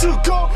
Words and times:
to 0.00 0.20
go 0.24 0.47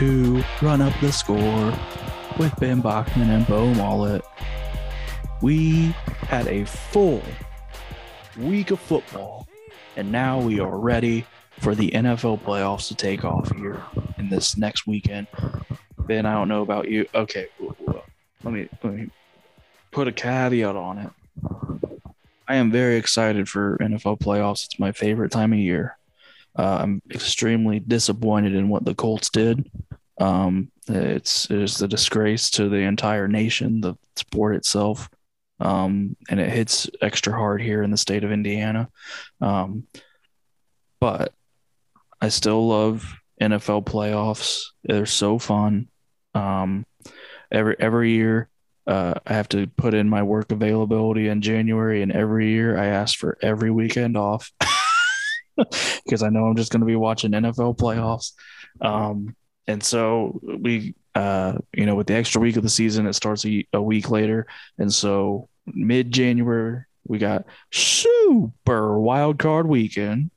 to 0.00 0.42
Run 0.62 0.80
Up 0.80 0.98
the 1.02 1.12
Score 1.12 1.74
with 2.38 2.58
Ben 2.58 2.80
Bachman 2.80 3.28
and 3.28 3.46
Bo 3.46 3.66
Mullet. 3.74 4.24
We 5.42 5.94
had 6.22 6.48
a 6.48 6.64
full 6.64 7.20
week 8.38 8.70
of 8.70 8.80
football, 8.80 9.46
and 9.96 10.10
now 10.10 10.40
we 10.40 10.58
are 10.58 10.78
ready 10.78 11.26
for 11.58 11.74
the 11.74 11.90
NFL 11.90 12.40
playoffs 12.40 12.88
to 12.88 12.94
take 12.94 13.26
off 13.26 13.54
here 13.54 13.82
in 14.16 14.30
this 14.30 14.56
next 14.56 14.86
weekend. 14.86 15.26
Ben, 15.98 16.24
I 16.24 16.32
don't 16.32 16.48
know 16.48 16.62
about 16.62 16.88
you. 16.88 17.04
Okay, 17.14 17.48
let 18.42 18.54
me 18.54 18.70
let 18.82 18.94
me 18.94 19.10
put 19.90 20.08
a 20.08 20.12
caveat 20.12 20.76
on 20.76 20.96
it. 20.96 21.10
I 22.48 22.54
am 22.54 22.70
very 22.70 22.96
excited 22.96 23.50
for 23.50 23.76
NFL 23.82 24.20
playoffs. 24.20 24.64
It's 24.64 24.78
my 24.78 24.92
favorite 24.92 25.30
time 25.30 25.52
of 25.52 25.58
year. 25.58 25.98
Uh, 26.56 26.78
I'm 26.80 27.02
extremely 27.10 27.80
disappointed 27.80 28.54
in 28.54 28.70
what 28.70 28.86
the 28.86 28.94
Colts 28.94 29.28
did. 29.28 29.70
Um, 30.20 30.70
it's 30.86 31.50
it's 31.50 31.80
a 31.80 31.88
disgrace 31.88 32.50
to 32.50 32.68
the 32.68 32.78
entire 32.78 33.26
nation, 33.26 33.80
the 33.80 33.94
sport 34.16 34.56
itself, 34.56 35.08
um, 35.58 36.16
and 36.28 36.38
it 36.38 36.50
hits 36.50 36.88
extra 37.00 37.32
hard 37.32 37.62
here 37.62 37.82
in 37.82 37.90
the 37.90 37.96
state 37.96 38.22
of 38.22 38.30
Indiana. 38.30 38.88
Um, 39.40 39.84
but 41.00 41.32
I 42.20 42.28
still 42.28 42.68
love 42.68 43.14
NFL 43.40 43.86
playoffs. 43.86 44.62
They're 44.84 45.06
so 45.06 45.38
fun. 45.38 45.88
Um, 46.34 46.84
every 47.50 47.76
every 47.78 48.10
year, 48.10 48.50
uh, 48.86 49.14
I 49.26 49.32
have 49.32 49.48
to 49.50 49.66
put 49.68 49.94
in 49.94 50.08
my 50.08 50.22
work 50.22 50.52
availability 50.52 51.28
in 51.28 51.40
January, 51.40 52.02
and 52.02 52.12
every 52.12 52.50
year 52.50 52.76
I 52.76 52.86
ask 52.86 53.18
for 53.18 53.38
every 53.40 53.70
weekend 53.70 54.16
off. 54.18 54.52
because 56.04 56.22
I 56.22 56.28
know 56.28 56.46
I'm 56.46 56.56
just 56.56 56.72
going 56.72 56.80
to 56.80 56.86
be 56.86 56.96
watching 56.96 57.32
NFL 57.32 57.76
playoffs. 57.76 58.32
Um, 58.80 59.36
and 59.70 59.82
so 59.82 60.40
we, 60.42 60.94
uh, 61.14 61.58
you 61.72 61.86
know, 61.86 61.94
with 61.94 62.08
the 62.08 62.14
extra 62.14 62.40
week 62.40 62.56
of 62.56 62.62
the 62.62 62.68
season, 62.68 63.06
it 63.06 63.14
starts 63.14 63.44
a, 63.46 63.66
a 63.72 63.80
week 63.80 64.10
later. 64.10 64.46
And 64.78 64.92
so 64.92 65.48
mid 65.66 66.10
January, 66.10 66.84
we 67.06 67.18
got 67.18 67.44
super 67.70 69.00
wild 69.00 69.38
card 69.38 69.66
weekend 69.68 70.30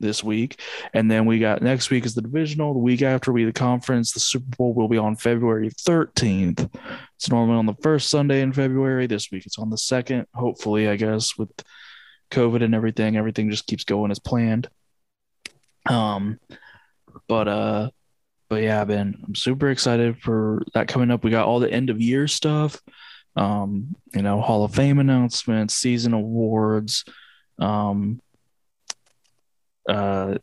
this 0.00 0.24
week. 0.24 0.60
And 0.92 1.10
then 1.10 1.24
we 1.24 1.38
got 1.38 1.62
next 1.62 1.90
week 1.90 2.04
is 2.04 2.14
the 2.14 2.22
divisional. 2.22 2.72
The 2.72 2.80
week 2.80 3.02
after 3.02 3.32
we 3.32 3.44
the 3.44 3.52
conference, 3.52 4.12
the 4.12 4.20
Super 4.20 4.56
Bowl 4.56 4.74
will 4.74 4.88
be 4.88 4.98
on 4.98 5.16
February 5.16 5.70
13th. 5.70 6.68
It's 7.16 7.30
normally 7.30 7.58
on 7.58 7.66
the 7.66 7.76
first 7.82 8.10
Sunday 8.10 8.42
in 8.42 8.52
February. 8.52 9.06
This 9.06 9.30
week 9.30 9.46
it's 9.46 9.58
on 9.58 9.70
the 9.70 9.78
second, 9.78 10.26
hopefully, 10.34 10.88
I 10.88 10.96
guess, 10.96 11.38
with 11.38 11.50
COVID 12.30 12.62
and 12.62 12.74
everything, 12.74 13.16
everything 13.16 13.50
just 13.50 13.66
keeps 13.66 13.84
going 13.84 14.10
as 14.10 14.18
planned. 14.18 14.68
Um, 15.88 16.40
but 17.28 17.48
uh, 17.48 17.90
but 18.48 18.62
yeah, 18.62 18.84
been 18.84 19.16
I'm 19.26 19.34
super 19.34 19.70
excited 19.70 20.18
for 20.18 20.62
that 20.74 20.88
coming 20.88 21.10
up. 21.10 21.24
We 21.24 21.30
got 21.30 21.46
all 21.46 21.60
the 21.60 21.72
end 21.72 21.90
of 21.90 22.00
year 22.00 22.28
stuff, 22.28 22.80
um, 23.36 23.96
you 24.14 24.22
know, 24.22 24.40
Hall 24.40 24.64
of 24.64 24.74
Fame 24.74 24.98
announcements, 24.98 25.74
season 25.74 26.12
awards, 26.12 27.04
um, 27.58 28.20
uh, 29.88 30.38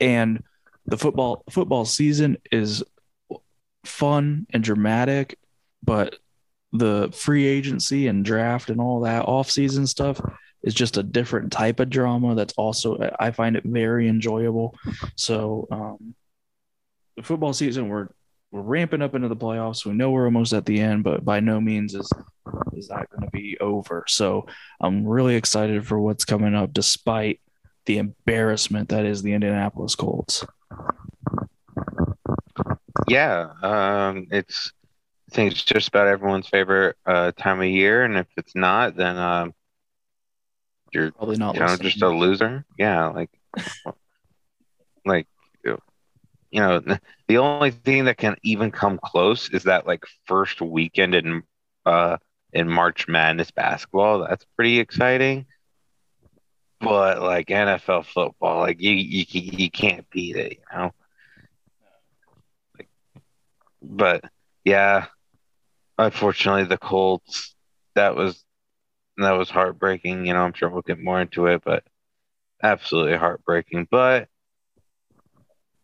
and 0.00 0.42
the 0.86 0.96
football 0.96 1.44
football 1.50 1.84
season 1.84 2.36
is 2.50 2.82
fun 3.84 4.46
and 4.50 4.62
dramatic, 4.62 5.38
but 5.82 6.16
the 6.72 7.10
free 7.12 7.46
agency 7.46 8.06
and 8.06 8.24
draft 8.24 8.70
and 8.70 8.80
all 8.80 9.00
that 9.00 9.24
off 9.26 9.50
season 9.50 9.86
stuff 9.86 10.20
is 10.62 10.74
just 10.74 10.96
a 10.96 11.02
different 11.02 11.50
type 11.50 11.80
of 11.80 11.90
drama 11.90 12.34
that's 12.34 12.52
also 12.54 13.10
I 13.18 13.30
find 13.30 13.56
it 13.56 13.64
very 13.64 14.08
enjoyable. 14.08 14.76
So 15.16 15.66
um 15.70 16.14
the 17.20 17.26
football 17.26 17.52
season 17.52 17.88
we're 17.88 18.08
we're 18.52 18.62
ramping 18.62 19.00
up 19.00 19.14
into 19.14 19.28
the 19.28 19.36
playoffs. 19.36 19.84
We 19.84 19.92
know 19.92 20.10
we're 20.10 20.24
almost 20.24 20.52
at 20.52 20.66
the 20.66 20.80
end, 20.80 21.04
but 21.04 21.24
by 21.24 21.38
no 21.38 21.60
means 21.60 21.94
is 21.94 22.10
is 22.72 22.88
that 22.88 23.08
going 23.10 23.22
to 23.22 23.30
be 23.30 23.56
over. 23.60 24.04
So 24.08 24.46
I'm 24.80 25.06
really 25.06 25.36
excited 25.36 25.86
for 25.86 26.00
what's 26.00 26.24
coming 26.24 26.56
up 26.56 26.72
despite 26.72 27.40
the 27.86 27.98
embarrassment 27.98 28.88
that 28.88 29.04
is 29.04 29.22
the 29.22 29.34
Indianapolis 29.34 29.94
Colts. 29.94 30.44
Yeah, 33.06 33.50
um, 33.62 34.26
it's 34.32 34.72
I 35.30 35.34
think 35.34 35.52
it's 35.52 35.62
just 35.62 35.88
about 35.88 36.08
everyone's 36.08 36.48
favorite 36.48 36.96
uh, 37.06 37.30
time 37.32 37.60
of 37.60 37.66
year, 37.66 38.02
and 38.02 38.16
if 38.16 38.26
it's 38.36 38.56
not, 38.56 38.96
then 38.96 39.16
um, 39.16 39.54
you're 40.92 41.12
Probably 41.12 41.36
not 41.36 41.54
you 41.54 41.60
know, 41.60 41.76
just 41.76 42.02
a 42.02 42.08
loser. 42.08 42.64
Yeah, 42.76 43.08
like 43.08 43.30
like 45.04 45.28
you 46.50 46.60
know, 46.60 46.80
the 47.28 47.38
only 47.38 47.70
thing 47.70 48.04
that 48.06 48.18
can 48.18 48.36
even 48.42 48.70
come 48.70 48.98
close 49.02 49.50
is 49.50 49.64
that 49.64 49.86
like 49.86 50.04
first 50.26 50.60
weekend 50.60 51.14
in 51.14 51.42
uh 51.86 52.16
in 52.52 52.68
March 52.68 53.08
Madness 53.08 53.50
basketball. 53.50 54.26
That's 54.26 54.44
pretty 54.56 54.80
exciting. 54.80 55.46
But 56.80 57.20
like 57.22 57.48
NFL 57.48 58.06
football, 58.06 58.60
like 58.60 58.80
you 58.80 58.92
you 58.92 59.24
you 59.30 59.70
can't 59.70 60.08
beat 60.10 60.36
it, 60.36 60.52
you 60.54 60.78
know. 60.78 60.92
Like, 62.78 62.88
but 63.82 64.24
yeah, 64.64 65.06
unfortunately, 65.98 66.64
the 66.64 66.78
Colts. 66.78 67.54
That 67.96 68.16
was 68.16 68.44
that 69.18 69.32
was 69.32 69.50
heartbreaking. 69.50 70.26
You 70.26 70.34
know, 70.34 70.40
I'm 70.42 70.54
sure 70.54 70.70
we'll 70.70 70.82
get 70.82 70.98
more 70.98 71.20
into 71.20 71.46
it, 71.48 71.62
but 71.64 71.84
absolutely 72.62 73.16
heartbreaking. 73.18 73.88
But 73.90 74.29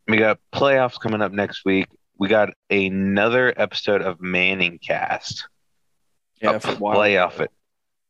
we 0.08 0.16
got 0.16 0.38
playoffs 0.52 1.00
coming 1.00 1.22
up 1.22 1.32
next 1.32 1.64
week. 1.64 1.86
We 2.18 2.28
got 2.28 2.50
another 2.70 3.52
episode 3.56 4.02
of 4.02 4.20
Manning 4.20 4.78
Cast, 4.78 5.48
yeah, 6.40 6.58
for 6.58 6.72
playoff 6.72 7.40
it, 7.40 7.50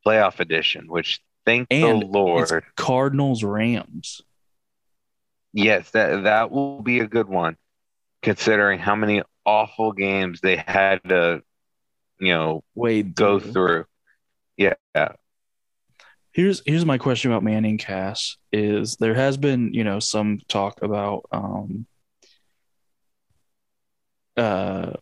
playoff 0.07 0.41
edition. 0.41 0.87
Which 0.89 1.21
thank 1.45 1.69
And 1.71 2.03
the 2.03 2.07
Lord, 2.07 2.65
Cardinals 2.77 3.43
Rams. 3.43 4.23
yes, 5.53 5.91
that 5.91 6.25
that 6.25 6.51
will 6.51 6.83
be 6.83 7.01
a 7.01 7.07
good 7.07 7.29
one, 7.29 7.57
considering 8.23 8.79
how 8.79 8.95
many 8.95 9.23
awful 9.45 9.93
games 9.93 10.41
they 10.41 10.57
had 10.57 11.01
to, 11.09 11.43
you 12.21 12.33
know, 12.33 12.63
Wade 12.75 13.15
go 13.15 13.41
through. 13.41 13.87
Yeah, 14.57 14.75
Here's 16.37 16.61
here's 16.67 16.85
my 16.85 16.99
question 16.99 17.31
about 17.31 17.43
Manning 17.43 17.79
Cast 17.79 18.37
is 18.53 18.97
there 18.97 19.15
has 19.15 19.39
been, 19.39 19.73
you 19.73 19.85
know, 19.85 20.01
some 20.01 20.39
talk 20.49 20.83
about 20.83 21.25
um 21.33 21.87
uh 24.37 24.93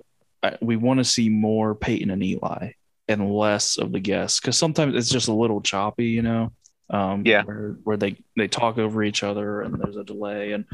we 0.61 0.77
want 0.77 0.99
to 0.99 1.05
see 1.05 1.28
more 1.28 1.75
Peyton 1.75 2.11
and 2.11 2.22
Eli 2.22 2.71
and 3.09 3.34
less 3.34 3.78
of 3.78 3.91
the 3.91 3.99
guests 3.99 4.39
because 4.39 4.56
sometimes 4.56 4.95
it's 4.95 5.09
just 5.11 5.27
a 5.27 5.33
little 5.33 5.61
choppy, 5.61 6.06
you 6.06 6.22
know. 6.22 6.53
Um, 6.89 7.25
Yeah. 7.27 7.43
where 7.43 7.77
where 7.83 7.97
they 7.97 8.16
they 8.37 8.47
talk 8.47 8.78
over 8.78 9.03
each 9.03 9.25
other 9.25 9.62
and 9.62 9.75
there's 9.81 9.97
a 9.97 10.05
delay 10.05 10.53
and 10.53 10.66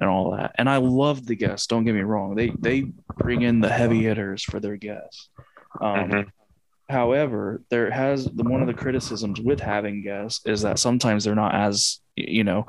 and 0.00 0.10
all 0.10 0.32
that. 0.32 0.50
And 0.58 0.68
I 0.68 0.78
love 0.78 1.26
the 1.26 1.36
guests. 1.36 1.68
Don't 1.68 1.84
get 1.84 1.94
me 1.94 2.00
wrong. 2.00 2.34
They 2.34 2.50
they 2.58 2.90
bring 3.18 3.42
in 3.42 3.60
the 3.60 3.68
heavy 3.70 4.02
hitters 4.02 4.42
for 4.42 4.58
their 4.58 4.76
guests. 4.76 5.30
Um, 5.80 6.10
Mhm. 6.10 6.30
However, 6.88 7.62
there 7.68 7.90
has 7.90 8.28
one 8.28 8.62
of 8.62 8.66
the 8.66 8.74
criticisms 8.74 9.40
with 9.40 9.60
having 9.60 10.02
guests 10.02 10.46
is 10.46 10.62
that 10.62 10.78
sometimes 10.78 11.24
they're 11.24 11.34
not 11.34 11.54
as 11.54 12.00
you 12.16 12.44
know 12.44 12.66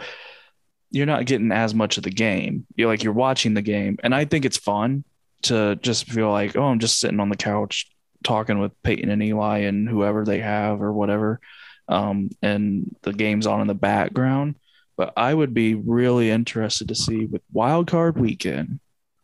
you're 0.91 1.05
not 1.05 1.25
getting 1.25 1.51
as 1.51 1.73
much 1.73 1.97
of 1.97 2.03
the 2.03 2.09
game. 2.09 2.65
You're 2.75 2.87
like 2.87 3.03
you're 3.03 3.13
watching 3.13 3.53
the 3.53 3.61
game, 3.61 3.97
and 4.03 4.13
I 4.13 4.25
think 4.25 4.45
it's 4.45 4.57
fun 4.57 5.03
to 5.43 5.77
just 5.77 6.05
feel 6.05 6.29
like 6.31 6.57
oh 6.57 6.63
I'm 6.63 6.79
just 6.79 6.99
sitting 6.99 7.19
on 7.19 7.29
the 7.29 7.37
couch 7.37 7.89
talking 8.23 8.59
with 8.59 8.81
Peyton 8.83 9.09
and 9.09 9.23
Eli 9.23 9.59
and 9.59 9.87
whoever 9.87 10.25
they 10.25 10.39
have 10.39 10.81
or 10.81 10.91
whatever, 10.91 11.39
um, 11.87 12.29
and 12.41 12.93
the 13.03 13.13
game's 13.13 13.47
on 13.47 13.61
in 13.61 13.67
the 13.67 13.73
background. 13.75 14.55
But 14.97 15.13
I 15.15 15.33
would 15.33 15.53
be 15.53 15.75
really 15.75 16.29
interested 16.29 16.89
to 16.89 16.95
see 16.95 17.25
with 17.25 17.41
Wild 17.53 17.87
Card 17.87 18.19
Weekend 18.19 18.81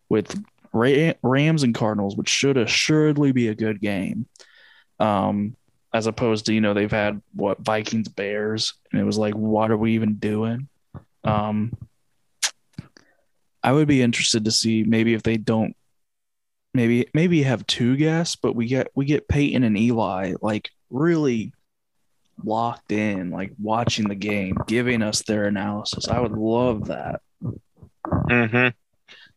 with 0.08 0.42
Rams 0.72 1.64
and 1.64 1.76
Cardinals, 1.76 2.16
which 2.16 2.30
should 2.30 2.56
assuredly 2.56 3.34
be 3.34 3.50
a 3.50 3.56
good 3.56 3.82
game 3.82 4.28
um, 5.00 5.56
as 5.94 6.08
opposed 6.08 6.46
to 6.46 6.54
you 6.54 6.62
know 6.62 6.74
they've 6.74 6.92
had 6.92 7.22
what 7.34 7.60
Vikings 7.60 8.08
Bears, 8.10 8.74
and 8.92 9.02
it 9.02 9.06
was 9.06 9.18
like, 9.18 9.34
what 9.34 9.72
are 9.72 9.78
we 9.78 9.94
even 9.94 10.16
doing? 10.16 10.68
Um, 11.24 11.76
I 13.64 13.72
would 13.72 13.88
be 13.88 14.02
interested 14.02 14.46
to 14.46 14.52
see 14.52 14.84
maybe 14.84 15.14
if 15.14 15.24
they 15.24 15.38
don't 15.38 15.76
maybe 16.76 17.08
maybe 17.14 17.44
have 17.44 17.66
two 17.66 17.96
guests, 17.96 18.36
but 18.36 18.56
we 18.56 18.68
get 18.68 18.90
we 18.94 19.06
get 19.06 19.28
Peyton 19.28 19.64
and 19.64 19.78
Eli 19.78 20.34
like 20.42 20.70
really 20.90 21.54
locked 22.44 22.92
in, 22.92 23.32
like 23.32 23.54
watching 23.60 24.08
the 24.08 24.16
game, 24.16 24.58
giving 24.68 25.02
us 25.02 25.24
their 25.24 25.46
analysis. 25.46 26.08
I 26.08 26.20
would 26.20 26.34
love 26.34 26.88
that. 26.88 27.22
hmm 28.30 28.68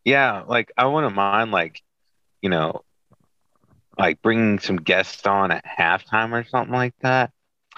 Yeah, 0.04 0.42
like 0.46 0.72
I 0.76 0.86
wouldn't 0.86 1.14
mind, 1.14 1.52
like 1.52 1.80
you 2.42 2.50
know, 2.50 2.82
like 3.98 4.22
bringing 4.22 4.58
some 4.58 4.76
guests 4.76 5.26
on 5.26 5.50
at 5.50 5.64
halftime 5.64 6.32
or 6.32 6.44
something 6.48 6.74
like 6.74 6.94
that. 7.00 7.32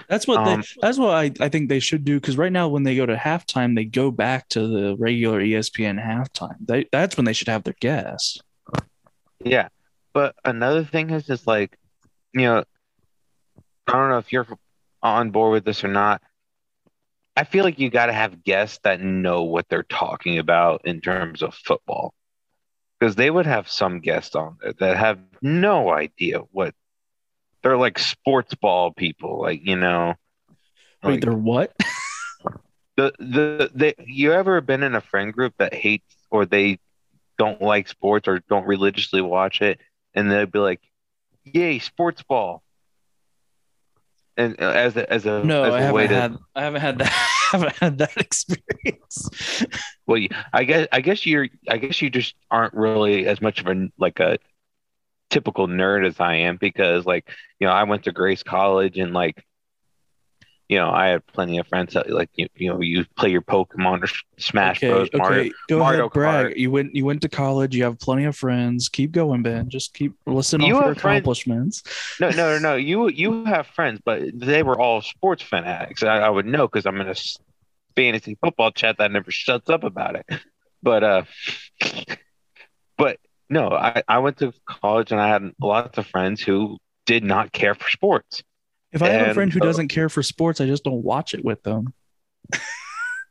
That's 0.07 0.27
what 0.27 0.39
Um, 0.39 0.61
they, 0.61 0.67
that's 0.81 0.97
what 0.97 1.13
I, 1.13 1.31
I 1.39 1.49
think 1.49 1.69
they 1.69 1.79
should 1.79 2.05
do 2.05 2.19
because 2.19 2.37
right 2.37 2.51
now 2.51 2.67
when 2.67 2.83
they 2.83 2.95
go 2.95 3.05
to 3.05 3.15
halftime, 3.15 3.75
they 3.75 3.85
go 3.85 4.11
back 4.11 4.47
to 4.49 4.67
the 4.67 4.95
regular 4.97 5.41
ESPN 5.41 6.03
halftime. 6.03 6.55
They, 6.59 6.87
that's 6.91 7.17
when 7.17 7.25
they 7.25 7.33
should 7.33 7.49
have 7.49 7.63
their 7.63 7.75
guests. 7.79 8.39
Yeah, 9.43 9.69
but 10.13 10.35
another 10.45 10.83
thing 10.83 11.09
is 11.09 11.25
just 11.25 11.47
like, 11.47 11.77
you 12.33 12.41
know, 12.41 12.63
I 13.87 13.91
don't 13.93 14.09
know 14.09 14.17
if 14.19 14.31
you're 14.31 14.47
on 15.01 15.31
board 15.31 15.53
with 15.53 15.65
this 15.65 15.83
or 15.83 15.87
not. 15.87 16.21
I 17.35 17.43
feel 17.43 17.63
like 17.63 17.79
you 17.79 17.89
got 17.89 18.07
to 18.07 18.13
have 18.13 18.43
guests 18.43 18.79
that 18.83 19.01
know 19.01 19.43
what 19.43 19.67
they're 19.69 19.83
talking 19.83 20.37
about 20.37 20.81
in 20.85 21.01
terms 21.01 21.41
of 21.41 21.55
football. 21.55 22.13
Because 23.01 23.15
they 23.15 23.31
would 23.31 23.47
have 23.47 23.67
some 23.67 23.99
guests 23.99 24.35
on 24.35 24.57
there 24.61 24.73
that 24.73 24.95
have 24.95 25.17
no 25.41 25.91
idea 25.91 26.41
what 26.51 26.75
they're 27.63 27.75
like 27.75 27.97
sports 27.97 28.53
ball 28.53 28.93
people, 28.93 29.41
like, 29.41 29.65
you 29.65 29.75
know. 29.75 30.13
Wait, 31.03 31.13
like- 31.13 31.21
they're 31.21 31.33
what? 31.33 31.73
the 32.97 33.11
the 33.17 33.71
the 33.73 33.95
you 34.05 34.33
ever 34.33 34.61
been 34.61 34.83
in 34.83 34.93
a 34.93 35.01
friend 35.01 35.33
group 35.33 35.55
that 35.57 35.73
hates 35.73 36.15
or 36.29 36.45
they 36.45 36.77
don't 37.39 37.61
like 37.61 37.87
sports 37.87 38.27
or 38.27 38.43
don't 38.49 38.67
religiously 38.67 39.21
watch 39.21 39.61
it 39.61 39.79
and 40.13 40.29
they'd 40.29 40.51
be 40.51 40.59
like 40.59 40.81
yay 41.43 41.79
sports 41.79 42.21
ball 42.21 42.61
and 44.37 44.61
uh, 44.61 44.69
as 44.69 44.95
a 44.97 45.11
as 45.11 45.25
a 45.25 45.43
No, 45.43 45.63
as 45.63 45.73
I 45.73 45.77
a 45.77 45.81
haven't 45.81 45.95
way 45.95 46.07
to 46.07 46.13
had 46.13 46.37
I 46.53 46.61
haven't 46.61 46.81
had 46.81 46.97
that 46.99 47.11
I 47.11 47.40
haven't 47.51 47.75
had 47.77 47.97
that 47.97 48.17
experience. 48.17 49.65
well 50.07 50.21
i 50.53 50.63
guess 50.63 50.87
i 50.91 51.01
guess 51.01 51.25
you're 51.25 51.47
i 51.69 51.77
guess 51.77 52.01
you 52.01 52.09
just 52.09 52.35
aren't 52.49 52.73
really 52.73 53.27
as 53.27 53.41
much 53.41 53.59
of 53.59 53.67
a 53.67 53.89
like 53.97 54.19
a 54.19 54.37
typical 55.29 55.67
nerd 55.67 56.05
as 56.05 56.19
i 56.19 56.35
am 56.35 56.57
because 56.57 57.05
like 57.05 57.29
you 57.59 57.67
know 57.67 57.73
i 57.73 57.83
went 57.83 58.03
to 58.03 58.11
grace 58.11 58.43
college 58.43 58.97
and 58.97 59.13
like 59.13 59.43
you 60.71 60.77
know 60.77 60.89
i 60.89 61.07
had 61.07 61.25
plenty 61.27 61.57
of 61.59 61.67
friends 61.67 61.93
that 61.93 62.09
like 62.09 62.29
you, 62.35 62.47
you 62.55 62.69
know 62.69 62.79
you 62.81 63.05
play 63.17 63.29
your 63.29 63.41
pokemon 63.41 64.01
or 64.03 64.07
smash 64.37 64.77
okay, 64.77 64.89
bros 64.89 65.09
mario 65.13 65.39
okay, 65.41 65.51
go 65.69 65.79
Mario 65.79 65.99
ahead, 66.05 66.13
brag. 66.13 66.45
Kart. 66.47 66.57
You 66.57 66.71
went 66.71 66.95
you 66.95 67.03
went 67.05 67.21
to 67.23 67.29
college. 67.29 67.75
You 67.75 67.83
have 67.83 67.99
plenty 67.99 68.23
of 68.23 68.35
friends. 68.37 68.87
Keep 68.87 69.11
going, 69.11 69.43
Ben. 69.43 69.69
Just 69.69 69.93
keep 69.93 70.13
listing 70.25 70.61
You 70.61 70.77
off 70.77 70.85
your 70.85 70.95
friends- 70.95 71.17
accomplishments. 71.19 71.83
No, 72.21 72.29
no, 72.29 72.53
no, 72.53 72.59
no. 72.59 72.75
You 72.75 73.09
you 73.09 73.43
have 73.45 73.67
friends, 73.67 73.99
but 74.05 74.21
they 74.33 74.63
were 74.63 74.79
all 74.79 75.01
sports 75.01 75.43
fanatics. 75.43 76.03
I, 76.03 76.19
I 76.19 76.29
would 76.29 76.45
know 76.45 76.67
because 76.67 76.85
I'm 76.85 76.99
in 77.01 77.09
a 77.09 77.15
fantasy 77.95 78.37
football 78.41 78.71
chat 78.71 78.97
that 78.99 79.11
never 79.11 79.29
shuts 79.29 79.69
up 79.69 79.83
about 79.83 80.15
it. 80.15 80.25
But 80.81 81.03
uh, 81.03 81.23
but 82.97 83.17
no, 83.49 83.69
I 83.71 84.03
I 84.07 84.19
went 84.19 84.37
to 84.37 84.53
college 84.65 85.11
and 85.11 85.19
I 85.19 85.27
had 85.27 85.51
lots 85.59 85.97
of 85.97 86.07
friends 86.07 86.41
who 86.41 86.77
did 87.05 87.23
not 87.23 87.51
care 87.51 87.75
for 87.75 87.89
sports. 87.89 88.41
If 88.91 89.01
I 89.01 89.09
have 89.09 89.29
a 89.29 89.33
friend 89.33 89.51
who 89.51 89.59
doesn't 89.59 89.87
care 89.87 90.09
for 90.09 90.21
sports, 90.21 90.59
I 90.59 90.65
just 90.65 90.83
don't 90.83 91.03
watch 91.03 91.33
it 91.33 91.43
with 91.43 91.63
them. 91.63 91.93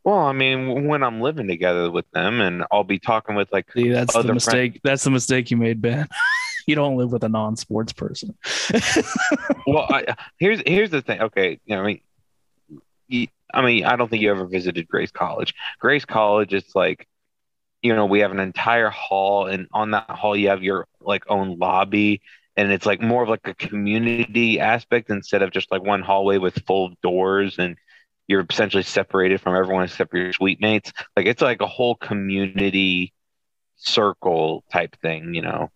Well, 0.03 0.19
I 0.19 0.33
mean, 0.33 0.87
when 0.87 1.03
I'm 1.03 1.21
living 1.21 1.47
together 1.47 1.91
with 1.91 2.11
them, 2.13 2.41
and 2.41 2.65
I'll 2.73 2.85
be 2.85 2.99
talking 2.99 3.35
with 3.35 3.53
like, 3.53 3.71
See, 3.73 3.91
that's 3.91 4.15
the 4.15 4.33
mistake. 4.33 4.81
That's 4.83 5.05
the 5.05 5.11
mistake 5.11 5.51
you 5.51 5.59
made, 5.59 5.83
Ben. 5.83 6.09
you 6.67 6.75
don't 6.75 6.97
live 6.97 7.13
with 7.13 7.23
a 7.25 7.29
non-sports 7.29 7.93
person. 7.93 8.37
well, 9.67 9.87
I, 9.91 10.15
here's 10.39 10.63
here's 10.67 10.91
the 10.91 11.03
thing. 11.03 11.21
Okay, 11.21 11.61
you 11.67 11.77
know, 11.77 11.83
I 11.83 11.87
mean, 11.87 12.01
you, 13.09 13.27
I 13.53 13.63
mean, 13.63 13.85
I 13.85 13.97
don't 13.97 14.09
think 14.09 14.23
you 14.23 14.31
ever 14.31 14.47
visited 14.47 14.89
Grace 14.89 15.11
College. 15.11 15.55
Grace 15.79 16.07
College 16.07 16.55
is 16.55 16.65
like, 16.75 17.07
you 17.83 17.95
know, 17.95 18.07
we 18.07 18.21
have 18.21 18.31
an 18.31 18.41
entire 18.41 18.89
hall, 18.89 19.47
and 19.47 19.69
on 19.73 19.91
that 19.91 20.09
hall 20.09 20.35
you 20.35 20.49
have 20.49 20.63
your 20.63 20.87
like 21.03 21.25
own 21.29 21.59
lobby, 21.59 22.23
and 22.61 22.71
it's 22.71 22.85
like 22.85 23.01
more 23.01 23.23
of 23.23 23.31
like 23.31 23.49
a 23.49 23.55
community 23.55 24.61
aspect 24.61 25.09
instead 25.09 25.41
of 25.41 25.51
just 25.51 25.71
like 25.71 25.83
one 25.83 26.03
hallway 26.03 26.37
with 26.37 26.63
full 26.67 26.93
doors, 27.03 27.59
and 27.59 27.77
you're 28.29 28.45
essentially 28.49 28.83
separated 28.83 29.41
from 29.41 29.57
everyone 29.57 29.85
except 29.85 30.11
for 30.11 30.19
your 30.19 30.33
suite 30.35 30.61
mates. 30.61 30.93
Like 31.17 31.25
it's 31.25 31.41
like 31.41 31.63
a 31.63 31.67
whole 31.67 31.95
community 31.95 33.15
circle 33.77 34.63
type 34.71 34.95
thing, 35.01 35.33
you 35.33 35.41
know. 35.41 35.71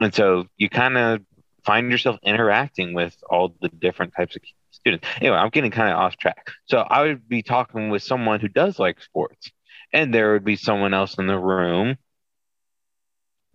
And 0.00 0.12
so 0.12 0.46
you 0.56 0.68
kind 0.68 0.98
of 0.98 1.20
find 1.64 1.88
yourself 1.88 2.18
interacting 2.24 2.94
with 2.94 3.16
all 3.30 3.54
the 3.60 3.68
different 3.68 4.12
types 4.16 4.34
of 4.34 4.42
students. 4.72 5.06
Anyway, 5.20 5.36
I'm 5.36 5.50
getting 5.50 5.70
kind 5.70 5.92
of 5.92 5.98
off 5.98 6.16
track. 6.16 6.50
So 6.64 6.78
I 6.78 7.02
would 7.02 7.28
be 7.28 7.44
talking 7.44 7.90
with 7.90 8.02
someone 8.02 8.40
who 8.40 8.48
does 8.48 8.80
like 8.80 9.00
sports, 9.00 9.52
and 9.92 10.12
there 10.12 10.32
would 10.32 10.44
be 10.44 10.56
someone 10.56 10.94
else 10.94 11.16
in 11.16 11.28
the 11.28 11.38
room 11.38 11.96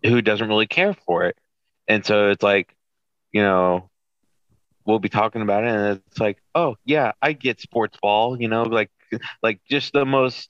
who 0.05 0.21
doesn't 0.21 0.47
really 0.47 0.67
care 0.67 0.93
for 0.93 1.25
it. 1.25 1.37
And 1.87 2.05
so 2.05 2.29
it's 2.29 2.43
like, 2.43 2.75
you 3.31 3.41
know, 3.41 3.89
we'll 4.85 4.99
be 4.99 5.09
talking 5.09 5.41
about 5.41 5.63
it, 5.63 5.69
and 5.69 6.01
it's 6.07 6.19
like, 6.19 6.37
oh 6.55 6.75
yeah, 6.85 7.11
I 7.21 7.33
get 7.33 7.61
sports 7.61 7.97
ball, 8.01 8.39
you 8.41 8.47
know, 8.47 8.63
like 8.63 8.89
like 9.43 9.61
just 9.69 9.93
the 9.93 10.05
most. 10.05 10.49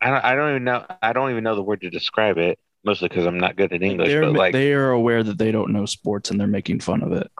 I 0.00 0.10
don't, 0.10 0.24
I 0.24 0.34
don't 0.34 0.50
even 0.50 0.64
know. 0.64 0.84
I 1.02 1.12
don't 1.12 1.30
even 1.30 1.44
know 1.44 1.54
the 1.54 1.62
word 1.62 1.80
to 1.80 1.90
describe 1.90 2.38
it. 2.38 2.58
Mostly 2.84 3.08
because 3.08 3.24
I'm 3.24 3.38
not 3.38 3.56
good 3.56 3.72
at 3.72 3.82
English, 3.82 4.08
They're, 4.08 4.20
but 4.20 4.34
like 4.34 4.52
they 4.52 4.74
are 4.74 4.90
aware 4.90 5.22
that 5.22 5.38
they 5.38 5.50
don't 5.50 5.72
know 5.72 5.86
sports 5.86 6.30
and 6.30 6.38
they're 6.38 6.46
making 6.46 6.80
fun 6.80 7.02
of 7.02 7.12
it. 7.12 7.30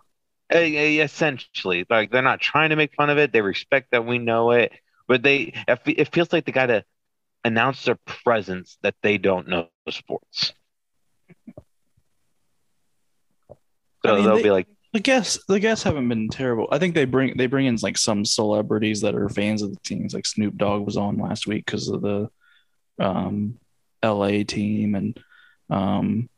Eh, 0.50 0.65
yeah, 0.65 1.05
essentially, 1.05 1.85
like 1.91 2.11
they're 2.11 2.23
not 2.23 2.41
trying 2.41 2.70
to 2.70 2.77
make 2.77 2.94
fun 2.94 3.11
of 3.11 3.19
it. 3.19 3.32
They 3.32 3.43
respect 3.43 3.91
that 3.91 4.06
we 4.06 4.17
know 4.17 4.53
it, 4.53 4.73
but 5.06 5.23
they 5.23 5.53
it 5.69 6.15
feels 6.15 6.32
like 6.32 6.47
they 6.47 6.53
got 6.53 6.67
to 6.67 6.85
announce 7.44 7.85
their 7.85 7.99
presence 8.06 8.79
that 8.82 8.94
they 9.03 9.19
don't 9.19 9.49
know 9.49 9.69
sports. 9.91 10.55
So 14.05 14.12
I 14.12 14.17
mean, 14.17 14.25
they'll 14.25 14.37
they- 14.37 14.43
be 14.43 14.50
like, 14.50 14.67
The 14.93 15.00
guests, 15.00 15.43
the 15.49 15.59
guests 15.61 15.82
haven't 15.85 16.09
been 16.09 16.29
terrible. 16.29 16.69
I 16.71 16.79
think 16.79 16.94
they 16.94 17.05
bring 17.05 17.37
they 17.37 17.47
bring 17.47 17.67
in 17.67 17.76
like 17.82 17.99
some 17.99 18.25
celebrities 18.25 19.00
that 19.00 19.15
are 19.15 19.29
fans 19.29 19.62
of 19.62 19.71
the 19.71 19.81
teams. 19.81 20.15
Like 20.15 20.26
Snoop 20.26 20.56
Dogg 20.56 20.85
was 20.87 20.97
on 20.97 21.19
last 21.19 21.47
week 21.47 21.67
because 21.67 21.88
of 21.88 22.00
the 22.03 22.29
um, 22.99 23.58
L.A. 24.03 24.44
team, 24.44 24.94
and 24.94 25.19
um, 25.69 26.29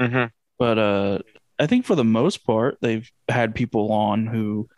mhm. 0.00 0.30
but 0.58 0.78
uh, 0.78 1.18
I 1.58 1.66
think 1.66 1.86
for 1.86 1.96
the 1.96 2.04
most 2.04 2.44
part 2.46 2.78
they've 2.80 3.10
had 3.28 3.54
people 3.54 3.90
on 3.92 4.26
who. 4.26 4.68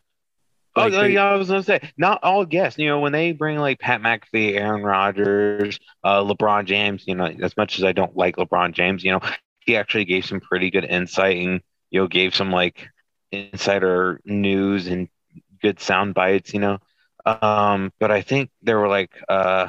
Oh 0.78 0.86
like, 0.86 0.92
no, 0.92 1.02
they- 1.02 1.14
yeah, 1.14 1.24
I 1.30 1.36
was 1.36 1.48
gonna 1.48 1.62
say 1.62 1.80
not 1.98 2.20
all 2.24 2.44
guests. 2.46 2.78
You 2.78 2.88
know, 2.88 3.00
when 3.00 3.12
they 3.12 3.32
bring 3.32 3.58
like 3.58 3.80
Pat 3.80 4.02
McAfee, 4.02 4.54
Aaron 4.56 4.82
Rodgers, 4.82 5.78
uh, 6.04 6.22
LeBron 6.22 6.66
James. 6.66 7.04
You 7.06 7.14
know, 7.16 7.26
as 7.42 7.56
much 7.56 7.78
as 7.78 7.84
I 7.84 7.92
don't 7.92 8.16
like 8.16 8.36
LeBron 8.36 8.72
James, 8.74 9.04
you 9.04 9.12
know, 9.12 9.20
he 9.60 9.76
actually 9.76 10.04
gave 10.06 10.24
some 10.26 10.40
pretty 10.40 10.70
good 10.70 10.84
insight 10.84 11.36
and 11.38 11.60
you 11.90 12.00
know 12.00 12.08
gave 12.08 12.34
some 12.34 12.50
like 12.52 12.88
insider 13.32 14.20
news 14.24 14.86
and 14.88 15.08
good 15.62 15.80
sound 15.80 16.14
bites. 16.14 16.54
You 16.54 16.60
know, 16.60 16.78
um, 17.26 17.92
but 18.00 18.10
I 18.10 18.22
think 18.22 18.50
there 18.62 18.78
were 18.78 18.88
like 18.88 19.10
uh, 19.28 19.68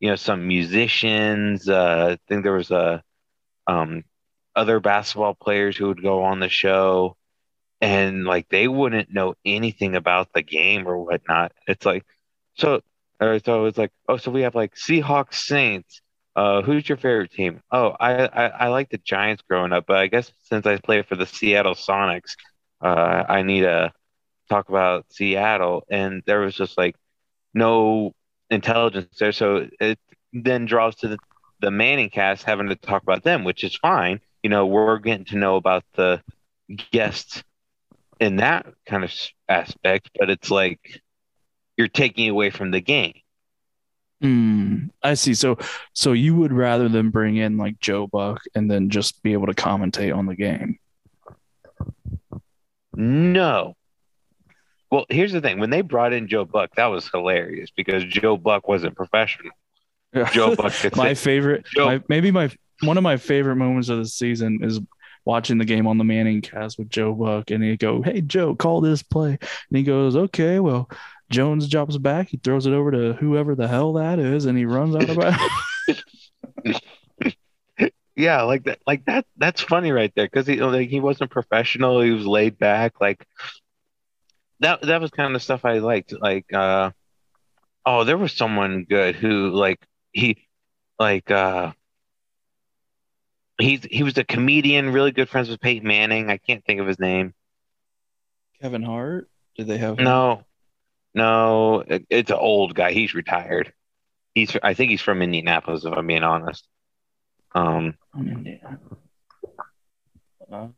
you 0.00 0.08
know, 0.10 0.16
some 0.16 0.46
musicians. 0.46 1.68
Uh, 1.68 2.10
I 2.12 2.18
think 2.28 2.42
there 2.44 2.52
was 2.52 2.70
a 2.70 3.02
um 3.66 4.04
other 4.56 4.80
basketball 4.80 5.34
players 5.34 5.76
who 5.76 5.88
would 5.88 6.02
go 6.02 6.24
on 6.24 6.40
the 6.40 6.48
show 6.48 7.16
and 7.80 8.24
like 8.24 8.48
they 8.48 8.68
wouldn't 8.68 9.12
know 9.12 9.34
anything 9.44 9.94
about 9.96 10.32
the 10.34 10.42
game 10.42 10.86
or 10.88 10.98
whatnot. 11.04 11.52
It's 11.66 11.86
like 11.86 12.04
so 12.56 12.80
or 13.20 13.38
so 13.40 13.66
it's 13.66 13.78
like, 13.78 13.92
oh, 14.08 14.16
so 14.16 14.30
we 14.30 14.42
have 14.42 14.54
like 14.54 14.74
Seahawks 14.74 15.34
Saints. 15.34 16.00
Uh, 16.36 16.62
who's 16.62 16.88
your 16.88 16.98
favorite 16.98 17.32
team? 17.32 17.60
Oh, 17.72 17.96
I, 17.98 18.26
I 18.26 18.46
I 18.48 18.68
like 18.68 18.90
the 18.90 18.98
Giants 18.98 19.42
growing 19.48 19.72
up, 19.72 19.86
but 19.86 19.96
I 19.98 20.06
guess 20.06 20.32
since 20.44 20.66
I 20.66 20.78
play 20.78 21.02
for 21.02 21.16
the 21.16 21.26
Seattle 21.26 21.74
Sonics, 21.74 22.36
uh, 22.80 23.24
I 23.28 23.42
need 23.42 23.62
to 23.62 23.92
talk 24.50 24.68
about 24.68 25.06
Seattle. 25.12 25.84
And 25.90 26.22
there 26.26 26.40
was 26.40 26.54
just 26.54 26.78
like 26.78 26.96
no 27.54 28.12
intelligence 28.50 29.16
there, 29.18 29.32
so 29.32 29.68
it 29.80 29.98
then 30.32 30.66
draws 30.66 30.96
to 30.96 31.08
the 31.08 31.18
the 31.60 31.70
Manning 31.70 32.10
cast 32.10 32.44
having 32.44 32.68
to 32.68 32.76
talk 32.76 33.02
about 33.02 33.24
them, 33.24 33.44
which 33.44 33.64
is 33.64 33.76
fine. 33.76 34.20
You 34.42 34.50
know, 34.50 34.66
we're 34.66 34.98
getting 34.98 35.26
to 35.26 35.36
know 35.38 35.56
about 35.56 35.84
the 35.94 36.22
guests 36.92 37.42
in 38.20 38.36
that 38.36 38.66
kind 38.86 39.04
of 39.04 39.12
aspect, 39.48 40.10
but 40.18 40.30
it's 40.30 40.50
like 40.50 41.00
you're 41.76 41.88
taking 41.88 42.28
away 42.28 42.50
from 42.50 42.70
the 42.70 42.80
game. 42.80 43.14
Hmm, 44.20 44.86
I 45.02 45.14
see. 45.14 45.34
So 45.34 45.58
so 45.92 46.12
you 46.12 46.34
would 46.34 46.52
rather 46.52 46.88
than 46.88 47.10
bring 47.10 47.36
in 47.36 47.56
like 47.56 47.78
Joe 47.78 48.06
Buck 48.06 48.42
and 48.54 48.70
then 48.70 48.90
just 48.90 49.22
be 49.22 49.32
able 49.32 49.46
to 49.46 49.54
commentate 49.54 50.14
on 50.14 50.26
the 50.26 50.34
game. 50.34 50.78
No. 52.94 53.76
Well, 54.90 55.06
here's 55.08 55.32
the 55.32 55.40
thing. 55.40 55.60
When 55.60 55.70
they 55.70 55.82
brought 55.82 56.12
in 56.12 56.28
Joe 56.28 56.44
Buck, 56.44 56.74
that 56.76 56.86
was 56.86 57.08
hilarious 57.08 57.70
because 57.70 58.04
Joe 58.04 58.36
Buck 58.36 58.66
wasn't 58.66 58.96
professional. 58.96 59.52
Joe 60.32 60.56
Buck 60.56 60.72
my 60.96 61.14
favorite 61.14 61.66
Joe- 61.66 61.86
my, 61.86 62.02
maybe 62.08 62.30
my 62.30 62.50
one 62.82 62.96
of 62.96 63.02
my 63.02 63.18
favorite 63.18 63.56
moments 63.56 63.88
of 63.88 63.98
the 63.98 64.06
season 64.06 64.60
is 64.62 64.80
watching 65.28 65.58
the 65.58 65.64
game 65.66 65.86
on 65.86 65.98
the 65.98 66.04
Manning 66.04 66.40
cast 66.40 66.78
with 66.78 66.88
Joe 66.88 67.12
Buck, 67.12 67.50
and 67.50 67.62
he 67.62 67.76
go, 67.76 68.00
"Hey 68.02 68.22
Joe, 68.22 68.56
call 68.56 68.80
this 68.80 69.02
play," 69.02 69.32
and 69.32 69.76
he 69.76 69.84
goes, 69.84 70.16
"Okay, 70.16 70.58
well." 70.58 70.90
Jones 71.30 71.68
drops 71.68 71.98
back. 71.98 72.28
He 72.28 72.38
throws 72.38 72.64
it 72.64 72.72
over 72.72 72.90
to 72.90 73.12
whoever 73.12 73.54
the 73.54 73.68
hell 73.68 73.92
that 73.92 74.18
is, 74.18 74.46
and 74.46 74.56
he 74.56 74.64
runs 74.64 74.96
out 74.96 75.10
of 75.10 76.02
it. 76.64 76.82
yeah, 78.16 78.42
like 78.44 78.64
that, 78.64 78.78
like 78.86 79.04
that. 79.04 79.26
That's 79.36 79.60
funny 79.60 79.92
right 79.92 80.10
there 80.16 80.24
because 80.24 80.46
he 80.46 80.56
like 80.56 80.88
he 80.88 81.00
wasn't 81.00 81.30
professional. 81.30 82.00
He 82.00 82.12
was 82.12 82.26
laid 82.26 82.58
back. 82.58 82.98
Like 82.98 83.26
that. 84.60 84.80
That 84.80 85.02
was 85.02 85.10
kind 85.10 85.36
of 85.36 85.42
stuff 85.42 85.66
I 85.66 85.80
liked. 85.80 86.14
Like, 86.18 86.50
uh, 86.50 86.92
oh, 87.84 88.04
there 88.04 88.16
was 88.16 88.32
someone 88.32 88.86
good 88.88 89.14
who 89.14 89.50
like 89.50 89.84
he, 90.12 90.48
like, 90.98 91.30
uh, 91.30 91.72
he's 93.58 93.84
he 93.84 94.02
was 94.02 94.16
a 94.18 94.24
comedian, 94.24 94.92
really 94.92 95.10
good 95.12 95.28
friends 95.28 95.48
with 95.48 95.60
Peyton 95.60 95.86
Manning. 95.86 96.30
I 96.30 96.36
can't 96.38 96.64
think 96.64 96.80
of 96.80 96.86
his 96.86 96.98
name. 96.98 97.34
Kevin 98.62 98.82
Hart. 98.82 99.28
Did 99.56 99.66
they 99.66 99.78
have? 99.78 99.98
him? 99.98 100.04
No, 100.04 100.42
no, 101.14 101.80
it- 101.86 102.06
it's 102.10 102.30
an 102.30 102.36
old 102.38 102.74
guy. 102.74 102.92
He's 102.92 103.14
retired. 103.14 103.72
He's 104.34 104.56
I 104.62 104.74
think 104.74 104.90
he's 104.90 105.02
from 105.02 105.22
Indianapolis, 105.22 105.84
if 105.84 105.92
I'm 105.92 106.06
being 106.06 106.22
honest. 106.22 106.66
Um, 107.54 107.96
I 108.14 108.20
mean, 108.20 108.44
yeah. 108.62 108.76
Uh, 110.50 110.68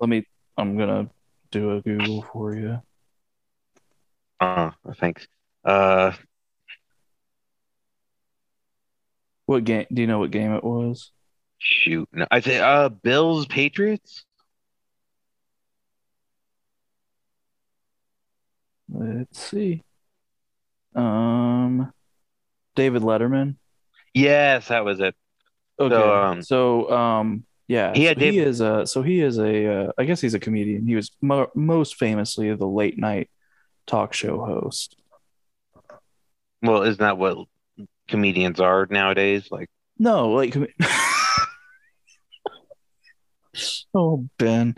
let 0.00 0.08
me. 0.08 0.26
I'm 0.58 0.76
gonna 0.76 1.08
do 1.50 1.76
a 1.76 1.80
Google 1.82 2.22
for 2.32 2.54
you. 2.54 2.80
uh, 4.40 4.70
thanks. 5.00 5.26
Uh, 5.64 6.12
What 9.46 9.64
game? 9.64 9.86
Do 9.92 10.00
you 10.02 10.08
know 10.08 10.18
what 10.18 10.30
game 10.32 10.52
it 10.52 10.64
was? 10.64 11.12
Shoot, 11.58 12.08
no, 12.12 12.26
I 12.30 12.40
think 12.40 12.62
uh, 12.62 12.88
Bills 12.88 13.46
Patriots. 13.46 14.24
Let's 18.88 19.40
see. 19.40 19.82
Um, 20.94 21.92
David 22.74 23.02
Letterman. 23.02 23.56
Yes, 24.14 24.68
that 24.68 24.84
was 24.84 25.00
it. 25.00 25.14
Okay. 25.78 25.94
um, 25.94 26.42
So, 26.42 26.90
um, 26.90 27.44
yeah, 27.68 27.92
He 27.94 28.04
had 28.04 28.16
so 28.16 28.20
he 28.24 28.38
is 28.38 28.60
a 28.60 28.86
so 28.86 29.02
he 29.02 29.20
is 29.20 29.38
a 29.38 29.66
uh, 29.88 29.92
I 29.98 30.04
guess 30.04 30.20
he's 30.20 30.34
a 30.34 30.40
comedian. 30.40 30.86
He 30.86 30.94
was 30.94 31.10
mo- 31.20 31.50
most 31.54 31.96
famously 31.96 32.54
the 32.54 32.66
late 32.66 32.96
night 32.96 33.28
talk 33.86 34.14
show 34.14 34.44
host. 34.44 34.96
Well, 36.62 36.82
isn't 36.84 37.00
that 37.00 37.18
what 37.18 37.46
comedians 38.08 38.60
are 38.60 38.86
nowadays? 38.88 39.48
Like, 39.50 39.68
No, 39.98 40.30
like 40.30 40.52
com- 40.52 40.68
Oh, 43.94 44.28
Ben. 44.38 44.74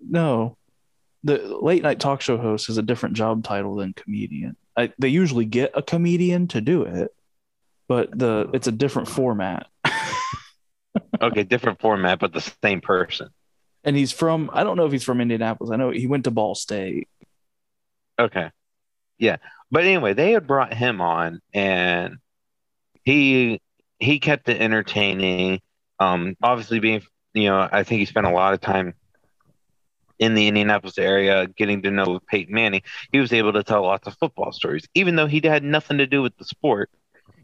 No. 0.00 0.56
The 1.22 1.38
late 1.60 1.82
night 1.82 2.00
talk 2.00 2.20
show 2.20 2.36
host 2.36 2.68
is 2.68 2.78
a 2.78 2.82
different 2.82 3.14
job 3.16 3.44
title 3.44 3.76
than 3.76 3.92
comedian. 3.94 4.56
I, 4.76 4.92
they 4.98 5.08
usually 5.08 5.44
get 5.44 5.72
a 5.74 5.82
comedian 5.82 6.48
to 6.48 6.60
do 6.60 6.82
it, 6.82 7.10
but 7.88 8.16
the 8.16 8.50
it's 8.52 8.66
a 8.66 8.72
different 8.72 9.08
format. 9.08 9.66
okay, 11.20 11.44
different 11.44 11.80
format, 11.80 12.18
but 12.18 12.32
the 12.32 12.52
same 12.62 12.80
person. 12.80 13.28
And 13.84 13.96
he's 13.96 14.12
from 14.12 14.50
I 14.52 14.64
don't 14.64 14.76
know 14.76 14.86
if 14.86 14.92
he's 14.92 15.04
from 15.04 15.20
Indianapolis. 15.20 15.70
I 15.70 15.76
know 15.76 15.90
he 15.90 16.06
went 16.06 16.24
to 16.24 16.30
Ball 16.30 16.54
State. 16.54 17.08
Okay. 18.18 18.50
Yeah. 19.18 19.36
But 19.70 19.84
anyway, 19.84 20.14
they 20.14 20.32
had 20.32 20.46
brought 20.46 20.74
him 20.74 21.00
on 21.00 21.40
and 21.52 22.16
he 23.04 23.60
he 23.98 24.18
kept 24.18 24.48
it 24.48 24.60
entertaining. 24.60 25.60
Um 26.00 26.36
obviously 26.42 26.80
being 26.80 27.02
you 27.34 27.48
know, 27.48 27.68
I 27.70 27.84
think 27.84 28.00
he 28.00 28.06
spent 28.06 28.26
a 28.26 28.30
lot 28.30 28.54
of 28.54 28.60
time 28.60 28.94
in 30.18 30.34
the 30.34 30.48
Indianapolis 30.48 30.98
area 30.98 31.46
getting 31.48 31.82
to 31.82 31.90
know 31.90 32.20
Peyton 32.28 32.54
Manning. 32.54 32.82
He 33.12 33.20
was 33.20 33.32
able 33.32 33.52
to 33.54 33.64
tell 33.64 33.82
lots 33.82 34.06
of 34.06 34.16
football 34.18 34.52
stories. 34.52 34.86
Even 34.94 35.16
though 35.16 35.26
he 35.26 35.40
had 35.44 35.64
nothing 35.64 35.98
to 35.98 36.06
do 36.06 36.22
with 36.22 36.36
the 36.38 36.44
sport, 36.44 36.90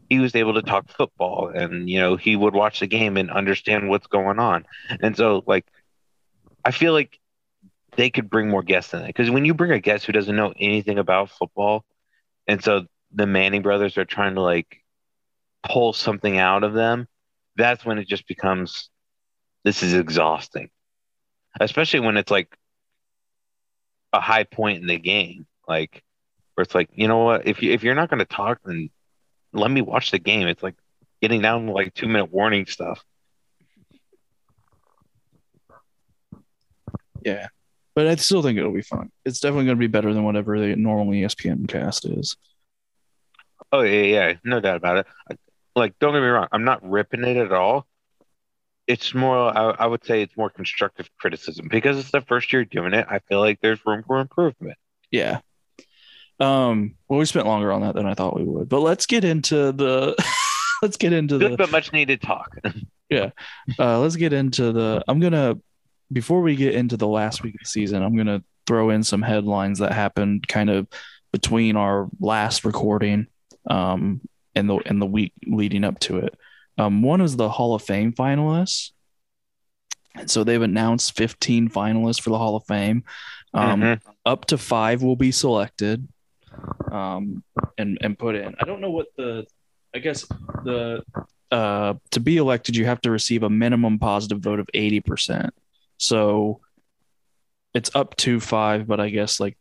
he 0.09 0.19
was 0.19 0.35
able 0.35 0.55
to 0.55 0.63
talk 0.63 0.89
football 0.89 1.51
and 1.53 1.89
you 1.89 1.99
know, 1.99 2.17
he 2.17 2.35
would 2.35 2.53
watch 2.53 2.79
the 2.79 2.87
game 2.87 3.17
and 3.17 3.31
understand 3.31 3.89
what's 3.89 4.07
going 4.07 4.39
on. 4.39 4.65
And 5.01 5.17
so 5.17 5.43
like 5.47 5.65
I 6.65 6.71
feel 6.71 6.93
like 6.93 7.19
they 7.97 8.09
could 8.09 8.29
bring 8.29 8.49
more 8.49 8.63
guests 8.63 8.93
in 8.93 9.01
it 9.01 9.07
because 9.07 9.31
when 9.31 9.45
you 9.45 9.53
bring 9.53 9.71
a 9.71 9.79
guest 9.79 10.05
who 10.05 10.13
doesn't 10.13 10.35
know 10.35 10.53
anything 10.59 10.99
about 10.99 11.29
football, 11.31 11.85
and 12.47 12.63
so 12.63 12.85
the 13.13 13.27
Manning 13.27 13.63
brothers 13.63 13.97
are 13.97 14.05
trying 14.05 14.35
to 14.35 14.41
like 14.41 14.77
pull 15.63 15.93
something 15.93 16.37
out 16.37 16.63
of 16.63 16.73
them, 16.73 17.07
that's 17.57 17.85
when 17.85 17.99
it 17.99 18.07
just 18.07 18.27
becomes 18.27 18.90
this 19.63 19.83
is 19.83 19.93
exhausting, 19.93 20.69
especially 21.59 22.01
when 22.01 22.17
it's 22.17 22.31
like 22.31 22.55
a 24.13 24.19
high 24.19 24.43
point 24.43 24.81
in 24.81 24.87
the 24.87 24.97
game, 24.97 25.45
like 25.67 26.03
where 26.55 26.63
it's 26.63 26.75
like 26.75 26.89
you 26.93 27.07
know 27.07 27.19
what 27.19 27.47
if 27.47 27.61
you 27.61 27.71
if 27.71 27.83
you're 27.83 27.95
not 27.95 28.09
going 28.09 28.19
to 28.19 28.25
talk 28.25 28.59
then 28.65 28.89
let 29.53 29.71
me 29.71 29.81
watch 29.81 30.11
the 30.11 30.19
game. 30.19 30.47
It's 30.47 30.63
like 30.63 30.75
getting 31.21 31.41
down 31.41 31.67
to 31.67 31.71
like 31.71 31.93
two 31.93 32.07
minute 32.07 32.31
warning 32.31 32.65
stuff. 32.65 33.03
Yeah. 37.23 37.47
But 37.93 38.07
I 38.07 38.15
still 38.15 38.41
think 38.41 38.57
it'll 38.57 38.71
be 38.71 38.81
fun. 38.81 39.11
It's 39.25 39.39
definitely 39.39 39.65
going 39.65 39.77
to 39.77 39.79
be 39.79 39.87
better 39.87 40.13
than 40.13 40.23
whatever 40.23 40.59
the 40.59 40.75
normal 40.75 41.13
ESPN 41.13 41.67
cast 41.67 42.05
is. 42.05 42.37
Oh 43.71 43.81
yeah, 43.81 44.01
yeah, 44.01 44.33
no 44.43 44.59
doubt 44.59 44.77
about 44.77 44.97
it. 44.97 45.07
Like, 45.75 45.97
don't 45.99 46.13
get 46.13 46.21
me 46.21 46.27
wrong, 46.27 46.47
I'm 46.51 46.63
not 46.63 46.87
ripping 46.89 47.23
it 47.23 47.37
at 47.37 47.51
all. 47.51 47.85
It's 48.87 49.13
more, 49.13 49.37
I, 49.37 49.75
I 49.79 49.85
would 49.87 50.03
say, 50.03 50.21
it's 50.21 50.35
more 50.35 50.49
constructive 50.49 51.09
criticism 51.17 51.67
because 51.69 51.97
it's 51.97 52.11
the 52.11 52.21
first 52.21 52.51
year 52.51 52.65
doing 52.65 52.93
it. 52.93 53.05
I 53.09 53.19
feel 53.19 53.39
like 53.39 53.59
there's 53.61 53.79
room 53.85 54.03
for 54.05 54.19
improvement. 54.19 54.77
Yeah. 55.11 55.39
Um. 56.39 56.95
Well, 57.07 57.19
we 57.19 57.25
spent 57.25 57.45
longer 57.45 57.71
on 57.71 57.81
that 57.81 57.93
than 57.93 58.07
I 58.07 58.15
thought 58.15 58.35
we 58.35 58.43
would, 58.43 58.67
but 58.67 58.79
let's 58.79 59.05
get 59.05 59.23
into 59.23 59.71
the. 59.71 60.15
let's 60.81 60.97
get 60.97 61.13
into 61.13 61.37
Good 61.37 61.51
the. 61.51 61.57
but 61.57 61.71
much 61.71 61.93
needed 61.93 62.21
talk. 62.21 62.57
Yeah 63.09 63.31
uh, 63.77 63.99
let's 63.99 64.15
get 64.15 64.31
into 64.31 64.71
the. 64.71 65.03
I'm 65.07 65.19
gonna. 65.19 65.57
Before 66.13 66.41
we 66.41 66.55
get 66.55 66.75
into 66.75 66.97
the 66.97 67.07
last 67.07 67.43
week 67.43 67.55
of 67.55 67.59
the 67.59 67.65
season, 67.65 68.03
I'm 68.03 68.15
gonna 68.15 68.41
throw 68.67 68.89
in 68.89 69.03
some 69.03 69.21
headlines 69.21 69.79
that 69.79 69.91
happened 69.91 70.47
kind 70.47 70.69
of 70.69 70.87
between 71.31 71.75
our 71.75 72.09
last 72.19 72.63
recording, 72.63 73.27
um, 73.69 74.21
and 74.55 74.69
the 74.69 74.77
and 74.85 75.01
the 75.01 75.05
week 75.05 75.33
leading 75.45 75.83
up 75.83 75.99
to 75.99 76.19
it. 76.19 76.35
Um, 76.77 77.01
one 77.03 77.21
is 77.21 77.35
the 77.35 77.49
Hall 77.49 77.75
of 77.75 77.81
Fame 77.81 78.13
finalists. 78.13 78.91
And 80.15 80.29
so 80.29 80.43
they've 80.43 80.61
announced 80.61 81.15
15 81.15 81.69
finalists 81.69 82.21
for 82.21 82.29
the 82.31 82.37
Hall 82.37 82.55
of 82.55 82.65
Fame. 82.65 83.03
Um, 83.53 83.81
Mhm. 83.81 84.01
up 84.25 84.45
to 84.45 84.57
five 84.57 85.01
will 85.03 85.15
be 85.15 85.31
selected 85.31 86.07
um 86.91 87.43
and 87.77 87.97
and 88.01 88.19
put 88.19 88.35
in 88.35 88.53
i 88.59 88.65
don't 88.65 88.81
know 88.81 88.91
what 88.91 89.07
the 89.17 89.45
i 89.95 89.99
guess 89.99 90.25
the 90.65 91.01
uh 91.49 91.93
to 92.11 92.19
be 92.19 92.35
elected 92.37 92.75
you 92.75 92.85
have 92.85 92.99
to 93.01 93.09
receive 93.09 93.43
a 93.43 93.49
minimum 93.49 93.97
positive 93.97 94.39
vote 94.39 94.59
of 94.59 94.67
80% 94.73 95.49
so 95.97 96.59
it's 97.73 97.89
up 97.95 98.15
to 98.17 98.39
five 98.39 98.85
but 98.85 98.99
i 98.99 99.09
guess 99.09 99.39
like 99.39 99.57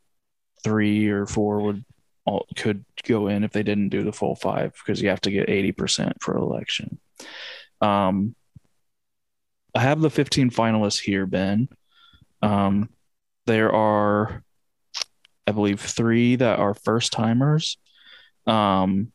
three 0.64 1.08
or 1.08 1.26
four 1.26 1.60
would 1.62 1.84
all 2.24 2.46
could 2.56 2.84
go 3.04 3.28
in 3.28 3.44
if 3.44 3.52
they 3.52 3.62
didn't 3.62 3.88
do 3.88 4.02
the 4.02 4.12
full 4.12 4.34
five 4.34 4.72
because 4.74 5.00
you 5.00 5.08
have 5.08 5.20
to 5.22 5.30
get 5.30 5.48
80% 5.48 6.14
for 6.20 6.36
election 6.36 6.98
um 7.80 8.34
i 9.74 9.80
have 9.80 10.00
the 10.00 10.10
15 10.10 10.50
finalists 10.50 11.00
here 11.00 11.26
ben 11.26 11.68
um 12.42 12.88
there 13.46 13.72
are 13.72 14.42
I 15.50 15.52
believe 15.52 15.80
three 15.80 16.36
that 16.36 16.60
are 16.60 16.74
first 16.74 17.12
timers. 17.12 17.76
Um, 18.46 19.10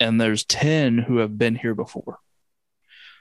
and 0.00 0.18
there's 0.18 0.44
10 0.44 0.96
who 0.96 1.18
have 1.18 1.36
been 1.36 1.56
here 1.56 1.74
before. 1.74 2.18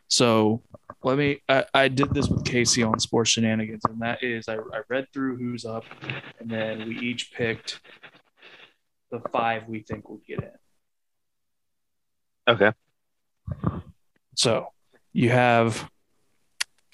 So 0.08 0.64
let 1.08 1.18
me, 1.18 1.42
I, 1.48 1.66
I 1.74 1.88
did 1.88 2.14
this 2.14 2.28
with 2.28 2.46
Casey 2.46 2.84
on 2.84 3.00
Sports 3.00 3.32
Shenanigans, 3.32 3.82
and 3.86 4.02
that 4.02 4.22
is 4.22 4.50
I, 4.50 4.56
I 4.56 4.82
read 4.90 5.08
through 5.14 5.38
who's 5.38 5.64
up, 5.64 5.86
and 6.40 6.50
then 6.50 6.88
we 6.88 7.00
each 7.00 7.32
picked 7.32 7.80
the 9.10 9.22
five 9.32 9.68
we 9.68 9.80
think 9.80 10.10
will 10.10 10.22
get 10.28 10.40
in. 10.40 10.52
Okay. 12.54 12.72
So 14.36 14.68
you 15.14 15.30
have 15.30 15.90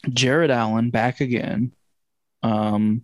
Jared 0.09 0.51
Allen 0.51 0.91
back 0.91 1.19
again 1.19 1.71
um, 2.43 3.03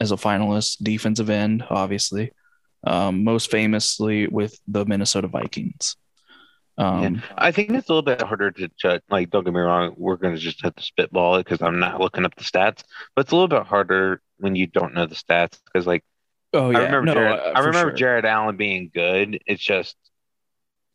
as 0.00 0.10
a 0.10 0.16
finalist, 0.16 0.82
defensive 0.82 1.28
end, 1.28 1.64
obviously, 1.68 2.32
um, 2.86 3.24
most 3.24 3.50
famously 3.50 4.26
with 4.26 4.58
the 4.66 4.86
Minnesota 4.86 5.28
Vikings. 5.28 5.96
Um, 6.80 7.22
I 7.36 7.52
think 7.52 7.70
it's 7.70 7.88
a 7.88 7.92
little 7.92 8.02
bit 8.02 8.22
harder 8.22 8.50
to 8.50 8.70
judge. 8.78 9.02
Like, 9.10 9.30
don't 9.30 9.44
get 9.44 9.52
me 9.52 9.60
wrong, 9.60 9.94
we're 9.96 10.16
going 10.16 10.34
to 10.34 10.40
just 10.40 10.62
have 10.62 10.74
to 10.76 10.82
spitball 10.82 11.36
it 11.36 11.44
because 11.44 11.60
I'm 11.60 11.78
not 11.78 12.00
looking 12.00 12.24
up 12.24 12.34
the 12.36 12.44
stats. 12.44 12.84
But 13.14 13.26
it's 13.26 13.32
a 13.32 13.34
little 13.34 13.48
bit 13.48 13.64
harder 13.64 14.22
when 14.38 14.56
you 14.56 14.66
don't 14.66 14.94
know 14.94 15.06
the 15.06 15.14
stats 15.14 15.58
because, 15.66 15.86
like, 15.86 16.04
Oh 16.52 16.70
yeah, 16.70 16.78
I 16.78 16.82
remember, 16.82 17.06
no, 17.06 17.14
Jared, 17.14 17.40
uh, 17.40 17.52
I 17.54 17.58
remember 17.60 17.90
sure. 17.90 17.96
Jared 17.96 18.24
Allen 18.24 18.56
being 18.56 18.90
good. 18.92 19.40
It's 19.46 19.62
just 19.62 19.96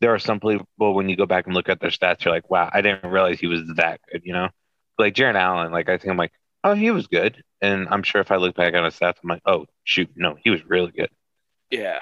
there 0.01 0.13
are 0.13 0.19
some 0.19 0.39
people 0.39 0.93
when 0.93 1.07
you 1.07 1.15
go 1.15 1.25
back 1.25 1.45
and 1.45 1.55
look 1.55 1.69
at 1.69 1.79
their 1.79 1.91
stats, 1.91 2.25
you're 2.25 2.33
like, 2.33 2.49
wow, 2.49 2.69
I 2.71 2.81
didn't 2.81 3.09
realize 3.09 3.39
he 3.39 3.47
was 3.47 3.61
that 3.77 4.01
good. 4.11 4.23
You 4.25 4.33
know, 4.33 4.49
like 4.99 5.13
Jared 5.15 5.37
Allen. 5.37 5.71
Like 5.71 5.87
I 5.87 5.97
think 5.97 6.11
I'm 6.11 6.17
like, 6.17 6.33
oh, 6.63 6.73
he 6.73 6.91
was 6.91 7.07
good, 7.07 7.41
and 7.61 7.87
I'm 7.89 8.03
sure 8.03 8.19
if 8.19 8.31
I 8.31 8.35
look 8.35 8.55
back 8.55 8.73
on 8.73 8.83
his 8.83 8.95
stats, 8.95 9.15
I'm 9.23 9.29
like, 9.29 9.43
oh 9.45 9.65
shoot, 9.85 10.09
no, 10.15 10.35
he 10.43 10.49
was 10.49 10.65
really 10.65 10.91
good. 10.91 11.09
Yeah. 11.69 11.99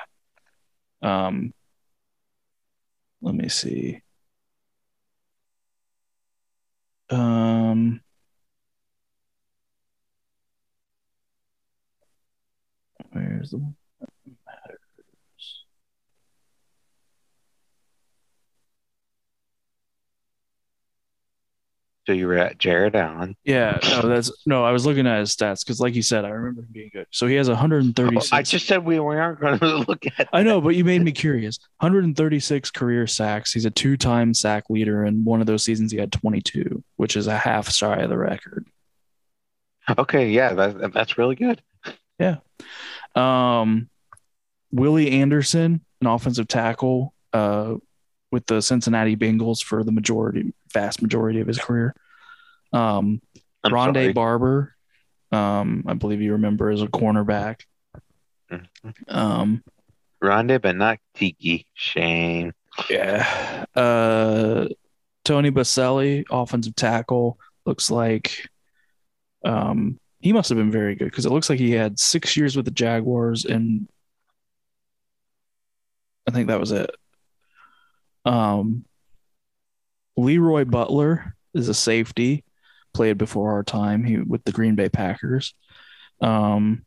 Um. 1.04 1.54
Let 3.24 3.36
me 3.36 3.50
see. 3.50 4.02
Um. 7.10 8.02
Where's 13.12 13.52
the 13.52 13.58
one 13.58 13.76
So 22.06 22.12
you 22.12 22.28
were 22.28 22.38
at 22.38 22.58
Jared 22.58 22.96
Allen. 22.96 23.38
Yeah, 23.46 23.80
no, 23.84 24.02
that's 24.02 24.32
no. 24.46 24.66
I 24.66 24.72
was 24.72 24.86
looking 24.86 25.08
at 25.08 25.20
his 25.20 25.36
stats 25.36 25.64
because, 25.64 25.80
like 25.80 25.96
you 25.96 26.02
said, 26.02 26.26
I 26.26 26.30
remember 26.30 26.62
him 26.62 26.68
being 26.72 26.90
good. 26.92 27.08
So 27.12 27.28
he 27.28 27.36
has 27.36 27.48
136. 27.48 28.34
Oh, 28.34 28.36
I 28.36 28.42
just 28.42 28.66
said 28.68 28.84
we, 28.84 29.00
we 29.00 29.16
aren't 29.16 29.40
going 29.40 29.60
to 29.60 29.78
look 29.78 30.04
at. 30.18 30.28
I 30.34 30.44
know, 30.44 30.60
but 30.60 30.76
you 30.76 30.84
made 30.84 31.02
me 31.02 31.12
curious. 31.14 31.60
136 31.80 32.72
career 32.72 33.08
sacks. 33.08 33.54
He's 33.54 33.66
a 33.66 33.72
two-time 33.72 34.34
sack 34.34 34.66
leader, 34.70 35.04
and 35.06 35.26
one 35.26 35.40
of 35.40 35.48
those 35.48 35.64
seasons 35.64 35.92
he 35.92 35.98
had 35.98 36.12
22, 36.12 36.84
which 36.98 37.16
is 37.16 37.28
a 37.28 37.38
half 37.38 37.72
shy 37.72 37.98
of 37.98 38.10
the 38.10 38.18
record. 38.18 38.66
Okay, 39.98 40.30
yeah, 40.30 40.54
that, 40.54 40.94
that's 40.94 41.18
really 41.18 41.36
good. 41.36 41.62
Yeah. 42.20 42.38
Um, 43.16 43.90
Willie 44.72 45.12
Anderson, 45.12 45.82
an 46.02 46.08
offensive 46.08 46.48
tackle, 46.48 47.14
uh, 47.32 47.76
with 48.34 48.48
the 48.48 48.62
Cincinnati 48.62 49.16
Bengals 49.16 49.64
for 49.64 49.84
the 49.84 49.92
majority, 49.92 50.54
vast 50.74 51.02
majority 51.02 51.40
of 51.40 51.48
his 51.48 51.60
career. 51.60 51.96
Um, 52.72 53.22
I'm 53.64 53.72
Rondé 53.72 53.94
sorry. 53.94 54.14
Barber, 54.14 54.76
um, 55.32 55.84
I 55.88 55.94
believe 55.94 56.22
you 56.22 56.34
remember 56.34 56.70
as 56.72 56.82
a 56.82 56.88
cornerback. 56.88 57.62
Mhm. 58.52 58.66
Um, 59.08 59.64
Rondé, 60.22 60.62
but 60.62 60.76
not 60.76 61.00
Tiki. 61.14 61.66
Shame. 61.74 62.54
yeah. 62.90 63.66
Uh, 63.76 64.68
Tony 65.26 65.52
Boselli, 65.52 66.26
offensive 66.32 66.76
tackle, 66.76 67.40
looks 67.66 67.90
like 67.90 68.50
um, 69.46 70.00
he 70.20 70.34
must 70.34 70.50
have 70.50 70.58
been 70.58 70.72
very 70.72 70.96
good 70.96 71.06
because 71.06 71.26
it 71.26 71.32
looks 71.32 71.50
like 71.50 71.60
he 71.60 71.72
had 71.72 72.00
six 72.00 72.36
years 72.36 72.56
with 72.56 72.66
the 72.66 72.72
Jaguars 72.72 73.46
and 73.46 73.88
I 76.28 76.32
think 76.32 76.48
that 76.48 76.60
was 76.60 76.72
it. 76.72 76.90
Um, 78.26 78.86
Leroy 80.18 80.66
Butler 80.66 81.36
is 81.54 81.70
a 81.70 81.74
safety, 81.74 82.44
played 82.94 83.18
before 83.18 83.52
our 83.54 83.64
time. 83.64 84.04
He 84.04 84.18
with 84.18 84.44
the 84.44 84.52
Green 84.52 84.76
Bay 84.76 84.90
Packers. 84.90 85.54
Um, 86.22 86.86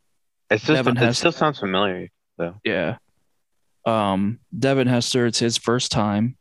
It's 0.51 0.65
just 0.65 0.77
Devin 0.77 0.97
it 0.97 1.01
Hester. 1.01 1.19
still 1.21 1.33
sounds 1.33 1.59
familiar. 1.59 2.09
yeah. 2.65 2.97
Um, 3.85 4.41
Devin 4.57 4.89
Hester, 4.89 5.27
it's 5.27 5.39
his 5.39 5.57
first 5.59 5.93
time, 5.93 6.37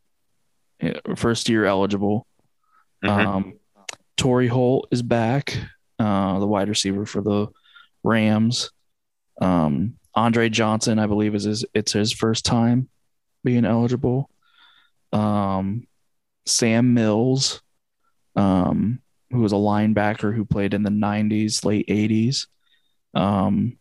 first 1.16 1.48
year 1.48 1.64
eligible. 1.64 2.26
Mhm. 3.04 3.26
Um, 3.26 3.52
Torry 4.16 4.48
Holt 4.48 4.88
is 4.90 5.02
back, 5.02 5.56
uh, 5.98 6.38
the 6.40 6.46
wide 6.46 6.68
receiver 6.68 7.06
for 7.06 7.20
the 7.20 7.48
Rams. 8.02 8.70
Um, 9.40 9.94
Andre 10.14 10.48
Johnson, 10.48 10.98
I 10.98 11.06
believe, 11.06 11.34
is 11.34 11.44
his, 11.44 11.64
it's 11.74 11.92
his 11.92 12.12
first 12.12 12.44
time 12.44 12.88
being 13.44 13.64
eligible. 13.64 14.30
Um, 15.12 15.86
Sam 16.46 16.94
Mills, 16.94 17.60
um, 18.36 19.00
who 19.30 19.40
was 19.40 19.52
a 19.52 19.56
linebacker 19.56 20.34
who 20.34 20.44
played 20.44 20.74
in 20.74 20.82
the 20.82 20.90
90s, 20.90 21.64
late 21.64 21.86
80s. 21.88 22.46
Um, 23.14 23.78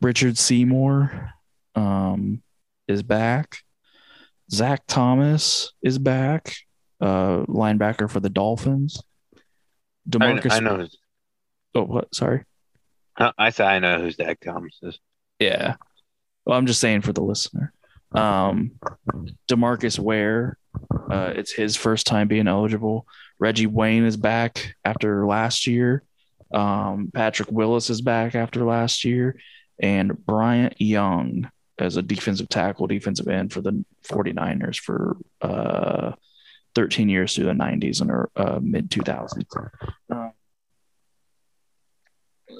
Richard 0.00 0.36
Seymour 0.36 1.30
um, 1.74 2.42
is 2.88 3.02
back. 3.02 3.58
Zach 4.50 4.82
Thomas 4.86 5.72
is 5.82 5.98
back, 5.98 6.54
uh, 7.00 7.44
linebacker 7.46 8.10
for 8.10 8.20
the 8.20 8.28
Dolphins. 8.28 9.02
I, 9.34 9.38
Demarcus. 10.10 10.52
I 10.52 10.60
know. 10.60 10.76
who's- 10.76 10.96
Oh, 11.74 11.84
what? 11.84 12.14
Sorry. 12.14 12.44
I 13.16 13.48
said 13.50 13.66
I 13.66 13.78
know 13.78 13.98
who 13.98 14.10
Zach 14.10 14.40
Thomas 14.40 14.78
is. 14.82 14.98
Yeah. 15.38 15.76
Well, 16.44 16.58
I'm 16.58 16.66
just 16.66 16.80
saying 16.80 17.00
for 17.02 17.12
the 17.14 17.22
listener. 17.22 17.72
Um, 18.14 18.72
Demarcus 19.48 19.98
Ware, 19.98 20.58
uh, 21.10 21.32
it's 21.34 21.52
his 21.52 21.76
first 21.76 22.06
time 22.06 22.28
being 22.28 22.48
eligible. 22.48 23.06
Reggie 23.38 23.66
Wayne 23.66 24.04
is 24.04 24.16
back 24.16 24.74
after 24.84 25.26
last 25.26 25.66
year. 25.66 26.02
Um, 26.52 27.10
Patrick 27.12 27.50
Willis 27.50 27.90
is 27.90 28.00
back 28.00 28.34
after 28.34 28.64
last 28.64 29.04
year. 29.04 29.38
And 29.80 30.24
Bryant 30.26 30.80
Young 30.80 31.50
as 31.78 31.96
a 31.96 32.02
defensive 32.02 32.48
tackle, 32.48 32.86
defensive 32.86 33.28
end 33.28 33.52
for 33.52 33.60
the 33.60 33.84
49ers 34.04 34.76
for 34.76 35.16
uh, 35.40 36.12
13 36.74 37.08
years 37.08 37.34
through 37.34 37.46
the 37.46 37.52
90s 37.52 38.00
and 38.00 38.28
uh, 38.36 38.60
mid 38.62 38.90
2000s. 38.90 39.70
Um, 40.10 40.32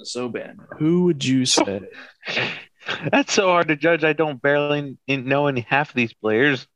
so, 0.03 0.27
Ben, 0.27 0.57
who 0.79 1.05
would 1.05 1.23
you 1.23 1.45
say? 1.45 1.81
That's 3.11 3.33
so 3.33 3.47
hard 3.47 3.69
to 3.69 3.75
judge. 3.75 4.03
I 4.03 4.13
don't 4.13 4.41
barely 4.41 4.97
know 5.07 5.47
any 5.47 5.61
half 5.61 5.89
of 5.89 5.95
these 5.95 6.13
players. 6.13 6.67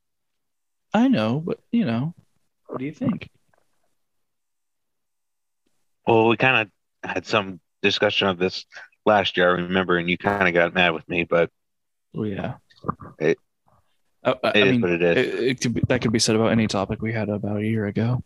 I 0.94 1.08
know, 1.08 1.40
but 1.40 1.58
you 1.70 1.84
know, 1.84 2.14
what 2.66 2.78
do 2.78 2.84
you 2.84 2.92
think? 2.92 3.28
Well, 6.06 6.28
we 6.28 6.36
kind 6.36 6.68
of 7.04 7.10
had 7.10 7.26
some 7.26 7.60
discussion 7.82 8.28
of 8.28 8.38
this 8.38 8.64
last 9.04 9.36
year, 9.36 9.50
I 9.50 9.60
remember, 9.60 9.98
and 9.98 10.08
you 10.08 10.16
kind 10.16 10.48
of 10.48 10.54
got 10.54 10.74
mad 10.74 10.90
with 10.90 11.08
me, 11.08 11.24
but 11.24 11.50
Oh 12.16 12.24
yeah, 12.24 12.54
It- 13.18 13.38
I, 14.24 14.30
I, 14.30 14.48
it 14.48 14.56
I 14.56 14.58
is 14.60 14.70
mean, 14.72 14.80
what 14.80 14.90
it 14.90 15.02
is. 15.02 15.16
it, 15.16 15.34
it 15.44 15.60
could 15.60 15.74
be, 15.74 15.82
that 15.88 16.00
could 16.00 16.12
be 16.12 16.18
said 16.18 16.34
about 16.34 16.50
any 16.50 16.66
topic 16.66 17.00
we 17.00 17.12
had 17.12 17.28
about 17.28 17.58
a 17.58 17.64
year 17.64 17.86
ago. 17.86 18.22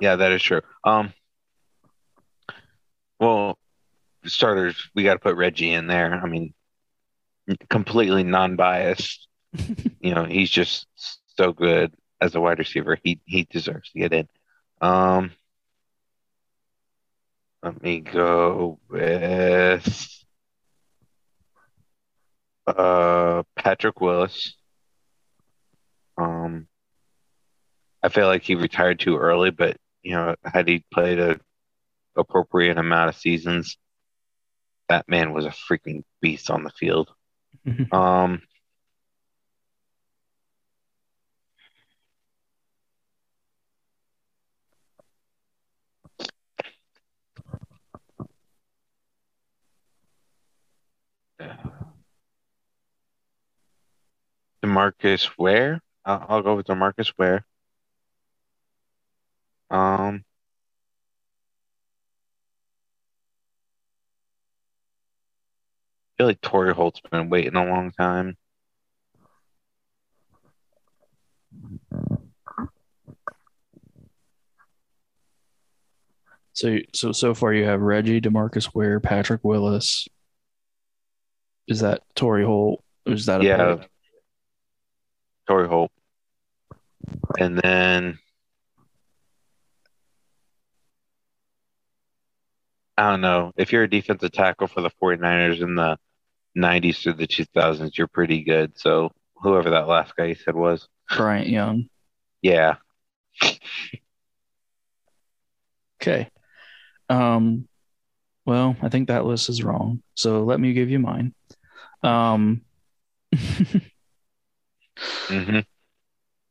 Yeah, 0.00 0.16
that 0.16 0.30
is 0.32 0.42
true. 0.42 0.60
Um, 0.84 1.12
well, 3.18 3.58
starters, 4.24 4.76
we 4.94 5.02
got 5.02 5.14
to 5.14 5.18
put 5.20 5.36
Reggie 5.36 5.72
in 5.72 5.86
there. 5.88 6.14
I 6.14 6.26
mean, 6.28 6.54
completely 7.70 8.22
non-biased. 8.22 9.26
you 10.00 10.14
know, 10.14 10.24
he's 10.24 10.50
just 10.50 10.86
so 11.36 11.52
good 11.52 11.94
as 12.20 12.34
a 12.34 12.40
wide 12.40 12.58
receiver. 12.58 12.98
He 13.02 13.20
he 13.24 13.44
deserves 13.44 13.90
to 13.90 13.98
get 13.98 14.12
in. 14.12 14.28
Um, 14.80 15.32
let 17.62 17.82
me 17.82 18.00
go 18.00 18.78
with 18.88 20.24
uh 22.66 23.42
Patrick 23.56 24.00
Willis. 24.00 24.54
Um, 26.18 26.66
I 28.02 28.08
feel 28.08 28.26
like 28.26 28.42
he 28.42 28.54
retired 28.54 29.00
too 29.00 29.16
early, 29.16 29.50
but 29.50 29.76
you 30.02 30.12
know, 30.12 30.36
had 30.44 30.68
he 30.68 30.84
played 30.92 31.18
a 31.18 31.38
appropriate 32.16 32.78
amount 32.78 33.10
of 33.10 33.16
seasons, 33.16 33.76
that 34.88 35.08
man 35.08 35.32
was 35.32 35.44
a 35.44 35.50
freaking 35.50 36.04
beast 36.20 36.50
on 36.50 36.64
the 36.64 36.70
field. 36.70 37.10
Um, 37.90 38.42
Demarcus 54.66 55.30
Ware. 55.38 55.80
I'll, 56.04 56.26
I'll 56.28 56.42
go 56.42 56.56
with 56.56 56.66
Demarcus 56.66 57.12
Ware. 57.18 57.44
Um, 59.70 60.24
I 66.18 66.18
feel 66.18 66.26
like 66.28 66.40
Torry 66.40 66.72
Holt's 66.72 67.00
been 67.10 67.28
waiting 67.28 67.56
a 67.56 67.64
long 67.64 67.92
time. 67.92 68.36
So 76.52 76.78
so 76.94 77.12
so 77.12 77.34
far 77.34 77.52
you 77.52 77.64
have 77.64 77.82
Reggie, 77.82 78.20
Demarcus 78.20 78.74
Ware, 78.74 78.98
Patrick 78.98 79.44
Willis. 79.44 80.08
Is 81.68 81.80
that 81.80 82.02
Torry 82.14 82.44
Holt? 82.44 82.82
Is 83.04 83.26
that 83.26 83.42
a 83.42 83.44
Yeah. 83.44 83.84
Torry 85.46 85.68
Holt. 85.68 85.90
And 87.38 87.58
then 87.58 88.18
I 92.98 93.10
don't 93.10 93.20
know. 93.20 93.52
If 93.56 93.72
you're 93.72 93.82
a 93.82 93.90
defensive 93.90 94.32
tackle 94.32 94.68
for 94.68 94.80
the 94.80 94.90
49ers 95.02 95.60
in 95.60 95.74
the 95.74 95.98
90s 96.56 97.02
through 97.02 97.14
the 97.14 97.26
2000s, 97.26 97.96
you're 97.98 98.06
pretty 98.06 98.42
good. 98.42 98.78
So 98.78 99.10
whoever 99.36 99.70
that 99.70 99.88
last 99.88 100.16
guy 100.16 100.26
you 100.26 100.34
said 100.34 100.54
was. 100.54 100.88
Bryant 101.14 101.48
Young. 101.48 101.88
Yeah. 102.40 102.76
Okay. 106.00 106.30
Um, 107.08 107.68
well, 108.46 108.76
I 108.80 108.88
think 108.88 109.08
that 109.08 109.26
list 109.26 109.48
is 109.48 109.62
wrong. 109.62 110.02
So 110.14 110.44
let 110.44 110.58
me 110.58 110.72
give 110.72 110.88
you 110.88 110.98
mine. 110.98 111.34
Um, 112.02 112.62
hmm 114.98 115.60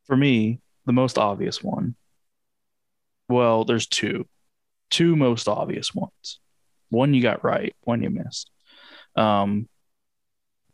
for 0.05 0.15
me, 0.15 0.59
the 0.85 0.93
most 0.93 1.17
obvious 1.17 1.63
one. 1.63 1.95
Well, 3.27 3.65
there's 3.65 3.87
two, 3.87 4.27
two 4.89 5.15
most 5.15 5.47
obvious 5.47 5.93
ones. 5.93 6.39
One 6.89 7.13
you 7.13 7.21
got 7.21 7.43
right, 7.43 7.75
one 7.81 8.03
you 8.03 8.09
missed. 8.09 8.49
Um, 9.15 9.67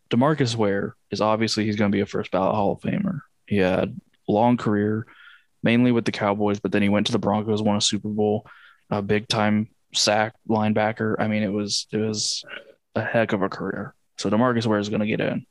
Demarcus 0.10 0.56
Ware 0.56 0.96
is 1.10 1.22
obviously 1.22 1.66
he's 1.66 1.78
going 1.78 1.92
to 1.92 1.96
be 1.96 2.02
a 2.02 2.06
first 2.06 2.32
ballot 2.32 2.56
Hall 2.56 2.74
of 2.74 2.82
Famer. 2.82 3.22
He 3.48 3.58
had 3.58 3.98
a 4.28 4.32
long 4.32 4.58
career, 4.58 5.08
mainly 5.64 5.94
with 5.94 6.04
the 6.04 6.12
Cowboys, 6.12 6.60
but 6.60 6.74
then 6.74 6.82
he 6.82 6.90
went 6.90 7.06
to 7.06 7.14
the 7.14 7.20
Broncos, 7.20 7.62
won 7.62 7.78
a 7.78 7.82
Super 7.82 8.10
Bowl, 8.10 8.46
a 8.90 9.02
big 9.02 9.30
time 9.30 9.70
sack 9.94 10.36
linebacker. 10.50 11.16
I 11.18 11.28
mean, 11.28 11.44
it 11.44 11.52
was 11.52 11.88
it 11.94 11.98
was 11.98 12.44
a 12.96 13.04
heck 13.04 13.32
of 13.32 13.42
a 13.42 13.50
career. 13.50 13.96
So 14.18 14.30
Demarcus 14.30 14.66
Ware 14.66 14.80
is 14.80 14.90
going 14.90 15.00
to 15.00 15.08
get 15.08 15.22
in. 15.22 15.46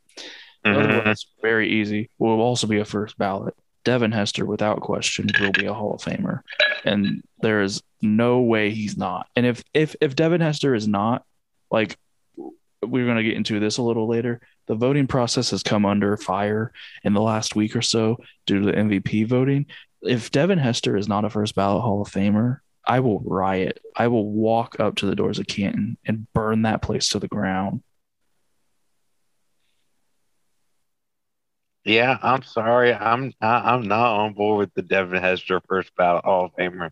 The 0.63 0.71
other 0.71 0.87
mm-hmm. 0.87 0.97
one 0.97 1.07
is 1.07 1.25
very 1.41 1.69
easy. 1.69 2.09
Will 2.19 2.41
also 2.41 2.67
be 2.67 2.79
a 2.79 2.85
first 2.85 3.17
ballot. 3.17 3.55
Devin 3.83 4.11
Hester, 4.11 4.45
without 4.45 4.81
question, 4.81 5.27
will 5.39 5.51
be 5.51 5.65
a 5.65 5.73
Hall 5.73 5.95
of 5.95 6.01
Famer, 6.01 6.41
and 6.85 7.23
there 7.41 7.61
is 7.61 7.81
no 8.01 8.41
way 8.41 8.69
he's 8.69 8.95
not. 8.95 9.27
And 9.35 9.45
if 9.45 9.63
if 9.73 9.95
if 10.01 10.15
Devin 10.15 10.41
Hester 10.41 10.75
is 10.75 10.87
not, 10.87 11.25
like 11.71 11.97
we're 12.83 13.05
going 13.05 13.17
to 13.17 13.23
get 13.23 13.37
into 13.37 13.59
this 13.59 13.77
a 13.77 13.83
little 13.83 14.07
later, 14.07 14.39
the 14.67 14.75
voting 14.75 15.07
process 15.07 15.51
has 15.51 15.63
come 15.63 15.85
under 15.85 16.17
fire 16.17 16.71
in 17.03 17.13
the 17.13 17.21
last 17.21 17.55
week 17.55 17.75
or 17.75 17.81
so 17.81 18.17
due 18.45 18.59
to 18.59 18.65
the 18.65 18.73
MVP 18.73 19.27
voting. 19.27 19.65
If 20.01 20.31
Devin 20.31 20.57
Hester 20.57 20.97
is 20.97 21.07
not 21.07 21.25
a 21.25 21.29
first 21.29 21.55
ballot 21.55 21.83
Hall 21.83 22.01
of 22.01 22.09
Famer, 22.09 22.59
I 22.85 22.99
will 22.99 23.19
riot. 23.19 23.79
I 23.95 24.07
will 24.07 24.29
walk 24.29 24.79
up 24.79 24.95
to 24.97 25.05
the 25.05 25.15
doors 25.15 25.39
of 25.39 25.47
Canton 25.47 25.97
and 26.05 26.31
burn 26.33 26.63
that 26.63 26.81
place 26.81 27.09
to 27.09 27.19
the 27.19 27.27
ground. 27.27 27.83
Yeah, 31.83 32.17
I'm 32.21 32.43
sorry. 32.43 32.93
I'm 32.93 33.33
I, 33.41 33.73
I'm 33.73 33.87
not 33.87 34.19
on 34.19 34.33
board 34.33 34.59
with 34.59 34.73
the 34.75 34.81
Devin 34.83 35.21
Hester 35.21 35.61
first 35.67 35.91
ballot 35.95 36.25
Hall 36.25 36.45
of 36.45 36.51
Famer. 36.55 36.91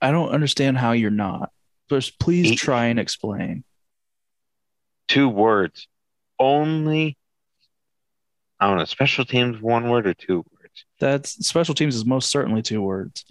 I 0.00 0.10
don't 0.12 0.30
understand 0.30 0.78
how 0.78 0.92
you're 0.92 1.10
not. 1.10 1.50
Just 1.90 2.18
please 2.18 2.50
He- 2.50 2.56
try 2.56 2.86
and 2.86 2.98
explain. 2.98 3.64
Two 5.08 5.28
words. 5.28 5.88
Only 6.38 7.16
I 8.60 8.68
don't 8.68 8.78
know, 8.78 8.84
special 8.84 9.24
teams 9.24 9.60
one 9.60 9.88
word 9.90 10.06
or 10.06 10.14
two 10.14 10.38
words. 10.38 10.84
That's 11.00 11.46
special 11.46 11.74
teams 11.74 11.96
is 11.96 12.04
most 12.04 12.30
certainly 12.30 12.62
two 12.62 12.80
words. 12.80 13.24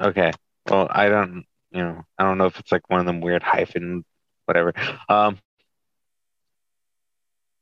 Okay. 0.00 0.32
Well, 0.68 0.88
I 0.90 1.08
don't 1.08 1.44
you 1.70 1.82
know, 1.82 2.02
I 2.18 2.24
don't 2.24 2.38
know 2.38 2.46
if 2.46 2.58
it's 2.58 2.72
like 2.72 2.90
one 2.90 3.00
of 3.00 3.06
them 3.06 3.20
weird 3.20 3.42
hyphen 3.44 4.04
whatever. 4.46 4.72
Um 5.08 5.38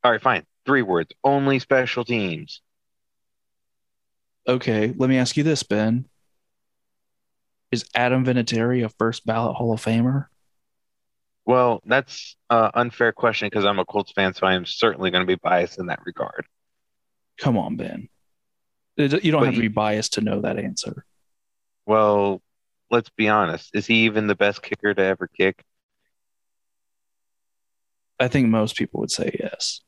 all 0.03 0.11
right, 0.11 0.21
fine. 0.21 0.43
Three 0.65 0.81
words. 0.81 1.11
Only 1.23 1.59
special 1.59 2.03
teams. 2.03 2.61
Okay, 4.47 4.93
let 4.95 5.09
me 5.09 5.17
ask 5.17 5.37
you 5.37 5.43
this, 5.43 5.63
Ben. 5.63 6.05
Is 7.71 7.85
Adam 7.95 8.25
Vinatieri 8.25 8.83
a 8.83 8.89
first 8.89 9.25
ballot 9.25 9.55
Hall 9.55 9.71
of 9.73 9.83
Famer? 9.83 10.25
Well, 11.45 11.81
that's 11.85 12.35
an 12.49 12.71
unfair 12.73 13.11
question 13.11 13.47
because 13.47 13.65
I'm 13.65 13.79
a 13.79 13.85
Colts 13.85 14.11
fan, 14.11 14.33
so 14.33 14.45
I 14.45 14.53
am 14.53 14.65
certainly 14.65 15.09
going 15.11 15.25
to 15.25 15.27
be 15.27 15.39
biased 15.41 15.79
in 15.79 15.87
that 15.87 15.99
regard. 16.05 16.45
Come 17.39 17.57
on, 17.57 17.77
Ben. 17.77 18.09
You 18.97 19.07
don't 19.07 19.41
But 19.41 19.45
have 19.45 19.55
to 19.55 19.61
be 19.61 19.67
biased 19.67 20.13
to 20.13 20.21
know 20.21 20.41
that 20.41 20.59
answer. 20.59 21.05
Well, 21.85 22.41
let's 22.91 23.09
be 23.09 23.29
honest. 23.29 23.71
Is 23.73 23.87
he 23.87 24.05
even 24.05 24.27
the 24.27 24.35
best 24.35 24.61
kicker 24.61 24.93
to 24.93 25.01
ever 25.01 25.27
kick? 25.27 25.63
I 28.19 28.27
think 28.27 28.49
most 28.49 28.75
people 28.75 28.99
would 28.99 29.11
say 29.11 29.35
yes. 29.39 29.81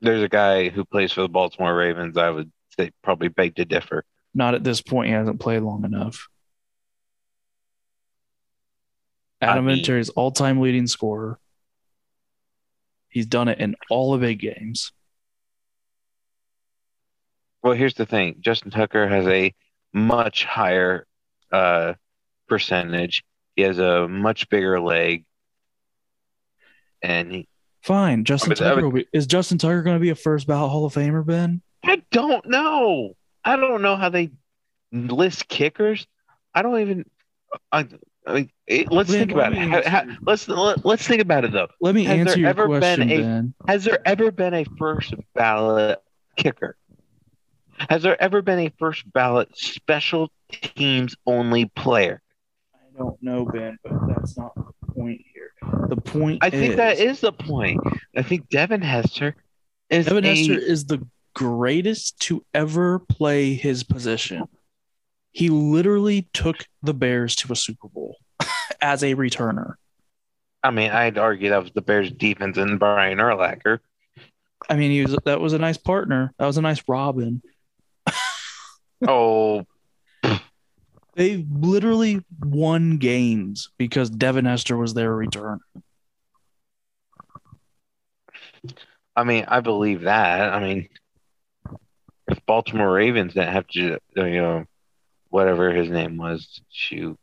There's 0.00 0.22
a 0.22 0.28
guy 0.28 0.70
who 0.70 0.84
plays 0.84 1.12
for 1.12 1.22
the 1.22 1.28
Baltimore 1.28 1.74
Ravens. 1.74 2.16
I 2.16 2.30
would 2.30 2.50
say 2.78 2.90
probably 3.02 3.28
beg 3.28 3.56
to 3.56 3.64
differ. 3.64 4.04
Not 4.34 4.54
at 4.54 4.64
this 4.64 4.82
point. 4.82 5.08
He 5.08 5.12
hasn't 5.14 5.40
played 5.40 5.62
long 5.62 5.84
enough. 5.84 6.28
I 9.40 9.46
Adam 9.46 9.66
mean- 9.66 9.78
Vinatieri 9.84 10.10
all-time 10.16 10.60
leading 10.60 10.86
scorer. 10.86 11.38
He's 13.08 13.26
done 13.26 13.46
it 13.48 13.60
in 13.60 13.76
all 13.90 14.12
the 14.12 14.18
big 14.18 14.40
games. 14.40 14.92
Well, 17.62 17.74
here's 17.74 17.94
the 17.94 18.06
thing. 18.06 18.36
Justin 18.40 18.70
Tucker 18.72 19.06
has 19.08 19.26
a 19.26 19.54
much 19.92 20.44
higher 20.44 21.06
uh, 21.52 21.94
percentage. 22.48 23.22
He 23.54 23.62
has 23.62 23.78
a 23.78 24.08
much 24.08 24.48
bigger 24.48 24.80
leg. 24.80 25.24
And 27.02 27.30
he, 27.32 27.48
Fine, 27.82 28.24
Justin 28.24 28.52
I 28.52 28.54
Tucker. 28.56 28.74
would- 28.76 28.84
will 28.84 28.90
be, 28.92 29.06
is 29.12 29.26
Justin 29.26 29.58
Tucker 29.58 29.82
going 29.82 29.96
to 29.96 30.00
be 30.00 30.10
a 30.10 30.14
first 30.14 30.46
ballot 30.46 30.70
Hall 30.72 30.84
of 30.86 30.94
Famer, 30.94 31.24
Ben? 31.24 31.62
I 31.84 32.02
don't 32.10 32.46
know. 32.46 33.14
I 33.44 33.56
don't 33.56 33.82
know 33.82 33.96
how 33.96 34.08
they 34.08 34.30
list 34.92 35.48
kickers. 35.48 36.06
I 36.54 36.62
don't 36.62 36.80
even. 36.80 37.04
I, 37.72 37.86
I 38.26 38.32
mean, 38.32 38.50
it, 38.66 38.90
let's 38.90 39.10
Ben, 39.10 39.18
think 39.20 39.32
about 39.32 39.52
let 39.52 39.58
it. 39.58 39.64
me 39.64 39.68
Ha- 39.70 39.76
answer 39.76 39.90
ha- 39.90 40.04
let's 40.26 40.48
let, 40.48 40.84
let's 40.84 41.06
think 41.06 41.20
about 41.22 41.44
it 41.44 41.52
though. 41.52 41.68
Let 41.80 41.94
me 41.94 42.04
Has 42.04 42.18
answer 42.20 42.34
there 42.36 42.38
your 42.38 42.48
ever 42.50 42.68
been 42.68 43.00
question, 43.00 43.10
a- 43.10 43.22
Ben. 43.22 43.54
Has 43.68 43.84
there 43.84 43.98
ever 44.06 44.30
been 44.30 44.54
a 44.54 44.64
first 44.78 45.14
ballot 45.34 46.00
kicker? 46.36 46.76
Has 47.90 48.02
there 48.02 48.20
ever 48.22 48.40
been 48.42 48.60
a 48.60 48.72
first 48.78 49.10
ballot 49.12 49.56
special 49.56 50.30
teams 50.50 51.16
only 51.26 51.66
player? 51.66 52.22
I 52.74 52.98
don't 52.98 53.20
know, 53.22 53.44
Ben, 53.44 53.78
but 53.82 53.92
that's 54.08 54.36
not 54.38 54.54
the 54.54 54.92
point 54.94 55.20
here. 55.34 55.50
The 55.88 55.96
point 55.96 56.38
I 56.42 56.50
think 56.50 56.76
that 56.76 56.98
is 56.98 57.20
the 57.20 57.32
point. 57.32 57.80
I 58.16 58.22
think 58.22 58.48
Devin 58.48 58.82
Hester 58.82 59.34
is 59.90 60.06
Devin 60.06 60.24
a, 60.24 60.28
Hester 60.34 60.58
is 60.58 60.84
the 60.86 61.06
greatest 61.34 62.18
to 62.20 62.44
ever 62.54 62.98
play 62.98 63.54
his 63.54 63.84
position. 63.84 64.44
He 65.32 65.50
literally 65.50 66.28
took 66.32 66.66
the 66.82 66.94
Bears 66.94 67.36
to 67.36 67.52
a 67.52 67.56
Super 67.56 67.88
Bowl 67.88 68.16
as 68.80 69.02
a 69.02 69.14
returner. 69.14 69.74
I 70.62 70.70
mean, 70.70 70.90
I'd 70.90 71.18
argue 71.18 71.50
that 71.50 71.62
was 71.62 71.72
the 71.72 71.82
Bears' 71.82 72.10
defense 72.10 72.56
and 72.56 72.78
Brian 72.78 73.18
Urlacher. 73.18 73.80
I 74.68 74.76
mean, 74.76 74.90
he 74.90 75.02
was 75.02 75.16
that 75.24 75.40
was 75.40 75.52
a 75.52 75.58
nice 75.58 75.76
partner. 75.76 76.32
That 76.38 76.46
was 76.46 76.56
a 76.56 76.62
nice 76.62 76.82
Robin. 76.88 77.42
Oh, 79.06 79.66
They 81.14 81.44
literally 81.50 82.24
won 82.40 82.98
games 82.98 83.70
because 83.78 84.10
Devin 84.10 84.44
Hester 84.46 84.76
was 84.76 84.94
their 84.94 85.14
return. 85.14 85.60
I 89.16 89.24
mean, 89.24 89.44
I 89.48 89.60
believe 89.60 90.02
that. 90.02 90.52
I 90.52 90.60
mean, 90.60 90.88
if 92.28 92.44
Baltimore 92.46 92.92
Ravens 92.92 93.34
didn't 93.34 93.52
have 93.52 93.66
to, 93.68 93.98
you 94.16 94.40
know, 94.40 94.64
whatever 95.28 95.72
his 95.72 95.90
name 95.90 96.16
was, 96.16 96.60
shoot, 96.70 97.18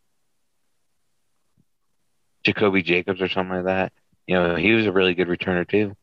Jacoby 2.43 2.81
Jacobs 2.81 3.21
or 3.21 3.29
something 3.29 3.55
like 3.55 3.65
that, 3.65 3.93
you 4.27 4.35
know, 4.35 4.55
he 4.55 4.73
was 4.73 4.85
a 4.85 4.91
really 4.91 5.13
good 5.13 5.27
returner 5.27 5.67
too. 5.67 5.95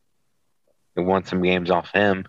They 0.95 1.01
won 1.01 1.23
some 1.25 1.41
games 1.41 1.71
off 1.71 1.91
him. 1.93 2.25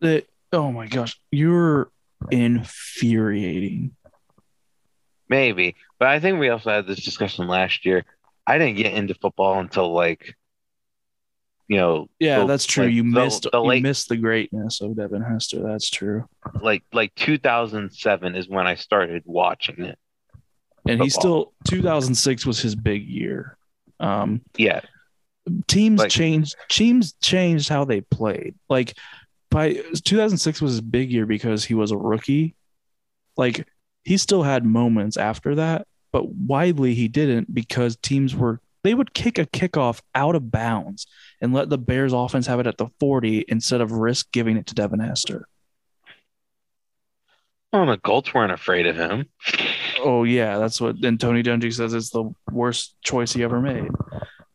That 0.00 0.26
oh 0.52 0.72
my 0.72 0.86
gosh, 0.86 1.20
you're 1.30 1.90
infuriating. 2.30 3.96
Maybe. 5.28 5.76
But 5.98 6.08
I 6.08 6.20
think 6.20 6.38
we 6.38 6.48
also 6.48 6.70
had 6.70 6.86
this 6.86 7.04
discussion 7.04 7.48
last 7.48 7.84
year. 7.84 8.04
I 8.46 8.56
didn't 8.56 8.76
get 8.76 8.94
into 8.94 9.14
football 9.14 9.58
until 9.60 9.92
like, 9.92 10.34
you 11.68 11.76
know, 11.76 12.08
Yeah, 12.18 12.40
the- 12.40 12.46
that's 12.46 12.64
true. 12.66 12.84
like, 12.86 12.94
you 12.94 13.02
the- 13.02 13.08
missed 13.08 13.42
the 13.44 13.50
you 13.52 13.60
late 13.68 13.82
missed 13.82 14.08
the 14.08 14.16
greatness 14.16 14.80
of 14.80 14.96
Devin 14.96 15.22
Hester. 15.22 15.62
That's 15.62 15.88
true. 15.90 16.24
like 16.62 16.82
like 16.92 17.14
2007 17.14 18.34
is 18.34 18.48
when 18.48 18.66
I 18.66 18.74
started 18.74 19.22
watching 19.26 19.84
it. 19.84 19.98
And 20.86 21.02
he 21.02 21.10
still 21.10 21.52
2006 21.68 22.46
was 22.46 22.60
his 22.60 22.74
big 22.74 23.06
year. 23.06 23.56
Um, 24.00 24.40
Yeah, 24.56 24.80
teams 25.66 26.00
Like- 26.00 26.10
changed 26.10 26.56
teams 26.70 27.12
changed 27.22 27.68
how 27.68 27.84
they 27.84 28.00
played. 28.00 28.54
Like 28.68 28.94
by 29.50 29.74
2006 30.04 30.60
was 30.62 30.72
his 30.72 30.80
big 30.80 31.10
year 31.10 31.26
because 31.26 31.64
he 31.64 31.74
was 31.74 31.90
a 31.90 31.96
rookie. 31.96 32.54
Like 33.36 33.68
he 34.04 34.16
still 34.16 34.42
had 34.42 34.64
moments 34.64 35.16
after 35.16 35.54
that, 35.56 35.86
but 36.12 36.28
widely 36.34 36.94
he 36.94 37.08
didn't 37.08 37.52
because 37.52 37.96
teams 37.96 38.34
were 38.34 38.60
they 38.84 38.94
would 38.94 39.12
kick 39.12 39.38
a 39.38 39.44
kickoff 39.46 40.00
out 40.14 40.34
of 40.36 40.50
bounds 40.50 41.06
and 41.40 41.52
let 41.52 41.68
the 41.68 41.78
Bears 41.78 42.12
offense 42.12 42.46
have 42.46 42.60
it 42.60 42.66
at 42.66 42.78
the 42.78 42.88
40 43.00 43.44
instead 43.48 43.80
of 43.80 43.92
risk 43.92 44.30
giving 44.32 44.56
it 44.56 44.66
to 44.66 44.74
Devin 44.74 45.00
Hester. 45.00 45.46
Well, 47.72 47.86
the 47.86 47.98
Colts 47.98 48.32
weren't 48.32 48.52
afraid 48.52 48.86
of 48.86 48.96
him. 48.96 49.26
Oh 50.00 50.24
yeah, 50.24 50.58
that's 50.58 50.80
what. 50.80 51.00
then 51.00 51.18
Tony 51.18 51.42
Dungy 51.42 51.72
says 51.72 51.92
it's 51.92 52.10
the 52.10 52.32
worst 52.50 52.96
choice 53.02 53.32
he 53.32 53.42
ever 53.42 53.60
made. 53.60 53.90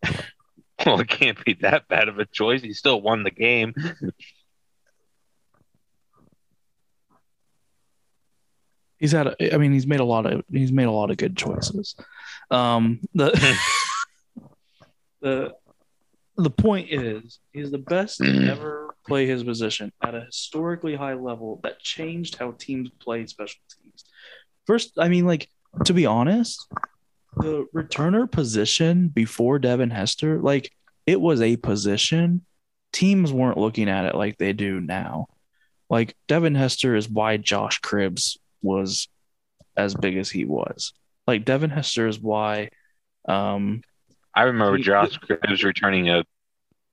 well, 0.85 0.99
it 0.99 1.09
can't 1.09 1.43
be 1.45 1.53
that 1.61 1.87
bad 1.87 2.07
of 2.07 2.17
a 2.17 2.25
choice. 2.25 2.63
He 2.63 2.73
still 2.73 3.01
won 3.01 3.23
the 3.23 3.31
game. 3.31 3.75
he's 8.97 9.11
had. 9.11 9.27
A, 9.27 9.53
I 9.53 9.57
mean, 9.57 9.73
he's 9.73 9.85
made 9.85 9.99
a 9.99 10.05
lot 10.05 10.25
of. 10.25 10.43
He's 10.49 10.71
made 10.71 10.85
a 10.85 10.91
lot 10.91 11.11
of 11.11 11.17
good 11.17 11.37
choices. 11.37 11.95
Um, 12.49 13.01
the 13.13 13.31
the 15.21 15.55
the 16.35 16.49
point 16.49 16.89
is, 16.91 17.39
he's 17.51 17.71
the 17.71 17.77
best 17.77 18.17
to 18.17 18.47
ever 18.49 18.95
play 19.05 19.27
his 19.27 19.43
position 19.43 19.91
at 20.03 20.15
a 20.15 20.21
historically 20.21 20.95
high 20.95 21.13
level 21.13 21.59
that 21.63 21.79
changed 21.79 22.37
how 22.37 22.51
teams 22.57 22.89
play 22.99 23.25
special 23.27 23.61
teams. 23.81 24.05
First, 24.65 24.93
I 24.97 25.09
mean, 25.09 25.25
like 25.25 25.49
to 25.85 25.93
be 25.93 26.05
honest, 26.05 26.67
the 27.37 27.67
returner 27.73 28.29
position 28.29 29.09
before 29.09 29.59
Devin 29.59 29.89
Hester, 29.89 30.39
like 30.39 30.71
it 31.05 31.19
was 31.19 31.41
a 31.41 31.57
position. 31.57 32.45
Teams 32.91 33.33
weren't 33.33 33.57
looking 33.57 33.89
at 33.89 34.05
it 34.05 34.15
like 34.15 34.37
they 34.37 34.53
do 34.53 34.79
now. 34.79 35.27
Like 35.89 36.15
Devin 36.27 36.55
Hester 36.55 36.95
is 36.95 37.09
why 37.09 37.37
Josh 37.37 37.81
Cribbs 37.81 38.37
was 38.61 39.07
as 39.75 39.95
big 39.95 40.17
as 40.17 40.29
he 40.29 40.45
was. 40.45 40.93
Like 41.27 41.45
Devin 41.45 41.69
Hester 41.69 42.07
is 42.07 42.19
why 42.19 42.69
um 43.27 43.81
I 44.35 44.43
remember 44.43 44.77
Josh 44.79 45.17
Cribbs 45.19 45.63
returning 45.63 46.09
a 46.09 46.23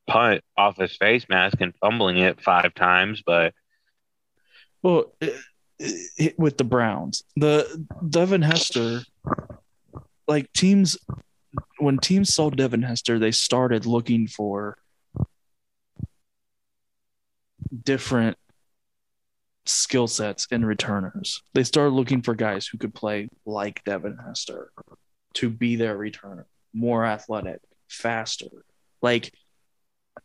punt 0.07 0.42
off 0.57 0.76
his 0.76 0.96
face 0.96 1.26
mask 1.29 1.61
and 1.61 1.74
fumbling 1.81 2.18
it 2.18 2.42
five 2.42 2.74
times, 2.74 3.22
but 3.24 3.55
well 4.83 5.14
it- 5.20 5.40
it- 6.18 6.38
with 6.38 6.59
the 6.59 6.64
Browns. 6.64 7.22
The 7.37 7.87
Devin 8.09 8.42
Hester 8.42 9.00
like 10.29 10.53
teams 10.53 10.98
when 11.79 11.98
teams 11.98 12.33
saw 12.33 12.50
Devin 12.50 12.83
Hester, 12.83 13.18
they 13.18 13.31
started 13.33 13.87
looking 13.87 14.26
for 14.29 14.76
different 17.85 18.37
skill 19.66 20.07
sets 20.07 20.46
in 20.50 20.64
returners. 20.64 21.42
They 21.55 21.64
started 21.64 21.94
looking 21.94 22.22
for 22.22 22.35
guys 22.35 22.66
who 22.66 22.79
could 22.79 22.94
play 22.94 23.29
like 23.46 23.83
Devin 23.85 24.18
Hester 24.24 24.70
to 25.35 25.48
be 25.48 25.76
their 25.76 25.96
returner, 25.96 26.44
more 26.72 27.04
athletic, 27.04 27.61
faster. 27.88 28.46
Like 29.02 29.33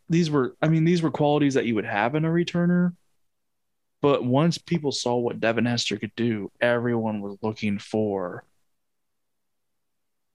these 0.08 0.30
were, 0.30 0.56
I 0.60 0.68
mean, 0.68 0.84
these 0.84 1.02
were 1.02 1.10
qualities 1.10 1.54
that 1.54 1.66
you 1.66 1.74
would 1.74 1.86
have 1.86 2.14
in 2.14 2.24
a 2.24 2.30
returner. 2.30 2.94
But 4.02 4.24
once 4.24 4.58
people 4.58 4.92
saw 4.92 5.16
what 5.16 5.40
Devin 5.40 5.64
Hester 5.64 5.96
could 5.96 6.14
do, 6.16 6.50
everyone 6.60 7.20
was 7.20 7.38
looking 7.42 7.78
for 7.78 8.44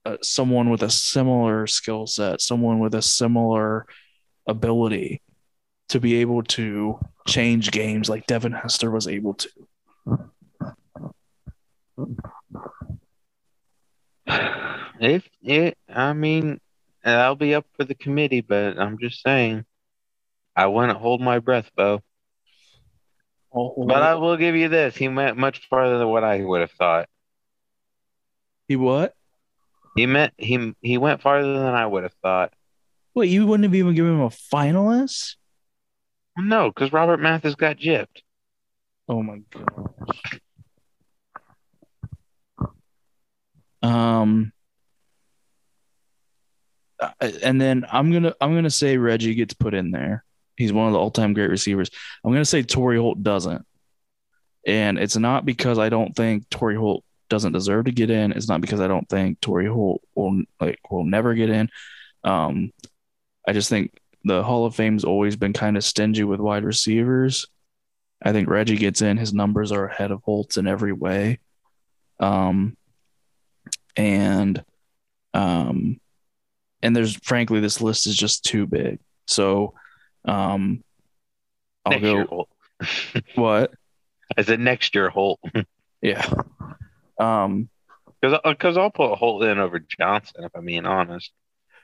uh, 0.04 0.16
someone 0.20 0.68
with 0.68 0.82
a 0.82 0.90
similar 0.90 1.66
skill 1.66 2.06
set, 2.06 2.40
someone 2.40 2.80
with 2.80 2.94
a 2.94 3.02
similar 3.02 3.86
ability 4.46 5.22
to 5.90 6.00
be 6.00 6.16
able 6.16 6.42
to 6.42 6.98
change 7.26 7.70
games 7.70 8.08
like 8.08 8.26
Devin 8.26 8.52
Hester 8.52 8.90
was 8.90 9.06
able 9.06 9.34
to. 9.34 9.48
If 15.00 15.28
it, 15.42 15.76
I 15.88 16.12
mean, 16.12 16.60
that'll 17.04 17.36
be 17.36 17.54
up 17.54 17.66
for 17.76 17.84
the 17.84 17.94
committee, 17.94 18.40
but 18.40 18.78
I'm 18.78 18.98
just 18.98 19.22
saying, 19.22 19.64
I 20.54 20.66
wouldn't 20.66 20.98
hold 20.98 21.20
my 21.20 21.38
breath, 21.38 21.70
Bo. 21.76 22.00
Oh, 23.54 23.84
But 23.86 24.02
I 24.02 24.14
will 24.14 24.36
give 24.36 24.56
you 24.56 24.68
this: 24.68 24.96
he 24.96 25.08
went 25.08 25.36
much 25.36 25.68
farther 25.68 25.98
than 25.98 26.08
what 26.08 26.24
I 26.24 26.40
would 26.42 26.60
have 26.62 26.70
thought. 26.72 27.08
he 28.68 28.76
what? 28.76 29.14
He 29.94 30.06
meant 30.06 30.32
he 30.38 30.74
he 30.80 30.96
went 30.96 31.20
farther 31.20 31.52
than 31.52 31.74
I 31.74 31.86
would 31.86 32.04
have 32.04 32.14
thought. 32.22 32.54
Wait, 33.14 33.28
you 33.28 33.46
wouldn't 33.46 33.64
have 33.64 33.74
even 33.74 33.94
given 33.94 34.12
him 34.14 34.20
a 34.22 34.30
finalist? 34.30 35.36
No, 36.38 36.70
because 36.70 36.94
Robert 36.94 37.20
Mathis 37.20 37.54
got 37.54 37.76
gypped. 37.76 38.22
Oh 39.06 39.22
my 39.22 39.42
gosh. 39.50 40.40
Um 43.82 44.52
and 47.20 47.60
then 47.60 47.84
I'm 47.90 48.12
gonna 48.12 48.34
I'm 48.40 48.54
gonna 48.54 48.70
say 48.70 48.96
Reggie 48.96 49.34
gets 49.34 49.54
put 49.54 49.74
in 49.74 49.90
there. 49.90 50.24
He's 50.56 50.72
one 50.72 50.86
of 50.86 50.92
the 50.92 50.98
all-time 50.98 51.32
great 51.32 51.50
receivers. 51.50 51.90
I'm 52.24 52.32
gonna 52.32 52.44
say 52.44 52.62
Torry 52.62 52.98
Holt 52.98 53.22
doesn't. 53.22 53.66
And 54.66 54.98
it's 54.98 55.16
not 55.16 55.44
because 55.44 55.78
I 55.78 55.88
don't 55.88 56.14
think 56.14 56.48
Torry 56.48 56.76
Holt 56.76 57.04
doesn't 57.28 57.52
deserve 57.52 57.86
to 57.86 57.92
get 57.92 58.10
in. 58.10 58.32
It's 58.32 58.48
not 58.48 58.60
because 58.60 58.80
I 58.80 58.86
don't 58.86 59.08
think 59.08 59.40
Torry 59.40 59.66
Holt 59.66 60.02
will 60.14 60.42
like 60.60 60.78
will 60.90 61.04
never 61.04 61.34
get 61.34 61.50
in. 61.50 61.68
Um 62.24 62.72
I 63.46 63.52
just 63.52 63.68
think 63.68 63.98
the 64.24 64.42
Hall 64.44 64.66
of 64.66 64.74
Fame's 64.76 65.04
always 65.04 65.34
been 65.34 65.52
kind 65.52 65.76
of 65.76 65.82
stingy 65.82 66.22
with 66.22 66.38
wide 66.38 66.64
receivers. 66.64 67.46
I 68.22 68.32
think 68.32 68.48
Reggie 68.48 68.76
gets 68.76 69.02
in. 69.02 69.16
His 69.16 69.34
numbers 69.34 69.72
are 69.72 69.86
ahead 69.86 70.12
of 70.12 70.22
Holt's 70.22 70.56
in 70.56 70.68
every 70.68 70.92
way. 70.92 71.40
Um, 72.20 72.76
and 73.96 74.64
um, 75.34 76.00
and 76.82 76.94
there's 76.94 77.16
frankly 77.16 77.60
this 77.60 77.80
list 77.80 78.06
is 78.06 78.16
just 78.16 78.44
too 78.44 78.66
big. 78.66 79.00
So, 79.26 79.74
um, 80.24 80.82
I'll 81.84 81.98
next 81.98 82.02
go. 82.02 82.48
What? 83.34 83.72
I 84.36 84.42
said 84.42 84.60
next 84.60 84.94
year, 84.94 85.08
Holt, 85.10 85.40
Yeah. 86.02 86.26
Um, 87.18 87.68
because 88.20 88.38
because 88.44 88.76
I'll 88.76 88.90
put 88.90 89.16
Holt 89.16 89.44
in 89.44 89.58
over 89.58 89.78
Johnson 89.78 90.44
if 90.44 90.52
I'm 90.54 90.64
being 90.64 90.86
honest. 90.86 91.32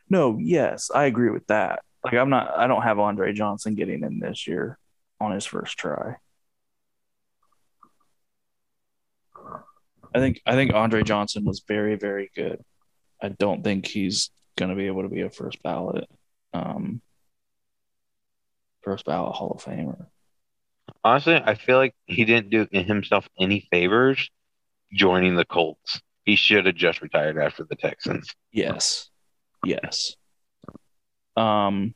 no, 0.09 0.39
yes, 0.39 0.91
I 0.95 1.07
agree 1.07 1.31
with 1.31 1.47
that. 1.49 1.81
Like, 2.05 2.15
I'm 2.15 2.31
not. 2.31 2.57
I 2.57 2.67
don't 2.67 2.83
have 2.83 2.99
Andre 2.99 3.33
Johnson 3.33 3.75
getting 3.75 4.05
in 4.05 4.21
this 4.21 4.47
year 4.47 4.79
on 5.21 5.33
his 5.33 5.47
first 5.47 5.77
try. 5.79 6.17
I 10.15 10.19
think 10.19 10.41
I 10.47 10.53
think 10.53 10.73
Andre 10.75 11.03
Johnson 11.03 11.45
was 11.45 11.63
very 11.67 11.97
very 11.97 12.31
good. 12.35 12.63
I 13.23 13.29
don't 13.29 13.63
think 13.63 13.87
he's 13.87 14.31
going 14.57 14.71
to 14.71 14.77
be 14.77 14.87
able 14.87 15.03
to 15.03 15.09
be 15.09 15.23
a 15.23 15.31
first 15.31 15.63
ballot, 15.63 16.09
um, 16.53 17.01
first 18.83 19.05
ballot 19.05 19.35
Hall 19.35 19.53
of 19.53 19.65
Famer. 19.65 20.07
Honestly, 21.05 21.35
I 21.35 21.55
feel 21.55 21.77
like 21.77 21.95
he 22.07 22.25
didn't 22.25 22.51
do 22.51 22.67
himself 22.71 23.29
any 23.39 23.67
favors 23.71 24.31
joining 24.93 25.37
the 25.37 25.45
Colts. 25.45 26.01
He 26.25 26.37
should 26.37 26.67
have 26.67 26.75
just 26.75 27.01
retired 27.03 27.39
after 27.39 27.65
the 27.69 27.77
Texans. 27.77 28.35
Yes, 28.53 29.11
yes. 29.65 30.15
Um, 31.37 31.95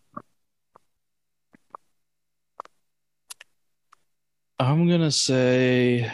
I'm 4.59 4.89
gonna 4.89 5.11
say. 5.11 6.11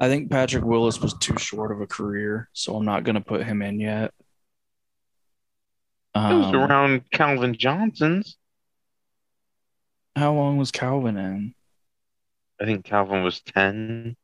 I 0.00 0.08
think 0.08 0.30
Patrick 0.30 0.64
Willis 0.64 0.98
was 1.00 1.12
too 1.18 1.36
short 1.38 1.70
of 1.72 1.80
a 1.82 1.86
career, 1.86 2.48
so 2.54 2.74
I'm 2.74 2.86
not 2.86 3.04
gonna 3.04 3.20
put 3.20 3.44
him 3.44 3.60
in 3.60 3.78
yet. 3.78 4.14
It 6.14 6.18
was 6.18 6.46
Um, 6.46 6.54
around 6.56 7.10
Calvin 7.10 7.54
Johnson's. 7.54 8.36
how 10.16 10.32
long 10.34 10.56
was 10.58 10.72
Calvin 10.72 11.16
in? 11.16 11.54
I 12.60 12.64
think 12.64 12.84
Calvin 12.84 13.22
was 13.22 13.40
10. 13.40 14.16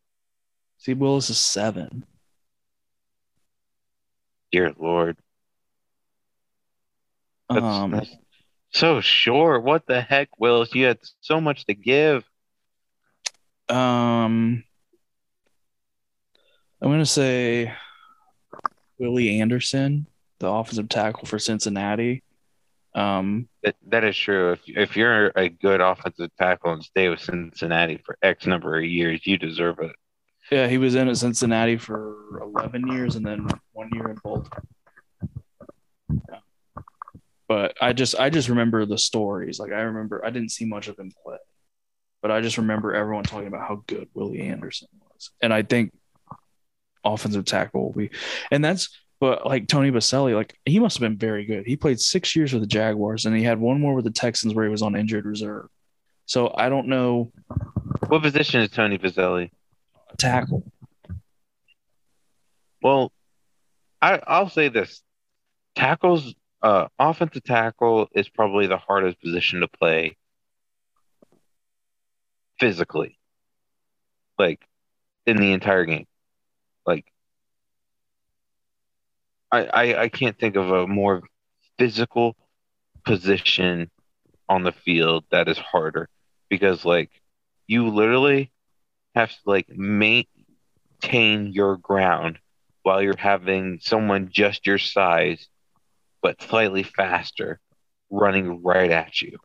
See, 0.78 0.94
Willis 0.94 1.30
is 1.30 1.38
seven. 1.38 2.04
Dear 4.52 4.74
Lord. 4.78 5.16
That's, 7.48 7.62
Um, 7.64 7.90
that's 7.92 8.14
so 8.72 9.00
short. 9.00 9.62
What 9.62 9.86
the 9.86 10.00
heck, 10.02 10.28
Willis? 10.38 10.74
You 10.74 10.86
had 10.86 10.98
so 11.20 11.40
much 11.40 11.64
to 11.66 11.74
give. 11.74 12.28
Um, 13.68 14.64
I'm 16.82 16.90
gonna 16.90 17.06
say 17.06 17.72
Willie 18.98 19.40
Anderson, 19.40 20.06
the 20.38 20.48
offensive 20.48 20.88
tackle 20.88 21.26
for 21.26 21.38
Cincinnati. 21.38 22.22
Um, 22.94 23.48
That, 23.62 23.76
that 23.88 24.04
is 24.04 24.16
true. 24.16 24.52
If, 24.52 24.60
if 24.66 24.96
you're 24.96 25.30
a 25.36 25.48
good 25.50 25.80
offensive 25.80 26.30
tackle 26.38 26.72
and 26.72 26.82
stay 26.82 27.08
with 27.08 27.20
Cincinnati 27.20 27.98
for 28.04 28.16
X 28.22 28.46
number 28.46 28.78
of 28.78 28.84
years, 28.84 29.26
you 29.26 29.36
deserve 29.36 29.80
it. 29.80 29.92
yeah, 30.50 30.66
he 30.66 30.78
was 30.78 30.94
in 30.94 31.08
at 31.08 31.16
Cincinnati 31.18 31.76
for 31.76 32.40
11 32.40 32.86
years 32.88 33.16
and 33.16 33.26
then 33.26 33.46
one 33.72 33.90
year 33.92 34.08
in 34.08 34.16
Baltimore. 34.22 34.62
Yeah. 36.10 36.38
But 37.48 37.76
I 37.80 37.92
just 37.92 38.18
I 38.18 38.30
just 38.30 38.48
remember 38.48 38.86
the 38.86 38.98
stories. 38.98 39.58
Like 39.60 39.72
I 39.72 39.80
remember 39.82 40.24
I 40.24 40.30
didn't 40.30 40.50
see 40.50 40.64
much 40.64 40.88
of 40.88 40.98
him 40.98 41.12
play, 41.24 41.38
but 42.22 42.30
I 42.30 42.40
just 42.40 42.58
remember 42.58 42.94
everyone 42.94 43.24
talking 43.24 43.46
about 43.48 43.68
how 43.68 43.82
good 43.86 44.08
Willie 44.14 44.40
Anderson 44.40 44.88
was, 45.00 45.30
and 45.42 45.52
I 45.52 45.62
think 45.62 45.92
offensive 47.06 47.44
tackle 47.44 47.84
will 47.84 47.92
be, 47.92 48.10
and 48.50 48.64
that's 48.64 48.88
but 49.20 49.46
like 49.46 49.66
Tony 49.68 49.90
Boselli, 49.90 50.34
like 50.34 50.58
he 50.66 50.78
must 50.78 50.96
have 50.98 51.00
been 51.08 51.16
very 51.16 51.44
good. 51.46 51.66
He 51.66 51.76
played 51.76 52.00
six 52.00 52.36
years 52.36 52.52
with 52.52 52.62
the 52.62 52.66
Jaguars, 52.66 53.24
and 53.24 53.34
he 53.36 53.42
had 53.42 53.58
one 53.58 53.80
more 53.80 53.94
with 53.94 54.04
the 54.04 54.10
Texans 54.10 54.54
where 54.54 54.64
he 54.66 54.70
was 54.70 54.82
on 54.82 54.94
injured 54.96 55.24
reserve. 55.24 55.68
So 56.26 56.52
I 56.56 56.68
don't 56.68 56.88
know 56.88 57.32
What 58.08 58.22
position 58.22 58.60
is 58.60 58.70
Tony 58.70 58.98
Boselli? 58.98 59.50
tackle. 60.18 60.64
Well, 62.82 63.12
I, 64.02 64.20
I'll 64.26 64.50
say 64.50 64.68
this: 64.68 65.02
tackles, 65.76 66.34
uh, 66.62 66.88
offensive 66.98 67.44
tackle 67.44 68.08
is 68.14 68.28
probably 68.28 68.66
the 68.66 68.76
hardest 68.78 69.20
position 69.22 69.60
to 69.60 69.68
play 69.68 70.16
physically. 72.60 73.18
like 74.38 74.60
in 75.26 75.36
the 75.38 75.52
entire 75.52 75.84
game. 75.84 76.06
Like 76.86 77.04
I, 79.50 79.64
I 79.64 80.02
I 80.02 80.08
can't 80.08 80.38
think 80.38 80.56
of 80.56 80.70
a 80.70 80.86
more 80.86 81.22
physical 81.78 82.36
position 83.04 83.90
on 84.48 84.62
the 84.62 84.72
field 84.72 85.24
that 85.30 85.48
is 85.48 85.58
harder 85.58 86.08
because 86.48 86.84
like 86.84 87.10
you 87.66 87.88
literally 87.88 88.52
have 89.14 89.30
to 89.30 89.38
like 89.44 89.68
maintain 89.68 90.56
your 91.52 91.76
ground 91.76 92.38
while 92.82 93.02
you're 93.02 93.16
having 93.16 93.78
someone 93.82 94.28
just 94.30 94.66
your 94.66 94.78
size 94.78 95.48
but 96.22 96.40
slightly 96.42 96.82
faster 96.82 97.60
running 98.10 98.62
right 98.62 98.90
at 98.90 99.20
you. 99.20 99.38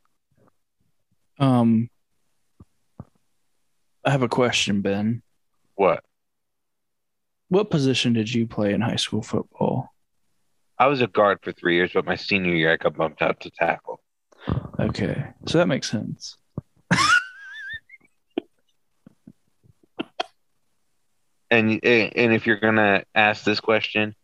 Um, 1.40 1.90
I 4.06 4.12
have 4.12 4.22
a 4.22 4.28
question, 4.28 4.82
Ben. 4.82 5.22
What? 5.76 6.04
What 7.52 7.70
position 7.70 8.14
did 8.14 8.34
you 8.34 8.48
play 8.48 8.74
in 8.74 8.80
high 8.80 8.96
school 8.96 9.22
football? 9.22 9.90
I 10.80 10.88
was 10.88 11.02
a 11.02 11.08
guard 11.08 11.40
for 11.42 11.52
three 11.52 11.76
years, 11.76 11.92
but 11.94 12.06
my 12.06 12.16
senior 12.16 12.56
year 12.56 12.72
I 12.72 12.78
got 12.78 12.96
bumped 12.96 13.22
out 13.22 13.42
to 13.42 13.52
tackle. 13.52 14.00
Okay, 14.80 15.26
so 15.46 15.58
that 15.58 15.68
makes 15.68 15.92
sense. 15.92 16.38
And 21.50 21.84
and 21.84 22.34
if 22.34 22.48
you're 22.48 22.62
gonna 22.62 23.04
ask 23.14 23.44
this 23.44 23.60
question, 23.60 24.16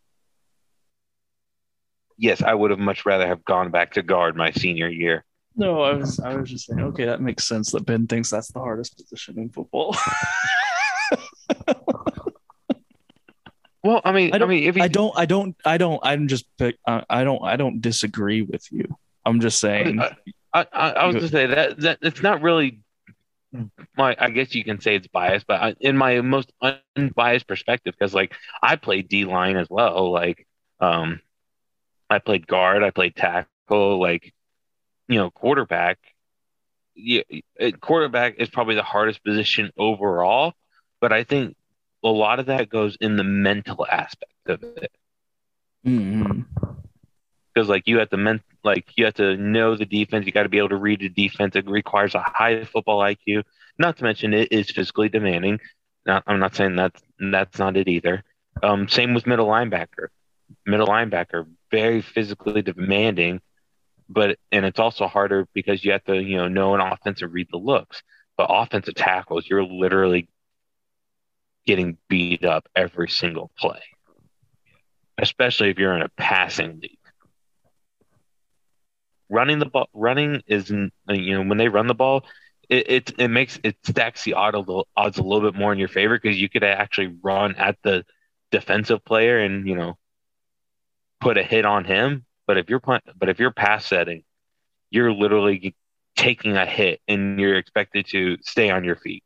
yes, 2.16 2.40
I 2.42 2.54
would 2.54 2.70
have 2.70 2.80
much 2.80 3.04
rather 3.04 3.26
have 3.26 3.44
gone 3.44 3.70
back 3.70 3.92
to 3.92 4.02
guard 4.02 4.36
my 4.36 4.52
senior 4.52 4.88
year. 4.88 5.26
No, 5.54 5.82
I 5.82 5.92
was 5.92 6.18
I 6.18 6.34
was 6.34 6.48
just 6.48 6.64
saying. 6.64 6.80
Okay, 6.80 7.04
that 7.04 7.20
makes 7.20 7.46
sense. 7.46 7.72
That 7.72 7.84
Ben 7.84 8.06
thinks 8.06 8.30
that's 8.30 8.50
the 8.50 8.60
hardest 8.60 8.96
position 8.96 9.38
in 9.38 9.50
football. 9.50 9.94
Well, 13.82 14.00
I 14.04 14.12
mean, 14.12 14.32
I 14.32 14.36
I, 14.36 14.38
don't- 14.38 14.48
mean, 14.48 14.64
if 14.64 14.76
you, 14.76 14.82
I 14.82 14.88
don't. 14.88 15.16
I 15.16 15.26
don't. 15.26 15.56
I 15.64 15.78
don't. 15.78 16.00
I'm 16.02 16.28
just. 16.28 16.46
I 16.60 17.04
I 17.08 17.24
don't. 17.24 17.42
I 17.44 17.56
don't 17.56 17.80
disagree 17.80 18.42
with 18.42 18.70
you. 18.72 18.96
I'm 19.24 19.40
just 19.40 19.60
saying. 19.60 20.00
I, 20.00 20.16
I, 20.52 20.66
I, 20.72 20.90
I 20.90 21.06
was 21.06 21.16
gonna 21.16 21.28
say 21.28 21.46
that 21.46 21.80
that 21.80 21.98
it's 22.02 22.22
not 22.22 22.42
really 22.42 22.80
my. 23.96 24.16
I 24.18 24.30
guess 24.30 24.54
you 24.54 24.64
can 24.64 24.80
say 24.80 24.96
it's 24.96 25.06
biased, 25.06 25.46
but 25.46 25.60
I, 25.60 25.74
in 25.80 25.96
my 25.96 26.20
most 26.22 26.52
unbiased 26.96 27.46
perspective, 27.46 27.94
because 27.98 28.14
like 28.14 28.34
I 28.62 28.76
played 28.76 29.08
D 29.08 29.24
line 29.24 29.56
as 29.56 29.68
well. 29.70 30.10
Like, 30.10 30.46
um, 30.80 31.20
I 32.10 32.18
played 32.18 32.46
guard, 32.46 32.82
I 32.82 32.90
played 32.90 33.14
tackle, 33.14 34.00
like, 34.00 34.34
you 35.08 35.16
know, 35.18 35.30
quarterback. 35.30 35.98
Yeah, 36.96 37.22
quarterback 37.80 38.36
is 38.38 38.48
probably 38.48 38.74
the 38.74 38.82
hardest 38.82 39.22
position 39.22 39.70
overall, 39.78 40.54
but 41.00 41.12
I 41.12 41.22
think 41.22 41.54
a 42.04 42.08
lot 42.08 42.38
of 42.40 42.46
that 42.46 42.68
goes 42.68 42.96
in 43.00 43.16
the 43.16 43.24
mental 43.24 43.86
aspect 43.90 44.32
of 44.46 44.62
it. 44.62 44.92
Mhm. 45.86 46.44
because 47.54 47.68
like 47.68 47.86
you 47.86 47.98
have 47.98 48.10
to 48.10 48.16
men- 48.16 48.42
like 48.64 48.84
you 48.96 49.04
have 49.04 49.14
to 49.14 49.36
know 49.36 49.76
the 49.76 49.86
defense. 49.86 50.26
You 50.26 50.32
got 50.32 50.42
to 50.44 50.48
be 50.48 50.58
able 50.58 50.68
to 50.70 50.76
read 50.76 51.00
the 51.00 51.08
defense. 51.08 51.56
It 51.56 51.68
requires 51.68 52.14
a 52.14 52.20
high 52.24 52.64
football 52.64 53.00
IQ. 53.00 53.42
Not 53.78 53.96
to 53.96 54.04
mention 54.04 54.34
it 54.34 54.52
is 54.52 54.70
physically 54.70 55.08
demanding. 55.08 55.60
Not, 56.06 56.24
I'm 56.26 56.38
not 56.40 56.54
saying 56.54 56.76
that's 56.76 57.00
that's 57.18 57.58
not 57.58 57.76
it 57.76 57.88
either. 57.88 58.22
Um, 58.62 58.88
same 58.88 59.14
with 59.14 59.26
middle 59.26 59.46
linebacker. 59.46 60.08
Middle 60.66 60.86
linebacker 60.86 61.46
very 61.70 62.00
physically 62.02 62.62
demanding, 62.62 63.40
but 64.08 64.38
and 64.52 64.64
it's 64.64 64.80
also 64.80 65.06
harder 65.06 65.46
because 65.54 65.84
you 65.84 65.92
have 65.92 66.04
to 66.04 66.20
you 66.20 66.36
know 66.36 66.48
know 66.48 66.74
an 66.74 66.80
offense 66.80 67.22
and 67.22 67.32
read 67.32 67.48
the 67.50 67.58
looks. 67.58 68.02
But 68.36 68.48
offensive 68.50 68.94
tackles, 68.94 69.48
you're 69.48 69.64
literally 69.64 70.28
getting 71.68 71.98
beat 72.08 72.46
up 72.46 72.66
every 72.74 73.10
single 73.10 73.50
play, 73.58 73.82
especially 75.18 75.68
if 75.68 75.78
you're 75.78 75.94
in 75.94 76.00
a 76.00 76.08
passing 76.16 76.80
league. 76.80 76.96
Running 79.28 79.58
the 79.58 79.66
ball 79.66 79.90
running 79.92 80.42
is 80.46 80.70
you 80.70 80.90
know 81.06 81.42
when 81.42 81.58
they 81.58 81.68
run 81.68 81.86
the 81.86 81.94
ball 81.94 82.24
it 82.70 82.90
it, 82.90 83.12
it 83.18 83.28
makes 83.28 83.60
it 83.62 83.76
stacks 83.84 84.24
the 84.24 84.32
odds 84.32 84.56
a 84.56 85.22
little, 85.22 85.42
bit 85.42 85.54
more 85.54 85.70
in 85.70 85.78
your 85.78 85.88
favor 85.88 86.18
because 86.18 86.40
you 86.40 86.48
could 86.48 86.64
actually 86.64 87.14
run 87.22 87.54
at 87.56 87.76
the 87.82 88.06
defensive 88.50 89.04
player 89.04 89.38
and 89.38 89.68
you 89.68 89.74
know 89.74 89.98
put 91.20 91.36
a 91.36 91.42
hit 91.42 91.66
on 91.66 91.84
him. 91.84 92.24
But 92.46 92.56
if 92.56 92.70
you're 92.70 92.80
but 92.80 93.28
if 93.28 93.38
you're 93.38 93.52
pass 93.52 93.84
setting 93.84 94.24
you're 94.90 95.12
literally 95.12 95.74
taking 96.16 96.56
a 96.56 96.64
hit 96.64 97.02
and 97.06 97.38
you're 97.38 97.56
expected 97.56 98.06
to 98.08 98.38
stay 98.40 98.70
on 98.70 98.84
your 98.84 98.96
feet 98.96 99.22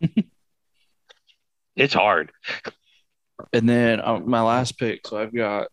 it's 1.76 1.94
hard 1.94 2.30
And 3.52 3.68
then 3.68 4.00
uh, 4.00 4.20
my 4.20 4.40
last 4.42 4.78
pick. 4.78 5.06
So 5.06 5.18
I've 5.18 5.34
got 5.34 5.68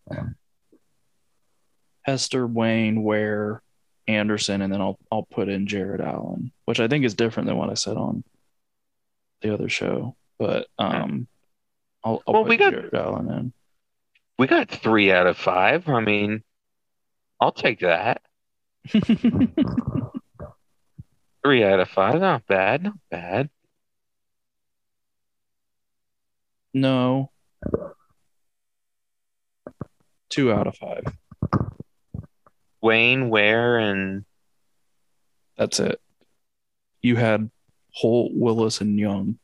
Hester, 2.02 2.46
Wayne, 2.46 3.02
Ware, 3.04 3.62
Anderson, 4.08 4.62
and 4.62 4.72
then 4.72 4.80
I'll 4.80 4.98
I'll 5.12 5.22
put 5.22 5.48
in 5.48 5.66
Jared 5.68 6.00
Allen, 6.00 6.50
which 6.64 6.80
I 6.80 6.88
think 6.88 7.04
is 7.04 7.14
different 7.14 7.46
than 7.46 7.56
what 7.56 7.70
I 7.70 7.74
said 7.74 7.96
on 7.96 8.24
the 9.42 9.54
other 9.54 9.68
show. 9.68 10.16
But 10.40 10.66
um, 10.78 11.28
I'll, 12.04 12.20
I'll 12.26 12.34
Well, 12.34 12.42
put 12.42 12.48
we 12.50 12.56
got- 12.56 12.72
Jared 12.72 12.94
Allen 12.94 13.30
in. 13.30 13.52
we 14.38 14.46
got 14.48 14.68
three 14.68 15.12
out 15.12 15.28
of 15.28 15.36
five 15.36 15.88
i 15.88 16.00
mean 16.00 16.42
i'll 17.40 17.52
take 17.52 17.78
that 17.80 18.20
three 21.44 21.62
out 21.64 21.78
of 21.80 21.88
five 21.88 22.20
not 22.20 22.44
bad 22.46 22.82
not 22.82 22.94
bad 23.10 23.48
no. 26.74 27.30
Two 30.30 30.50
out 30.52 30.66
of 30.66 30.76
five. 30.76 31.04
Wayne, 32.80 33.28
Ware, 33.28 33.78
and 33.78 34.24
That's 35.56 35.78
it. 35.78 36.00
You 37.02 37.16
had 37.16 37.50
Holt, 37.92 38.32
Willis, 38.34 38.80
and 38.80 38.98
Young. 38.98 39.38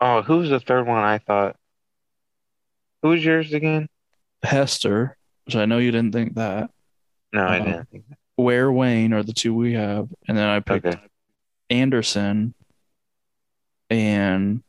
oh, 0.00 0.22
who 0.22 0.38
was 0.38 0.48
the 0.50 0.60
third 0.60 0.86
one? 0.86 1.02
I 1.04 1.18
thought. 1.18 1.56
Who 3.02 3.08
was 3.10 3.24
yours 3.24 3.52
again? 3.52 3.88
Hester, 4.42 5.16
which 5.44 5.56
I 5.56 5.66
know 5.66 5.78
you 5.78 5.90
didn't 5.90 6.12
think 6.12 6.34
that. 6.36 6.70
No, 7.32 7.42
I 7.44 7.58
Uh, 7.58 7.64
didn't 7.64 7.88
think. 7.90 8.08
That. 8.08 8.18
Ware, 8.38 8.72
Wayne 8.72 9.12
are 9.12 9.22
the 9.22 9.32
two 9.32 9.54
we 9.54 9.74
have, 9.74 10.08
and 10.26 10.36
then 10.36 10.48
I 10.48 10.60
picked 10.60 10.86
Okay. 10.86 11.00
Anderson 11.70 12.54
and 13.90 14.62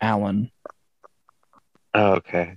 Allen. 0.00 0.50
Oh, 1.94 2.12
okay. 2.14 2.56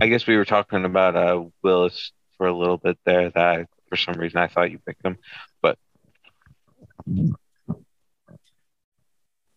I 0.00 0.08
guess 0.08 0.26
we 0.26 0.36
were 0.36 0.44
talking 0.44 0.84
about 0.84 1.16
uh 1.16 1.44
Willis 1.62 2.12
for 2.36 2.46
a 2.46 2.56
little 2.56 2.76
bit 2.76 2.98
there. 3.04 3.30
That 3.30 3.44
I, 3.60 3.66
for 3.88 3.96
some 3.96 4.14
reason 4.14 4.38
I 4.38 4.48
thought 4.48 4.70
you 4.70 4.78
picked 4.78 5.04
him. 5.04 5.18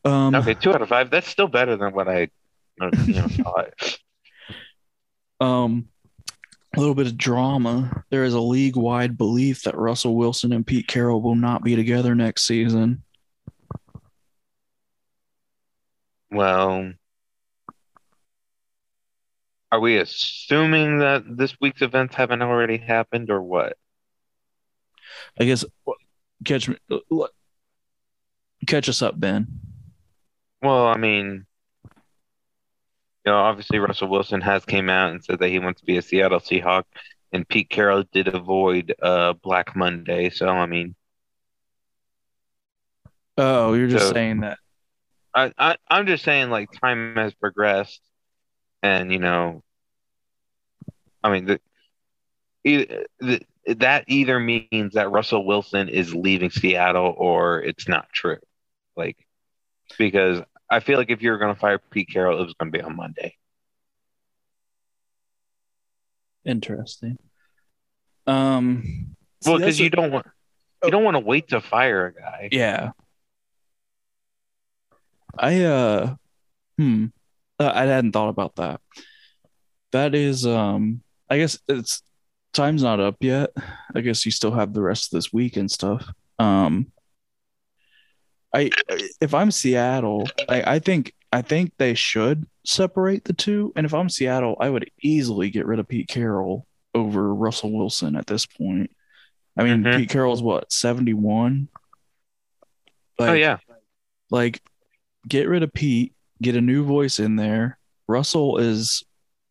Um, 0.05 0.35
Okay, 0.35 0.53
two 0.53 0.73
out 0.73 0.81
of 0.81 0.89
five. 0.89 1.09
That's 1.09 1.27
still 1.27 1.47
better 1.47 1.75
than 1.75 1.93
what 1.93 2.07
I, 2.07 2.29
uh, 2.81 2.89
you 3.05 3.13
know, 3.15 3.27
thought. 3.27 3.99
um, 5.39 5.89
a 6.75 6.79
little 6.79 6.95
bit 6.95 7.07
of 7.07 7.17
drama. 7.17 8.03
There 8.09 8.23
is 8.23 8.33
a 8.33 8.39
league-wide 8.39 9.17
belief 9.17 9.63
that 9.63 9.77
Russell 9.77 10.15
Wilson 10.15 10.53
and 10.53 10.65
Pete 10.65 10.87
Carroll 10.87 11.21
will 11.21 11.35
not 11.35 11.63
be 11.63 11.75
together 11.75 12.15
next 12.15 12.47
season. 12.47 13.03
Well, 16.31 16.93
are 19.71 19.79
we 19.79 19.97
assuming 19.97 20.99
that 20.99 21.23
this 21.27 21.55
week's 21.59 21.81
events 21.81 22.15
haven't 22.15 22.41
already 22.41 22.77
happened, 22.77 23.29
or 23.29 23.41
what? 23.41 23.77
I 25.39 25.45
guess 25.45 25.65
catch 26.45 26.67
me, 26.69 26.75
catch 28.67 28.89
us 28.89 29.01
up, 29.01 29.19
Ben. 29.19 29.47
Well, 30.61 30.87
I 30.87 30.97
mean, 30.97 31.45
you 33.25 33.31
know, 33.31 33.37
obviously 33.37 33.79
Russell 33.79 34.07
Wilson 34.09 34.41
has 34.41 34.65
came 34.65 34.89
out 34.89 35.11
and 35.11 35.23
said 35.23 35.39
that 35.39 35.49
he 35.49 35.59
wants 35.59 35.81
to 35.81 35.85
be 35.85 35.97
a 35.97 36.01
Seattle 36.01 36.39
Seahawk, 36.39 36.83
and 37.31 37.47
Pete 37.47 37.69
Carroll 37.69 38.03
did 38.11 38.27
avoid 38.27 38.93
uh 39.01 39.33
Black 39.33 39.75
Monday. 39.75 40.29
So 40.29 40.47
I 40.47 40.65
mean, 40.67 40.95
Oh, 43.37 43.73
you're 43.73 43.87
just 43.87 44.07
So- 44.07 44.13
saying 44.13 44.41
that. 44.41 44.59
I, 45.33 45.53
I 45.57 45.77
I'm 45.89 46.07
just 46.07 46.23
saying 46.23 46.49
like 46.49 46.69
time 46.71 47.15
has 47.15 47.33
progressed, 47.33 48.01
and 48.81 49.11
you 49.11 49.19
know, 49.19 49.63
I 51.23 51.31
mean 51.31 51.45
the, 51.45 51.61
either, 52.63 53.05
the 53.19 53.41
that 53.75 54.05
either 54.07 54.39
means 54.39 54.93
that 54.93 55.11
Russell 55.11 55.45
Wilson 55.45 55.89
is 55.89 56.13
leaving 56.13 56.49
Seattle 56.49 57.13
or 57.17 57.61
it's 57.61 57.87
not 57.87 58.07
true, 58.11 58.39
like 58.95 59.17
because 59.97 60.41
I 60.69 60.79
feel 60.79 60.97
like 60.97 61.09
if 61.09 61.21
you're 61.21 61.37
going 61.37 61.53
to 61.53 61.59
fire 61.59 61.79
Pete 61.79 62.09
Carroll, 62.11 62.39
it 62.39 62.45
was 62.45 62.53
going 62.53 62.71
to 62.71 62.77
be 62.77 62.83
on 62.83 62.95
Monday. 62.95 63.35
Interesting. 66.45 67.17
Um, 68.27 69.15
Well, 69.45 69.57
because 69.57 69.79
you 69.79 69.89
don't 69.89 70.11
want 70.11 70.27
you 70.83 70.91
don't 70.91 71.03
want 71.03 71.15
to 71.15 71.19
wait 71.19 71.49
to 71.49 71.61
fire 71.61 72.07
a 72.07 72.13
guy. 72.13 72.49
Yeah. 72.51 72.91
I 75.37 75.63
uh 75.63 76.15
hmm 76.77 77.07
uh, 77.59 77.71
I 77.73 77.85
hadn't 77.85 78.13
thought 78.13 78.29
about 78.29 78.55
that. 78.55 78.81
That 79.91 80.15
is 80.15 80.45
um 80.45 81.01
I 81.29 81.37
guess 81.37 81.59
it's 81.67 82.01
time's 82.53 82.83
not 82.83 82.99
up 82.99 83.17
yet. 83.19 83.51
I 83.95 84.01
guess 84.01 84.25
you 84.25 84.31
still 84.31 84.51
have 84.51 84.73
the 84.73 84.81
rest 84.81 85.11
of 85.13 85.17
this 85.17 85.31
week 85.33 85.57
and 85.57 85.69
stuff. 85.69 86.05
Um 86.37 86.91
I 88.53 88.71
if 89.21 89.33
I'm 89.33 89.51
Seattle, 89.51 90.27
I, 90.47 90.75
I 90.75 90.79
think 90.79 91.13
I 91.31 91.41
think 91.43 91.73
they 91.77 91.93
should 91.93 92.47
separate 92.65 93.23
the 93.25 93.33
two. 93.33 93.71
And 93.75 93.85
if 93.85 93.93
I'm 93.93 94.09
Seattle, 94.09 94.57
I 94.59 94.69
would 94.69 94.89
easily 95.01 95.49
get 95.51 95.67
rid 95.67 95.79
of 95.79 95.87
Pete 95.87 96.07
Carroll 96.07 96.65
over 96.95 97.33
Russell 97.33 97.71
Wilson 97.71 98.15
at 98.15 98.25
this 98.25 98.47
point. 98.47 98.89
I 99.55 99.63
mean, 99.63 99.83
Mhm. 99.83 99.97
Pete 99.97 100.09
Carroll's 100.09 100.41
what, 100.41 100.71
71? 100.71 101.67
Like, 103.19 103.29
oh 103.29 103.33
yeah, 103.33 103.57
like 104.31 104.61
get 105.27 105.47
rid 105.47 105.63
of 105.63 105.73
Pete, 105.73 106.13
get 106.41 106.55
a 106.55 106.61
new 106.61 106.83
voice 106.83 107.19
in 107.19 107.35
there. 107.35 107.77
Russell 108.07 108.57
is 108.57 109.03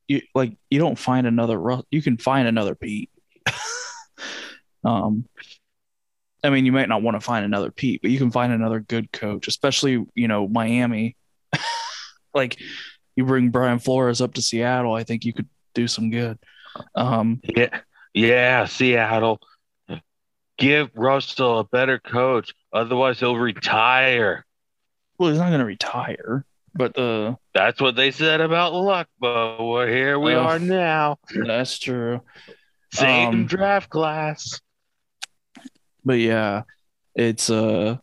you 0.09 0.23
like 0.35 0.57
you 0.71 0.79
don't 0.79 0.99
find 0.99 1.27
another 1.27 1.83
you 1.91 2.03
can 2.03 2.17
find 2.17 2.49
another 2.49 2.75
Pete. 2.75 3.11
um 4.85 5.27
I 6.43 6.51
mean 6.51 6.67
you 6.67 6.73
might 6.73 6.89
not 6.89 7.03
want 7.03 7.17
to 7.17 7.21
find 7.21 7.45
another 7.45 7.71
Pete, 7.71 8.01
but 8.03 8.11
you 8.11 8.19
can 8.19 8.31
find 8.31 8.53
another 8.53 8.81
good 8.81 9.13
coach, 9.13 9.49
especially, 9.49 10.05
you 10.15 10.29
know, 10.29 10.49
Miami. 10.49 11.17
like 12.35 12.59
you 13.17 13.25
bring 13.25 13.51
Brian 13.51 13.79
Flores 13.79 14.21
up 14.21 14.35
to 14.35 14.43
Seattle, 14.43 14.95
I 14.95 15.05
think 15.05 15.25
you 15.25 15.33
could 15.33 15.49
do 15.75 15.87
some 15.87 16.11
good. 16.11 16.39
Um 16.95 17.41
yeah, 17.45 17.81
yeah. 18.15 18.65
Seattle, 18.65 19.41
give 20.57 20.91
Russell 20.95 21.61
a 21.61 21.65
better 21.65 21.99
coach, 21.99 22.55
otherwise 22.73 23.21
he'll 23.21 23.37
retire. 23.37 24.45
Well 25.19 25.31
he's 25.31 25.39
not 25.39 25.49
going 25.49 25.59
to 25.61 25.65
retire, 25.67 26.45
but 26.75 26.97
uh 26.99 27.35
That's 27.55 27.81
what 27.81 27.97
they 27.97 28.11
said 28.11 28.41
about 28.41 28.73
Luck, 28.75 29.09
but 29.19 29.63
we're 29.65 29.89
here 29.89 30.19
we 30.19 30.35
Oh. 30.35 30.41
are 30.45 30.59
now. 30.59 31.19
that's 31.35 31.79
true. 31.79 32.21
Same 32.93 33.29
Um, 33.29 33.47
draft 33.47 33.91
class. 33.91 34.61
but 36.05 36.19
yeah, 36.19 36.63
it's 37.15 37.51
uh 37.51 37.97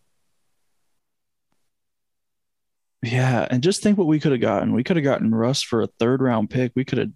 yeah, 3.02 3.48
and 3.52 3.62
just 3.62 3.84
think 3.84 3.98
what 3.98 4.08
we 4.08 4.20
could 4.20 4.32
have 4.32 4.42
gotten. 4.42 4.74
We 4.74 4.84
could 4.84 4.96
have 4.98 5.04
gotten 5.04 5.34
Russ 5.34 5.62
for 5.62 5.82
a 5.84 5.88
third 6.00 6.22
round 6.22 6.50
pick. 6.50 6.72
We 6.76 6.86
could 6.86 6.98
have 6.98 7.12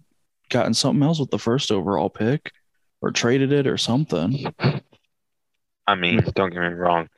gotten 0.48 0.72
something 0.74 1.02
else 1.02 1.18
with 1.18 1.30
the 1.30 1.38
first 1.38 1.72
overall 1.72 2.08
pick 2.08 2.52
or 3.00 3.10
traded 3.10 3.52
it 3.52 3.66
or 3.66 3.76
something. 3.76 4.52
I 5.86 5.94
mean, 5.96 6.20
don't 6.34 6.50
get 6.52 6.60
me 6.60 6.68
wrong. 6.68 7.08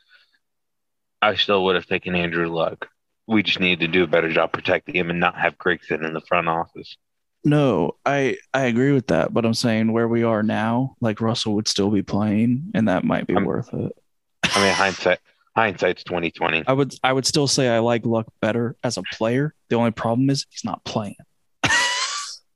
I 1.23 1.37
still 1.37 1.65
would 1.65 1.77
have 1.77 1.87
taken 1.87 2.15
Andrew 2.15 2.49
Luck. 2.49 2.89
We 3.29 3.43
just 3.45 3.61
need 3.61 3.81
to 3.81 3.89
do 3.89 4.03
a 4.03 4.09
better 4.09 4.31
job 4.31 4.53
protecting 4.53 4.97
him 4.97 5.09
and 5.09 5.21
not 5.21 5.39
have 5.39 5.57
Grigson 5.57 6.05
in 6.05 6.13
the 6.13 6.21
front 6.21 6.49
office. 6.49 6.97
No, 7.45 7.97
I 8.05 8.37
I 8.53 8.63
agree 8.65 8.93
with 8.93 9.07
that, 9.09 9.33
but 9.33 9.45
I'm 9.45 9.55
saying 9.55 9.93
where 9.93 10.09
we 10.09 10.23
are 10.25 10.43
now, 10.43 10.97
like 11.01 11.21
Russell 11.21 11.55
would 11.55 11.67
still 11.69 11.91
be 11.91 12.03
playing, 12.03 12.71
and 12.75 12.89
that 12.89 13.05
might 13.05 13.27
be 13.27 13.35
I'm- 13.35 13.45
worth 13.45 13.73
it. 13.73 13.93
I 14.45 14.63
mean, 14.63 14.75
hindsight, 14.75 15.19
hindsight's 15.57 16.05
twenty 16.05 16.31
twenty. 16.31 16.63
I 16.67 16.73
would 16.73 16.95
I 17.03 17.13
would 17.13 17.27
still 17.27 17.47
say 17.49 17.69
I 17.69 17.79
like 17.79 18.05
Luck 18.05 18.27
better 18.41 18.77
as 18.85 18.97
a 18.97 19.03
player. 19.13 19.55
The 19.71 19.77
only 19.77 19.91
problem 19.93 20.29
is 20.31 20.47
he's 20.51 20.65
not 20.65 20.85
playing. 20.85 21.17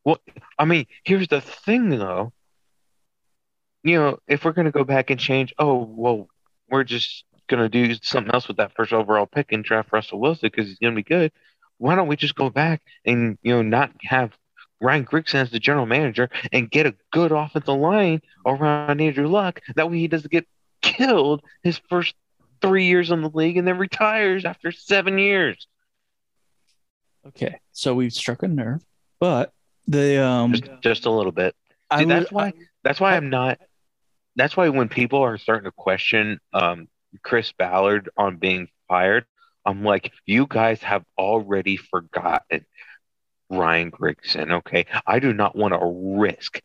Well, 0.04 0.18
I 0.56 0.66
mean, 0.66 0.86
here's 1.02 1.26
the 1.26 1.40
thing, 1.40 1.88
though. 1.88 2.32
You 3.82 3.96
know, 3.98 4.18
if 4.28 4.44
we're 4.44 4.52
gonna 4.52 4.70
go 4.70 4.84
back 4.84 5.10
and 5.10 5.18
change, 5.18 5.52
oh 5.58 5.82
well, 5.82 6.28
we're 6.70 6.84
just 6.84 7.24
gonna 7.46 7.68
do 7.68 7.94
something 8.02 8.32
else 8.34 8.48
with 8.48 8.58
that 8.58 8.74
first 8.74 8.92
overall 8.92 9.26
pick 9.26 9.52
and 9.52 9.64
draft 9.64 9.92
Russell 9.92 10.20
Wilson 10.20 10.50
because 10.52 10.68
he's 10.68 10.78
gonna 10.78 10.94
be 10.94 11.02
good. 11.02 11.32
Why 11.78 11.94
don't 11.94 12.08
we 12.08 12.16
just 12.16 12.34
go 12.34 12.50
back 12.50 12.82
and 13.04 13.38
you 13.42 13.54
know 13.54 13.62
not 13.62 13.92
have 14.02 14.32
Ryan 14.80 15.04
Grigson 15.04 15.36
as 15.36 15.50
the 15.50 15.58
general 15.58 15.86
manager 15.86 16.28
and 16.52 16.70
get 16.70 16.86
a 16.86 16.94
good 17.12 17.32
offensive 17.32 17.74
line 17.74 18.20
around 18.46 19.00
Andrew 19.00 19.28
Luck? 19.28 19.60
That 19.74 19.90
way 19.90 19.98
he 19.98 20.08
doesn't 20.08 20.30
get 20.30 20.46
killed 20.82 21.42
his 21.62 21.78
first 21.88 22.14
three 22.60 22.86
years 22.86 23.10
in 23.10 23.22
the 23.22 23.30
league 23.30 23.56
and 23.56 23.66
then 23.66 23.78
retires 23.78 24.44
after 24.44 24.72
seven 24.72 25.18
years. 25.18 25.66
Okay, 27.26 27.58
so 27.72 27.94
we've 27.94 28.12
struck 28.12 28.42
a 28.42 28.48
nerve, 28.48 28.84
but 29.18 29.52
the 29.88 30.22
um, 30.22 30.52
Just 30.52 30.68
just 30.80 31.06
a 31.06 31.10
little 31.10 31.32
bit. 31.32 31.54
I 31.90 31.98
See, 31.98 32.04
would, 32.04 32.16
that's 32.16 32.32
why 32.32 32.52
that's 32.82 33.00
why 33.00 33.16
I'm 33.16 33.30
not 33.30 33.58
that's 34.36 34.56
why 34.56 34.68
when 34.68 34.88
people 34.88 35.20
are 35.20 35.38
starting 35.38 35.64
to 35.64 35.72
question 35.72 36.40
um 36.52 36.88
Chris 37.22 37.52
Ballard 37.52 38.08
on 38.16 38.36
being 38.36 38.68
fired, 38.88 39.26
I'm 39.64 39.82
like, 39.82 40.12
you 40.24 40.46
guys 40.48 40.82
have 40.82 41.04
already 41.18 41.76
forgotten 41.76 42.64
Ryan 43.50 43.90
Grigson, 43.90 44.52
okay? 44.52 44.86
I 45.06 45.18
do 45.18 45.32
not 45.32 45.56
want 45.56 45.74
to 45.74 46.18
risk 46.18 46.60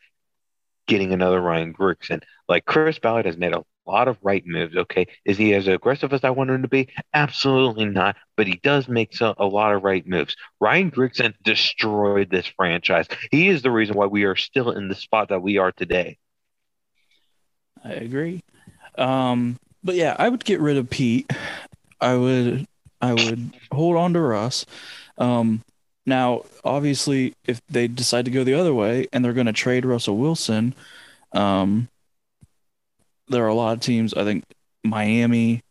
getting 0.88 1.14
another 1.14 1.42
Ryan 1.42 1.74
Grigson. 1.74 2.22
Like 2.48 2.66
Chris 2.66 3.00
Ballard 3.00 3.26
has 3.26 3.38
made 3.38 3.54
a 3.54 3.64
lot 3.88 4.08
of 4.08 4.18
right 4.22 4.44
moves, 4.46 4.76
okay? 4.76 5.08
Is 5.26 5.38
he 5.38 5.54
as 5.54 5.68
aggressive 5.68 6.14
as 6.14 6.24
I 6.24 6.30
want 6.30 6.50
him 6.50 6.62
to 6.62 6.68
be? 6.68 6.90
Absolutely 7.14 7.86
not, 7.86 8.16
but 8.38 8.48
he 8.48 8.60
does 8.64 8.88
make 8.88 9.16
so, 9.16 9.34
a 9.38 9.46
lot 9.46 9.74
of 9.74 9.84
right 9.84 10.06
moves. 10.08 10.36
Ryan 10.60 10.92
Grigson 10.92 11.34
destroyed 11.44 12.30
this 12.30 12.48
franchise. 12.48 13.08
He 13.32 13.48
is 13.50 13.62
the 13.62 13.72
reason 13.72 13.96
why 13.96 14.08
we 14.08 14.24
are 14.24 14.36
still 14.36 14.72
in 14.72 14.88
the 14.88 14.96
spot 14.96 15.30
that 15.30 15.42
we 15.42 15.58
are 15.58 15.72
today. 15.72 16.18
I 17.84 17.94
agree. 17.94 18.44
Um, 18.98 19.58
but 19.84 19.96
yeah, 19.96 20.16
I 20.18 20.30
would 20.30 20.46
get 20.46 20.60
rid 20.60 20.78
of 20.78 20.90
Pete. 20.90 21.32
I 22.00 22.16
would 22.16 22.68
I 23.02 23.14
would 23.14 23.52
hold 23.72 23.98
on 23.98 24.14
to 24.14 24.20
Russ. 24.20 24.66
Um, 25.18 25.64
now, 26.06 26.44
obviously, 26.64 27.34
if 27.46 27.62
they 27.68 27.88
decide 27.88 28.26
to 28.26 28.32
go 28.32 28.44
the 28.44 28.54
other 28.54 28.74
way 28.74 29.08
and 29.12 29.24
they're 29.24 29.34
going 29.34 29.46
to 29.48 29.54
trade 29.54 29.86
Russell 29.86 30.18
Wilson, 30.18 30.74
um, 31.32 31.88
there 33.28 33.44
are 33.44 33.50
a 33.50 33.54
lot 33.54 33.74
of 33.74 33.82
teams. 33.82 34.14
I 34.14 34.24
think 34.24 34.44
Miami, 34.84 35.62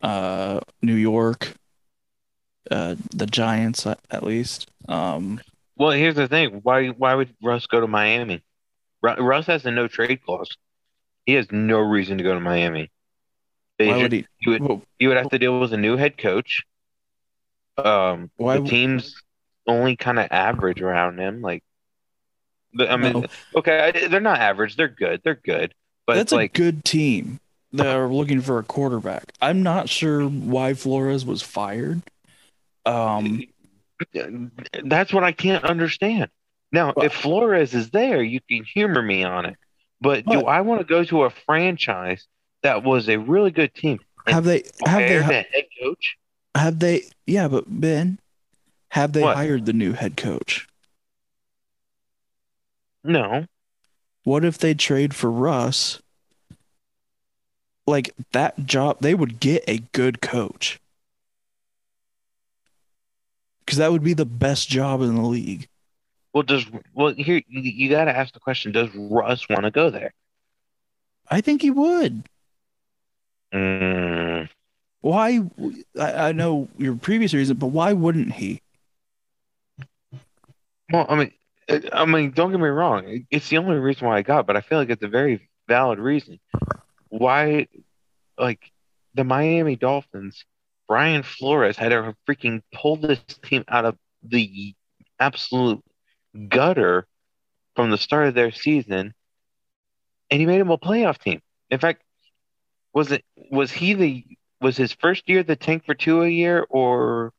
uh, 0.00 0.60
New 0.82 0.94
York, 0.94 1.52
uh, 2.70 2.96
the 3.14 3.26
Giants, 3.26 3.86
at, 3.86 4.22
least. 4.22 4.70
Um, 4.88 5.40
Well, 5.76 5.90
here's 5.90 6.14
the 6.14 6.28
thing. 6.28 6.60
Why 6.62 6.88
why 6.88 7.14
would 7.14 7.34
Russ 7.42 7.66
go 7.66 7.80
to 7.80 7.86
Miami? 7.86 8.42
Russ 9.02 9.46
has 9.46 9.66
a 9.66 9.70
no 9.70 9.88
trade 9.88 10.22
clause. 10.24 10.56
He 11.26 11.34
has 11.34 11.50
no 11.50 11.80
reason 11.80 12.18
to 12.18 12.24
go 12.24 12.34
to 12.34 12.40
Miami. 12.40 12.90
They 13.82 13.88
why 13.88 13.96
ju- 13.96 14.02
would 14.02 14.12
he? 14.12 14.26
you 14.40 14.52
would 14.52 14.62
well, 14.62 14.82
you 15.00 15.08
would 15.08 15.16
have 15.16 15.30
to 15.30 15.38
deal 15.40 15.58
with 15.58 15.72
a 15.72 15.76
new 15.76 15.96
head 15.96 16.16
coach. 16.16 16.62
Um, 17.76 18.30
Why 18.36 18.58
the 18.58 18.68
team's 18.68 19.20
only 19.66 19.96
kind 19.96 20.20
of 20.20 20.28
average 20.30 20.80
around 20.80 21.18
him. 21.18 21.40
Like, 21.42 21.64
the, 22.74 22.88
I 22.88 22.96
mean, 22.96 23.12
No. 23.12 23.26
okay, 23.56 24.06
they're 24.08 24.20
not 24.20 24.38
average. 24.38 24.76
They're 24.76 24.86
good. 24.88 25.20
They're 25.24 25.34
good. 25.34 25.74
But 26.06 26.14
That's 26.14 26.30
like, 26.32 26.56
a 26.56 26.62
good 26.62 26.84
team. 26.84 27.40
They're 27.72 28.06
looking 28.06 28.40
for 28.40 28.58
a 28.58 28.62
quarterback. 28.62 29.32
I'm 29.40 29.62
not 29.64 29.88
sure 29.88 30.22
why 30.28 30.74
Flores 30.74 31.24
was 31.24 31.42
fired. 31.42 32.02
Um, 32.86 33.42
that's 34.84 35.12
what 35.12 35.24
I 35.24 35.32
can't 35.32 35.64
understand. 35.64 36.30
Now, 36.70 36.92
Well- 36.94 37.06
if 37.06 37.14
Flores 37.14 37.74
is 37.74 37.90
there, 37.90 38.22
you 38.22 38.40
can 38.48 38.62
humor 38.64 39.02
me 39.02 39.24
on 39.24 39.46
it. 39.46 39.56
But 40.00 40.26
do 40.26 40.42
I 40.44 40.60
want 40.60 40.80
to 40.80 40.84
go 40.86 41.02
to 41.04 41.22
a 41.24 41.30
franchise 41.30 42.26
that 42.62 42.82
was 42.82 43.08
a 43.08 43.18
really 43.18 43.50
good 43.50 43.74
team? 43.74 44.00
and 44.26 44.34
have 44.34 44.44
they 44.44 44.62
have 44.86 45.00
they 45.00 45.18
the 45.18 45.22
head 45.22 45.64
coach? 45.82 46.16
have 46.54 46.78
they 46.78 47.02
yeah, 47.26 47.48
but 47.48 47.64
Ben, 47.68 48.18
have 48.90 49.12
they 49.12 49.22
What? 49.22 49.36
hired 49.36 49.66
the 49.66 49.72
new 49.72 49.92
head 49.92 50.16
coach? 50.16 50.68
No. 53.04 53.46
What 54.24 54.44
if 54.44 54.58
they 54.58 54.74
trade 54.74 55.14
for 55.14 55.30
Russ? 55.30 56.00
Like 57.86 58.12
that 58.30 58.64
job, 58.64 58.98
they 59.00 59.14
would 59.14 59.40
get 59.40 59.64
a 59.66 59.78
good 59.92 60.20
coach. 60.20 60.78
Because 63.64 63.78
that 63.78 63.90
would 63.90 64.04
be 64.04 64.14
the 64.14 64.24
best 64.24 64.68
job 64.68 65.02
in 65.02 65.16
the 65.16 65.22
league. 65.22 65.68
Well, 66.32 66.44
does 66.44 66.64
well 66.94 67.12
here 67.12 67.42
you, 67.48 67.60
you 67.60 67.90
got 67.90 68.04
to 68.04 68.16
ask 68.16 68.32
the 68.32 68.40
question: 68.40 68.70
Does 68.72 68.88
Russ 68.94 69.48
want 69.48 69.64
to 69.64 69.70
go 69.70 69.90
there? 69.90 70.14
I 71.28 71.40
think 71.40 71.62
he 71.62 71.70
would. 71.70 72.22
Mm, 73.52 74.48
Why? 75.00 75.40
I, 75.98 76.28
I 76.28 76.32
know 76.32 76.68
your 76.78 76.96
previous 76.96 77.34
reason, 77.34 77.56
but 77.56 77.68
why 77.68 77.92
wouldn't 77.92 78.32
he? 78.34 78.62
well, 80.92 81.06
I 81.08 81.16
mean, 81.16 81.32
I 81.92 82.04
mean, 82.06 82.32
don't 82.32 82.50
get 82.50 82.60
me 82.60 82.68
wrong. 82.68 83.26
It's 83.30 83.48
the 83.48 83.58
only 83.58 83.76
reason 83.76 84.06
why 84.06 84.18
I 84.18 84.22
got, 84.22 84.46
but 84.46 84.56
I 84.56 84.60
feel 84.60 84.78
like 84.78 84.90
it's 84.90 85.02
a 85.02 85.08
very 85.08 85.48
valid 85.68 85.98
reason. 85.98 86.38
Why, 87.08 87.68
like 88.38 88.60
the 89.14 89.24
Miami 89.24 89.76
Dolphins, 89.76 90.44
Brian 90.88 91.22
Flores 91.22 91.76
had 91.76 91.90
to 91.90 92.14
freaking 92.28 92.62
pull 92.74 92.96
this 92.96 93.20
team 93.44 93.64
out 93.68 93.84
of 93.84 93.96
the 94.22 94.74
absolute 95.20 95.82
gutter 96.48 97.06
from 97.76 97.90
the 97.90 97.98
start 97.98 98.28
of 98.28 98.34
their 98.34 98.52
season, 98.52 99.14
and 100.30 100.40
he 100.40 100.46
made 100.46 100.60
them 100.60 100.70
a 100.70 100.78
playoff 100.78 101.18
team. 101.18 101.40
In 101.70 101.78
fact, 101.78 102.02
was 102.94 103.12
it 103.12 103.24
was 103.50 103.70
he 103.72 103.94
the 103.94 104.24
was 104.60 104.76
his 104.76 104.92
first 104.92 105.28
year 105.28 105.42
the 105.42 105.56
tank 105.56 105.84
for 105.86 105.94
two 105.94 106.22
a 106.22 106.28
year, 106.28 106.66
or 106.70 107.32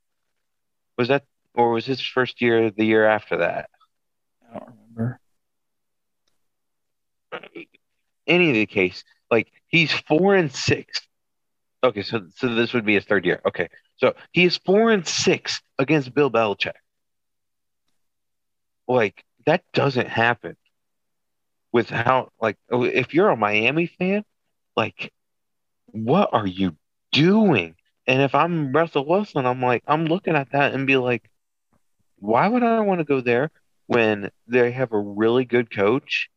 Was 0.98 1.08
that 1.10 1.26
or 1.56 1.72
was 1.72 1.86
his 1.86 2.02
first 2.02 2.42
year 2.42 2.72
the 2.72 2.86
year 2.86 3.06
after 3.06 3.38
that? 3.38 3.70
I 4.50 4.60
don't 4.60 4.70
remember. 4.96 5.20
Any 8.28 8.50
of 8.50 8.56
the 8.56 8.66
case, 8.66 9.04
like 9.32 9.52
he's 9.68 9.92
four 9.92 10.36
and 10.36 10.52
six. 10.52 11.02
Okay, 11.84 12.04
so 12.04 12.28
so 12.36 12.54
this 12.56 12.74
would 12.74 12.86
be 12.86 12.96
his 12.96 13.06
third 13.06 13.26
year. 13.26 13.42
Okay, 13.46 13.70
so 13.98 14.14
he 14.32 14.46
is 14.46 14.58
four 14.58 14.92
and 14.92 15.08
six 15.08 15.62
against 15.80 16.14
Bill 16.14 16.32
Belichick. 16.32 16.74
Like 18.88 19.24
that 19.46 19.64
doesn't 19.74 20.08
happen 20.10 20.56
with 21.72 21.90
how 21.90 22.30
like 22.42 22.58
if 22.72 23.14
you're 23.14 23.30
a 23.30 23.38
Miami 23.38 23.88
fan, 23.88 24.24
like 24.76 25.12
what 25.94 26.30
are 26.34 26.48
you 26.48 26.76
doing? 27.12 27.76
And 28.06 28.22
if 28.22 28.36
I'm 28.36 28.74
Russell 28.74 29.08
Wilson, 29.08 29.46
I'm 29.46 29.62
like 29.62 29.84
I'm 29.88 30.06
looking 30.06 30.36
at 30.36 30.52
that 30.52 30.74
and 30.74 30.86
be 30.86 30.98
like, 30.98 31.30
why 32.20 32.48
would 32.48 32.64
I 32.64 32.82
want 32.82 33.00
to 33.00 33.06
go 33.06 33.22
there 33.22 33.52
when 33.88 34.30
they 34.48 34.72
have 34.72 34.92
a 34.92 35.00
really 35.00 35.46
good 35.46 35.72
coach 35.74 36.30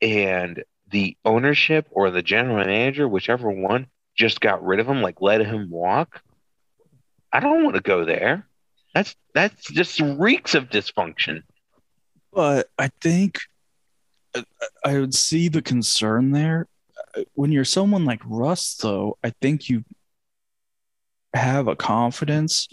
and 0.00 0.64
the 0.90 1.16
ownership 1.24 1.86
or 1.90 2.10
the 2.10 2.22
general 2.22 2.64
manager, 2.64 3.06
whichever 3.08 3.50
one, 3.50 3.86
just 4.16 4.40
got 4.40 4.64
rid 4.64 4.80
of 4.80 4.86
him, 4.86 5.02
like 5.02 5.20
let 5.20 5.40
him 5.44 5.68
walk? 5.70 6.22
I 7.32 7.40
don't 7.40 7.64
want 7.64 7.76
to 7.76 7.82
go 7.82 8.04
there. 8.04 8.46
That's 8.94 9.14
that's 9.34 9.70
just 9.70 10.00
reeks 10.00 10.54
of 10.54 10.68
dysfunction. 10.70 11.42
But 12.32 12.68
I 12.78 12.90
think 13.00 13.38
I- 14.34 14.44
I 14.84 14.98
would 14.98 15.14
see 15.14 15.48
the 15.48 15.62
concern 15.62 16.32
there. 16.32 16.66
When 17.34 17.52
you're 17.52 17.64
someone 17.64 18.04
like 18.04 18.20
Russ, 18.24 18.74
though, 18.76 19.18
I 19.24 19.30
think 19.40 19.68
you 19.68 19.84
have 21.34 21.68
a 21.68 21.76
confidence 21.76 22.68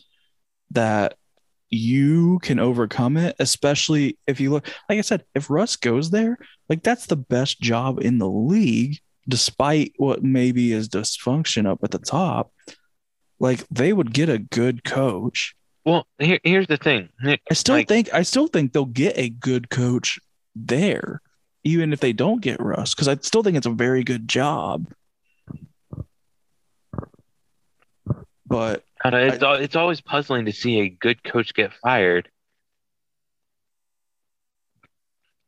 that 0.71 1.15
you 1.69 2.39
can 2.39 2.59
overcome 2.59 3.17
it, 3.17 3.35
especially 3.39 4.17
if 4.25 4.39
you 4.39 4.51
look, 4.51 4.67
like 4.89 4.97
I 4.97 5.01
said, 5.01 5.25
if 5.35 5.49
Russ 5.49 5.75
goes 5.75 6.09
there, 6.11 6.37
like 6.69 6.81
that's 6.83 7.07
the 7.07 7.15
best 7.17 7.59
job 7.59 7.99
in 7.99 8.19
the 8.19 8.29
league, 8.29 8.99
despite 9.27 9.93
what 9.97 10.23
maybe 10.23 10.71
is 10.71 10.87
dysfunction 10.89 11.65
up 11.67 11.79
at 11.83 11.91
the 11.91 11.99
top. 11.99 12.51
Like 13.39 13.67
they 13.69 13.91
would 13.93 14.13
get 14.13 14.29
a 14.29 14.39
good 14.39 14.83
coach. 14.83 15.55
Well, 15.85 16.07
here, 16.19 16.39
here's 16.43 16.67
the 16.67 16.77
thing. 16.77 17.09
I 17.23 17.37
still 17.53 17.75
Like- 17.75 17.87
think 17.87 18.13
I 18.13 18.23
still 18.23 18.47
think 18.47 18.73
they'll 18.73 18.85
get 18.85 19.17
a 19.17 19.29
good 19.29 19.69
coach 19.69 20.19
there, 20.55 21.21
even 21.67 21.91
if 21.93 21.99
they 21.99 22.13
don't 22.13 22.41
get 22.41 22.61
Russ, 22.61 22.95
because 22.95 23.07
I 23.07 23.15
still 23.17 23.43
think 23.43 23.57
it's 23.57 23.67
a 23.67 23.71
very 23.71 24.03
good 24.03 24.27
job. 24.27 24.87
But 28.45 28.83
It's, 29.35 29.43
al- 29.43 29.55
it's 29.55 29.75
always 29.75 29.99
puzzling 30.01 30.45
to 30.45 30.53
see 30.53 30.79
a 30.79 30.89
good 30.89 31.23
coach 31.23 31.53
get 31.53 31.73
fired. 31.73 32.29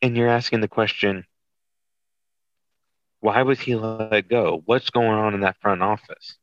And 0.02 0.16
you're 0.16 0.30
asking 0.30 0.62
the 0.62 0.68
question, 0.68 1.26
why 3.22 3.42
was 3.44 3.60
he 3.60 3.76
let 3.76 4.28
go? 4.30 4.62
What's 4.66 4.90
going 4.90 5.08
on 5.10 5.34
in 5.34 5.42
that 5.42 5.58
front 5.62 5.82
office? 5.82 6.38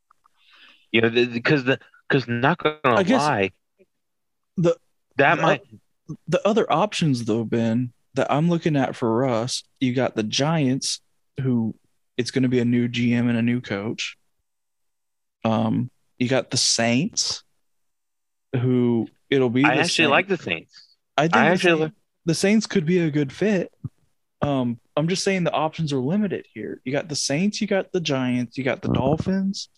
You 0.93 1.03
know, 1.03 1.11
because 1.11 1.65
the 1.65 1.79
because 2.09 2.29
not 2.29 2.59
gonna 2.59 2.79
I 2.85 3.03
lie, 3.03 3.53
the- 4.57 4.79
that 5.17 5.37
the- 5.37 5.43
might 5.43 5.63
the 6.29 6.47
other 6.47 6.71
options 6.71 7.25
though, 7.25 7.45
Ben, 7.45 7.93
that 8.17 8.31
I'm 8.33 8.49
looking 8.49 8.77
at 8.77 8.97
for 8.97 9.15
Russ, 9.19 9.63
you 9.81 9.95
got 9.95 10.17
the 10.17 10.23
Giants, 10.23 11.01
who 11.41 11.75
it's 12.17 12.31
going 12.31 12.43
to 12.43 12.49
be 12.49 12.59
a 12.59 12.65
new 12.65 12.89
GM 12.89 13.29
and 13.29 13.37
a 13.39 13.43
new 13.43 13.61
coach. 13.61 14.17
Um, 15.45 15.91
you 16.19 16.29
got 16.29 16.51
the 16.51 16.57
Saints, 16.57 17.45
who 18.55 19.09
it'll 19.31 19.51
be. 19.51 19.65
I 19.65 19.75
actually 19.77 20.05
same- 20.05 20.11
like 20.11 20.29
the 20.29 20.37
Saints. 20.39 20.97
I 21.17 21.23
think 21.23 21.37
I 21.37 21.45
the 21.45 21.53
actually 21.53 21.81
Saints- 21.83 21.97
the 22.25 22.35
Saints 22.35 22.67
could 22.67 22.87
be 22.87 22.99
a 22.99 23.11
good 23.11 23.33
fit. 23.33 23.73
Um, 24.43 24.79
I'm 24.97 25.09
just 25.09 25.25
saying 25.25 25.45
the 25.45 25.53
options 25.53 25.93
are 25.93 25.99
limited 25.99 26.47
here. 26.53 26.81
You 26.85 26.93
got 26.93 27.09
the 27.09 27.17
Saints, 27.17 27.61
you 27.61 27.67
got 27.67 27.93
the 27.93 28.01
Giants, 28.01 28.59
you 28.59 28.65
got 28.65 28.83
the 28.83 28.89
Dolphins. 28.89 29.69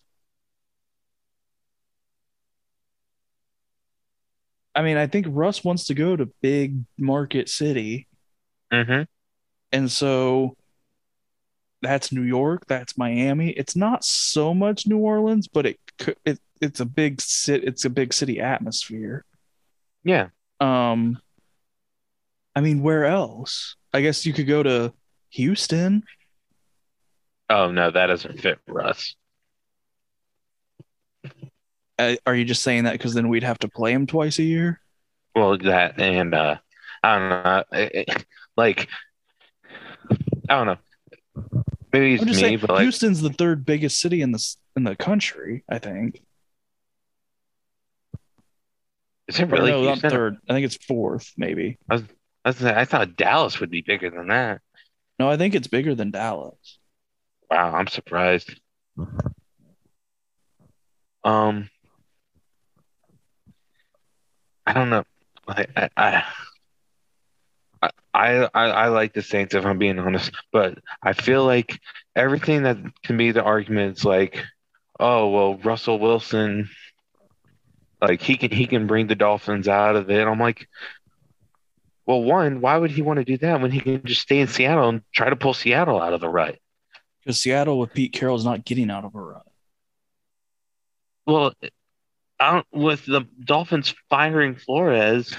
I 4.75 4.83
mean, 4.83 4.97
I 4.97 5.07
think 5.07 5.27
Russ 5.29 5.65
wants 5.65 5.87
to 5.87 5.95
go 5.95 6.17
to 6.17 6.27
big 6.41 6.85
market 6.97 7.49
city, 7.49 8.08
hmm 8.73 9.03
and 9.73 9.91
so 9.91 10.57
that's 11.83 12.13
New 12.13 12.23
York, 12.23 12.67
that's 12.67 12.99
Miami. 12.99 13.51
It's 13.51 13.77
not 13.77 14.05
so 14.05 14.53
much 14.53 14.87
New 14.87 14.99
Orleans, 14.99 15.49
but 15.49 15.67
it 15.67 15.79
could 15.99 16.17
it, 16.25 16.39
it's 16.61 16.81
a 16.81 16.85
big 16.85 17.21
city, 17.21 17.67
it's 17.67 17.85
a 17.85 17.91
big 17.91 18.13
city 18.13 18.41
atmosphere. 18.41 19.25
Yeah. 20.05 20.29
Um, 20.61 21.19
I 22.55 22.61
mean, 22.61 22.83
where 22.83 23.05
else? 23.05 23.77
I 23.93 24.01
guess 24.01 24.27
you 24.27 24.33
could 24.33 24.49
go 24.49 24.63
to 24.63 24.93
Houston. 25.31 26.03
Oh 27.49 27.71
no, 27.71 27.91
that 27.91 28.07
doesn't 28.07 28.41
fit 28.41 28.59
Russ. 28.67 29.15
Uh, 31.99 32.17
are 32.27 32.35
you 32.35 32.45
just 32.45 32.63
saying 32.63 32.85
that 32.85 32.93
because 32.93 33.15
then 33.15 33.29
we'd 33.29 33.43
have 33.43 33.59
to 33.59 33.69
play 33.69 33.93
him 33.93 34.07
twice 34.07 34.39
a 34.39 34.45
year? 34.45 34.81
Well, 35.35 35.59
that 35.59 36.01
and 36.01 36.35
uh, 36.35 36.57
I 37.03 37.19
don't 37.19 37.29
know, 37.29 38.17
like 38.59 38.89
I 40.51 40.57
don't 40.57 40.67
know. 40.67 40.77
Maybe 41.93 42.15
it's 42.15 42.25
me, 42.25 42.35
saying 42.35 42.59
but 42.59 42.71
like 42.71 42.83
Houston's 42.83 43.23
the 43.23 43.33
third 43.33 43.65
biggest 43.65 44.01
city 44.01 44.21
in 44.21 44.33
the 44.33 44.57
in 44.77 44.85
the 44.85 44.97
country. 44.97 45.65
I 45.71 45.79
think. 45.79 46.21
is 49.29 49.39
it 49.39 49.45
Or 49.45 49.47
really 49.47 49.71
no, 49.71 49.85
not 49.85 50.01
third. 50.01 50.37
I 50.49 50.53
think 50.53 50.67
it's 50.67 50.77
fourth, 50.85 51.33
maybe. 51.37 51.79
I, 51.89 52.03
was, 52.45 52.65
I 52.65 52.85
thought 52.85 53.17
Dallas 53.17 53.61
would 53.61 53.71
be 53.71 53.83
bigger 53.83 54.11
than 54.11 54.29
that. 54.29 54.61
No, 55.19 55.31
I 55.31 55.37
think 55.37 55.55
it's 55.55 55.69
bigger 55.69 55.95
than 55.95 56.11
Dallas. 56.11 56.79
Wow, 57.51 57.75
I'm 57.75 57.87
surprised. 57.87 58.59
Um, 61.25 61.69
I 64.67 64.73
don't 64.73 64.91
know. 64.91 65.05
I 65.47 65.67
I 65.77 65.91
I, 65.97 66.25
I, 67.83 67.91
I 68.15 68.49
I 68.53 68.89
like 68.89 69.13
the 69.13 69.23
Saints 69.23 69.55
if 69.55 69.65
I'm 69.65 69.79
being 69.79 69.99
honest, 69.99 70.33
but 70.53 70.79
I 71.03 71.13
feel 71.13 71.45
like 71.45 71.81
everything 72.17 72.65
that 72.65 72.79
can 73.03 73.17
be 73.17 73.31
the 73.31 73.43
arguments 73.43 74.05
like, 74.05 74.43
oh 74.99 75.29
well, 75.31 75.57
Russell 75.59 75.99
Wilson, 75.99 76.69
like 78.01 78.21
he 78.21 78.37
can 78.37 78.51
he 78.51 78.67
can 78.67 78.87
bring 78.87 79.07
the 79.07 79.15
Dolphins 79.15 79.69
out 79.69 79.97
of 79.97 80.11
it. 80.11 80.27
I'm 80.27 80.41
like, 80.41 80.67
well, 82.07 82.23
one, 82.23 82.61
why 82.61 82.77
would 82.77 82.91
he 82.91 83.03
want 83.03 83.19
to 83.19 83.25
do 83.25 83.37
that 83.39 83.61
when 83.61 83.71
he 83.71 83.81
can 83.81 84.03
just 84.05 84.23
stay 84.23 84.41
in 84.41 84.49
Seattle 84.49 84.89
and 84.89 85.03
try 85.13 85.29
to 85.31 85.37
pull 85.37 85.55
Seattle 85.55 86.01
out 86.01 86.15
of 86.15 86.21
the 86.21 86.29
rut? 86.29 86.59
Because 87.21 87.41
Seattle 87.41 87.79
with 87.79 87.93
Pete 87.93 88.13
Carroll 88.13 88.37
is 88.37 88.45
not 88.45 88.65
getting 88.65 88.91
out 88.91 89.05
of 89.05 89.15
a 89.15 89.21
rut. 89.21 89.47
Well, 91.27 91.53
I 92.41 92.53
don't, 92.53 92.67
with 92.73 93.05
the 93.05 93.29
Dolphins 93.45 93.95
firing 94.09 94.55
Flores, 94.55 95.39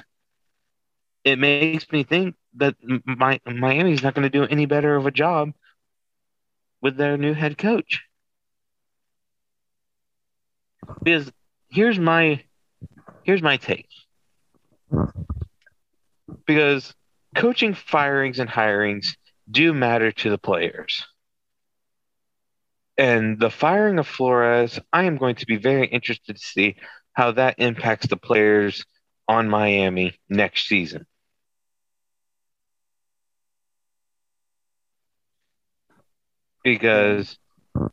it 1.23 1.37
makes 1.37 1.91
me 1.91 2.03
think 2.03 2.35
that 2.55 2.75
my 3.05 3.39
Miami's 3.45 4.03
not 4.03 4.13
going 4.13 4.29
to 4.29 4.37
do 4.37 4.43
any 4.43 4.65
better 4.65 4.95
of 4.95 5.05
a 5.05 5.11
job 5.11 5.51
with 6.81 6.97
their 6.97 7.17
new 7.17 7.33
head 7.33 7.57
coach. 7.57 8.01
Because 11.03 11.31
here's 11.69 11.99
my 11.99 12.43
here's 13.23 13.41
my 13.41 13.57
take. 13.57 13.89
Because 16.45 16.93
coaching 17.35 17.73
firings 17.73 18.39
and 18.39 18.49
hirings 18.49 19.15
do 19.49 19.73
matter 19.73 20.11
to 20.11 20.29
the 20.29 20.37
players. 20.37 21.05
And 22.97 23.39
the 23.39 23.49
firing 23.49 23.97
of 23.99 24.07
Flores, 24.07 24.79
I 24.91 25.05
am 25.05 25.17
going 25.17 25.35
to 25.35 25.45
be 25.45 25.55
very 25.57 25.87
interested 25.87 26.35
to 26.35 26.41
see 26.41 26.75
how 27.13 27.31
that 27.33 27.55
impacts 27.57 28.07
the 28.07 28.17
players 28.17 28.83
on 29.29 29.47
Miami 29.47 30.19
next 30.27 30.67
season. 30.67 31.05
Because 36.63 37.37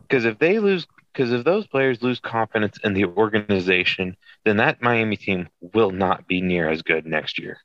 because 0.02 0.24
if 0.24 0.38
they 0.38 0.58
lose 0.58 0.86
because 1.12 1.32
if 1.32 1.44
those 1.44 1.66
players 1.66 2.02
lose 2.02 2.18
confidence 2.18 2.78
in 2.82 2.94
the 2.94 3.04
organization, 3.04 4.16
then 4.44 4.56
that 4.56 4.82
Miami 4.82 5.16
team 5.16 5.48
will 5.60 5.90
not 5.90 6.26
be 6.26 6.40
near 6.40 6.68
as 6.68 6.82
good 6.82 7.06
next 7.06 7.38
year. 7.38 7.58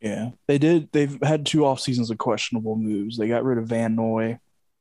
Yeah, 0.00 0.30
they 0.46 0.58
did. 0.58 0.90
They've 0.92 1.18
had 1.22 1.44
two 1.44 1.66
off 1.66 1.80
seasons 1.80 2.10
of 2.10 2.18
questionable 2.18 2.76
moves. 2.76 3.18
They 3.18 3.28
got 3.28 3.44
rid 3.44 3.58
of 3.58 3.66
Van 3.66 3.94
Noy 3.94 4.38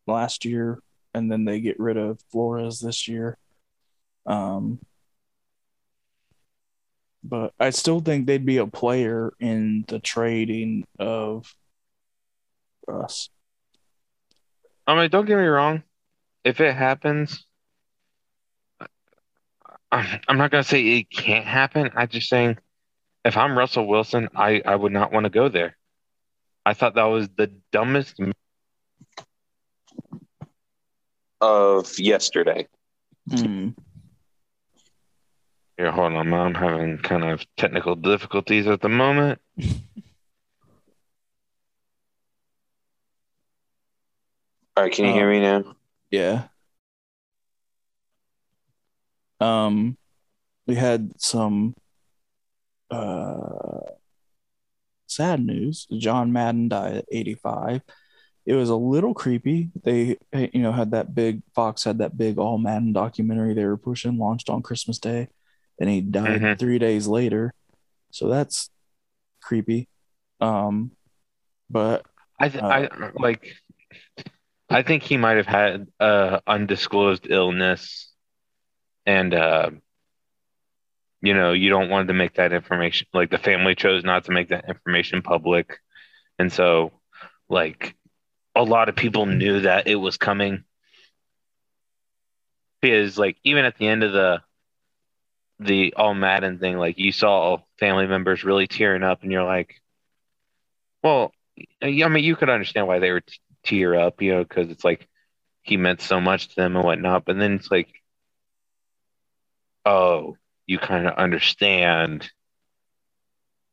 last 0.07 0.45
year, 0.45 0.80
and 1.14 1.32
then 1.32 1.45
they 1.45 1.59
get 1.59 1.80
rid 1.80 1.97
of 1.97 2.20
Flores 2.32 2.80
this 2.80 3.07
year. 3.07 3.38
Um, 4.26 4.80
but 7.24 7.54
I 7.60 7.70
still 7.70 8.00
think 8.00 8.26
they'd 8.26 8.46
be 8.46 8.58
a 8.58 8.68
player 8.68 9.32
in 9.40 9.86
the 9.88 10.00
trading 10.00 10.86
of 11.00 11.54
us. 12.88 13.30
I 14.88 14.96
mean, 14.96 15.10
don't 15.10 15.26
get 15.26 15.38
me 15.38 15.44
wrong. 15.44 15.84
If 16.44 16.60
it 16.60 16.76
happens, 16.76 17.46
I'm 19.92 20.20
I'm 20.28 20.38
not 20.38 20.52
gonna 20.52 20.64
say 20.64 20.82
it 20.82 21.10
can't 21.12 21.46
happen. 21.46 21.92
I'm 21.96 22.08
just 22.08 22.30
saying, 22.30 22.58
if 23.24 23.38
I'm 23.38 23.58
Russell 23.58 23.88
Wilson, 23.88 24.30
I 24.36 24.62
I 24.66 24.76
would 24.76 24.92
not 24.92 25.12
want 25.12 25.26
to 25.26 25.30
go 25.30 25.50
there. 25.50 25.78
I 26.66 26.74
thought 26.74 26.96
that 26.96 27.06
was 27.06 27.30
the 27.36 27.52
dumbest 27.72 28.20
of 31.42 32.00
yesterday. 32.00 32.68
Hmm. 33.30 33.70
Here, 35.78 35.92
hold 35.92 36.14
on, 36.14 36.34
I'm 36.34 36.54
having 36.56 36.98
kind 37.00 37.24
of 37.24 37.46
technical 37.58 37.96
difficulties 37.96 38.68
at 38.68 38.82
the 38.82 38.90
moment. 38.90 39.42
All 44.78 44.84
right, 44.84 44.92
can 44.94 45.06
you 45.06 45.12
Uh, 45.12 45.14
hear 45.14 45.30
me 45.30 45.40
now? 45.40 45.76
Yeah. 46.10 46.48
Um, 49.40 49.98
we 50.68 50.76
had 50.76 51.20
some 51.20 51.76
uh 52.90 53.80
sad 55.08 55.46
news. 55.46 55.88
John 55.98 56.32
Madden 56.32 56.70
died 56.70 56.96
at 56.98 57.06
85. 57.12 57.82
It 58.46 58.54
was 58.56 58.70
a 58.70 58.76
little 58.76 59.14
creepy. 59.14 59.70
They, 59.84 60.18
you 60.34 60.62
know, 60.62 60.72
had 60.72 60.92
that 60.92 61.14
big 61.14 61.42
Fox 61.54 61.84
had 61.84 62.00
that 62.00 62.18
big 62.18 62.38
all 62.38 62.58
Madden 62.58 62.94
documentary 62.94 63.54
they 63.54 63.66
were 63.66 63.78
pushing, 63.78 64.18
launched 64.18 64.50
on 64.50 64.62
Christmas 64.64 64.98
Day, 65.00 65.28
and 65.82 65.90
he 65.90 66.00
died 66.00 66.40
Mhm. 66.40 66.60
three 66.60 66.78
days 66.78 67.08
later. 67.08 67.54
So 68.12 68.30
that's 68.30 68.70
creepy. 69.42 69.90
Um, 70.40 70.92
but 71.72 72.06
I 72.40 72.50
th- 72.50 72.64
Uh, 72.64 72.68
I 72.68 72.90
like 73.16 73.56
I 74.70 74.84
think 74.84 75.02
he 75.02 75.18
might 75.18 75.38
have 75.38 75.48
had 75.48 75.88
uh 76.00 76.40
undisclosed 76.46 77.26
illness 77.30 78.14
and 79.08 79.34
uh 79.34 79.72
you 81.24 81.34
know, 81.34 81.54
you 81.54 81.70
don't 81.70 81.90
want 81.90 82.08
to 82.08 82.14
make 82.14 82.36
that 82.36 82.54
information 82.54 83.08
like 83.14 83.32
the 83.32 83.38
family 83.38 83.74
chose 83.76 84.04
not 84.04 84.26
to 84.26 84.32
make 84.32 84.50
that 84.50 84.70
information 84.70 85.22
public. 85.24 85.78
And 86.40 86.52
so 86.54 86.92
like 87.50 87.96
a 88.56 88.64
lot 88.64 88.88
of 88.90 88.96
people 88.96 89.26
knew 89.26 89.62
that 89.62 89.88
it 89.88 89.96
was 89.96 90.18
coming. 90.18 90.64
Because 92.82 93.18
like 93.18 93.38
even 93.44 93.66
at 93.66 93.78
the 93.78 93.88
end 93.88 94.04
of 94.04 94.14
the 94.14 94.42
the 95.62 95.93
all 95.95 96.14
Madden 96.14 96.57
thing, 96.59 96.78
like 96.78 96.97
you 96.97 97.12
saw 97.12 97.59
family 97.80 98.07
members 98.07 98.43
really 98.43 98.68
tearing 98.68 99.03
up 99.03 99.24
and 99.24 99.32
you're 99.32 99.43
like, 99.43 99.76
well, 101.03 101.34
I 101.82 102.07
mean, 102.07 102.24
you 102.24 102.36
could 102.36 102.49
understand 102.49 102.88
why 102.88 102.99
they 102.99 103.12
were 103.12 103.22
t- 103.22 103.38
tear 103.64 103.95
up, 103.95 104.22
you 104.22 104.34
know, 104.34 104.43
because 104.43 104.70
it's 104.70 104.84
like 104.84 105.07
he 105.62 105.78
meant 105.78 106.01
so 106.01 106.20
much 106.20 106.49
to 106.49 106.55
them 106.55 106.76
and 106.76 106.86
whatnot. 106.86 107.26
But 107.26 107.38
then 107.38 107.53
it's 107.53 107.70
like, 107.70 107.93
oh, 109.86 110.38
you 110.66 110.80
kind 110.80 111.07
of 111.07 111.16
understand 111.16 112.30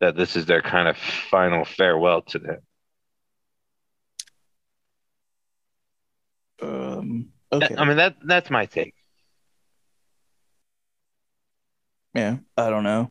that 0.01 0.16
this 0.16 0.36
is 0.36 0.47
their 0.47 0.62
kind 0.62 0.89
of 0.89 0.97
final 0.97 1.64
farewell 1.64 2.22
to 2.22 2.39
them. 2.39 2.59
um, 6.62 7.28
okay. 7.53 7.74
I 7.76 7.84
mean, 7.84 7.97
that 7.97 8.16
that's 8.24 8.51
my 8.51 8.66
take. 8.66 8.95
Yeah, 12.19 12.39
I 12.57 12.69
don't 12.71 12.83
know. 12.83 13.11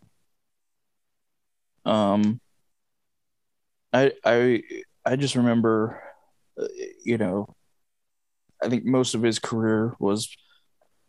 Um, 1.86 2.39
I 3.93 4.12
I 4.24 4.62
I 5.05 5.16
just 5.16 5.36
remember, 5.36 6.01
uh, 6.60 6.68
you 7.03 7.18
know, 7.18 7.55
I 8.62 8.70
think 8.70 8.86
most 8.86 9.14
of 9.16 9.22
his 9.22 9.39
career 9.39 9.93
was 9.99 10.36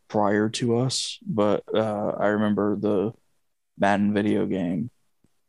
prior 0.09 0.49
to 0.51 0.78
us, 0.78 1.18
but 1.26 1.64
uh, 1.74 2.12
I 2.18 2.28
remember 2.28 2.76
the 2.76 3.12
Madden 3.78 4.14
video 4.14 4.46
game, 4.46 4.90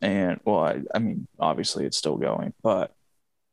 and 0.01 0.39
well, 0.45 0.59
I 0.59 0.81
I 0.95 0.99
mean, 0.99 1.27
obviously 1.39 1.85
it's 1.85 1.97
still 1.97 2.17
going, 2.17 2.53
but 2.63 2.93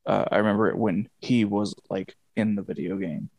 uh, 0.06 0.26
I 0.32 0.38
remember 0.38 0.68
it 0.68 0.78
when 0.78 1.08
he 1.20 1.44
was 1.44 1.74
like 1.90 2.16
in 2.36 2.56
the 2.56 2.62
video 2.62 2.98
game, 2.98 3.30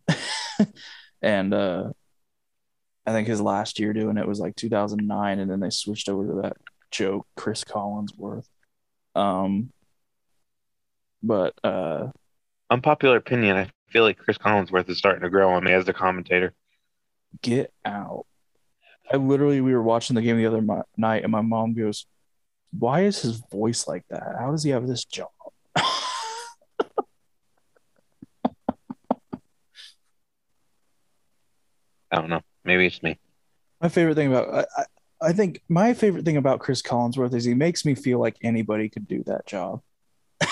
and 1.21 1.53
uh. 1.53 1.91
I 3.07 3.11
think 3.11 3.27
his 3.29 3.39
last 3.39 3.79
year 3.79 3.93
doing 3.93 4.17
it 4.17 4.27
was 4.27 4.39
like 4.41 4.57
2009, 4.57 5.39
and 5.39 5.49
then 5.49 5.61
they 5.61 5.69
switched 5.69 6.09
over 6.09 6.27
to 6.27 6.41
that 6.41 6.57
joke, 6.91 7.25
Cris 7.37 7.63
Collinsworth. 7.63 8.45
Um, 9.15 9.71
but 11.23 11.53
uh, 11.63 12.07
Unpopular 12.69 13.15
opinion. 13.15 13.55
I 13.55 13.69
feel 13.89 14.03
like 14.03 14.17
Cris 14.17 14.37
Collinsworth 14.37 14.89
is 14.89 14.97
starting 14.97 15.21
to 15.21 15.29
grow 15.29 15.51
on 15.53 15.63
me 15.63 15.71
as 15.71 15.85
the 15.85 15.93
commentator. 15.93 16.53
get 17.41 17.71
out. 17.85 18.25
I 19.11 19.15
literally, 19.15 19.61
we 19.61 19.73
were 19.73 19.81
watching 19.81 20.15
the 20.17 20.21
game 20.21 20.35
the 20.37 20.45
other 20.45 20.61
mi- 20.61 20.81
night, 20.97 21.23
and 21.23 21.31
my 21.31 21.39
mom 21.39 21.73
goes, 21.73 22.05
"Why 22.77 23.03
is 23.05 23.21
his 23.21 23.37
voice 23.49 23.87
like 23.87 24.03
that? 24.09 24.35
How 24.37 24.51
does 24.51 24.63
he 24.63 24.71
have 24.71 24.85
this 24.85 25.05
job?" 25.05 25.29
I 25.77 25.81
don't 32.11 32.29
know. 32.29 32.41
Maybe 32.67 32.85
it's 32.85 33.01
me. 33.01 33.17
my 33.81 33.87
favorite 33.87 34.15
thing 34.15 34.27
about 34.27 34.53
I, 34.53 34.65
I, 34.81 34.85
I 35.29 35.33
think 35.33 35.61
my 35.69 35.93
favorite 35.93 36.25
thing 36.25 36.35
about 36.35 36.59
Cris 36.59 36.81
Collinsworth 36.81 37.33
is 37.33 37.45
he 37.45 37.53
makes 37.53 37.85
me 37.85 37.95
feel 37.95 38.19
like 38.19 38.35
anybody 38.43 38.89
could 38.89 39.07
do 39.07 39.23
that 39.25 39.47
job. 39.47 39.81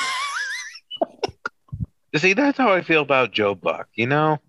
See, 2.16 2.32
that's 2.32 2.58
how 2.58 2.72
I 2.72 2.82
feel 2.82 3.02
about 3.02 3.34
Joe 3.34 3.54
Buck. 3.54 3.90
You 3.96 4.08
know, 4.08 4.40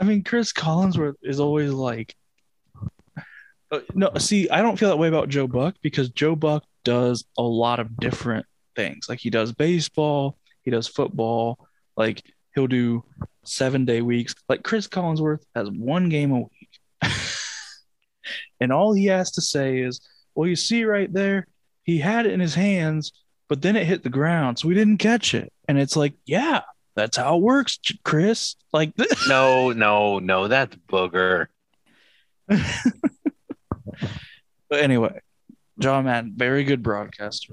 I 0.00 0.04
mean, 0.04 0.24
Cris 0.24 0.54
Collinsworth 0.54 1.16
is 1.22 1.38
always 1.38 1.70
like, 1.70 2.16
uh, 3.70 3.80
no, 3.94 4.10
see, 4.18 4.48
I 4.48 4.62
don't 4.62 4.78
feel 4.78 4.88
that 4.88 4.96
way 4.96 5.08
about 5.08 5.28
Joe 5.28 5.46
Buck 5.46 5.74
because 5.82 6.08
Joe 6.08 6.34
Buck 6.34 6.64
does 6.82 7.24
a 7.36 7.42
lot 7.42 7.78
of 7.78 7.96
different 7.98 8.46
things. 8.74 9.06
Like 9.08 9.20
he 9.20 9.28
does 9.28 9.52
baseball, 9.52 10.38
he 10.62 10.70
does 10.70 10.88
football, 10.88 11.68
like 11.96 12.22
he'll 12.54 12.66
do 12.66 13.04
seven 13.44 13.84
day 13.84 14.02
weeks. 14.02 14.34
Like 14.48 14.62
Cris 14.62 14.88
Collinsworth 14.88 15.42
has 15.54 15.70
one 15.70 16.08
game 16.08 16.32
a 16.32 16.40
week. 16.40 16.80
and 18.60 18.72
all 18.72 18.92
he 18.92 19.06
has 19.06 19.32
to 19.32 19.40
say 19.40 19.80
is, 19.80 20.00
well, 20.34 20.48
you 20.48 20.56
see 20.56 20.84
right 20.84 21.12
there, 21.12 21.46
he 21.84 21.98
had 21.98 22.26
it 22.26 22.32
in 22.32 22.40
his 22.40 22.54
hands, 22.54 23.12
but 23.48 23.60
then 23.60 23.76
it 23.76 23.86
hit 23.86 24.02
the 24.02 24.08
ground, 24.08 24.58
so 24.58 24.68
we 24.68 24.74
didn't 24.74 24.98
catch 24.98 25.34
it. 25.34 25.52
And 25.68 25.78
it's 25.78 25.96
like, 25.96 26.14
yeah, 26.24 26.62
that's 26.94 27.16
how 27.16 27.36
it 27.36 27.42
works, 27.42 27.78
Chris. 28.04 28.56
Like, 28.72 28.92
no, 29.28 29.72
no, 29.72 30.18
no. 30.18 30.48
That's 30.48 30.76
booger. 30.88 31.46
But 34.72 34.80
anyway, 34.80 35.20
John 35.78 36.06
Madden, 36.06 36.32
very 36.34 36.64
good 36.64 36.82
broadcaster. 36.82 37.52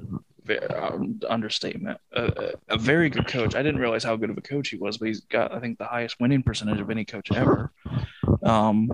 Um, 0.58 1.20
understatement. 1.30 2.00
Uh, 2.16 2.52
a 2.70 2.78
very 2.78 3.10
good 3.10 3.28
coach. 3.28 3.56
I 3.56 3.64
didn't 3.64 3.82
realize 3.82 4.04
how 4.04 4.16
good 4.16 4.30
of 4.30 4.38
a 4.38 4.41
coach 4.41 4.70
he 4.70 4.78
was, 4.78 4.97
but 4.97 5.08
he's 5.08 5.22
got, 5.22 5.54
I 5.54 5.60
think, 5.60 5.78
the 5.78 5.86
highest 5.86 6.20
winning 6.20 6.43
percentage 6.43 6.80
of 6.80 6.89
any 6.89 7.06
coach 7.06 7.32
ever. 7.32 7.72
Um, 8.43 8.91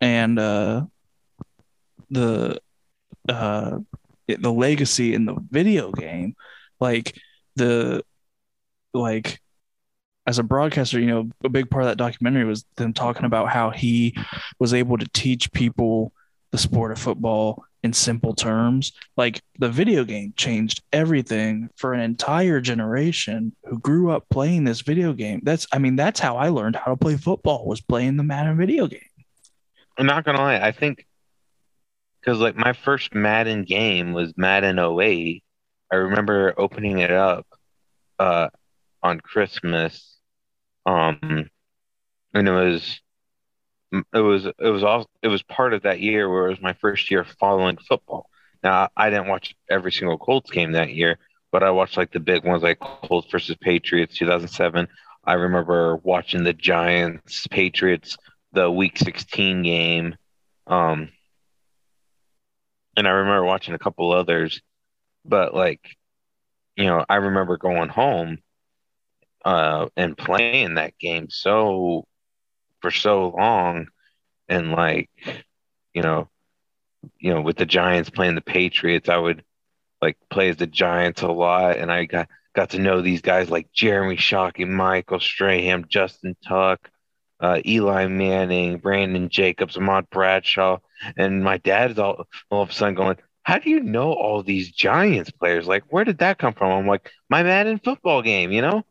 and 0.00 0.38
uh, 0.38 0.84
the 2.10 2.60
uh, 3.28 3.78
the 4.26 4.52
legacy 4.52 5.14
in 5.14 5.24
the 5.24 5.36
video 5.50 5.90
game, 5.92 6.36
like 6.80 7.18
the 7.56 8.02
like 8.92 9.40
as 10.26 10.38
a 10.38 10.42
broadcaster, 10.42 11.00
you 11.00 11.06
know, 11.06 11.30
a 11.42 11.48
big 11.48 11.70
part 11.70 11.84
of 11.84 11.88
that 11.88 11.96
documentary 11.96 12.44
was 12.44 12.66
them 12.76 12.92
talking 12.92 13.24
about 13.24 13.48
how 13.48 13.70
he 13.70 14.14
was 14.58 14.74
able 14.74 14.98
to 14.98 15.08
teach 15.14 15.50
people 15.52 16.12
the 16.50 16.58
sport 16.58 16.92
of 16.92 16.98
football 16.98 17.64
in 17.82 17.92
simple 17.92 18.34
terms. 18.34 18.92
Like 19.16 19.40
the 19.58 19.68
video 19.68 20.04
game 20.04 20.34
changed 20.36 20.82
everything 20.92 21.70
for 21.76 21.92
an 21.92 22.00
entire 22.00 22.60
generation 22.60 23.54
who 23.64 23.78
grew 23.78 24.10
up 24.10 24.28
playing 24.30 24.64
this 24.64 24.80
video 24.80 25.12
game. 25.12 25.40
That's, 25.42 25.66
I 25.72 25.78
mean, 25.78 25.96
that's 25.96 26.20
how 26.20 26.36
I 26.36 26.48
learned 26.48 26.76
how 26.76 26.90
to 26.90 26.96
play 26.96 27.16
football 27.16 27.66
was 27.66 27.80
playing 27.80 28.16
the 28.16 28.24
Madden 28.24 28.56
video 28.56 28.86
game. 28.86 29.00
I'm 29.96 30.06
not 30.06 30.24
gonna 30.24 30.38
lie. 30.38 30.60
I 30.60 30.70
think 30.70 31.04
because 32.20 32.38
like 32.38 32.56
my 32.56 32.72
first 32.72 33.14
Madden 33.14 33.64
game 33.64 34.12
was 34.12 34.32
Madden 34.36 34.78
08. 34.78 35.42
I 35.90 35.96
remember 35.96 36.54
opening 36.56 36.98
it 36.98 37.10
up 37.10 37.46
uh, 38.18 38.48
on 39.02 39.20
Christmas, 39.20 40.18
um, 40.86 41.48
and 42.34 42.48
it 42.48 42.52
was 42.52 43.00
it 43.92 44.20
was 44.20 44.46
it 44.46 44.70
was 44.70 44.84
all 44.84 45.08
it 45.22 45.28
was 45.28 45.42
part 45.42 45.72
of 45.72 45.82
that 45.82 46.00
year 46.00 46.28
where 46.28 46.46
it 46.46 46.50
was 46.50 46.60
my 46.60 46.74
first 46.74 47.10
year 47.10 47.24
following 47.24 47.76
football. 47.76 48.28
Now 48.62 48.88
I 48.96 49.10
didn't 49.10 49.28
watch 49.28 49.54
every 49.70 49.92
single 49.92 50.18
Colts 50.18 50.50
game 50.50 50.72
that 50.72 50.94
year, 50.94 51.18
but 51.52 51.62
I 51.62 51.70
watched 51.70 51.96
like 51.96 52.12
the 52.12 52.20
big 52.20 52.44
ones 52.44 52.62
like 52.62 52.80
Colts 52.80 53.30
versus 53.30 53.56
Patriots 53.60 54.16
2007. 54.18 54.88
I 55.24 55.32
remember 55.34 55.96
watching 55.96 56.44
the 56.44 56.52
Giants 56.52 57.46
Patriots 57.48 58.16
the 58.52 58.70
Week 58.70 58.96
16 58.96 59.62
game, 59.62 60.16
um, 60.66 61.10
and 62.96 63.06
I 63.06 63.10
remember 63.10 63.44
watching 63.44 63.74
a 63.74 63.78
couple 63.78 64.12
others, 64.12 64.60
but 65.24 65.54
like 65.54 65.96
you 66.76 66.84
know 66.84 67.04
I 67.08 67.16
remember 67.16 67.56
going 67.56 67.88
home 67.88 68.38
uh, 69.44 69.88
and 69.96 70.16
playing 70.16 70.74
that 70.74 70.98
game 70.98 71.28
so 71.30 72.06
for 72.80 72.90
so 72.90 73.28
long 73.28 73.88
and 74.48 74.72
like 74.72 75.10
you 75.94 76.02
know 76.02 76.28
you 77.18 77.32
know 77.32 77.40
with 77.40 77.56
the 77.56 77.66
Giants 77.66 78.10
playing 78.10 78.34
the 78.34 78.40
Patriots, 78.40 79.08
I 79.08 79.16
would 79.16 79.44
like 80.00 80.16
play 80.30 80.48
as 80.48 80.56
the 80.56 80.66
Giants 80.66 81.22
a 81.22 81.28
lot, 81.28 81.76
and 81.76 81.90
I 81.90 82.04
got 82.04 82.28
got 82.54 82.70
to 82.70 82.78
know 82.78 83.00
these 83.00 83.20
guys 83.20 83.50
like 83.50 83.72
Jeremy 83.72 84.16
Shockey, 84.16 84.66
Michael 84.68 85.20
Strahan, 85.20 85.86
Justin 85.88 86.36
Tuck, 86.46 86.90
uh, 87.40 87.60
Eli 87.64 88.06
Manning, 88.06 88.78
Brandon 88.78 89.28
Jacobs, 89.28 89.76
Ahmad 89.76 90.08
Bradshaw, 90.10 90.78
and 91.16 91.42
my 91.44 91.58
dad 91.58 91.92
is 91.92 91.98
all 91.98 92.26
all 92.50 92.62
of 92.62 92.70
a 92.70 92.72
sudden 92.72 92.94
going, 92.94 93.16
"How 93.42 93.58
do 93.58 93.70
you 93.70 93.80
know 93.80 94.12
all 94.12 94.42
these 94.42 94.70
Giants 94.72 95.30
players? 95.30 95.66
Like, 95.66 95.84
where 95.90 96.04
did 96.04 96.18
that 96.18 96.38
come 96.38 96.54
from?" 96.54 96.72
I'm 96.72 96.86
like, 96.86 97.10
"My 97.28 97.42
Madden 97.42 97.78
football 97.78 98.22
game, 98.22 98.52
you 98.52 98.62
know." 98.62 98.84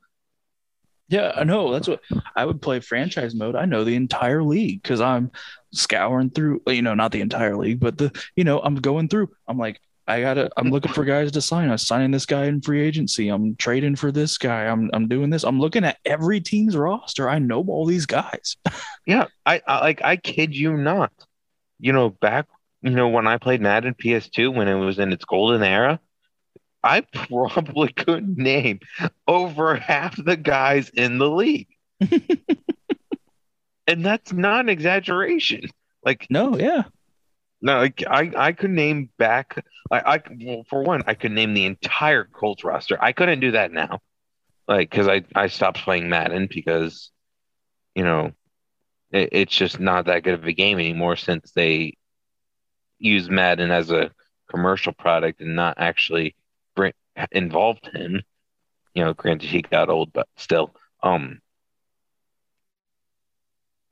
Yeah, 1.09 1.31
I 1.35 1.43
know. 1.45 1.71
That's 1.71 1.87
what 1.87 2.01
I 2.35 2.45
would 2.45 2.61
play 2.61 2.81
franchise 2.81 3.33
mode. 3.33 3.55
I 3.55 3.65
know 3.65 3.83
the 3.83 3.95
entire 3.95 4.43
league 4.43 4.81
because 4.81 4.99
I'm 4.99 5.31
scouring 5.71 6.31
through, 6.31 6.61
you 6.67 6.81
know, 6.81 6.95
not 6.95 7.11
the 7.11 7.21
entire 7.21 7.55
league, 7.55 7.79
but 7.79 7.97
the, 7.97 8.11
you 8.35 8.43
know, 8.43 8.59
I'm 8.59 8.75
going 8.75 9.07
through. 9.07 9.29
I'm 9.47 9.57
like, 9.57 9.79
I 10.05 10.21
gotta, 10.21 10.49
I'm 10.57 10.69
looking 10.69 10.91
for 10.91 11.05
guys 11.05 11.31
to 11.33 11.41
sign. 11.41 11.69
I'm 11.69 11.77
signing 11.77 12.11
this 12.11 12.25
guy 12.25 12.45
in 12.45 12.61
free 12.61 12.81
agency. 12.81 13.29
I'm 13.29 13.55
trading 13.55 13.95
for 13.95 14.11
this 14.11 14.37
guy. 14.37 14.65
I'm, 14.65 14.89
I'm 14.93 15.07
doing 15.07 15.29
this. 15.29 15.43
I'm 15.43 15.59
looking 15.59 15.83
at 15.83 15.97
every 16.05 16.41
team's 16.41 16.75
roster. 16.75 17.29
I 17.29 17.39
know 17.39 17.63
all 17.67 17.85
these 17.85 18.05
guys. 18.05 18.57
Yeah, 19.05 19.27
I, 19.45 19.61
I 19.65 19.79
like 19.79 20.01
I 20.03 20.17
kid 20.17 20.53
you 20.53 20.75
not. 20.75 21.13
You 21.79 21.93
know, 21.93 22.09
back 22.09 22.47
you 22.81 22.89
know 22.89 23.07
when 23.07 23.25
I 23.25 23.37
played 23.37 23.61
Madden 23.61 23.93
PS2 23.93 24.53
when 24.53 24.67
it 24.67 24.75
was 24.75 24.99
in 24.99 25.13
its 25.13 25.23
golden 25.23 25.63
era, 25.63 26.01
I 26.83 27.01
probably 27.01 27.91
could 27.91 28.37
name 28.37 28.79
over 29.27 29.75
half 29.75 30.15
the 30.23 30.37
guys 30.37 30.89
in 30.89 31.17
the 31.17 31.29
league. 31.29 31.67
and 33.87 34.05
that's 34.05 34.31
not 34.31 34.61
an 34.61 34.69
exaggeration. 34.69 35.69
Like 36.03 36.27
no, 36.29 36.57
yeah. 36.57 36.83
no, 37.61 37.79
like 37.79 38.03
I 38.07 38.31
I 38.35 38.51
could 38.51 38.69
name 38.69 39.09
back 39.17 39.65
I 39.91 40.15
I 40.15 40.21
well, 40.39 40.63
for 40.69 40.83
one 40.83 41.03
I 41.07 41.15
could 41.15 41.31
name 41.31 41.53
the 41.53 41.65
entire 41.65 42.25
Colts 42.25 42.63
roster. 42.63 42.97
I 43.01 43.11
couldn't 43.13 43.39
do 43.39 43.51
that 43.51 43.71
now. 43.71 43.99
Like 44.67 44.91
cuz 44.91 45.07
I 45.07 45.23
I 45.35 45.47
stopped 45.47 45.79
playing 45.79 46.09
Madden 46.09 46.47
because 46.49 47.11
you 47.95 48.03
know 48.03 48.31
it, 49.11 49.29
it's 49.31 49.55
just 49.55 49.79
not 49.79 50.05
that 50.05 50.23
good 50.23 50.35
of 50.35 50.45
a 50.45 50.53
game 50.53 50.79
anymore 50.79 51.15
since 51.15 51.51
they 51.51 51.97
use 52.99 53.29
Madden 53.29 53.71
as 53.71 53.91
a 53.91 54.11
commercial 54.49 54.93
product 54.93 55.41
and 55.41 55.55
not 55.55 55.75
actually 55.77 56.35
involved 57.31 57.87
him. 57.93 58.21
You 58.93 59.05
know, 59.05 59.13
granted 59.13 59.49
he 59.49 59.61
got 59.61 59.89
old, 59.89 60.13
but 60.13 60.27
still. 60.37 60.75
Um 61.03 61.41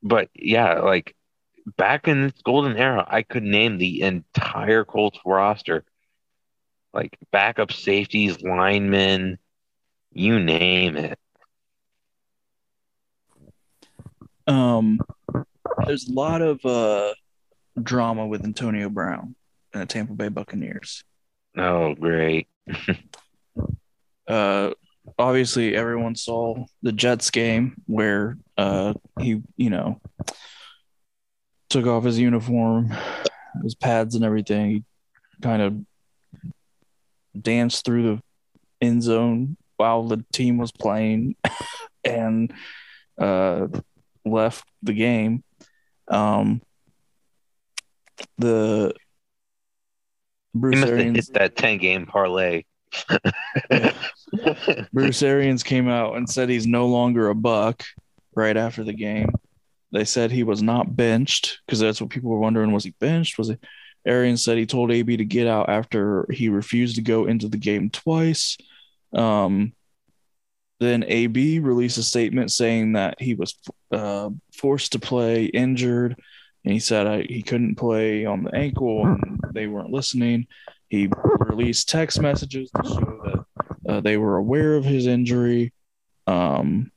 but 0.01 0.29
yeah, 0.35 0.79
like 0.79 1.15
back 1.77 2.07
in 2.07 2.21
this 2.23 2.41
golden 2.43 2.77
era, 2.77 3.05
I 3.07 3.23
could 3.23 3.43
name 3.43 3.77
the 3.77 4.01
entire 4.01 4.83
Colts 4.85 5.19
roster. 5.25 5.83
Like 6.93 7.17
backup 7.31 7.71
safeties, 7.71 8.41
linemen, 8.41 9.37
you 10.13 10.39
name 10.39 10.95
it. 10.95 11.19
Um, 14.47 14.99
there's 15.85 16.07
a 16.07 16.13
lot 16.13 16.41
of 16.41 16.63
uh 16.65 17.13
drama 17.81 18.25
with 18.25 18.45
Antonio 18.45 18.89
Brown 18.89 19.35
and 19.73 19.81
the 19.81 19.85
Tampa 19.85 20.13
Bay 20.13 20.29
Buccaneers. 20.29 21.03
Oh, 21.57 21.95
great. 21.95 22.47
uh 24.27 24.71
obviously 25.17 25.75
everyone 25.75 26.15
saw 26.15 26.65
the 26.81 26.91
Jets 26.91 27.29
game 27.29 27.75
where 27.85 28.37
uh 28.57 28.93
he 29.19 29.41
you 29.55 29.69
know 29.69 30.01
took 31.69 31.85
off 31.85 32.03
his 32.03 32.19
uniform 32.19 32.91
his 33.63 33.75
pads 33.75 34.15
and 34.15 34.25
everything 34.25 34.71
he 34.71 34.83
kind 35.41 35.61
of 35.61 35.75
danced 37.39 37.85
through 37.85 38.03
the 38.03 38.21
end 38.81 39.03
zone 39.03 39.57
while 39.77 40.03
the 40.03 40.25
team 40.33 40.57
was 40.57 40.71
playing 40.71 41.35
and 42.03 42.51
uh 43.19 43.67
left 44.25 44.65
the 44.81 44.93
game 44.93 45.43
um 46.07 46.61
the 48.37 48.93
He 48.99 49.04
Bruce 50.55 50.79
must 50.79 50.89
have 50.89 50.99
Arians 50.99 51.27
hit 51.27 51.33
that 51.33 51.55
10 51.55 51.77
game 51.77 52.05
parlay. 52.05 52.63
Bruce 54.93 55.21
Arians 55.21 55.63
came 55.63 55.89
out 55.89 56.15
and 56.15 56.29
said 56.29 56.49
he's 56.49 56.65
no 56.65 56.87
longer 56.87 57.29
a 57.29 57.35
buck 57.35 57.83
right 58.35 58.55
after 58.55 58.83
the 58.83 58.93
game. 58.93 59.29
They 59.91 60.05
said 60.05 60.31
he 60.31 60.43
was 60.43 60.63
not 60.63 60.95
benched 60.95 61.59
because 61.65 61.79
that's 61.79 62.01
what 62.01 62.09
people 62.09 62.31
were 62.31 62.39
wondering. 62.39 62.71
Was 62.71 62.85
he 62.85 62.95
benched? 62.99 63.37
Was 63.37 63.49
it? 63.49 63.59
Arians 64.05 64.43
said 64.43 64.57
he 64.57 64.65
told 64.65 64.91
AB 64.91 65.17
to 65.17 65.25
get 65.25 65.47
out 65.47 65.67
after 65.67 66.27
he 66.31 66.49
refused 66.49 66.95
to 66.95 67.01
go 67.01 67.25
into 67.25 67.47
the 67.47 67.57
game 67.57 67.89
twice. 67.89 68.57
Um, 69.13 69.73
then 70.79 71.03
AB 71.07 71.59
released 71.59 71.97
a 71.97 72.03
statement 72.03 72.51
saying 72.51 72.93
that 72.93 73.19
he 73.19 73.33
was 73.33 73.55
uh, 73.91 74.29
forced 74.53 74.91
to 74.91 74.99
play 74.99 75.45
injured, 75.45 76.17
and 76.65 76.73
he 76.73 76.79
said 76.79 77.05
I, 77.05 77.21
he 77.21 77.43
couldn't 77.43 77.75
play 77.75 78.25
on 78.25 78.43
the 78.43 78.55
ankle, 78.55 79.05
and 79.05 79.39
they 79.53 79.67
weren't 79.67 79.91
listening. 79.91 80.47
He 80.89 81.09
released 81.39 81.89
text 81.89 82.19
messages 82.19 82.71
to 82.71 82.83
show 82.83 83.45
that 83.85 83.93
uh, 83.93 84.01
they 84.01 84.17
were 84.17 84.37
aware 84.37 84.75
of 84.75 84.83
his 84.83 85.05
injury. 85.05 85.73
Um, 86.25 86.91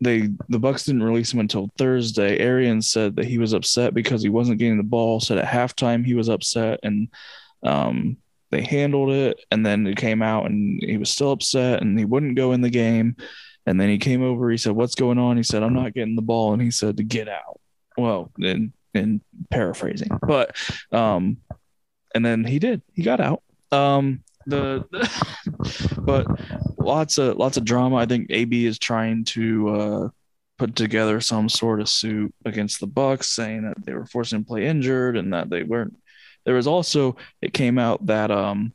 they 0.00 0.28
the 0.48 0.58
Bucks 0.60 0.84
didn't 0.84 1.02
release 1.02 1.32
him 1.32 1.40
until 1.40 1.70
Thursday. 1.76 2.38
Arians 2.38 2.90
said 2.90 3.16
that 3.16 3.24
he 3.24 3.38
was 3.38 3.52
upset 3.52 3.94
because 3.94 4.22
he 4.22 4.28
wasn't 4.28 4.58
getting 4.58 4.76
the 4.76 4.84
ball. 4.84 5.18
Said 5.18 5.38
at 5.38 5.46
halftime 5.46 6.04
he 6.04 6.14
was 6.14 6.28
upset, 6.28 6.80
and 6.84 7.08
um, 7.64 8.16
they 8.50 8.62
handled 8.62 9.10
it. 9.10 9.40
And 9.50 9.66
then 9.66 9.86
it 9.88 9.96
came 9.96 10.22
out, 10.22 10.46
and 10.46 10.80
he 10.80 10.98
was 10.98 11.10
still 11.10 11.32
upset, 11.32 11.82
and 11.82 11.98
he 11.98 12.04
wouldn't 12.04 12.36
go 12.36 12.52
in 12.52 12.60
the 12.60 12.70
game. 12.70 13.16
And 13.66 13.80
then 13.80 13.88
he 13.88 13.98
came 13.98 14.22
over. 14.22 14.50
He 14.50 14.56
said, 14.56 14.72
"What's 14.72 14.94
going 14.94 15.18
on?" 15.18 15.36
He 15.36 15.42
said, 15.42 15.64
"I'm 15.64 15.74
not 15.74 15.94
getting 15.94 16.16
the 16.16 16.22
ball," 16.22 16.52
and 16.52 16.62
he 16.62 16.70
said 16.70 16.96
to 16.96 17.04
get 17.04 17.28
out. 17.28 17.51
Well, 17.96 18.30
in 18.38 18.72
in 18.94 19.22
paraphrasing, 19.50 20.18
but 20.26 20.56
um, 20.92 21.38
and 22.14 22.24
then 22.24 22.44
he 22.44 22.58
did. 22.58 22.82
He 22.92 23.02
got 23.02 23.20
out. 23.20 23.42
Um, 23.70 24.22
the, 24.46 24.84
but 26.00 26.26
lots 26.78 27.18
of 27.18 27.36
lots 27.36 27.56
of 27.56 27.64
drama. 27.64 27.96
I 27.96 28.06
think 28.06 28.26
AB 28.30 28.66
is 28.66 28.78
trying 28.78 29.24
to 29.26 29.68
uh, 29.68 30.08
put 30.58 30.76
together 30.76 31.20
some 31.20 31.48
sort 31.48 31.80
of 31.80 31.88
suit 31.88 32.34
against 32.44 32.80
the 32.80 32.86
Bucks, 32.86 33.30
saying 33.30 33.62
that 33.64 33.84
they 33.84 33.94
were 33.94 34.06
forcing 34.06 34.38
him 34.38 34.44
to 34.44 34.48
play 34.48 34.66
injured 34.66 35.16
and 35.16 35.32
that 35.32 35.50
they 35.50 35.62
weren't. 35.62 35.96
There 36.44 36.54
was 36.54 36.66
also 36.66 37.16
it 37.40 37.52
came 37.52 37.78
out 37.78 38.06
that 38.06 38.30
um 38.30 38.72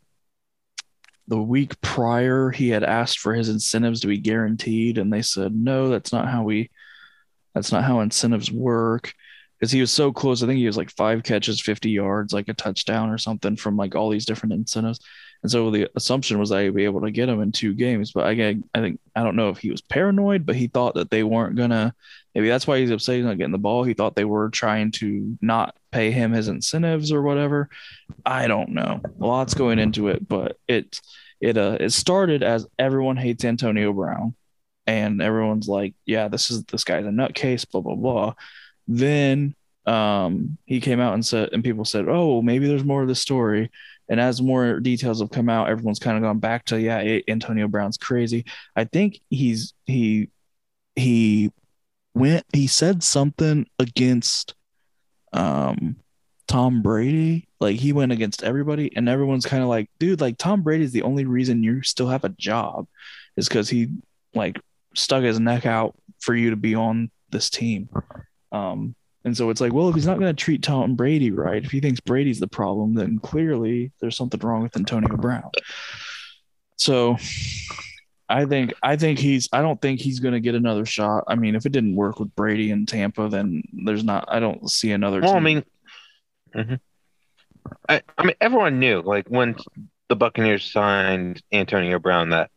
the 1.28 1.38
week 1.38 1.80
prior 1.82 2.50
he 2.50 2.70
had 2.70 2.84
asked 2.84 3.20
for 3.20 3.34
his 3.34 3.50
incentives 3.50 4.02
to 4.02 4.08
be 4.08 4.18
guaranteed, 4.18 4.98
and 4.98 5.12
they 5.12 5.22
said 5.22 5.54
no, 5.54 5.90
that's 5.90 6.14
not 6.14 6.28
how 6.28 6.44
we. 6.44 6.70
That's 7.58 7.72
not 7.72 7.84
how 7.84 8.02
incentives 8.02 8.52
work 8.52 9.16
because 9.58 9.72
he 9.72 9.82
was 9.82 9.90
so 9.90 10.12
close. 10.12 10.44
I 10.44 10.46
think 10.46 10.60
he 10.60 10.68
was 10.68 10.78
like 10.78 10.92
five 10.92 11.24
catches, 11.24 11.60
50 11.60 11.90
yards, 11.90 12.34
like 12.34 12.50
a 12.50 12.54
touchdown 12.54 13.10
or 13.10 13.18
something 13.18 13.56
from 13.56 13.76
like 13.76 13.96
all 13.96 14.12
these 14.12 14.28
different 14.28 14.54
incentives. 14.54 15.00
And 15.42 15.52
so 15.52 15.72
the 15.72 15.90
assumption 15.96 16.38
was 16.38 16.52
he'd 16.52 16.76
be 16.76 16.86
able 16.86 17.02
to 17.02 17.10
get 17.10 17.30
him 17.30 17.42
in 17.42 17.52
two 17.52 17.74
games. 17.74 18.12
But 18.12 18.26
I, 18.26 18.60
I 18.76 18.80
think, 18.80 19.00
I 19.16 19.24
don't 19.24 19.36
know 19.36 19.50
if 19.50 19.58
he 19.58 19.72
was 19.72 19.82
paranoid, 19.82 20.46
but 20.46 20.56
he 20.56 20.68
thought 20.68 20.94
that 20.94 21.10
they 21.10 21.24
weren't 21.24 21.56
going 21.56 21.72
to, 21.72 21.96
maybe 22.36 22.48
that's 22.48 22.68
why 22.68 22.78
he's 22.78 22.92
upset 22.92 23.16
he's 23.16 23.26
not 23.26 23.40
getting 23.40 23.52
the 23.52 23.58
ball. 23.58 23.84
He 23.84 23.96
thought 23.96 24.16
they 24.16 24.24
were 24.24 24.52
trying 24.52 24.92
to 24.94 25.36
not 25.42 25.76
pay 25.92 26.12
him 26.12 26.32
his 26.32 26.48
incentives 26.48 27.12
or 27.12 27.24
whatever. 27.24 27.70
I 28.24 28.46
don't 28.46 28.70
know. 28.70 29.02
Lots 29.18 29.56
going 29.56 29.80
into 29.80 30.10
it, 30.10 30.28
but 30.28 30.60
it, 30.68 31.02
it, 31.42 31.58
uh, 31.58 31.78
it 31.80 31.90
started 31.90 32.44
as 32.44 32.68
everyone 32.78 33.18
hates 33.18 33.46
Antonio 33.46 33.94
Brown. 33.94 34.36
And 34.88 35.22
everyone's 35.22 35.68
like, 35.68 35.94
yeah, 36.06 36.30
this 36.30 36.50
is 36.50 36.64
this 36.64 36.84
guy's 36.84 37.06
a 37.06 37.10
nutcase, 37.10 37.70
blah, 37.70 37.82
blah, 37.82 37.96
blah 37.96 38.34
then 38.88 39.54
um, 39.86 40.58
he 40.66 40.82
came 40.82 41.00
out 41.00 41.14
and 41.14 41.26
said, 41.26 41.50
and 41.54 41.64
people 41.64 41.86
said, 41.86 42.06
"Oh, 42.08 42.42
maybe 42.42 42.68
there's 42.68 42.84
more 42.84 43.02
of 43.02 43.08
the 43.08 43.16
story." 43.16 43.70
And 44.10 44.20
as 44.20 44.42
more 44.42 44.80
details 44.80 45.20
have 45.20 45.32
come 45.32 45.50
out, 45.50 45.70
everyone's 45.70 46.00
kind 46.00 46.18
of 46.18 46.24
gone 46.24 46.40
back 46.40 46.66
to, 46.66 46.80
yeah, 46.80 47.20
Antonio 47.28 47.68
Brown's 47.68 47.98
crazy. 47.98 48.46
I 48.76 48.86
think 48.86 49.20
he's 49.30 49.74
he 49.86 50.30
he 50.96 51.52
went 52.14 52.46
he 52.54 52.68
said 52.68 53.04
something 53.04 53.68
against 53.80 54.56
um 55.34 55.98
Tom 56.48 56.82
Brady. 56.82 57.48
Like 57.60 57.78
he 57.78 57.94
went 57.94 58.12
against 58.12 58.44
everybody, 58.44 58.96
and 58.96 59.10
everyone's 59.10 59.46
kind 59.46 59.64
of 59.64 59.70
like, 59.70 59.90
dude, 60.00 60.22
like 60.22 60.38
Tom 60.38 60.64
Brady 60.64 60.84
is 60.86 60.92
the 60.94 61.04
only 61.04 61.26
reason 61.26 61.64
you 61.64 61.84
still 61.84 62.08
have 62.10 62.24
a 62.24 62.30
job, 62.30 62.88
is 63.36 63.48
because 63.48 63.70
he 63.70 63.90
like 64.34 64.60
stuck 64.98 65.24
his 65.24 65.40
neck 65.40 65.66
out 65.66 65.96
for 66.20 66.36
you 66.36 66.50
to 66.50 66.56
be 66.56 66.76
on 66.76 67.10
this 67.30 67.50
team. 67.50 67.90
Um, 68.52 68.96
and 69.24 69.36
so 69.36 69.50
it's 69.50 69.62
like, 69.62 69.74
well, 69.74 69.90
if 69.90 69.96
he's 69.96 70.06
not 70.06 70.20
going 70.20 70.34
to 70.34 70.44
treat 70.44 70.64
Tom 70.64 70.96
Brady 70.96 71.32
right, 71.32 71.64
if 71.64 71.72
he 71.72 71.80
thinks 71.80 72.00
Brady's 72.00 72.40
the 72.40 72.48
problem, 72.48 72.94
then 72.94 73.20
clearly 73.20 73.92
there's 74.00 74.16
something 74.16 74.40
wrong 74.40 74.64
with 74.64 74.76
Antonio 74.78 75.16
Brown. 75.18 75.52
So 76.78 77.18
I 78.30 78.46
think 78.46 78.74
I 78.84 78.96
think 78.96 79.20
he's 79.20 79.50
I 79.52 79.62
don't 79.62 79.82
think 79.82 80.00
he's 80.00 80.20
gonna 80.20 80.40
get 80.40 80.54
another 80.56 80.86
shot. 80.86 81.24
I 81.28 81.36
mean, 81.36 81.56
if 81.56 81.66
it 81.66 81.72
didn't 81.72 81.96
work 81.96 82.20
with 82.20 82.36
Brady 82.36 82.72
and 82.72 82.88
Tampa, 82.88 83.30
then 83.30 83.64
there's 83.86 84.04
not 84.04 84.26
I 84.28 84.40
don't 84.40 84.70
see 84.70 84.92
another 84.92 85.22
Well, 85.22 85.32
I 85.32 85.34
team. 85.36 85.44
mean, 85.44 85.64
mhm. 86.56 86.80
I, 87.90 88.02
I 88.18 88.24
mean, 88.26 88.36
everyone 88.40 88.80
knew 88.80 89.02
like 89.02 89.28
when 89.28 89.56
the 90.10 90.16
Buccaneers 90.16 90.70
signed 90.72 91.42
Antonio 91.52 92.00
Brown 92.00 92.30
that 92.30 92.50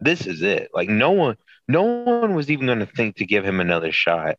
this 0.00 0.26
is 0.26 0.42
it. 0.42 0.70
Like 0.72 0.88
no 0.88 1.10
one, 1.10 1.36
no 1.68 1.82
one 1.82 2.34
was 2.34 2.50
even 2.50 2.66
going 2.66 2.80
to 2.80 2.86
think 2.86 3.16
to 3.16 3.26
give 3.26 3.44
him 3.44 3.60
another 3.60 3.92
shot. 3.92 4.36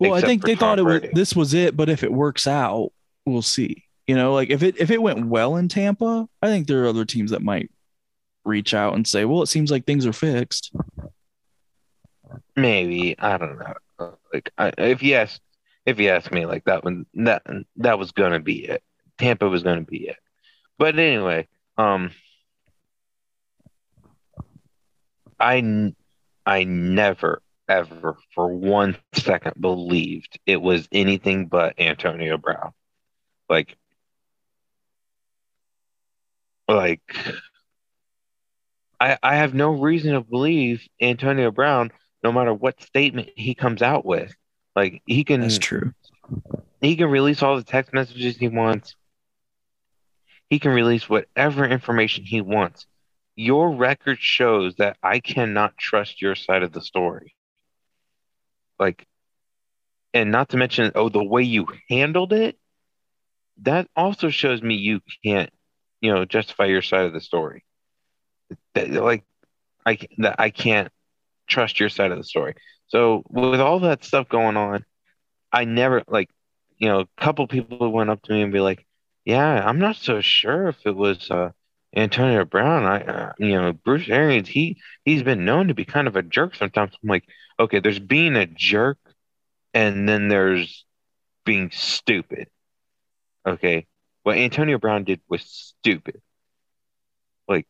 well, 0.00 0.14
I 0.14 0.22
think 0.22 0.44
they 0.44 0.54
Tom 0.54 0.58
thought 0.58 0.78
it 0.78 0.82
was 0.82 1.02
this 1.12 1.36
was 1.36 1.54
it, 1.54 1.76
but 1.76 1.88
if 1.88 2.02
it 2.02 2.12
works 2.12 2.46
out, 2.46 2.92
we'll 3.26 3.42
see. 3.42 3.84
You 4.06 4.16
know, 4.16 4.32
like 4.32 4.50
if 4.50 4.62
it 4.62 4.80
if 4.80 4.90
it 4.90 5.00
went 5.00 5.26
well 5.26 5.56
in 5.56 5.68
Tampa, 5.68 6.26
I 6.40 6.46
think 6.48 6.66
there 6.66 6.82
are 6.82 6.88
other 6.88 7.04
teams 7.04 7.30
that 7.30 7.42
might 7.42 7.70
reach 8.44 8.74
out 8.74 8.94
and 8.94 9.06
say, 9.06 9.24
"Well, 9.24 9.42
it 9.42 9.48
seems 9.48 9.70
like 9.70 9.84
things 9.84 10.06
are 10.06 10.12
fixed." 10.12 10.72
Maybe 12.56 13.16
I 13.18 13.36
don't 13.36 13.58
know. 13.58 14.14
Like 14.32 14.50
I, 14.58 14.72
if 14.78 15.02
you 15.02 15.14
ask, 15.14 15.40
if 15.86 16.00
you 16.00 16.08
ask 16.08 16.32
me, 16.32 16.46
like 16.46 16.64
that 16.64 16.84
one, 16.84 17.06
that 17.14 17.42
that 17.76 17.98
was 17.98 18.10
going 18.12 18.32
to 18.32 18.40
be 18.40 18.64
it. 18.64 18.82
Tampa 19.18 19.48
was 19.48 19.62
going 19.62 19.84
to 19.84 19.90
be 19.90 20.08
it. 20.08 20.16
But 20.78 20.98
anyway, 20.98 21.46
um, 21.76 22.10
I 25.38 25.94
I 26.46 26.64
never 26.64 27.42
ever 27.68 28.16
for 28.34 28.48
one 28.48 28.96
second 29.14 29.54
believed 29.60 30.38
it 30.46 30.60
was 30.60 30.88
anything 30.92 31.46
but 31.46 31.78
Antonio 31.78 32.36
Brown. 32.36 32.72
Like 33.48 33.76
like 36.68 37.00
I 39.00 39.18
I 39.22 39.36
have 39.36 39.54
no 39.54 39.70
reason 39.70 40.12
to 40.14 40.20
believe 40.20 40.86
Antonio 41.00 41.50
Brown 41.50 41.90
no 42.22 42.32
matter 42.32 42.54
what 42.54 42.82
statement 42.82 43.30
he 43.36 43.54
comes 43.54 43.82
out 43.82 44.04
with. 44.04 44.34
Like 44.74 45.02
he 45.06 45.24
can 45.24 45.40
That's 45.40 45.58
true. 45.58 45.92
he 46.80 46.96
can 46.96 47.08
release 47.08 47.42
all 47.42 47.56
the 47.56 47.64
text 47.64 47.92
messages 47.92 48.36
he 48.36 48.48
wants. 48.48 48.96
He 50.50 50.58
can 50.58 50.72
release 50.72 51.08
whatever 51.08 51.64
information 51.64 52.24
he 52.24 52.40
wants. 52.40 52.86
Your 53.36 53.70
record 53.74 54.18
shows 54.20 54.76
that 54.76 54.96
I 55.02 55.20
cannot 55.20 55.76
trust 55.78 56.20
your 56.22 56.34
side 56.34 56.62
of 56.62 56.72
the 56.72 56.82
story. 56.82 57.34
Like, 58.78 59.06
and 60.14 60.30
not 60.30 60.50
to 60.50 60.56
mention, 60.56 60.92
oh, 60.94 61.08
the 61.08 61.24
way 61.24 61.42
you 61.42 61.66
handled 61.88 62.32
it, 62.32 62.58
that 63.62 63.88
also 63.96 64.30
shows 64.30 64.62
me 64.62 64.74
you 64.74 65.00
can't, 65.24 65.50
you 66.00 66.12
know, 66.12 66.24
justify 66.24 66.66
your 66.66 66.82
side 66.82 67.06
of 67.06 67.12
the 67.12 67.20
story. 67.20 67.64
That, 68.74 68.90
like, 68.90 69.24
I 69.86 69.98
that 70.18 70.36
I 70.38 70.50
can't 70.50 70.90
trust 71.48 71.80
your 71.80 71.88
side 71.88 72.12
of 72.12 72.18
the 72.18 72.24
story. 72.24 72.54
So 72.88 73.24
with 73.30 73.60
all 73.60 73.80
that 73.80 74.04
stuff 74.04 74.28
going 74.28 74.56
on, 74.56 74.84
I 75.52 75.64
never 75.64 76.02
like 76.08 76.30
you 76.78 76.88
know, 76.88 77.00
a 77.00 77.08
couple 77.16 77.46
people 77.46 77.92
went 77.92 78.10
up 78.10 78.22
to 78.22 78.32
me 78.32 78.42
and 78.42 78.52
be 78.52 78.60
like, 78.60 78.86
"Yeah, 79.24 79.64
I'm 79.66 79.78
not 79.78 79.96
so 79.96 80.20
sure 80.20 80.68
if 80.68 80.78
it 80.86 80.96
was 80.96 81.30
uh, 81.30 81.52
Antonio 81.94 82.44
Brown. 82.44 82.84
I, 82.84 83.00
uh, 83.02 83.32
you 83.38 83.60
know, 83.60 83.72
Bruce 83.72 84.08
Arians. 84.08 84.48
He 84.48 84.80
he's 85.04 85.22
been 85.22 85.44
known 85.44 85.68
to 85.68 85.74
be 85.74 85.84
kind 85.84 86.08
of 86.08 86.16
a 86.16 86.22
jerk 86.22 86.54
sometimes." 86.54 86.92
I'm 87.02 87.08
like, 87.08 87.24
"Okay, 87.60 87.80
there's 87.80 87.98
being 87.98 88.36
a 88.36 88.46
jerk, 88.46 88.98
and 89.74 90.08
then 90.08 90.28
there's 90.28 90.84
being 91.44 91.70
stupid." 91.72 92.48
Okay, 93.46 93.86
what 94.22 94.38
Antonio 94.38 94.78
Brown 94.78 95.04
did 95.04 95.20
was 95.28 95.42
stupid. 95.42 96.20
Like 97.48 97.66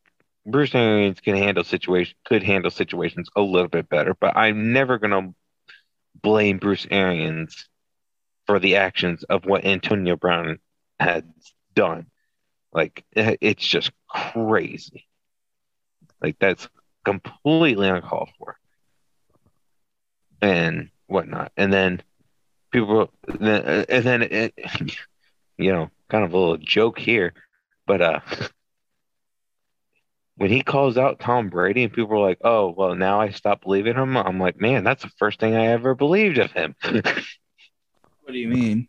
Bruce 0.46 0.74
Arians 0.74 1.20
can 1.20 1.36
handle 1.36 1.64
situation 1.64 2.16
could 2.24 2.42
handle 2.42 2.70
situations 2.70 3.28
a 3.36 3.40
little 3.42 3.68
bit 3.68 3.88
better, 3.88 4.14
but 4.14 4.36
I'm 4.36 4.72
never 4.72 4.98
gonna 4.98 5.34
blame 6.14 6.58
Bruce 6.58 6.86
Arians 6.90 7.68
for 8.46 8.58
the 8.58 8.76
actions 8.76 9.22
of 9.24 9.44
what 9.46 9.64
Antonio 9.64 10.16
Brown 10.16 10.58
has 10.98 11.22
done. 11.74 12.06
Like 12.72 13.04
it's 13.12 13.66
just 13.66 13.92
crazy. 14.08 15.06
Like 16.22 16.38
that's 16.38 16.68
completely 17.04 17.88
uncalled 17.88 18.30
for, 18.38 18.56
and 20.40 20.90
whatnot. 21.06 21.52
And 21.56 21.72
then 21.72 22.02
people, 22.72 23.10
then- 23.26 23.84
and 23.88 24.04
then 24.04 24.22
it, 24.22 24.54
you 25.58 25.72
know, 25.72 25.90
kind 26.08 26.24
of 26.24 26.32
a 26.32 26.38
little 26.38 26.56
joke 26.58 26.98
here, 26.98 27.34
but 27.86 28.00
uh, 28.00 28.20
when 30.36 30.50
he 30.50 30.62
calls 30.62 30.96
out 30.96 31.20
Tom 31.20 31.48
Brady 31.48 31.84
and 31.84 31.92
people 31.92 32.14
are 32.14 32.28
like, 32.28 32.38
"Oh, 32.42 32.74
well, 32.76 32.94
now 32.94 33.20
I 33.20 33.30
stop 33.30 33.62
believing 33.62 33.94
him," 33.96 34.16
I'm 34.16 34.40
like, 34.40 34.60
"Man, 34.60 34.84
that's 34.84 35.02
the 35.02 35.10
first 35.18 35.40
thing 35.40 35.54
I 35.54 35.66
ever 35.66 35.94
believed 35.94 36.38
of 36.38 36.52
him." 36.52 36.74
What 38.22 38.32
do 38.32 38.38
you 38.38 38.48
mean? 38.48 38.88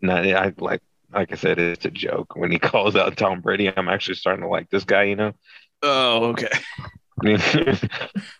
No, 0.00 0.14
I 0.14 0.52
like 0.58 0.82
like 1.12 1.32
I 1.32 1.36
said, 1.36 1.58
it's 1.58 1.84
a 1.84 1.90
joke. 1.90 2.36
When 2.36 2.50
he 2.50 2.58
calls 2.58 2.96
out 2.96 3.16
Tom 3.16 3.40
Brady, 3.40 3.72
I'm 3.74 3.88
actually 3.88 4.16
starting 4.16 4.42
to 4.42 4.48
like 4.48 4.70
this 4.70 4.84
guy, 4.84 5.04
you 5.04 5.16
know. 5.16 5.32
Oh, 5.82 6.30
okay. 6.30 6.50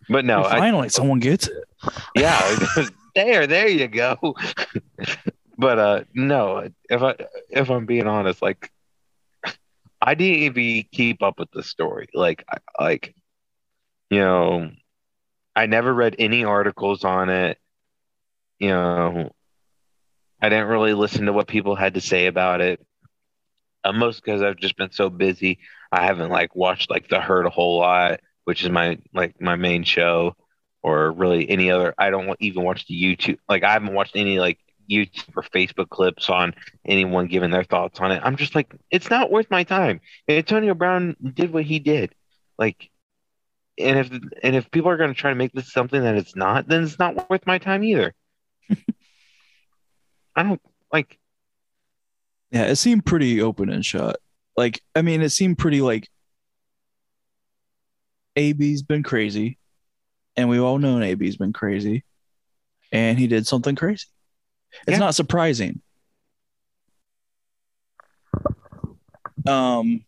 but 0.09 0.25
no, 0.25 0.45
I, 0.45 0.59
Finally, 0.59 0.89
someone 0.91 1.19
gets 1.19 1.49
it. 1.49 1.65
yeah, 2.15 2.57
there, 3.15 3.47
there 3.47 3.69
you 3.69 3.89
go. 3.89 4.37
but 5.57 5.79
uh, 5.79 6.05
no, 6.15 6.69
if 6.89 7.03
I 7.03 7.15
if 7.51 7.71
I'm 7.71 7.87
being 7.87 8.07
honest, 8.07 8.41
like 8.41 8.71
I 10.01 10.15
didn't 10.15 10.59
even 10.59 10.85
keep 10.93 11.23
up 11.23 11.39
with 11.41 11.51
the 11.51 11.65
story. 11.65 12.09
Like, 12.15 12.45
I, 12.49 12.59
like 12.83 13.15
you 14.11 14.21
know, 14.21 14.71
I 15.57 15.67
never 15.67 15.93
read 15.93 16.17
any 16.19 16.45
articles 16.45 17.05
on 17.05 17.31
it. 17.31 17.59
You 18.61 18.69
know, 18.69 19.33
I 20.41 20.49
didn't 20.49 20.69
really 20.69 20.95
listen 20.95 21.27
to 21.27 21.33
what 21.33 21.49
people 21.49 21.75
had 21.75 21.95
to 21.95 22.01
say 22.01 22.27
about 22.27 22.61
it. 22.61 22.85
Uh, 23.85 23.93
most 23.93 24.23
because 24.25 24.43
I've 24.43 24.57
just 24.57 24.77
been 24.77 24.93
so 24.93 25.09
busy. 25.11 25.59
I 25.93 26.05
haven't 26.05 26.31
like 26.31 26.55
watched 26.55 26.91
like 26.91 27.09
The 27.09 27.21
Herd 27.21 27.47
a 27.47 27.51
whole 27.51 27.79
lot, 27.79 28.21
which 28.45 28.63
is 28.63 28.71
my 28.71 28.99
like 29.15 29.41
my 29.41 29.57
main 29.57 29.85
show, 29.85 30.37
or 30.83 31.13
really 31.13 31.49
any 31.49 31.71
other. 31.71 31.95
I 31.99 32.11
don't 32.11 32.37
even 32.41 32.65
watch 32.65 32.87
the 32.87 33.01
YouTube. 33.01 33.39
Like 33.49 33.65
I 33.65 33.73
haven't 33.73 33.95
watched 33.95 34.17
any 34.17 34.39
like 34.39 34.59
YouTube 34.91 35.37
or 35.37 35.43
Facebook 35.43 35.91
clips 35.91 36.31
on 36.31 36.55
anyone 36.85 37.27
giving 37.27 37.51
their 37.51 37.65
thoughts 37.65 38.01
on 38.01 38.13
it. 38.13 38.23
I'm 38.25 38.37
just 38.37 38.55
like, 38.55 38.75
it's 38.91 39.11
not 39.11 39.31
worth 39.31 39.51
my 39.51 39.65
time. 39.65 40.01
Antonio 40.29 40.75
Brown 40.75 41.17
did 41.35 41.53
what 41.53 41.65
he 41.65 41.79
did, 41.79 42.15
like, 42.59 42.91
and 43.79 43.99
if 43.99 44.11
and 44.43 44.57
if 44.57 44.71
people 44.71 44.91
are 44.91 44.97
going 44.97 45.13
to 45.15 45.19
try 45.21 45.31
to 45.31 45.37
make 45.37 45.53
this 45.53 45.73
something 45.73 46.03
that 46.03 46.17
it's 46.17 46.35
not, 46.35 46.69
then 46.69 46.83
it's 46.85 46.99
not 46.99 47.31
worth 47.31 47.47
my 47.47 47.59
time 47.59 47.85
either. 47.85 48.15
I 50.39 50.45
don't 50.45 50.61
like. 50.93 51.19
Yeah, 52.53 52.67
it 52.67 52.77
seemed 52.77 53.05
pretty 53.05 53.43
open 53.43 53.71
and 53.71 53.85
shut. 53.85 54.21
Like, 54.57 54.81
I 54.95 55.03
mean, 55.03 55.21
it 55.21 55.31
seemed 55.31 55.59
pretty 55.59 55.81
like 55.81 56.09
AB's 58.37 58.83
been 58.83 59.03
crazy, 59.03 59.59
and 60.37 60.49
we've 60.49 60.63
all 60.63 60.79
known 60.79 61.03
AB's 61.03 61.37
been 61.37 61.53
crazy, 61.53 62.05
and 62.93 63.19
he 63.19 63.27
did 63.27 63.47
something 63.49 63.75
crazy. 63.75 64.07
It's 64.87 64.93
Yeah. 64.93 64.99
not 64.99 65.15
surprising. 65.17 65.83
Um, 69.47 70.05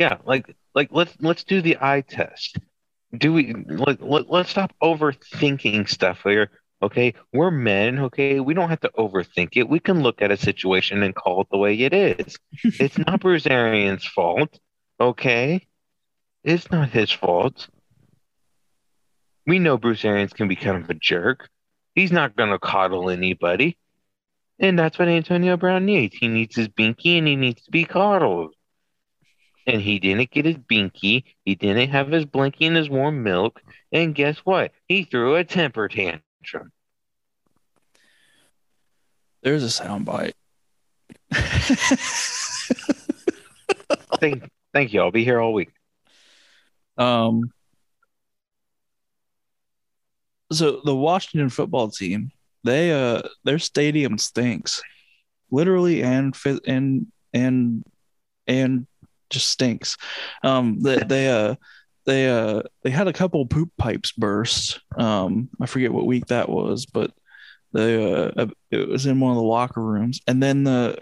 Yeah, 0.00 0.18
like 0.24 0.56
like 0.74 0.88
let's 0.90 1.14
let's 1.20 1.44
do 1.44 1.60
the 1.62 1.76
eye 1.80 2.00
test. 2.00 2.58
Do 3.16 3.32
we 3.32 3.52
like 3.54 3.98
let, 4.00 4.30
let's 4.30 4.50
stop 4.50 4.72
overthinking 4.82 5.88
stuff 5.88 6.22
here. 6.24 6.50
Okay, 6.82 7.14
we're 7.32 7.50
men. 7.50 7.98
Okay, 7.98 8.40
we 8.40 8.54
don't 8.54 8.70
have 8.70 8.80
to 8.80 8.90
overthink 8.96 9.50
it. 9.56 9.68
We 9.68 9.80
can 9.80 10.02
look 10.02 10.22
at 10.22 10.30
a 10.30 10.36
situation 10.36 11.02
and 11.02 11.14
call 11.14 11.42
it 11.42 11.48
the 11.50 11.58
way 11.58 11.78
it 11.78 11.92
is. 11.92 12.38
it's 12.64 12.96
not 12.98 13.20
Bruce 13.20 13.46
Arians' 13.46 14.06
fault. 14.06 14.58
Okay, 14.98 15.66
it's 16.42 16.70
not 16.70 16.90
his 16.90 17.10
fault. 17.10 17.68
We 19.46 19.58
know 19.58 19.76
Bruce 19.76 20.04
Arians 20.04 20.32
can 20.32 20.48
be 20.48 20.56
kind 20.56 20.82
of 20.82 20.88
a 20.88 20.94
jerk. 20.94 21.48
He's 21.94 22.12
not 22.12 22.36
gonna 22.36 22.58
coddle 22.58 23.10
anybody, 23.10 23.76
and 24.58 24.78
that's 24.78 24.98
what 24.98 25.08
Antonio 25.08 25.56
Brown 25.56 25.84
needs. 25.84 26.16
He 26.16 26.28
needs 26.28 26.56
his 26.56 26.68
binky, 26.68 27.18
and 27.18 27.26
he 27.26 27.36
needs 27.36 27.62
to 27.62 27.70
be 27.70 27.84
coddled 27.84 28.54
and 29.66 29.80
he 29.80 29.98
didn't 29.98 30.30
get 30.30 30.44
his 30.44 30.56
binky. 30.56 31.24
He 31.44 31.54
didn't 31.54 31.90
have 31.90 32.08
his 32.08 32.24
blinky 32.24 32.66
and 32.66 32.76
his 32.76 32.90
warm 32.90 33.22
milk. 33.22 33.62
And 33.92 34.14
guess 34.14 34.38
what? 34.38 34.72
He 34.88 35.04
threw 35.04 35.36
a 35.36 35.44
temper 35.44 35.88
tantrum. 35.88 36.22
There's 39.42 39.64
a 39.64 39.82
soundbite. 39.82 40.32
Thank, 44.20 44.50
thank 44.74 44.92
you. 44.92 45.00
I'll 45.00 45.10
be 45.10 45.24
here 45.24 45.40
all 45.40 45.52
week. 45.54 45.70
Um, 46.98 47.52
so 50.52 50.80
the 50.84 50.94
Washington 50.94 51.48
football 51.48 51.90
team, 51.90 52.30
they 52.64 52.92
uh, 52.92 53.22
their 53.44 53.58
stadium 53.58 54.18
stinks, 54.18 54.82
literally 55.50 56.02
and 56.02 56.36
and 56.66 57.06
and 57.32 57.84
and 58.46 58.86
just 59.30 59.48
stinks. 59.48 59.96
Um, 60.42 60.80
they, 60.80 60.96
they 60.96 61.28
uh, 61.30 61.54
they 62.06 62.28
uh 62.28 62.62
they 62.82 62.90
had 62.90 63.08
a 63.08 63.12
couple 63.12 63.44
poop 63.46 63.70
pipes 63.78 64.12
burst. 64.12 64.80
Um, 64.96 65.48
I 65.60 65.66
forget 65.66 65.92
what 65.92 66.06
week 66.06 66.26
that 66.26 66.48
was, 66.48 66.86
but 66.86 67.12
they 67.72 68.12
uh 68.12 68.46
it 68.70 68.88
was 68.88 69.06
in 69.06 69.20
one 69.20 69.32
of 69.32 69.36
the 69.36 69.42
locker 69.42 69.82
rooms, 69.82 70.20
and 70.26 70.42
then 70.42 70.64
the 70.64 70.98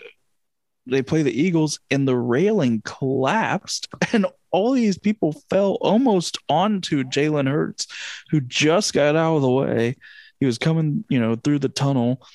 they 0.87 1.03
play 1.03 1.23
the 1.23 1.39
Eagles, 1.39 1.79
and 1.91 2.09
the 2.09 2.17
railing 2.17 2.83
collapsed, 2.85 3.89
and 4.13 4.27
all 4.51 4.73
these 4.73 4.99
people 4.99 5.33
fell 5.51 5.73
almost 5.81 6.39
onto 6.49 7.05
Jalen 7.05 7.49
Hurts, 7.49 7.87
who 8.31 8.41
just 8.41 8.95
got 8.95 9.17
out 9.17 9.37
of 9.37 9.43
the 9.43 9.51
way. 9.51 9.97
He 10.41 10.47
was 10.47 10.59
coming, 10.59 11.05
you 11.09 11.21
know, 11.21 11.37
through 11.37 11.59
the 11.59 11.69
tunnel, 11.69 12.27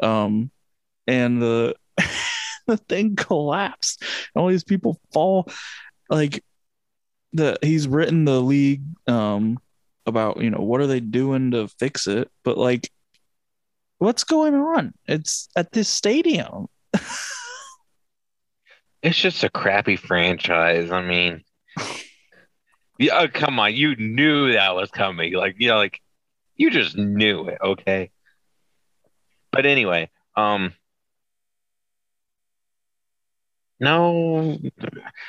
um, 0.00 0.50
and 1.06 1.40
the 1.40 1.74
the 2.66 2.76
thing 2.76 3.16
collapsed. 3.16 4.02
And 4.34 4.42
All 4.42 4.48
these 4.48 4.64
people 4.64 5.00
fall, 5.12 5.48
like 6.08 6.44
the 7.36 7.58
he's 7.62 7.88
written 7.88 8.24
the 8.24 8.40
league 8.40 8.82
um 9.06 9.58
about 10.06 10.40
you 10.40 10.50
know 10.50 10.60
what 10.60 10.80
are 10.80 10.86
they 10.86 11.00
doing 11.00 11.52
to 11.52 11.68
fix 11.68 12.06
it, 12.06 12.30
but 12.44 12.58
like 12.58 12.90
what's 13.98 14.24
going 14.24 14.54
on? 14.54 14.94
It's 15.06 15.48
at 15.56 15.72
this 15.72 15.88
stadium. 15.88 16.68
It's 19.02 19.16
just 19.16 19.44
a 19.44 19.48
crappy 19.48 19.94
franchise. 19.94 20.90
I 20.90 21.00
mean, 21.00 21.44
yeah, 22.98 23.20
oh, 23.20 23.28
come 23.28 23.60
on, 23.60 23.72
you 23.72 23.94
knew 23.94 24.52
that 24.52 24.74
was 24.74 24.90
coming. 24.90 25.32
Like, 25.34 25.54
you 25.58 25.68
know, 25.68 25.76
like 25.76 26.00
you 26.56 26.70
just 26.70 26.96
knew 26.96 27.46
it, 27.46 27.58
okay? 27.62 28.10
But 29.52 29.64
anyway, 29.64 30.10
um 30.34 30.74
no 33.78 34.58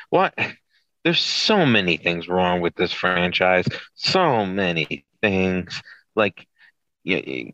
what 0.10 0.34
there's 1.04 1.22
so 1.22 1.66
many 1.66 1.98
things 1.98 2.28
wrong 2.28 2.62
with 2.62 2.76
this 2.76 2.92
franchise. 2.92 3.66
So 3.96 4.46
many 4.46 5.06
things. 5.22 5.82
Like 6.16 6.48
you, 7.04 7.52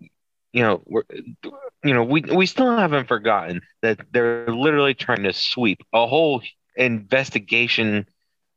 you 0.54 0.62
know, 0.62 0.82
we're, 0.86 1.04
you 1.84 1.94
know, 1.94 2.04
we 2.04 2.22
we 2.22 2.46
still 2.46 2.78
haven't 2.78 3.08
forgotten 3.08 3.62
that 3.82 4.00
they're 4.12 4.48
literally 4.48 4.94
trying 4.94 5.24
to 5.24 5.34
sweep 5.34 5.82
a 5.94 6.08
whole 6.08 6.42
investigation 6.76 8.08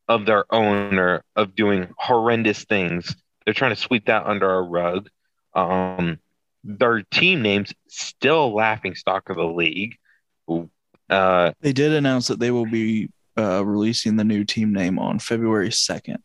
of 0.09 0.27
their 0.27 0.45
owner 0.55 1.25
of 1.35 1.55
doing 1.55 1.89
horrendous 1.99 2.65
things. 2.65 3.15
They're 3.45 3.55
trying 3.55 3.75
to 3.75 3.81
sweep 3.81 4.07
that 4.07 4.27
under 4.27 4.51
a 4.51 4.63
rug. 4.63 5.09
Um, 5.55 6.19
their 6.63 7.03
team 7.03 7.43
names 7.43 7.73
still 7.89 8.55
laughing 8.55 8.95
stock 8.95 9.31
of 9.31 9.37
the 9.37 9.45
league. 9.45 9.97
Uh, 11.09 11.53
they 11.61 11.73
did 11.73 11.93
announce 11.93 12.29
that 12.29 12.41
they 12.41 12.51
will 12.51 12.67
be 12.67 13.09
uh, 13.37 13.65
releasing 13.65 14.17
the 14.17 14.25
new 14.25 14.45
team 14.45 14.73
name 14.73 14.99
on 14.99 15.19
February 15.19 15.73
second. 15.73 16.23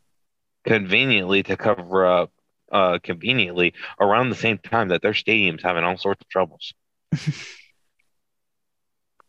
Conveniently 0.66 1.44
to 1.44 1.58
cover 1.58 2.06
up, 2.06 2.32
uh, 2.72 3.00
conveniently 3.04 3.74
around 4.00 4.30
the 4.30 4.36
same 4.36 4.58
time 4.58 4.90
that 4.90 5.02
their 5.02 5.14
stadium's 5.14 5.64
having 5.64 5.84
all 5.84 5.98
sorts 5.98 6.22
of 6.22 6.30
troubles. 6.30 6.74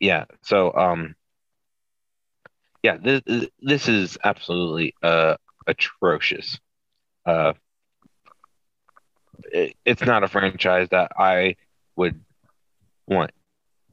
yeah. 0.01 0.27
So, 0.43 0.73
um, 0.75 1.15
yeah, 2.83 2.97
this 2.97 3.23
this 3.61 3.89
is 3.89 4.19
absolutely 4.23 4.95
uh 5.03 5.37
atrocious. 5.67 6.59
Uh, 7.25 7.53
it, 9.53 9.75
it's 9.85 10.03
not 10.03 10.25
a 10.25 10.29
franchise 10.29 10.89
that 10.91 11.13
I 11.17 11.57
would 11.97 12.21
want 13.07 13.31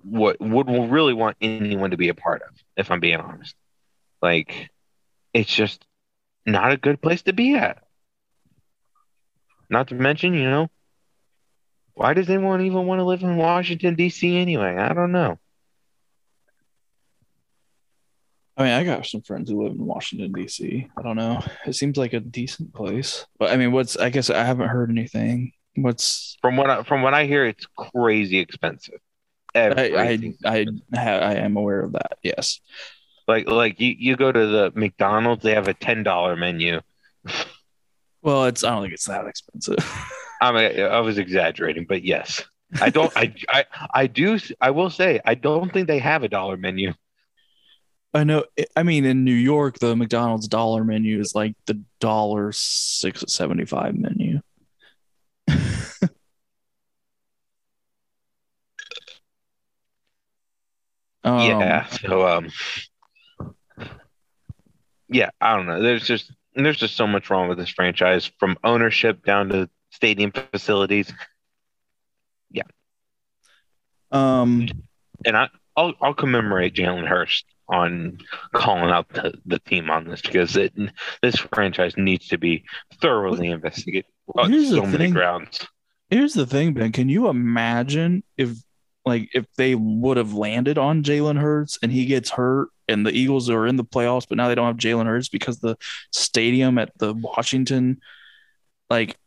what 0.03 0.39
would 0.39 0.69
really 0.91 1.13
want 1.13 1.37
anyone 1.41 1.91
to 1.91 1.97
be 1.97 2.09
a 2.09 2.13
part 2.13 2.41
of, 2.41 2.49
if 2.77 2.89
I'm 2.89 2.99
being 2.99 3.19
honest. 3.19 3.55
Like, 4.21 4.69
it's 5.33 5.53
just 5.53 5.85
not 6.45 6.71
a 6.71 6.77
good 6.77 7.01
place 7.01 7.21
to 7.23 7.33
be 7.33 7.55
at. 7.55 7.83
Not 9.69 9.89
to 9.89 9.95
mention, 9.95 10.33
you 10.33 10.49
know, 10.49 10.69
why 11.93 12.13
does 12.13 12.29
anyone 12.29 12.61
even 12.61 12.85
want 12.85 12.99
to 12.99 13.03
live 13.03 13.23
in 13.23 13.35
Washington 13.35 13.95
D.C. 13.95 14.37
anyway? 14.37 14.75
I 14.77 14.93
don't 14.93 15.11
know. 15.11 15.37
I 18.57 18.63
mean, 18.63 18.71
I 18.73 18.83
got 18.83 19.05
some 19.05 19.21
friends 19.21 19.49
who 19.49 19.63
live 19.63 19.73
in 19.73 19.85
Washington 19.85 20.31
D.C. 20.31 20.87
I 20.97 21.01
don't 21.01 21.15
know. 21.15 21.41
It 21.65 21.73
seems 21.73 21.97
like 21.97 22.13
a 22.13 22.19
decent 22.19 22.73
place, 22.73 23.25
but 23.37 23.51
I 23.51 23.57
mean, 23.57 23.71
what's? 23.71 23.95
I 23.95 24.09
guess 24.09 24.29
I 24.29 24.43
haven't 24.43 24.69
heard 24.69 24.89
anything. 24.89 25.51
What's 25.75 26.37
from 26.41 26.57
what 26.57 26.69
I, 26.69 26.83
from 26.83 27.01
what 27.01 27.13
I 27.13 27.25
hear, 27.25 27.45
it's 27.45 27.67
crazy 27.77 28.39
expensive. 28.39 28.99
Everything. 29.55 30.37
I 30.45 30.49
I 30.49 30.65
I, 30.93 31.09
I 31.09 31.33
am 31.35 31.57
aware 31.57 31.81
of 31.81 31.93
that. 31.93 32.17
Yes. 32.21 32.59
Like 33.29 33.47
like 33.47 33.79
you, 33.79 33.95
you 33.95 34.15
go 34.15 34.31
to 34.31 34.47
the 34.47 34.71
McDonald's, 34.73 35.43
they 35.43 35.53
have 35.53 35.67
a 35.67 35.75
ten 35.75 36.01
dollar 36.01 36.35
menu. 36.35 36.81
Well, 38.23 38.45
it's 38.45 38.63
I 38.63 38.71
don't 38.71 38.81
think 38.81 38.95
it's 38.95 39.05
that 39.05 39.27
expensive. 39.27 39.77
I 40.41 40.51
mean, 40.51 40.81
I 40.81 40.99
was 41.01 41.19
exaggerating, 41.19 41.85
but 41.87 42.03
yes, 42.03 42.43
I 42.81 42.89
don't. 42.89 43.15
I, 43.15 43.35
I 43.49 43.65
I 43.93 44.07
do. 44.07 44.39
I 44.59 44.71
will 44.71 44.89
say 44.89 45.21
I 45.23 45.35
don't 45.35 45.71
think 45.71 45.87
they 45.87 45.99
have 45.99 46.23
a 46.23 46.27
dollar 46.27 46.57
menu. 46.57 46.95
I 48.15 48.23
know. 48.23 48.45
I 48.75 48.81
mean, 48.81 49.05
in 49.05 49.23
New 49.23 49.31
York, 49.31 49.77
the 49.77 49.95
McDonald's 49.95 50.47
dollar 50.47 50.83
menu 50.83 51.19
is 51.19 51.35
like 51.35 51.53
the 51.67 51.79
dollar 51.99 52.51
six 52.51 53.23
seventy 53.27 53.65
five 53.65 53.95
menu. 53.95 54.41
um, 61.23 61.47
yeah. 61.47 61.85
So 61.85 62.27
um. 62.27 62.49
Yeah, 65.09 65.29
I 65.41 65.55
don't 65.55 65.65
know. 65.65 65.81
There's 65.81 66.05
just 66.05 66.31
there's 66.55 66.77
just 66.77 66.95
so 66.95 67.07
much 67.07 67.29
wrong 67.29 67.49
with 67.49 67.57
this 67.57 67.69
franchise, 67.69 68.31
from 68.39 68.57
ownership 68.63 69.25
down 69.25 69.49
to 69.49 69.69
stadium 69.91 70.31
facilities. 70.31 71.11
Yeah. 72.51 72.63
Um, 74.11 74.67
and 75.25 75.37
I 75.37 75.49
I'll 75.75 75.93
I'll 76.01 76.13
commemorate 76.13 76.75
Jalen 76.75 77.07
Hurts 77.07 77.43
on 77.67 78.17
calling 78.53 78.89
out 78.89 79.07
the, 79.09 79.33
the 79.45 79.59
team 79.59 79.89
on 79.89 80.07
this 80.07 80.21
because 80.21 80.57
it 80.57 80.73
this 81.21 81.37
franchise 81.53 81.95
needs 81.97 82.27
to 82.27 82.37
be 82.37 82.63
thoroughly 82.99 83.47
investigated 83.47 84.05
on 84.35 84.51
so 84.65 84.83
many 84.83 84.97
thing. 84.97 85.13
grounds. 85.13 85.67
Here's 86.09 86.33
the 86.33 86.47
thing, 86.47 86.73
Ben. 86.73 86.91
Can 86.91 87.09
you 87.09 87.27
imagine 87.29 88.23
if 88.37 88.57
like 89.09 89.29
if 89.33 89.45
they 89.57 89.75
would 89.75 90.17
have 90.17 90.33
landed 90.33 90.77
on 90.77 91.03
Jalen 91.03 91.39
Hurts 91.39 91.79
and 91.81 91.91
he 91.91 92.05
gets 92.05 92.29
hurt 92.29 92.69
and 92.87 93.05
the 93.05 93.11
Eagles 93.11 93.49
are 93.49 93.67
in 93.67 93.75
the 93.75 93.83
playoffs, 93.83 94.27
but 94.27 94.37
now 94.37 94.47
they 94.47 94.55
don't 94.55 94.67
have 94.67 94.77
Jalen 94.77 95.05
Hurts 95.05 95.29
because 95.29 95.59
the 95.59 95.77
stadium 96.11 96.77
at 96.77 96.97
the 96.97 97.13
Washington 97.13 97.99
like 98.89 99.17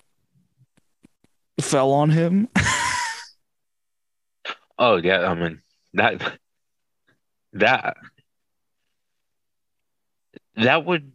fell 1.60 1.92
on 1.92 2.10
him. 2.10 2.48
oh 4.78 4.96
yeah, 4.96 5.26
I 5.26 5.34
mean 5.34 5.60
that 5.94 6.38
that 7.54 7.96
that 10.56 10.84
would 10.84 11.12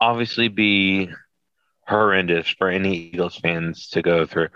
obviously 0.00 0.48
be 0.48 1.10
horrendous 1.86 2.48
for 2.48 2.68
any 2.68 2.96
Eagles 2.96 3.36
fans 3.36 3.88
to 3.90 4.02
go 4.02 4.26
through, 4.26 4.48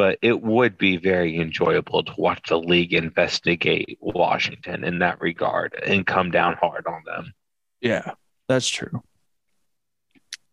but 0.00 0.18
it 0.22 0.40
would 0.40 0.78
be 0.78 0.96
very 0.96 1.38
enjoyable 1.38 2.02
to 2.02 2.14
watch 2.16 2.48
the 2.48 2.58
league 2.58 2.94
investigate 2.94 3.98
Washington 4.00 4.82
in 4.82 5.00
that 5.00 5.20
regard 5.20 5.74
and 5.74 6.06
come 6.06 6.30
down 6.30 6.56
hard 6.58 6.86
on 6.86 7.02
them. 7.04 7.34
Yeah, 7.82 8.12
that's 8.48 8.66
true. 8.66 9.02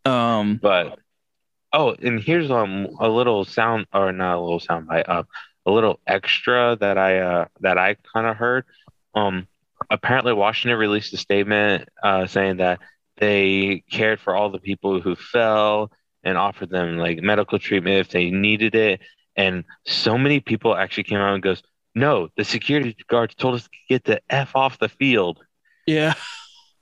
Um, 0.03 0.59
but 0.61 0.99
oh, 1.71 1.95
and 2.01 2.19
here's 2.19 2.51
um 2.51 2.89
a 2.99 3.07
little 3.07 3.45
sound 3.45 3.85
or 3.93 4.11
not 4.11 4.35
a 4.37 4.41
little 4.41 4.59
sound 4.59 4.85
bite, 4.85 5.07
uh, 5.07 5.23
a 5.65 5.71
little 5.71 6.01
extra 6.05 6.75
that 6.81 6.97
I 6.97 7.19
uh 7.19 7.45
that 7.61 7.77
I 7.77 7.95
kind 8.13 8.27
of 8.27 8.35
heard. 8.35 8.65
Um, 9.15 9.47
apparently 9.89 10.33
Washington 10.33 10.77
released 10.77 11.13
a 11.13 11.17
statement 11.17 11.87
uh, 12.03 12.27
saying 12.27 12.57
that 12.57 12.79
they 13.15 13.85
cared 13.89 14.19
for 14.19 14.35
all 14.35 14.49
the 14.49 14.59
people 14.59 14.99
who 14.99 15.15
fell 15.15 15.89
and 16.21 16.37
offered 16.37 16.69
them 16.69 16.97
like 16.97 17.21
medical 17.21 17.59
treatment 17.59 17.95
if 17.99 18.09
they 18.09 18.29
needed 18.29 18.75
it. 18.75 18.99
And 19.37 19.63
so 19.85 20.17
many 20.17 20.39
people 20.39 20.75
actually 20.75 21.03
came 21.03 21.19
out 21.19 21.33
and 21.33 21.43
goes, 21.43 21.61
"No, 21.95 22.29
the 22.35 22.43
security 22.43 22.97
guards 23.07 23.35
told 23.35 23.55
us 23.55 23.63
to 23.63 23.69
get 23.87 24.03
the 24.03 24.21
f 24.29 24.55
off 24.55 24.79
the 24.79 24.89
field." 24.89 25.39
Yeah. 25.85 26.15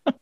and 0.05 0.15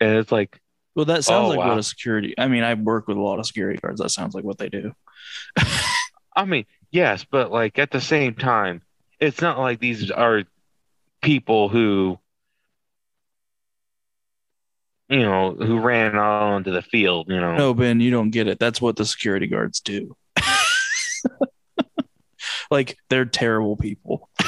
it's 0.00 0.32
like, 0.32 0.60
well, 0.94 1.06
that 1.06 1.24
sounds 1.24 1.46
oh, 1.46 1.48
like 1.48 1.58
wow. 1.58 1.68
what 1.70 1.78
a 1.78 1.82
security. 1.82 2.34
I 2.36 2.48
mean, 2.48 2.64
I 2.64 2.74
work 2.74 3.08
with 3.08 3.16
a 3.16 3.20
lot 3.20 3.38
of 3.38 3.46
security 3.46 3.78
guards. 3.80 4.00
That 4.00 4.10
sounds 4.10 4.34
like 4.34 4.44
what 4.44 4.58
they 4.58 4.68
do. 4.68 4.92
I 6.36 6.44
mean, 6.44 6.66
yes, 6.90 7.24
but 7.24 7.50
like 7.50 7.78
at 7.78 7.90
the 7.90 8.00
same 8.00 8.34
time, 8.34 8.82
it's 9.20 9.40
not 9.40 9.58
like 9.58 9.80
these 9.80 10.10
are 10.10 10.42
people 11.22 11.68
who 11.68 12.18
you 15.12 15.22
know 15.22 15.52
who 15.52 15.78
ran 15.78 16.16
all 16.16 16.54
onto 16.54 16.72
the 16.72 16.82
field 16.82 17.26
you 17.28 17.40
know 17.40 17.56
no 17.56 17.74
ben 17.74 18.00
you 18.00 18.10
don't 18.10 18.30
get 18.30 18.48
it 18.48 18.58
that's 18.58 18.80
what 18.80 18.96
the 18.96 19.04
security 19.04 19.46
guards 19.46 19.80
do 19.80 20.16
like 22.70 22.96
they're 23.08 23.24
terrible 23.24 23.76
people 23.76 24.28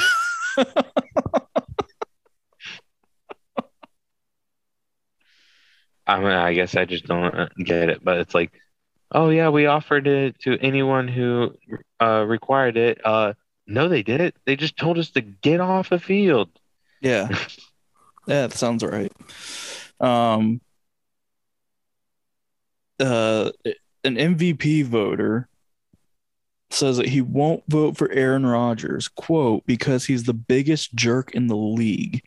I 6.07 6.19
mean, 6.19 6.27
I 6.27 6.53
guess 6.53 6.75
I 6.75 6.85
just 6.85 7.05
don't 7.05 7.33
uh, 7.33 7.47
get 7.57 7.89
it, 7.89 8.03
but 8.03 8.19
it's 8.19 8.35
like, 8.35 8.51
oh 9.11 9.29
yeah, 9.29 9.49
we 9.49 9.65
offered 9.65 10.07
it 10.07 10.39
to 10.41 10.57
anyone 10.59 11.07
who 11.07 11.55
uh, 11.99 12.25
required 12.27 12.77
it. 12.77 13.01
Uh, 13.03 13.33
no, 13.67 13.87
they 13.87 14.03
did 14.03 14.21
it. 14.21 14.35
They 14.45 14.55
just 14.55 14.77
told 14.77 14.99
us 14.99 15.09
to 15.11 15.21
get 15.21 15.59
off 15.59 15.89
the 15.89 15.99
field. 15.99 16.49
Yeah. 17.01 17.29
yeah, 17.29 17.37
that 18.27 18.53
sounds 18.53 18.83
right. 18.83 19.11
Um 19.99 20.61
uh 22.99 23.51
an 24.03 24.15
MVP 24.15 24.85
voter 24.85 25.49
says 26.69 26.97
that 26.97 27.07
he 27.07 27.21
won't 27.21 27.63
vote 27.67 27.97
for 27.97 28.09
Aaron 28.11 28.45
Rodgers, 28.45 29.07
quote, 29.07 29.65
because 29.65 30.05
he's 30.05 30.23
the 30.23 30.33
biggest 30.33 30.93
jerk 30.93 31.33
in 31.33 31.47
the 31.47 31.55
league. 31.55 32.21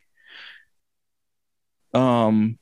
Um 1.95 2.59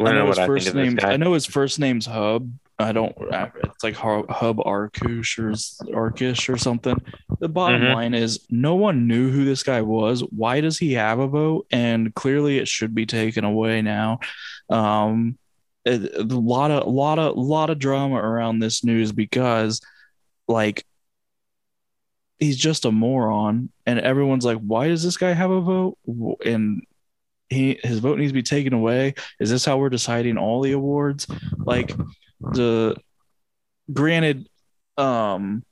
I 0.00 0.12
know 0.12 0.20
know 0.20 0.26
his 0.28 0.38
first 0.38 0.74
name. 0.74 0.98
I 1.02 1.16
know 1.16 1.34
his 1.34 1.46
first 1.46 1.78
name's 1.78 2.06
Hub. 2.06 2.50
I 2.80 2.92
don't. 2.92 3.14
It's 3.20 3.84
like 3.84 3.94
Hub 3.94 4.26
Arkush 4.58 5.38
or 5.38 5.52
Arkish 6.10 6.52
or 6.52 6.56
something. 6.56 6.96
The 7.38 7.48
bottom 7.48 7.82
Mhm. 7.82 7.94
line 7.94 8.14
is, 8.14 8.46
no 8.50 8.74
one 8.74 9.06
knew 9.06 9.30
who 9.30 9.44
this 9.44 9.62
guy 9.62 9.82
was. 9.82 10.22
Why 10.30 10.60
does 10.60 10.78
he 10.78 10.94
have 10.94 11.18
a 11.18 11.28
vote? 11.28 11.66
And 11.70 12.14
clearly, 12.14 12.58
it 12.58 12.68
should 12.68 12.94
be 12.94 13.06
taken 13.06 13.44
away 13.44 13.82
now. 13.82 14.20
Um, 14.68 15.36
a 15.86 15.96
lot 16.22 16.70
of, 16.70 16.86
lot 16.92 17.18
of, 17.18 17.36
lot 17.36 17.70
of 17.70 17.78
drama 17.78 18.16
around 18.16 18.58
this 18.58 18.84
news 18.84 19.12
because, 19.12 19.80
like, 20.48 20.84
he's 22.38 22.56
just 22.56 22.84
a 22.84 22.90
moron, 22.92 23.70
and 23.86 23.98
everyone's 23.98 24.44
like, 24.44 24.58
"Why 24.58 24.88
does 24.88 25.02
this 25.02 25.16
guy 25.16 25.32
have 25.32 25.50
a 25.50 25.60
vote?" 25.60 25.98
And 26.44 26.82
he 27.48 27.78
his 27.82 27.98
vote 27.98 28.18
needs 28.18 28.30
to 28.30 28.34
be 28.34 28.42
taken 28.42 28.72
away. 28.72 29.14
Is 29.40 29.50
this 29.50 29.64
how 29.64 29.76
we're 29.78 29.88
deciding 29.90 30.38
all 30.38 30.60
the 30.62 30.72
awards? 30.72 31.26
Like 31.58 31.94
the 32.40 32.96
granted, 33.92 34.48
um, 34.96 35.64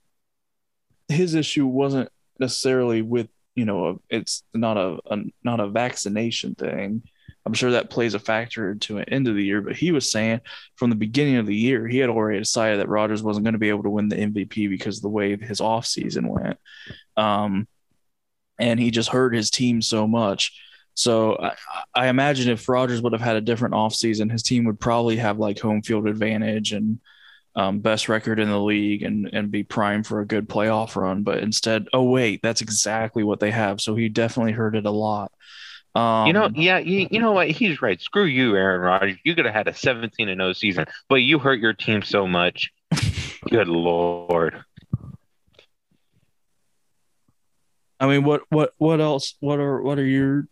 his 1.09 1.35
issue 1.35 1.67
wasn't 1.67 2.11
necessarily 2.39 3.03
with 3.03 3.29
you 3.55 3.65
know 3.65 3.89
a, 3.89 3.95
it's 4.11 4.43
not 4.55 4.77
a, 4.77 4.99
a 5.11 5.19
not 5.43 5.61
a 5.61 5.69
vaccination 5.69 6.55
thing. 6.55 7.03
I'm 7.47 7.55
sure 7.55 7.71
that 7.71 7.89
plays 7.89 8.13
a 8.13 8.19
factor 8.19 8.71
into 8.71 8.99
an 8.99 9.09
end 9.09 9.27
of 9.27 9.35
the 9.35 9.45
year, 9.45 9.63
but 9.63 9.75
he 9.75 9.91
was 9.91 10.13
saying 10.13 10.41
from 10.77 10.91
the 10.91 10.97
beginning 10.97 11.37
of 11.37 11.47
the 11.47 11.57
year 11.57 11.87
he 11.87 11.97
had 11.97 12.11
already 12.11 12.39
decided 12.39 12.81
that 12.81 12.91
Rodgers 12.91 13.23
wasn't 13.23 13.45
going 13.45 13.55
to 13.55 13.59
be 13.59 13.71
able 13.71 13.85
to 13.85 13.91
win 13.91 14.09
the 14.09 14.17
MVP 14.17 14.69
because 14.69 14.99
of 14.99 15.03
the 15.03 15.09
way 15.09 15.35
his 15.35 15.61
offseason 15.61 16.27
went. 16.29 16.59
Um, 17.17 17.67
and 18.59 18.79
he 18.79 18.91
just 18.91 19.09
hurt 19.09 19.35
his 19.35 19.51
team 19.51 19.81
so 19.81 20.07
much. 20.07 20.61
So 20.99 21.37
I, 21.39 21.55
I 21.95 22.09
imagine 22.09 22.51
if 22.51 22.69
Rodgers 22.69 23.01
would 23.01 23.13
have 23.13 23.23
had 23.23 23.37
a 23.37 23.41
different 23.41 23.75
offseason, 23.75 24.33
his 24.33 24.43
team 24.43 24.65
would 24.65 24.81
probably 24.81 25.17
have 25.19 25.39
like 25.39 25.61
home 25.61 25.81
field 25.81 26.09
advantage 26.09 26.73
and 26.73 26.99
um, 27.55 27.79
best 27.79 28.09
record 28.09 28.41
in 28.41 28.49
the 28.49 28.59
league 28.59 29.05
and 29.05 29.31
and 29.33 29.49
be 29.49 29.63
primed 29.63 30.09
for 30.09 30.19
a 30.19 30.27
good 30.27 30.49
playoff 30.49 30.97
run. 30.97 31.23
But 31.23 31.39
instead, 31.39 31.87
oh 31.93 32.03
wait, 32.03 32.41
that's 32.43 32.63
exactly 32.63 33.23
what 33.23 33.39
they 33.39 33.53
have. 33.53 33.81
So 33.81 33.95
he 33.95 34.09
definitely 34.09 34.53
hurt 34.53 34.75
it 34.75 34.87
a 34.87 34.91
lot. 34.91 35.31
Um, 35.95 36.27
You 36.27 36.33
know, 36.33 36.51
yeah, 36.53 36.79
you, 36.79 37.07
you 37.13 37.21
know 37.21 37.33
what? 37.33 37.49
He's 37.49 37.81
right. 37.81 38.01
Screw 38.01 38.25
you, 38.25 38.57
Aaron 38.57 38.81
Rodgers. 38.81 39.19
You 39.25 39.37
could 39.37 39.45
have 39.45 39.55
had 39.55 39.69
a 39.69 39.75
17 39.75 40.29
and 40.29 40.41
0 40.41 40.53
season, 40.53 40.87
but 41.09 41.17
you 41.17 41.39
hurt 41.39 41.61
your 41.61 41.75
team 41.75 42.03
so 42.03 42.27
much. 42.27 42.73
Good 43.49 43.69
lord. 43.69 44.65
I 48.01 48.09
mean, 48.09 48.25
what 48.25 48.43
what 48.49 48.73
what 48.79 49.01
else? 49.01 49.37
What 49.39 49.61
are 49.61 49.81
what 49.81 49.99
are 50.01 50.05
your 50.05 50.49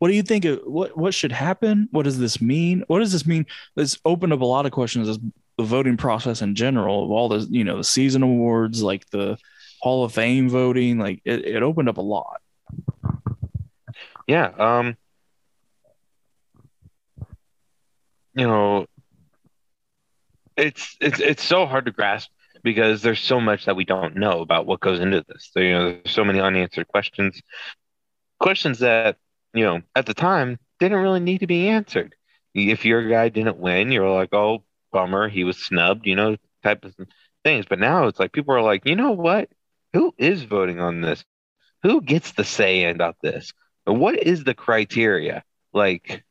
what 0.00 0.08
do 0.08 0.14
you 0.14 0.22
think 0.22 0.46
of 0.46 0.60
what 0.64 0.96
what 0.96 1.12
should 1.12 1.30
happen? 1.30 1.86
What 1.90 2.04
does 2.04 2.18
this 2.18 2.40
mean? 2.40 2.84
What 2.86 3.00
does 3.00 3.12
this 3.12 3.26
mean? 3.26 3.44
This 3.76 3.98
opened 4.06 4.32
up 4.32 4.40
a 4.40 4.46
lot 4.46 4.64
of 4.64 4.72
questions 4.72 5.10
as 5.10 5.18
the 5.58 5.64
voting 5.64 5.98
process 5.98 6.40
in 6.40 6.54
general 6.54 7.04
of 7.04 7.10
all 7.10 7.28
the 7.28 7.46
you 7.50 7.64
know 7.64 7.76
the 7.76 7.84
season 7.84 8.22
awards, 8.22 8.82
like 8.82 9.08
the 9.10 9.36
Hall 9.82 10.02
of 10.02 10.14
Fame 10.14 10.48
voting, 10.48 10.98
like 10.98 11.20
it, 11.26 11.44
it 11.44 11.62
opened 11.62 11.90
up 11.90 11.98
a 11.98 12.00
lot. 12.00 12.40
Yeah. 14.26 14.50
Um. 14.58 14.96
You 18.34 18.46
know, 18.46 18.86
it's 20.56 20.96
it's 20.98 21.20
it's 21.20 21.44
so 21.44 21.66
hard 21.66 21.84
to 21.84 21.90
grasp 21.90 22.30
because 22.62 23.02
there's 23.02 23.20
so 23.20 23.38
much 23.38 23.66
that 23.66 23.76
we 23.76 23.84
don't 23.84 24.16
know 24.16 24.40
about 24.40 24.64
what 24.64 24.80
goes 24.80 24.98
into 24.98 25.22
this. 25.28 25.50
So, 25.52 25.60
you 25.60 25.72
know, 25.72 25.84
there's 25.90 26.10
so 26.10 26.24
many 26.24 26.40
unanswered 26.40 26.88
questions, 26.88 27.42
questions 28.38 28.78
that 28.78 29.18
you 29.54 29.64
know 29.64 29.82
at 29.94 30.06
the 30.06 30.14
time 30.14 30.58
didn't 30.78 30.98
really 30.98 31.20
need 31.20 31.38
to 31.38 31.46
be 31.46 31.68
answered. 31.68 32.14
If 32.54 32.84
your 32.84 33.08
guy 33.08 33.28
didn't 33.28 33.58
win, 33.58 33.92
you're 33.92 34.10
like, 34.10 34.32
oh, 34.32 34.64
bummer, 34.92 35.28
he 35.28 35.44
was 35.44 35.56
snubbed, 35.56 36.06
you 36.06 36.16
know, 36.16 36.36
type 36.64 36.84
of 36.84 36.94
things. 37.44 37.66
But 37.68 37.78
now 37.78 38.08
it's 38.08 38.18
like 38.18 38.32
people 38.32 38.54
are 38.54 38.62
like, 38.62 38.86
you 38.86 38.96
know 38.96 39.12
what? 39.12 39.48
Who 39.92 40.14
is 40.18 40.42
voting 40.42 40.80
on 40.80 41.00
this? 41.00 41.24
Who 41.82 42.00
gets 42.00 42.32
the 42.32 42.44
say 42.44 42.82
in 42.82 42.94
about 42.94 43.16
this? 43.22 43.52
What 43.84 44.20
is 44.22 44.44
the 44.44 44.54
criteria? 44.54 45.44
Like, 45.72 46.24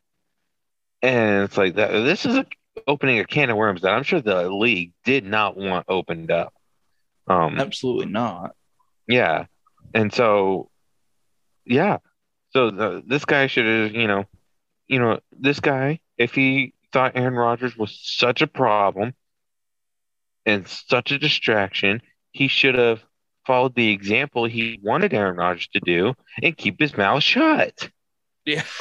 and 1.01 1.43
it's 1.43 1.57
like 1.57 1.75
that. 1.75 1.91
This 1.91 2.25
is 2.25 2.35
a, 2.35 2.45
opening 2.87 3.19
a 3.19 3.25
can 3.25 3.49
of 3.49 3.57
worms 3.57 3.81
that 3.81 3.93
I'm 3.93 4.03
sure 4.03 4.21
the 4.21 4.49
league 4.49 4.93
did 5.05 5.25
not 5.25 5.57
want 5.57 5.85
opened 5.87 6.31
up. 6.31 6.53
Um, 7.27 7.59
Absolutely 7.59 8.07
not. 8.07 8.55
yeah, 9.07 9.45
and 9.93 10.13
so, 10.13 10.69
yeah, 11.65 11.97
so 12.51 12.71
the, 12.71 13.03
this 13.05 13.25
guy 13.25 13.47
should 13.47 13.65
have, 13.65 13.95
you 13.95 14.07
know, 14.07 14.25
you 14.87 14.99
know, 14.99 15.19
this 15.31 15.59
guy, 15.59 15.99
if 16.17 16.33
he 16.33 16.73
thought 16.91 17.15
Aaron 17.15 17.35
Rodgers 17.35 17.77
was 17.77 17.97
such 18.01 18.41
a 18.41 18.47
problem 18.47 19.13
and 20.45 20.67
such 20.67 21.11
a 21.11 21.19
distraction, 21.19 22.01
he 22.31 22.47
should 22.47 22.75
have 22.75 23.03
followed 23.45 23.75
the 23.75 23.91
example 23.91 24.45
he 24.45 24.79
wanted 24.81 25.13
Aaron 25.13 25.37
Rodgers 25.37 25.67
to 25.73 25.79
do 25.79 26.13
and 26.41 26.57
keep 26.57 26.79
his 26.79 26.97
mouth 26.97 27.23
shut. 27.23 27.89
Yeah. 28.45 28.63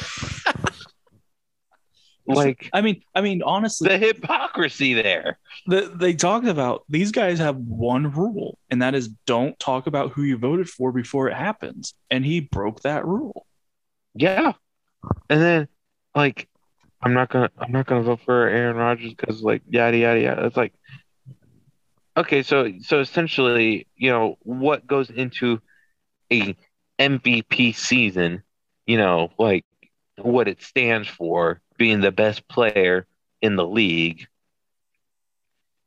Like 2.35 2.69
I 2.73 2.81
mean, 2.81 3.01
I 3.15 3.21
mean, 3.21 3.41
honestly, 3.41 3.89
the 3.89 3.97
hypocrisy 3.97 4.93
there. 4.93 5.39
the, 5.65 5.91
they 5.95 6.13
talked 6.13 6.45
about 6.45 6.83
these 6.87 7.11
guys 7.11 7.39
have 7.39 7.57
one 7.57 8.11
rule, 8.11 8.59
and 8.69 8.83
that 8.83 8.93
is 8.93 9.07
don't 9.25 9.57
talk 9.59 9.87
about 9.87 10.11
who 10.11 10.21
you 10.21 10.37
voted 10.37 10.69
for 10.69 10.91
before 10.91 11.27
it 11.27 11.33
happens. 11.33 11.95
And 12.11 12.23
he 12.23 12.39
broke 12.39 12.81
that 12.81 13.03
rule. 13.05 13.47
Yeah. 14.15 14.53
And 15.29 15.41
then 15.41 15.67
like 16.15 16.47
I'm 17.01 17.13
not 17.13 17.29
gonna 17.29 17.49
I'm 17.57 17.71
not 17.71 17.85
gonna 17.85 18.03
vote 18.03 18.21
for 18.25 18.47
Aaron 18.47 18.75
Rodgers 18.77 19.13
because 19.13 19.41
like 19.41 19.61
yada 19.69 19.97
yada 19.97 20.19
yada. 20.19 20.45
It's 20.45 20.57
like 20.57 20.73
okay, 22.17 22.43
so 22.43 22.71
so 22.81 22.99
essentially, 22.99 23.87
you 23.95 24.11
know, 24.11 24.37
what 24.43 24.85
goes 24.85 25.09
into 25.09 25.61
a 26.31 26.55
MVP 26.99 27.75
season, 27.75 28.43
you 28.85 28.97
know, 28.97 29.31
like 29.37 29.65
what 30.17 30.47
it 30.47 30.61
stands 30.61 31.07
for, 31.07 31.61
being 31.77 32.01
the 32.01 32.11
best 32.11 32.47
player 32.47 33.07
in 33.41 33.55
the 33.55 33.65
league. 33.65 34.27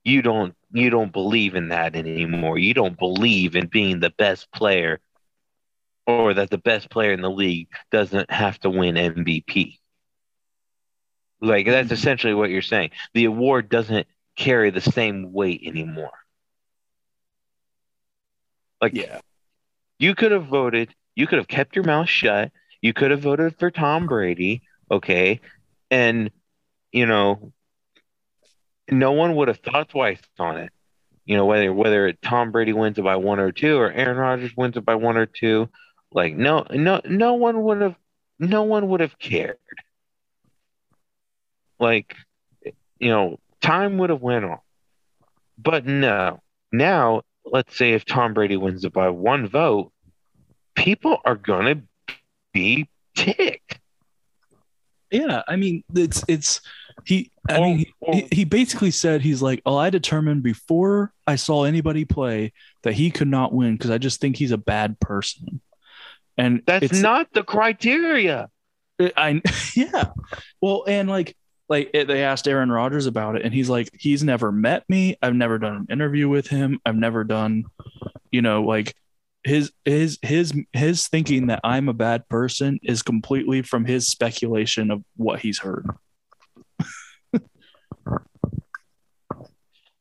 You 0.04 0.22
don't 0.22 0.54
you 0.72 0.90
don't 0.90 1.12
believe 1.12 1.54
in 1.54 1.68
that 1.68 1.94
anymore. 1.94 2.58
You 2.58 2.74
don't 2.74 2.98
believe 2.98 3.54
in 3.54 3.66
being 3.66 4.00
the 4.00 4.10
best 4.10 4.50
player 4.52 5.00
or 6.20 6.34
that 6.34 6.50
the 6.50 6.58
best 6.58 6.90
player 6.90 7.12
in 7.12 7.22
the 7.22 7.30
league 7.30 7.68
doesn't 7.90 8.30
have 8.30 8.58
to 8.60 8.70
win 8.70 8.96
MVP. 8.96 9.78
Like 11.40 11.66
that's 11.66 11.88
Mhm. 11.88 11.92
essentially 11.92 12.34
what 12.34 12.50
you're 12.50 12.62
saying. 12.62 12.90
The 13.14 13.24
award 13.24 13.68
doesn't 13.68 14.06
carry 14.36 14.70
the 14.70 14.80
same 14.80 15.32
weight 15.32 15.62
anymore. 15.64 16.12
Like 18.80 18.94
Yeah. 18.94 19.20
you 19.98 20.14
could 20.14 20.32
have 20.32 20.46
voted, 20.46 20.94
you 21.14 21.26
could 21.26 21.38
have 21.38 21.48
kept 21.48 21.76
your 21.76 21.84
mouth 21.84 22.08
shut, 22.08 22.52
you 22.80 22.92
could 22.92 23.10
have 23.10 23.20
voted 23.20 23.58
for 23.58 23.70
Tom 23.70 24.06
Brady, 24.06 24.62
okay? 24.90 25.40
And 25.90 26.30
you 26.92 27.06
know, 27.06 27.52
no 28.90 29.12
one 29.12 29.34
would 29.36 29.48
have 29.48 29.60
thought 29.60 29.88
twice 29.88 30.20
on 30.38 30.58
it. 30.58 30.72
You 31.24 31.36
know, 31.36 31.46
whether 31.46 31.72
whether 31.72 32.12
Tom 32.12 32.52
Brady 32.52 32.72
wins 32.72 32.98
it 32.98 33.02
by 33.02 33.16
one 33.16 33.38
or 33.40 33.52
two 33.52 33.78
or 33.78 33.90
Aaron 33.90 34.16
Rodgers 34.18 34.56
wins 34.56 34.76
it 34.76 34.84
by 34.84 34.96
one 34.96 35.16
or 35.16 35.26
two, 35.26 35.70
like 36.14 36.34
no 36.34 36.66
no 36.70 37.00
no 37.04 37.34
one 37.34 37.62
would 37.62 37.80
have 37.80 37.96
no 38.38 38.64
one 38.64 38.88
would 38.88 39.00
have 39.00 39.18
cared. 39.18 39.58
Like 41.78 42.14
you 42.98 43.10
know, 43.10 43.38
time 43.60 43.98
would 43.98 44.10
have 44.10 44.22
went 44.22 44.44
on. 44.44 44.58
But 45.58 45.86
no. 45.86 46.40
Now, 46.70 47.22
let's 47.44 47.76
say 47.76 47.92
if 47.92 48.04
Tom 48.04 48.34
Brady 48.34 48.56
wins 48.56 48.84
it 48.84 48.92
by 48.92 49.10
one 49.10 49.48
vote, 49.48 49.92
people 50.74 51.18
are 51.24 51.34
gonna 51.34 51.82
be 52.52 52.88
ticked. 53.14 53.78
Yeah, 55.10 55.42
I 55.46 55.56
mean, 55.56 55.84
it's 55.94 56.24
it's 56.28 56.60
he. 57.04 57.30
I 57.48 57.58
Oh, 57.58 57.62
mean, 57.64 57.78
he, 57.78 57.92
oh. 58.06 58.12
he, 58.12 58.28
he 58.32 58.44
basically 58.44 58.90
said 58.90 59.20
he's 59.20 59.42
like, 59.42 59.60
"Oh, 59.66 59.76
I 59.76 59.90
determined 59.90 60.42
before 60.42 61.12
I 61.26 61.36
saw 61.36 61.64
anybody 61.64 62.04
play 62.04 62.52
that 62.82 62.94
he 62.94 63.10
could 63.10 63.28
not 63.28 63.52
win 63.52 63.74
because 63.76 63.90
I 63.90 63.98
just 63.98 64.20
think 64.20 64.36
he's 64.36 64.52
a 64.52 64.58
bad 64.58 64.98
person." 65.00 65.60
And 66.38 66.62
That's 66.66 67.00
not 67.00 67.32
the 67.32 67.42
criteria. 67.42 68.48
I 69.16 69.42
yeah, 69.74 70.10
well, 70.60 70.84
and 70.86 71.08
like 71.08 71.36
like 71.68 71.90
it, 71.94 72.06
they 72.06 72.22
asked 72.22 72.46
Aaron 72.48 72.70
Rodgers 72.70 73.06
about 73.06 73.36
it, 73.36 73.42
and 73.42 73.52
he's 73.54 73.68
like, 73.68 73.90
he's 73.98 74.22
never 74.22 74.52
met 74.52 74.84
me. 74.88 75.16
I've 75.22 75.34
never 75.34 75.58
done 75.58 75.76
an 75.76 75.86
interview 75.90 76.28
with 76.28 76.46
him. 76.48 76.80
I've 76.84 76.96
never 76.96 77.24
done, 77.24 77.64
you 78.30 78.42
know, 78.42 78.62
like 78.62 78.94
his 79.44 79.72
his 79.84 80.18
his 80.22 80.52
his 80.72 81.08
thinking 81.08 81.48
that 81.48 81.60
I'm 81.64 81.88
a 81.88 81.94
bad 81.94 82.28
person 82.28 82.78
is 82.82 83.02
completely 83.02 83.62
from 83.62 83.84
his 83.84 84.06
speculation 84.06 84.90
of 84.90 85.02
what 85.16 85.40
he's 85.40 85.58
heard. 85.60 85.86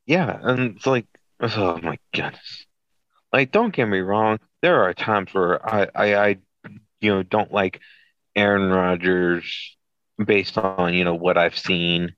Yeah, 0.08 0.38
and 0.42 0.76
it's 0.76 0.86
like, 0.86 1.06
oh 1.40 1.80
my 1.82 1.98
goodness. 2.14 2.66
Like, 3.32 3.54
don't 3.54 3.74
get 3.74 3.86
me 3.86 4.00
wrong. 4.00 4.40
There 4.62 4.84
are 4.84 4.94
times 4.94 5.34
where 5.34 5.66
I, 5.68 5.88
I, 5.96 6.16
I, 6.16 6.38
you 7.00 7.14
know, 7.14 7.24
don't 7.24 7.52
like 7.52 7.80
Aaron 8.36 8.70
Rodgers 8.70 9.78
based 10.24 10.58
on, 10.58 10.94
you 10.94 11.04
know, 11.04 11.16
what 11.16 11.38
I've 11.38 11.58
seen. 11.58 12.16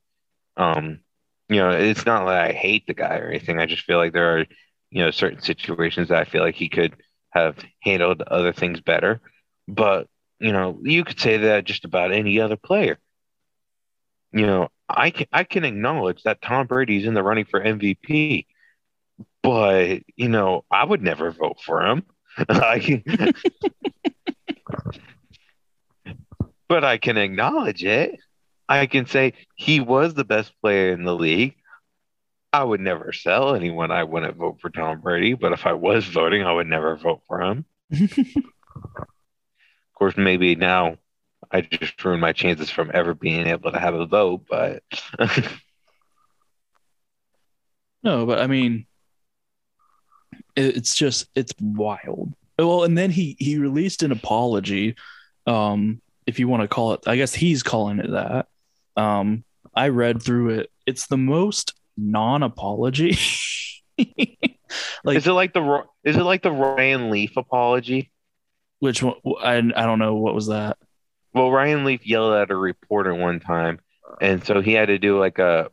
Um, 0.57 1.01
you 1.49 1.57
know, 1.57 1.71
it's 1.71 2.05
not 2.05 2.25
like 2.25 2.51
I 2.51 2.53
hate 2.53 2.87
the 2.87 2.93
guy 2.93 3.17
or 3.17 3.29
anything. 3.29 3.59
I 3.59 3.65
just 3.65 3.83
feel 3.85 3.97
like 3.97 4.13
there 4.13 4.39
are, 4.39 4.45
you 4.91 5.03
know, 5.03 5.11
certain 5.11 5.41
situations 5.41 6.09
that 6.09 6.19
I 6.19 6.25
feel 6.25 6.43
like 6.43 6.55
he 6.55 6.69
could 6.69 6.95
have 7.31 7.57
handled 7.83 8.21
other 8.23 8.53
things 8.53 8.81
better. 8.81 9.21
But, 9.67 10.07
you 10.39 10.51
know, 10.51 10.79
you 10.83 11.03
could 11.03 11.19
say 11.19 11.37
that 11.37 11.65
just 11.65 11.85
about 11.85 12.11
any 12.13 12.39
other 12.39 12.57
player. 12.57 12.99
You 14.31 14.47
know, 14.47 14.69
I 14.89 15.11
can 15.11 15.27
I 15.31 15.43
can 15.43 15.63
acknowledge 15.63 16.23
that 16.23 16.41
Tom 16.41 16.67
Brady's 16.67 17.05
in 17.05 17.13
the 17.13 17.23
running 17.23 17.45
for 17.45 17.61
MVP, 17.61 18.47
but 19.43 20.01
you 20.15 20.29
know, 20.29 20.65
I 20.71 20.85
would 20.85 21.01
never 21.03 21.31
vote 21.31 21.61
for 21.65 21.81
him. 21.83 22.03
I, 22.37 23.03
but 26.67 26.83
I 26.83 26.97
can 26.97 27.17
acknowledge 27.17 27.83
it. 27.83 28.19
I 28.67 28.85
can 28.87 29.05
say 29.05 29.33
he 29.55 29.79
was 29.79 30.13
the 30.13 30.23
best 30.23 30.53
player 30.61 30.93
in 30.93 31.03
the 31.03 31.15
league. 31.15 31.55
I 32.51 32.63
would 32.63 32.79
never 32.79 33.11
sell 33.13 33.55
anyone 33.55 33.91
I 33.91 34.03
wouldn't 34.03 34.37
vote 34.37 34.59
for 34.61 34.69
Tom 34.69 35.01
Brady, 35.01 35.33
but 35.33 35.53
if 35.53 35.65
I 35.65 35.73
was 35.73 36.05
voting, 36.05 36.43
I 36.43 36.53
would 36.53 36.67
never 36.67 36.95
vote 36.95 37.21
for 37.27 37.41
him. 37.41 37.65
of 37.91 38.27
course, 39.95 40.15
maybe 40.17 40.55
now 40.55 40.97
I 41.51 41.61
just 41.61 42.03
ruined 42.03 42.21
my 42.21 42.33
chances 42.33 42.69
from 42.69 42.91
ever 42.93 43.13
being 43.13 43.47
able 43.47 43.71
to 43.71 43.79
have 43.79 43.95
a 43.95 44.05
vote, 44.05 44.45
but 44.49 44.83
No, 48.03 48.25
but 48.25 48.39
I 48.39 48.47
mean, 48.47 48.85
it's 50.55 50.95
just 50.95 51.27
it's 51.35 51.53
wild. 51.59 52.33
Well, 52.57 52.83
and 52.83 52.97
then 52.97 53.11
he 53.11 53.35
he 53.39 53.57
released 53.57 54.03
an 54.03 54.11
apology, 54.11 54.95
um, 55.47 56.01
if 56.25 56.39
you 56.39 56.47
want 56.47 56.61
to 56.61 56.67
call 56.67 56.93
it. 56.93 57.01
I 57.07 57.15
guess 57.15 57.33
he's 57.33 57.63
calling 57.63 57.99
it 57.99 58.11
that. 58.11 58.47
Um, 58.95 59.43
I 59.75 59.89
read 59.89 60.21
through 60.21 60.59
it. 60.59 60.71
It's 60.85 61.07
the 61.07 61.17
most 61.17 61.73
non-apology. 61.97 63.17
like 65.03 65.17
is 65.17 65.27
it 65.27 65.31
like 65.31 65.53
the 65.53 65.83
is 66.03 66.15
it 66.17 66.23
like 66.23 66.43
the 66.43 66.51
Ryan 66.51 67.09
Leaf 67.09 67.37
apology? 67.37 68.11
which 68.83 69.01
one? 69.01 69.15
I 69.41 69.55
I 69.55 69.85
don't 69.85 69.99
know 69.99 70.15
what 70.15 70.35
was 70.35 70.47
that. 70.47 70.77
Well, 71.33 71.49
Ryan 71.49 71.85
Leaf 71.85 72.05
yelled 72.05 72.33
at 72.33 72.51
a 72.51 72.55
reporter 72.55 73.15
one 73.15 73.39
time, 73.39 73.79
and 74.19 74.43
so 74.43 74.59
he 74.59 74.73
had 74.73 74.89
to 74.89 74.99
do 74.99 75.17
like 75.17 75.39
a 75.39 75.71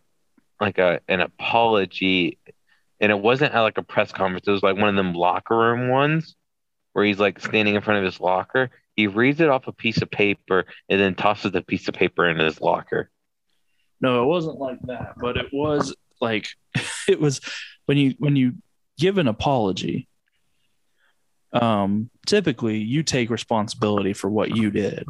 like 0.61 0.78
a 0.78 1.01
an 1.09 1.19
apology, 1.19 2.39
and 3.01 3.10
it 3.10 3.18
wasn't 3.18 3.55
at 3.55 3.60
like 3.60 3.78
a 3.78 3.82
press 3.82 4.12
conference. 4.12 4.47
It 4.47 4.52
was 4.52 4.62
like 4.62 4.77
one 4.77 4.89
of 4.89 4.97
them 4.97 5.14
locker 5.14 5.56
room 5.56 5.89
ones 5.89 6.36
where 6.93 7.05
he's 7.05 7.18
like 7.18 7.40
standing 7.40 7.74
in 7.74 7.82
front 7.82 7.98
of 7.98 8.05
his 8.05 8.20
locker. 8.20 8.70
He 8.97 9.06
reads 9.06 9.40
it 9.40 9.48
off 9.48 9.66
a 9.66 9.72
piece 9.72 10.02
of 10.02 10.10
paper 10.10 10.66
and 10.89 11.01
then 11.01 11.14
tosses 11.14 11.52
the 11.52 11.62
piece 11.62 11.89
of 11.89 11.94
paper 11.94 12.28
in 12.28 12.39
his 12.39 12.60
locker. 12.60 13.10
No, 14.01 14.22
it 14.22 14.27
wasn't 14.27 14.59
like 14.59 14.81
that, 14.82 15.14
but 15.18 15.36
it 15.36 15.47
was 15.52 15.94
like 16.20 16.48
it 17.09 17.20
was 17.20 17.40
when 17.86 17.97
you 17.97 18.14
when 18.18 18.36
you 18.36 18.55
give 18.98 19.18
an 19.18 19.28
apology. 19.28 20.06
Um, 21.52 22.10
typically 22.27 22.78
you 22.78 23.02
take 23.02 23.28
responsibility 23.28 24.12
for 24.12 24.31
what 24.31 24.55
you 24.55 24.70
did. 24.70 25.05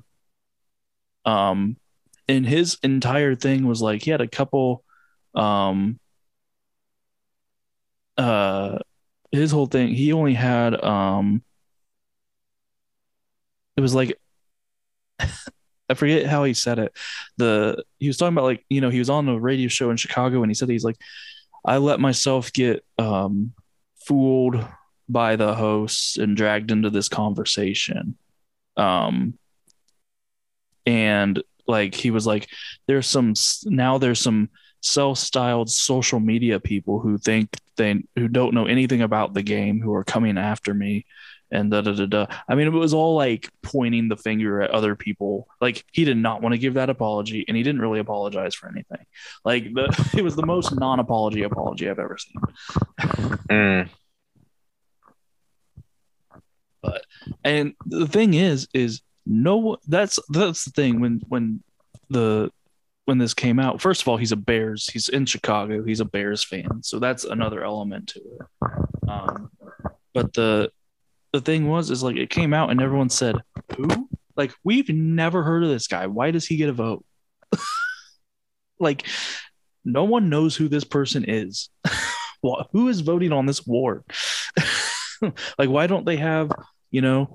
Um, 1.27 1.77
and 2.29 2.47
his 2.47 2.79
entire 2.83 3.35
thing 3.35 3.67
was 3.67 3.83
like 3.83 4.03
he 4.03 4.11
had 4.11 4.23
a 4.23 4.29
couple, 4.29 4.83
um, 5.35 5.99
uh, 8.21 8.79
his 9.33 9.51
whole 9.51 9.67
thing 9.67 9.89
he 9.89 10.13
only 10.13 10.35
had 10.35 10.83
um, 10.85 11.43
it 13.77 13.81
was 13.81 13.95
like 13.95 14.17
I 15.19 15.95
forget 15.95 16.27
how 16.27 16.45
he 16.45 16.55
said 16.55 16.79
it. 16.79 16.93
The 17.37 17.83
he 17.99 18.07
was 18.07 18.17
talking 18.17 18.35
about 18.35 18.45
like 18.45 18.65
you 18.69 18.81
know 18.81 18.91
he 18.91 18.99
was 18.99 19.11
on 19.11 19.29
a 19.29 19.39
radio 19.39 19.69
show 19.69 19.91
in 19.91 19.97
Chicago 19.97 20.43
and 20.43 20.51
he 20.51 20.55
said 20.55 20.69
he's 20.69 20.85
like 20.85 20.99
I 21.65 21.79
let 21.79 21.99
myself 21.99 22.53
get 22.53 22.85
um, 22.99 23.53
fooled 24.07 24.65
by 25.09 25.37
the 25.37 25.55
hosts 25.55 26.17
and 26.17 26.37
dragged 26.37 26.71
into 26.71 26.91
this 26.91 27.09
conversation. 27.09 28.17
Um, 28.77 29.39
and 30.87 31.43
like 31.67 31.95
he 31.95 32.11
was 32.11 32.27
like 32.27 32.49
there's 32.87 33.07
some 33.07 33.35
now 33.65 33.99
there's 33.99 34.21
some 34.21 34.49
self-styled 34.83 35.71
social 35.71 36.21
media 36.21 36.59
people 36.59 37.01
who 37.01 37.19
think 37.19 37.51
they 37.81 38.05
who 38.17 38.29
don't 38.29 38.55
know 38.55 38.67
anything 38.67 39.03
about 39.03 39.35
the 39.35 39.43
game 39.43 39.81
who 39.81 39.95
are 39.95 40.05
coming 40.05 40.37
after 40.39 40.75
me 40.75 41.07
and 41.51 41.71
da 41.71 41.81
da 41.81 41.93
da 41.93 42.07
da. 42.07 42.27
I 42.49 42.55
mean, 42.55 42.67
it 42.69 42.71
was 42.71 42.95
all 42.95 43.17
like 43.17 43.51
pointing 43.63 44.09
the 44.09 44.17
finger 44.17 44.61
at 44.61 44.71
other 44.71 44.95
people. 44.95 45.49
Like 45.61 45.85
he 45.93 46.05
did 46.05 46.17
not 46.17 46.43
want 46.43 46.53
to 46.53 46.59
give 46.59 46.75
that 46.75 46.91
apology, 46.91 47.45
and 47.49 47.57
he 47.57 47.63
didn't 47.63 47.81
really 47.81 48.01
apologize 48.01 48.55
for 48.55 48.69
anything. 48.69 49.05
Like 49.45 49.65
the 49.75 50.11
it 50.17 50.23
was 50.23 50.37
the 50.37 50.47
most 50.47 50.75
non-apology 50.79 51.43
apology 51.43 51.89
I've 51.89 51.99
ever 51.99 52.19
seen. 52.19 52.35
Mm. 53.51 53.89
And 57.45 57.75
the 57.85 58.07
thing 58.07 58.35
is, 58.35 58.69
is 58.73 59.03
no. 59.27 59.77
That's 59.87 60.19
that's 60.31 60.65
the 60.65 60.71
thing 60.71 61.01
when 61.01 61.21
when 61.29 61.63
the 62.09 62.51
when 63.11 63.19
this 63.19 63.35
came 63.35 63.59
out. 63.59 63.83
First 63.83 64.03
of 64.03 64.09
all, 64.09 64.17
he's 64.17 64.31
a 64.31 64.37
Bears. 64.37 64.89
He's 64.89 65.09
in 65.09 65.27
Chicago. 65.27 65.83
He's 65.83 65.99
a 65.99 66.05
Bears 66.05 66.45
fan, 66.45 66.81
so 66.85 67.01
that's 67.01 67.25
another 67.25 67.65
element 67.65 68.07
to 68.11 68.21
it. 68.21 68.69
Um, 69.09 69.51
but 70.15 70.33
the 70.33 70.71
the 71.33 71.41
thing 71.41 71.67
was, 71.67 71.91
is 71.91 72.05
like 72.05 72.15
it 72.15 72.31
came 72.31 72.55
out 72.55 72.71
and 72.71 72.81
everyone 72.81 73.11
said, 73.11 73.35
"Who? 73.77 74.09
Like 74.37 74.53
we've 74.63 74.89
never 74.89 75.43
heard 75.43 75.65
of 75.65 75.71
this 75.71 75.89
guy. 75.89 76.07
Why 76.07 76.31
does 76.31 76.47
he 76.47 76.57
get 76.57 76.69
a 76.69 76.73
vote?" 76.73 77.05
like 78.79 79.05
no 79.85 80.05
one 80.05 80.29
knows 80.29 80.55
who 80.55 80.69
this 80.69 80.85
person 80.85 81.25
is. 81.27 81.69
Wha- 82.45 82.69
who 82.73 82.87
is 82.87 83.01
voting 83.01 83.33
on 83.33 83.47
this 83.47 83.67
award? 83.67 84.05
like 85.59 85.69
why 85.69 85.89
don't 85.89 86.07
they 86.07 86.19
have 86.19 86.53
you 86.93 87.01
know 87.01 87.35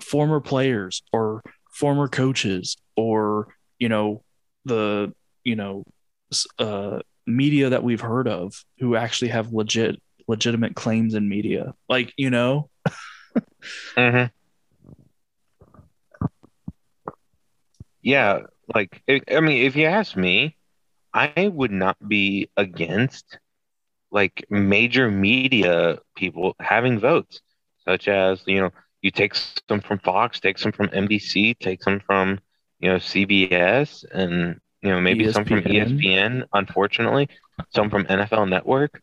former 0.00 0.40
players 0.40 1.02
or 1.12 1.42
former 1.72 2.06
coaches 2.06 2.76
or 2.96 3.48
you 3.80 3.88
know 3.88 4.22
the 4.68 5.14
you 5.44 5.56
know 5.56 5.84
uh 6.58 7.00
media 7.26 7.70
that 7.70 7.82
we've 7.82 8.00
heard 8.00 8.28
of 8.28 8.64
who 8.78 8.96
actually 8.96 9.28
have 9.28 9.52
legit 9.52 10.00
legitimate 10.28 10.76
claims 10.76 11.14
in 11.14 11.28
media. 11.28 11.74
Like 11.88 12.12
you 12.16 12.30
know? 12.30 12.70
Hmm 13.96 14.26
Yeah, 18.02 18.40
like 18.74 19.02
I 19.30 19.40
mean, 19.40 19.66
if 19.66 19.76
you 19.76 19.86
ask 19.86 20.16
me, 20.16 20.56
I 21.14 21.48
would 21.52 21.72
not 21.72 21.96
be 22.08 22.48
against 22.56 23.38
like 24.10 24.46
major 24.50 25.10
media 25.10 25.98
people 26.16 26.54
having 26.60 26.98
votes, 26.98 27.40
such 27.84 28.08
as 28.08 28.42
you 28.46 28.60
know, 28.60 28.70
you 29.02 29.10
take 29.10 29.34
some 29.34 29.80
from 29.80 29.98
Fox, 30.00 30.40
take 30.40 30.58
some 30.58 30.72
from 30.72 30.88
NBC, 30.92 31.54
take 31.58 31.82
some 31.82 32.00
from 32.00 32.40
you 32.80 32.90
know 32.90 32.96
CBS, 32.96 34.04
and 34.10 34.60
you 34.82 34.90
know 34.90 35.00
maybe 35.00 35.30
some 35.32 35.44
from 35.44 35.62
ESPN. 35.62 36.00
ESPN. 36.00 36.44
Unfortunately, 36.52 37.28
some 37.74 37.90
from 37.90 38.04
NFL 38.04 38.48
Network, 38.48 39.02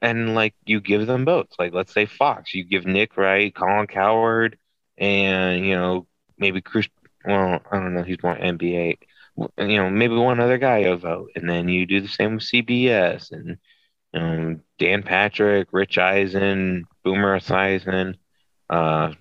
and 0.00 0.34
like 0.34 0.54
you 0.64 0.80
give 0.80 1.06
them 1.06 1.24
votes. 1.24 1.56
Like 1.58 1.72
let's 1.72 1.92
say 1.92 2.06
Fox, 2.06 2.54
you 2.54 2.64
give 2.64 2.86
Nick 2.86 3.16
Wright, 3.16 3.54
Colin 3.54 3.86
Cowherd, 3.86 4.58
and 4.96 5.64
you 5.64 5.74
know 5.74 6.06
maybe 6.38 6.60
Chris. 6.60 6.88
Well, 7.24 7.60
I 7.70 7.78
don't 7.78 7.94
know. 7.94 8.02
He's 8.02 8.22
more 8.22 8.36
NBA. 8.36 8.98
You 9.36 9.76
know, 9.76 9.90
maybe 9.90 10.16
one 10.16 10.40
other 10.40 10.58
guy 10.58 10.78
a 10.78 10.96
vote, 10.96 11.30
and 11.36 11.48
then 11.48 11.68
you 11.68 11.86
do 11.86 12.00
the 12.00 12.08
same 12.08 12.34
with 12.34 12.44
CBS 12.44 13.30
and 13.30 13.58
um, 14.14 14.62
Dan 14.78 15.02
Patrick, 15.02 15.68
Rich 15.72 15.98
Eisen, 15.98 16.86
Boomer 17.04 17.38
Esiason. 17.38 18.14
Uh, 18.70 19.12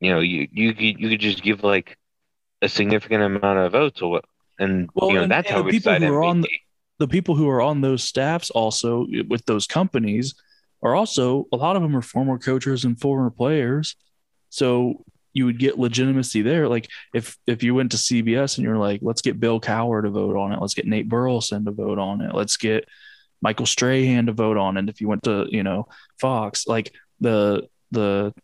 you 0.00 0.10
know, 0.10 0.20
you 0.20 0.48
you 0.50 0.74
could 0.74 1.00
you 1.00 1.08
could 1.10 1.20
just 1.20 1.42
give 1.42 1.62
like 1.62 1.96
a 2.62 2.68
significant 2.68 3.22
amount 3.22 3.58
of 3.58 3.72
votes, 3.72 4.00
or 4.00 4.10
what- 4.12 4.24
and 4.58 4.88
Well, 4.94 5.10
you 5.10 5.16
know 5.16 5.22
and- 5.24 5.32
that's 5.32 5.48
and 5.48 5.56
how 5.56 5.62
the 5.62 5.66
we 5.66 5.72
people 5.72 5.94
who 5.98 6.12
are 6.14 6.22
on 6.22 6.38
MVP. 6.38 6.60
the 6.98 7.08
people 7.08 7.34
who 7.34 7.48
are 7.48 7.60
on 7.60 7.80
those 7.80 8.02
staffs 8.04 8.50
also 8.50 9.06
with 9.28 9.44
those 9.46 9.66
companies 9.66 10.34
are 10.82 10.94
also 10.94 11.46
a 11.52 11.56
lot 11.56 11.76
of 11.76 11.82
them 11.82 11.96
are 11.96 12.02
former 12.02 12.38
coaches 12.38 12.84
and 12.84 13.00
former 13.00 13.30
players 13.30 13.96
so 14.50 15.04
you 15.34 15.46
would 15.46 15.58
get 15.58 15.78
legitimacy 15.78 16.42
there. 16.42 16.68
Like 16.68 16.88
if 17.14 17.38
if 17.46 17.62
you 17.62 17.74
went 17.74 17.90
to 17.92 17.96
CBS 17.96 18.58
and 18.58 18.64
you're 18.66 18.76
like, 18.76 19.00
let's 19.02 19.22
get 19.22 19.40
Bill 19.40 19.58
Cowher 19.60 20.02
to 20.02 20.10
vote 20.10 20.36
on 20.36 20.52
it, 20.52 20.60
let's 20.60 20.74
get 20.74 20.86
Nate 20.86 21.08
Burleson 21.08 21.64
to 21.64 21.70
vote 21.70 21.98
on 21.98 22.20
it, 22.20 22.34
let's 22.34 22.58
get 22.58 22.86
Michael 23.40 23.64
Strahan 23.64 24.26
to 24.26 24.32
vote 24.32 24.58
on 24.58 24.76
it. 24.76 24.90
If 24.90 25.00
you 25.00 25.08
went 25.08 25.22
to 25.22 25.46
you 25.50 25.62
know 25.62 25.88
Fox, 26.20 26.66
like 26.66 26.92
the 27.20 27.66
the 27.92 28.34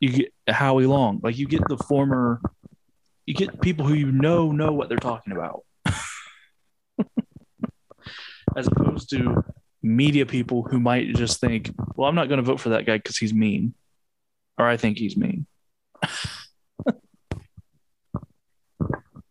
you 0.00 0.08
get 0.10 0.32
Howie 0.48 0.86
Long, 0.86 1.20
like 1.22 1.36
you 1.36 1.46
get 1.46 1.66
the 1.68 1.76
former, 1.76 2.40
you 3.28 3.34
get 3.34 3.60
people 3.60 3.84
who 3.86 3.92
you 3.92 4.10
know 4.10 4.52
know 4.52 4.72
what 4.72 4.88
they're 4.88 4.96
talking 4.96 5.34
about, 5.34 5.62
as 8.56 8.66
opposed 8.66 9.10
to 9.10 9.44
media 9.82 10.24
people 10.24 10.62
who 10.62 10.80
might 10.80 11.14
just 11.14 11.38
think, 11.38 11.70
well, 11.94 12.08
I'm 12.08 12.14
not 12.14 12.28
going 12.28 12.38
to 12.38 12.42
vote 12.42 12.58
for 12.58 12.70
that 12.70 12.86
guy 12.86 12.96
because 12.96 13.18
he's 13.18 13.34
mean, 13.34 13.74
or 14.56 14.66
I 14.66 14.78
think 14.78 14.96
he's 14.96 15.14
mean. 15.16 15.46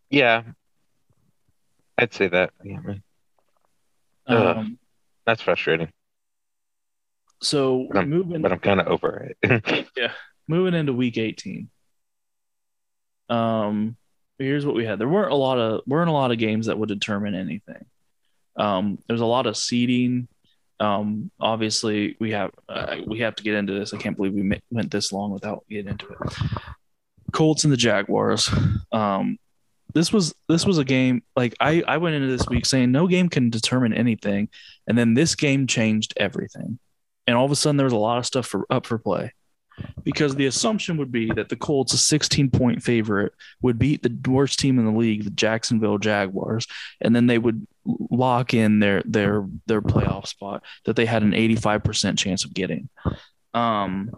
Yeah, 0.09 0.43
I'd 1.97 2.13
say 2.13 2.29
that. 2.29 2.51
Yeah, 2.63 2.77
Ugh. 4.27 4.57
Um, 4.57 4.79
that's 5.25 5.41
frustrating, 5.41 5.91
so 7.41 7.89
Um, 7.93 8.09
moving 8.09 8.41
but 8.41 8.53
I'm 8.53 8.59
kind 8.59 8.79
of 8.79 8.87
over 8.87 9.33
it. 9.41 9.89
Yeah, 9.97 10.13
moving 10.47 10.75
into 10.75 10.93
week 10.93 11.17
18. 11.17 11.69
Um, 13.29 13.97
here's 14.39 14.65
what 14.65 14.75
we 14.75 14.85
had. 14.85 14.99
There 14.99 15.07
weren't 15.07 15.31
a 15.31 15.35
lot 15.35 15.57
of 15.57 15.81
weren't 15.87 16.09
a 16.09 16.13
lot 16.13 16.31
of 16.31 16.37
games 16.37 16.67
that 16.67 16.77
would 16.77 16.89
determine 16.89 17.35
anything. 17.35 17.85
Um, 18.55 18.99
there's 19.07 19.21
a 19.21 19.25
lot 19.25 19.47
of 19.47 19.57
seeding. 19.57 20.27
Um, 20.79 21.31
obviously, 21.39 22.15
we 22.19 22.31
have 22.31 22.51
uh, 22.69 22.97
we 23.05 23.19
have 23.19 23.35
to 23.35 23.43
get 23.43 23.55
into 23.55 23.73
this. 23.73 23.93
I 23.93 23.97
can't 23.97 24.15
believe 24.15 24.33
we 24.33 24.59
went 24.71 24.91
this 24.91 25.11
long 25.11 25.31
without 25.31 25.65
getting 25.69 25.91
into 25.91 26.07
it. 26.07 26.33
Colts 27.31 27.63
and 27.63 27.73
the 27.73 27.77
Jaguars. 27.77 28.49
Um, 28.91 29.37
this 29.93 30.13
was 30.13 30.35
this 30.47 30.65
was 30.65 30.77
a 30.77 30.83
game 30.83 31.23
like 31.35 31.55
I 31.59 31.83
I 31.87 31.97
went 31.97 32.15
into 32.15 32.27
this 32.27 32.47
week 32.47 32.65
saying 32.65 32.91
no 32.91 33.07
game 33.07 33.29
can 33.29 33.49
determine 33.49 33.93
anything, 33.93 34.49
and 34.87 34.97
then 34.97 35.13
this 35.13 35.35
game 35.35 35.65
changed 35.65 36.13
everything, 36.17 36.77
and 37.25 37.35
all 37.35 37.45
of 37.45 37.51
a 37.51 37.55
sudden 37.55 37.77
there 37.77 37.85
was 37.85 37.93
a 37.93 37.97
lot 37.97 38.19
of 38.19 38.25
stuff 38.25 38.45
for 38.45 38.65
up 38.69 38.85
for 38.85 38.97
play 38.99 39.33
because 40.03 40.35
the 40.35 40.45
assumption 40.45 40.97
would 40.97 41.11
be 41.11 41.31
that 41.33 41.49
the 41.49 41.55
Colts, 41.55 41.93
a 41.93 41.97
16 41.97 42.49
point 42.49 42.83
favorite, 42.83 43.33
would 43.61 43.77
beat 43.77 44.03
the 44.03 44.29
worst 44.29 44.59
team 44.59 44.79
in 44.79 44.85
the 44.85 44.91
league, 44.91 45.23
the 45.23 45.29
Jacksonville 45.29 45.97
Jaguars, 45.97 46.67
and 47.01 47.15
then 47.15 47.27
they 47.27 47.37
would 47.37 47.67
lock 47.85 48.53
in 48.53 48.79
their 48.79 49.01
their 49.05 49.45
their 49.65 49.81
playoff 49.81 50.27
spot 50.27 50.63
that 50.85 50.95
they 50.95 51.05
had 51.05 51.23
an 51.23 51.31
85% 51.31 52.17
chance 52.17 52.45
of 52.45 52.53
getting. 52.53 52.89
Um, 53.53 54.11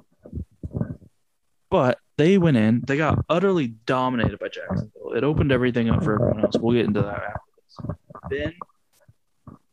but 1.70 2.00
they 2.18 2.38
went 2.38 2.58
in, 2.58 2.84
they 2.86 2.98
got 2.98 3.24
utterly 3.30 3.68
dominated 3.68 4.40
by 4.40 4.50
Jacksonville. 4.50 5.14
It 5.16 5.24
opened 5.24 5.52
everything 5.52 5.90
up 5.90 6.04
for 6.04 6.16
everyone 6.16 6.44
else. 6.44 6.58
We'll 6.58 6.76
get 6.76 6.86
into 6.86 7.02
that 7.02 7.24
after 7.24 7.40
this. 7.58 7.98
Then 8.30 8.54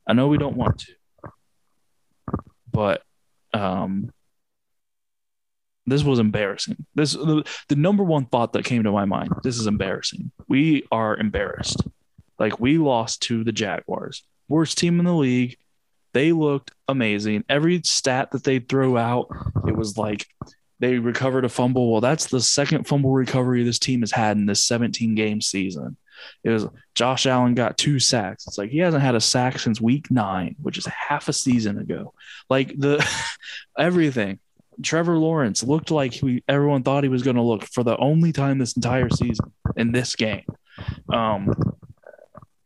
I 0.07 0.13
know 0.13 0.29
we 0.29 0.39
don't 0.39 0.57
want 0.57 0.79
to, 0.81 0.93
but 2.71 3.03
um, 3.53 4.13
this 5.87 6.03
was 6.03 6.19
embarrassing. 6.19 6.85
This 6.95 7.13
the, 7.13 7.45
the 7.69 7.77
number 7.77 8.03
one 8.03 8.27
thought 8.27 8.53
that 8.53 8.65
came 8.65 8.83
to 8.85 8.93
my 8.93 9.05
mind. 9.05 9.31
This 9.43 9.59
is 9.59 9.67
embarrassing. 9.67 10.33
We 10.49 10.85
are 10.91 11.17
embarrassed. 11.17 11.83
Like 12.39 12.61
we 12.61 12.79
lost 12.79 13.23
to 13.23 13.45
the 13.45 13.53
Jaguars, 13.53 14.23
worst 14.49 14.79
team 14.79 14.99
in 14.99 15.07
the 15.07 15.15
league. 15.15 15.57
They 16.13 16.33
looked 16.33 16.73
amazing. 16.89 17.45
Every 17.49 17.83
stat 17.83 18.31
that 18.33 18.45
they 18.45 18.59
throw 18.59 18.97
out, 18.97 19.29
it 19.67 19.77
was 19.77 19.99
like 19.99 20.27
they 20.81 20.99
recovered 20.99 21.45
a 21.45 21.49
fumble. 21.49 21.93
Well, 21.93 22.01
that's 22.01 22.27
the 22.27 22.41
second 22.41 22.87
fumble 22.87 23.13
recovery 23.13 23.63
this 23.63 23.79
team 23.79 24.01
has 24.01 24.13
had 24.13 24.37
in 24.37 24.47
this 24.47 24.65
17 24.65 25.15
game 25.15 25.41
season. 25.41 25.97
It 26.43 26.51
was 26.51 26.67
Josh 26.95 27.27
Allen 27.27 27.55
got 27.55 27.77
two 27.77 27.99
sacks. 27.99 28.47
It's 28.47 28.59
like 28.59 28.71
he 28.71 28.79
hasn't 28.79 29.03
had 29.03 29.15
a 29.15 29.21
sack 29.21 29.59
since 29.59 29.81
week 29.81 30.11
nine, 30.11 30.57
which 30.61 30.79
is 30.79 30.87
half 30.87 31.29
a 31.29 31.33
season 31.33 31.79
ago. 31.79 32.15
Like 32.49 32.79
the 32.79 33.07
everything. 33.79 34.39
Trevor 34.83 35.19
Lawrence 35.19 35.63
looked 35.63 35.91
like 35.91 36.13
he, 36.13 36.43
everyone 36.49 36.83
thought 36.83 37.05
he 37.05 37.09
was 37.09 37.23
going 37.23 37.37
to 37.37 37.43
look 37.43 37.65
for 37.65 37.83
the 37.83 37.97
only 37.97 38.33
time 38.33 38.59
this 38.59 38.77
entire 38.77 39.11
season 39.11 39.53
in 39.77 39.93
this 39.93 40.17
game. 40.17 40.45
Um, 41.13 41.53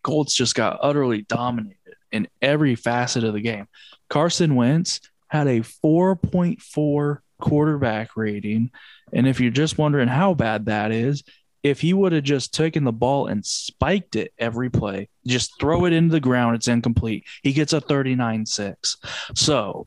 Colts 0.03 0.35
just 0.35 0.55
got 0.55 0.78
utterly 0.82 1.23
dominated 1.23 1.77
in 2.12 2.28
every 2.43 2.74
facet 2.74 3.24
of 3.24 3.35
the 3.35 3.41
game. 3.41 3.66
Carson 4.09 4.55
Wentz 4.55 5.01
had 5.28 5.47
a 5.47 5.61
4.4 5.61 7.19
quarterback 7.41 8.16
rating. 8.16 8.70
And 9.12 9.27
if 9.27 9.41
you're 9.41 9.51
just 9.51 9.78
wondering 9.78 10.09
how 10.09 10.35
bad 10.35 10.66
that 10.66 10.93
is, 10.93 11.23
if 11.62 11.81
he 11.81 11.93
would 11.93 12.12
have 12.12 12.24
just 12.24 12.55
taken 12.55 12.85
the 12.85 12.93
ball 12.93 13.27
and 13.27 13.45
spiked 13.45 14.16
it 14.16 14.32
every 14.39 14.70
play, 14.70 15.09
just 15.27 15.59
throw 15.61 15.85
it 15.85 15.93
into 15.93 16.12
the 16.12 16.20
ground, 16.20 16.57
it's 16.57 16.69
incomplete. 16.69 17.24
He 17.43 17.53
gets 17.53 17.73
a 17.73 17.81
39 17.81 18.47
6. 18.47 18.97
So 19.35 19.87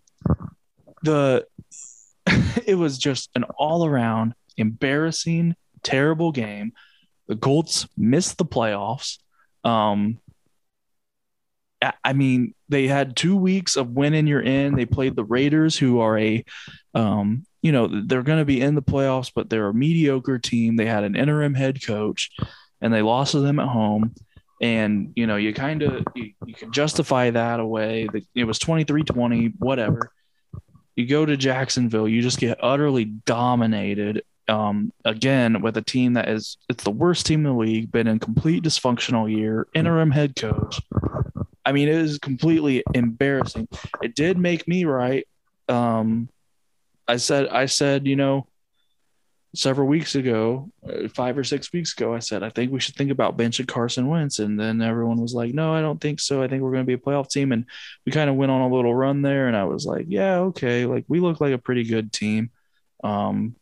the 1.02 1.46
it 2.66 2.76
was 2.76 2.98
just 2.98 3.30
an 3.36 3.44
all 3.58 3.86
around 3.86 4.34
embarrassing, 4.58 5.56
terrible 5.82 6.32
game. 6.32 6.74
The 7.28 7.36
Colts 7.36 7.88
missed 7.98 8.38
the 8.38 8.46
playoffs. 8.46 9.18
Um, 9.64 10.20
I- 12.04 12.14
mean, 12.14 12.54
they 12.70 12.88
had 12.88 13.16
two 13.16 13.36
weeks 13.36 13.76
of 13.76 13.90
winning 13.90 14.28
you're 14.28 14.42
in. 14.42 14.76
They 14.76 14.86
played 14.86 15.16
the 15.16 15.24
Raiders, 15.24 15.78
who 15.78 16.00
are 16.00 16.18
a, 16.18 16.44
um, 16.94 17.46
you 17.62 17.72
know, 17.72 17.88
they're 17.88 18.24
going 18.24 18.40
to 18.40 18.46
be 18.46 18.62
in 18.62 18.76
the 18.76 18.82
playoffs, 18.82 19.32
but 19.34 19.50
they're 19.50 19.70
a 19.70 19.74
mediocre 19.74 20.40
team. 20.40 20.76
They 20.76 20.86
had 20.86 21.04
an 21.04 21.16
interim 21.16 21.54
head 21.54 21.86
coach, 21.86 22.32
and 22.82 22.94
they 22.94 23.02
lost 23.02 23.32
to 23.32 23.40
them 23.40 23.60
at 23.60 23.68
home. 23.68 24.14
And 24.62 25.12
you 25.16 25.28
know, 25.28 25.36
you 25.36 25.54
kind 25.54 25.82
of 25.82 26.06
you, 26.16 26.34
you 26.46 26.54
can 26.54 26.72
justify 26.72 27.30
that 27.32 27.60
away. 27.60 28.08
It 28.34 28.46
was 28.46 28.60
23-20, 28.60 29.54
whatever. 29.60 30.12
You 30.96 31.08
go 31.08 31.26
to 31.26 31.36
Jacksonville, 31.36 32.08
you 32.08 32.22
just 32.22 32.40
get 32.40 32.60
utterly 32.62 33.06
dominated. 33.06 34.24
Um, 34.48 34.92
again, 35.06 35.62
with 35.62 35.78
a 35.78 35.82
team 35.82 36.14
that 36.14 36.28
is 36.28 36.58
it's 36.70 36.84
the 36.84 36.92
worst 36.92 37.26
team 37.26 37.46
in 37.46 37.54
the 37.54 37.60
league, 37.60 37.92
been 37.92 38.08
in 38.08 38.20
complete 38.20 38.64
dysfunctional 38.64 39.34
year, 39.34 39.68
interim 39.74 40.12
head 40.12 40.36
coach. 40.36 40.82
I 41.66 41.72
mean, 41.72 41.88
it 41.88 41.96
is 41.96 42.20
completely 42.20 42.84
embarrassing. 42.94 43.68
It 44.02 44.16
did 44.16 44.38
make 44.38 44.68
me 44.68 44.84
right. 44.86 45.26
Um, 45.70 46.30
I 47.08 47.18
said, 47.18 47.48
I 47.48 47.68
said, 47.68 48.06
you 48.06 48.16
know, 48.16 48.48
several 49.56 49.88
weeks 49.88 50.16
ago, 50.16 50.70
uh, 50.88 51.08
five 51.10 51.38
or 51.38 51.44
six 51.44 51.72
weeks 51.72 51.94
ago, 51.94 52.14
I 52.14 52.20
said, 52.20 52.42
I 52.42 52.50
think 52.50 52.72
we 52.72 52.80
should 52.80 52.96
think 52.96 53.12
about 53.12 53.38
benching 53.38 53.68
Carson 53.68 54.08
Wentz. 54.08 54.40
And 54.40 54.60
then 54.60 54.82
everyone 54.82 55.22
was 55.22 55.34
like, 55.34 55.54
no, 55.54 55.74
I 55.74 55.82
don't 55.82 56.02
think 56.02 56.20
so. 56.20 56.42
I 56.42 56.48
think 56.48 56.64
we're 56.64 56.72
going 56.72 56.84
to 56.84 56.88
be 56.88 56.94
a 56.94 56.98
playoff 56.98 57.30
team. 57.30 57.52
And 57.52 57.66
we 58.06 58.12
kind 58.12 58.30
of 58.30 58.36
went 58.36 58.52
on 58.52 58.62
a 58.62 58.76
little 58.76 58.96
run 58.96 59.22
there. 59.22 59.48
And 59.48 59.56
I 59.56 59.66
was 59.66 59.86
like, 59.86 60.06
yeah, 60.10 60.40
okay. 60.40 60.86
Like 60.86 61.06
we 61.08 61.20
look 61.20 61.40
like 61.40 61.54
a 61.54 61.60
pretty 61.60 61.84
good 61.84 62.12
team. 62.12 62.50
Um, 63.04 63.56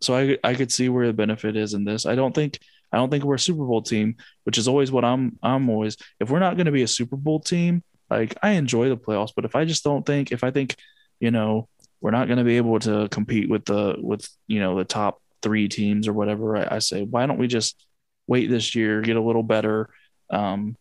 so 0.00 0.16
I, 0.16 0.38
I 0.42 0.54
could 0.54 0.72
see 0.72 0.88
where 0.88 1.06
the 1.06 1.12
benefit 1.12 1.56
is 1.56 1.74
in 1.74 1.84
this. 1.84 2.06
I 2.06 2.14
don't 2.14 2.34
think, 2.34 2.58
I 2.92 2.96
don't 2.96 3.10
think 3.10 3.24
we're 3.24 3.34
a 3.34 3.38
Super 3.38 3.64
Bowl 3.64 3.82
team, 3.82 4.16
which 4.44 4.56
is 4.56 4.68
always 4.68 4.90
what 4.90 5.04
I'm, 5.04 5.38
I'm 5.42 5.68
always, 5.68 5.96
if 6.20 6.30
we're 6.30 6.38
not 6.38 6.56
going 6.56 6.66
to 6.66 6.72
be 6.72 6.82
a 6.82 6.88
Super 6.88 7.16
Bowl 7.16 7.40
team, 7.40 7.82
like 8.08 8.36
I 8.42 8.50
enjoy 8.50 8.88
the 8.88 8.96
playoffs, 8.96 9.32
but 9.34 9.44
if 9.44 9.56
I 9.56 9.64
just 9.64 9.84
don't 9.84 10.06
think, 10.06 10.32
if 10.32 10.44
I 10.44 10.50
think, 10.50 10.76
you 11.18 11.30
know, 11.30 11.68
we're 12.00 12.10
not 12.10 12.26
going 12.28 12.38
to 12.38 12.44
be 12.44 12.56
able 12.56 12.78
to 12.80 13.08
compete 13.08 13.48
with 13.48 13.64
the 13.64 13.96
with 13.98 14.28
you 14.46 14.60
know 14.60 14.76
the 14.76 14.84
top 14.84 15.20
three 15.42 15.68
teams 15.68 16.08
or 16.08 16.12
whatever 16.12 16.56
I, 16.56 16.76
I 16.76 16.78
say 16.78 17.02
why 17.04 17.26
don't 17.26 17.38
we 17.38 17.46
just 17.46 17.86
wait 18.26 18.48
this 18.48 18.74
year 18.74 19.00
get 19.00 19.16
a 19.16 19.22
little 19.22 19.42
better 19.42 19.88
um 20.30 20.76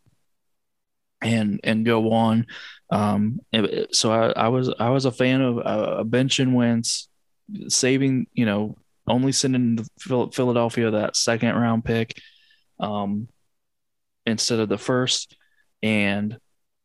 and 1.22 1.60
and 1.64 1.86
go 1.86 2.12
on. 2.12 2.46
Um 2.90 3.40
so 3.92 4.12
I, 4.12 4.46
I 4.46 4.48
was 4.50 4.74
i 4.80 4.90
was 4.90 5.06
a 5.06 5.12
fan 5.12 5.42
of 5.42 5.60
uh, 5.64 6.04
bench 6.04 6.40
and 6.40 6.54
Wentz 6.54 7.10
saving 7.68 8.28
you 8.34 8.46
know 8.46 8.78
only 9.08 9.32
sending 9.32 9.76
the 9.76 10.30
philadelphia 10.32 10.92
that 10.92 11.16
second 11.16 11.56
round 11.56 11.86
pick 11.86 12.20
um 12.80 13.28
instead 14.26 14.60
of 14.60 14.70
the 14.70 14.78
first. 14.78 15.36
And 15.82 16.38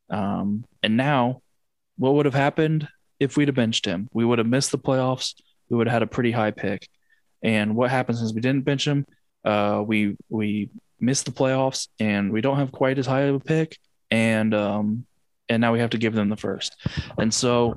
um 0.08 0.64
and 0.82 0.96
now 0.96 1.42
what 1.96 2.14
would 2.14 2.26
have 2.26 2.34
happened 2.34 2.88
if 3.20 3.36
we'd 3.36 3.48
have 3.48 3.54
benched 3.54 3.84
him. 3.84 4.08
We 4.12 4.24
would 4.24 4.38
have 4.38 4.48
missed 4.48 4.72
the 4.72 4.78
playoffs. 4.78 5.34
We 5.68 5.76
would 5.76 5.86
have 5.86 5.92
had 5.92 6.02
a 6.02 6.06
pretty 6.06 6.32
high 6.32 6.50
pick. 6.50 6.88
And 7.42 7.76
what 7.76 7.90
happens 7.90 8.20
is 8.20 8.34
we 8.34 8.40
didn't 8.40 8.64
bench 8.64 8.86
him. 8.86 9.06
Uh, 9.44 9.82
we 9.86 10.16
we 10.28 10.70
missed 10.98 11.26
the 11.26 11.30
playoffs, 11.30 11.88
and 11.98 12.32
we 12.32 12.40
don't 12.40 12.56
have 12.56 12.72
quite 12.72 12.98
as 12.98 13.06
high 13.06 13.22
of 13.22 13.36
a 13.36 13.40
pick. 13.40 13.78
And 14.10 14.52
um, 14.54 15.06
and 15.48 15.60
now 15.60 15.72
we 15.72 15.78
have 15.78 15.90
to 15.90 15.98
give 15.98 16.14
them 16.14 16.28
the 16.28 16.36
first. 16.36 16.76
And 17.16 17.32
so, 17.32 17.74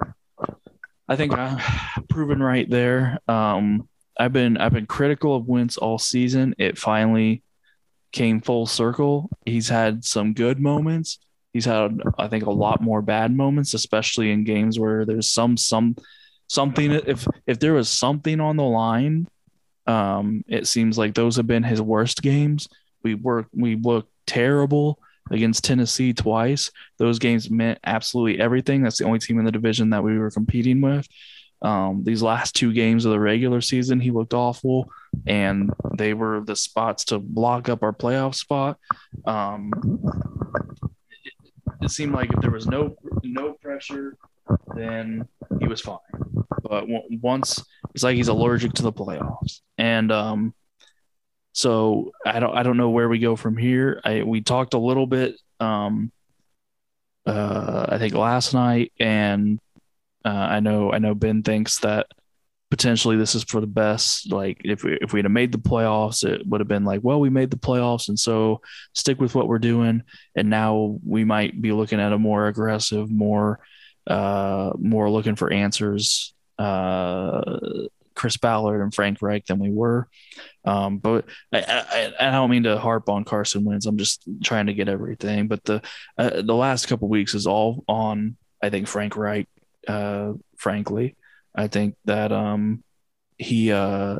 I 1.07 1.15
think 1.15 1.33
I'm 1.33 1.59
proven 2.09 2.41
right 2.41 2.69
there. 2.69 3.19
Um, 3.27 3.87
I've 4.17 4.33
been 4.33 4.57
I've 4.57 4.73
been 4.73 4.85
critical 4.85 5.35
of 5.35 5.47
Wentz 5.47 5.77
all 5.77 5.97
season. 5.97 6.55
It 6.57 6.77
finally 6.77 7.43
came 8.11 8.41
full 8.41 8.65
circle. 8.65 9.29
He's 9.45 9.69
had 9.69 10.05
some 10.05 10.33
good 10.33 10.59
moments 10.59 11.19
he's 11.53 11.65
had 11.65 12.01
I 12.19 12.27
think 12.27 12.45
a 12.45 12.51
lot 12.51 12.81
more 12.81 13.01
bad 13.01 13.35
moments, 13.35 13.73
especially 13.73 14.31
in 14.31 14.43
games 14.43 14.79
where 14.79 15.05
there's 15.05 15.31
some 15.31 15.57
some 15.57 15.95
something 16.47 16.91
if 16.91 17.27
if 17.47 17.59
there 17.59 17.73
was 17.73 17.89
something 17.89 18.39
on 18.41 18.57
the 18.57 18.63
line 18.63 19.27
Um, 19.85 20.43
it 20.47 20.67
seems 20.67 20.97
like 20.97 21.13
those 21.13 21.35
have 21.37 21.47
been 21.47 21.63
his 21.63 21.81
worst 21.81 22.21
games. 22.21 22.67
We 23.03 23.15
work 23.15 23.47
we 23.53 23.75
looked 23.75 24.11
terrible 24.25 24.99
against 25.31 25.63
Tennessee 25.63 26.13
twice. 26.13 26.71
Those 26.97 27.19
games 27.19 27.49
meant 27.49 27.79
absolutely 27.85 28.39
everything. 28.39 28.83
That's 28.83 28.97
the 28.99 29.05
only 29.05 29.19
team 29.19 29.39
in 29.39 29.45
the 29.45 29.51
division 29.51 29.89
that 29.91 30.03
we 30.03 30.17
were 30.17 30.31
competing 30.31 30.81
with. 30.81 31.07
Um, 31.61 32.03
these 32.03 32.21
last 32.21 32.55
two 32.55 32.73
games 32.73 33.05
of 33.05 33.11
the 33.11 33.19
regular 33.19 33.61
season, 33.61 33.99
he 33.99 34.11
looked 34.11 34.33
awful, 34.33 34.89
and 35.25 35.71
they 35.97 36.13
were 36.13 36.41
the 36.45 36.55
spots 36.55 37.05
to 37.05 37.19
block 37.19 37.69
up 37.69 37.83
our 37.83 37.93
playoff 37.93 38.35
spot. 38.35 38.77
Um, 39.25 39.71
it, 41.81 41.91
seemed 41.91 42.13
like 42.13 42.31
if 42.33 42.41
there 42.41 42.51
was 42.51 42.67
no 42.67 42.95
no 43.23 43.53
pressure, 43.53 44.17
then 44.75 45.27
he 45.59 45.67
was 45.67 45.81
fine. 45.81 45.97
But 46.61 46.85
once 47.21 47.63
it's 47.93 48.03
like 48.03 48.15
he's 48.15 48.27
allergic 48.27 48.73
to 48.73 48.83
the 48.83 48.93
playoffs, 48.93 49.61
and 49.77 50.11
um, 50.11 50.53
so 51.51 52.11
I 52.25 52.39
don't 52.39 52.55
I 52.55 52.63
don't 52.63 52.77
know 52.77 52.89
where 52.89 53.09
we 53.09 53.19
go 53.19 53.35
from 53.35 53.57
here. 53.57 54.01
I 54.03 54.23
we 54.23 54.41
talked 54.41 54.73
a 54.73 54.79
little 54.79 55.07
bit 55.07 55.35
um, 55.59 56.11
uh, 57.25 57.85
I 57.89 57.97
think 57.97 58.13
last 58.13 58.53
night, 58.53 58.91
and 58.99 59.59
uh, 60.25 60.29
I 60.29 60.59
know 60.59 60.91
I 60.91 60.99
know 60.99 61.15
Ben 61.15 61.43
thinks 61.43 61.79
that 61.79 62.07
potentially 62.73 63.15
this 63.15 63.35
is 63.35 63.43
for 63.43 63.61
the 63.61 63.67
best. 63.67 64.31
Like 64.31 64.59
if 64.63 64.83
we 64.83 64.97
if 64.99 65.13
we'd 65.13 65.25
have 65.25 65.31
made 65.31 65.51
the 65.51 65.59
playoffs, 65.59 66.25
it 66.27 66.41
would 66.47 66.59
have 66.59 66.67
been 66.67 66.85
like, 66.85 67.01
well, 67.03 67.19
we 67.19 67.29
made 67.29 67.51
the 67.51 67.55
playoffs, 67.57 68.09
and 68.09 68.17
so 68.17 68.61
stick 68.93 69.21
with 69.21 69.35
what 69.35 69.47
we're 69.47 69.59
doing. 69.59 70.01
And 70.35 70.49
now 70.49 70.97
we 71.05 71.23
might 71.23 71.61
be 71.61 71.71
looking 71.71 71.99
at 71.99 72.13
a 72.13 72.17
more 72.17 72.47
aggressive, 72.47 73.11
more 73.11 73.59
uh, 74.07 74.71
more 74.79 75.07
looking 75.11 75.35
for 75.35 75.53
answers. 75.53 76.33
Uh, 76.57 77.59
Chris 78.15 78.37
Ballard 78.37 78.81
and 78.81 78.93
Frank 78.93 79.21
Reich 79.21 79.45
than 79.45 79.59
we 79.59 79.69
were. 79.69 80.07
Um, 80.65 80.97
but 80.97 81.25
I, 81.51 81.61
I, 82.19 82.27
I, 82.27 82.31
don't 82.31 82.49
mean 82.49 82.63
to 82.63 82.79
harp 82.79 83.07
on 83.07 83.23
Carson 83.23 83.65
Wentz. 83.65 83.85
I'm 83.85 83.97
just 83.97 84.23
trying 84.43 84.67
to 84.67 84.73
get 84.73 84.89
everything. 84.89 85.47
But 85.47 85.63
the 85.63 85.83
uh, 86.17 86.41
the 86.41 86.55
last 86.55 86.87
couple 86.87 87.07
weeks 87.07 87.35
is 87.35 87.45
all 87.45 87.83
on 87.87 88.35
I 88.63 88.71
think 88.71 88.87
Frank 88.87 89.15
Reich. 89.15 89.47
Uh, 89.87 90.33
frankly, 90.57 91.15
I 91.55 91.67
think 91.67 91.95
that 92.05 92.31
um, 92.31 92.83
he 93.37 93.71
uh, 93.71 94.19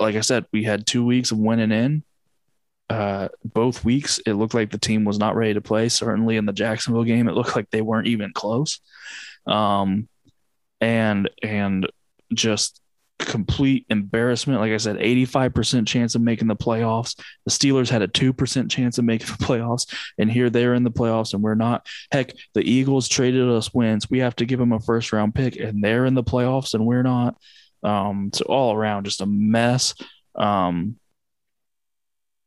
like 0.00 0.16
I 0.16 0.20
said, 0.20 0.46
we 0.52 0.64
had 0.64 0.86
two 0.86 1.04
weeks 1.04 1.30
of 1.30 1.38
winning 1.38 1.72
in. 1.72 2.04
Uh, 2.90 3.28
both 3.44 3.84
weeks, 3.84 4.20
it 4.26 4.34
looked 4.34 4.54
like 4.54 4.70
the 4.70 4.78
team 4.78 5.04
was 5.04 5.18
not 5.18 5.36
ready 5.36 5.54
to 5.54 5.60
play. 5.60 5.88
Certainly 5.88 6.36
in 6.36 6.46
the 6.46 6.52
Jacksonville 6.52 7.04
game, 7.04 7.28
it 7.28 7.34
looked 7.34 7.56
like 7.56 7.70
they 7.70 7.80
weren't 7.80 8.08
even 8.08 8.32
close. 8.32 8.80
Um, 9.46 10.08
and 10.80 11.30
and 11.42 11.86
just 12.32 12.80
complete 13.18 13.86
embarrassment. 13.88 14.60
Like 14.60 14.72
I 14.72 14.76
said, 14.76 14.96
85% 14.96 15.86
chance 15.86 16.14
of 16.14 16.22
making 16.22 16.48
the 16.48 16.56
playoffs. 16.56 17.18
The 17.44 17.50
Steelers 17.50 17.88
had 17.88 18.02
a 18.02 18.08
2% 18.08 18.70
chance 18.70 18.98
of 18.98 19.04
making 19.04 19.26
the 19.38 19.44
playoffs. 19.44 19.92
And 20.18 20.30
here 20.30 20.50
they're 20.50 20.74
in 20.74 20.84
the 20.84 20.90
playoffs 20.90 21.34
and 21.34 21.42
we're 21.42 21.54
not. 21.54 21.86
Heck, 22.10 22.32
the 22.54 22.62
Eagles 22.62 23.08
traded 23.08 23.48
us 23.48 23.72
wins. 23.72 24.10
We 24.10 24.18
have 24.18 24.36
to 24.36 24.46
give 24.46 24.58
them 24.58 24.72
a 24.72 24.80
first 24.80 25.12
round 25.12 25.34
pick 25.34 25.56
and 25.56 25.82
they're 25.82 26.06
in 26.06 26.14
the 26.14 26.24
playoffs 26.24 26.74
and 26.74 26.86
we're 26.86 27.02
not. 27.02 27.36
Um, 27.82 28.30
so 28.32 28.44
all 28.46 28.74
around 28.74 29.04
just 29.04 29.20
a 29.20 29.26
mess. 29.26 29.94
Um, 30.34 30.96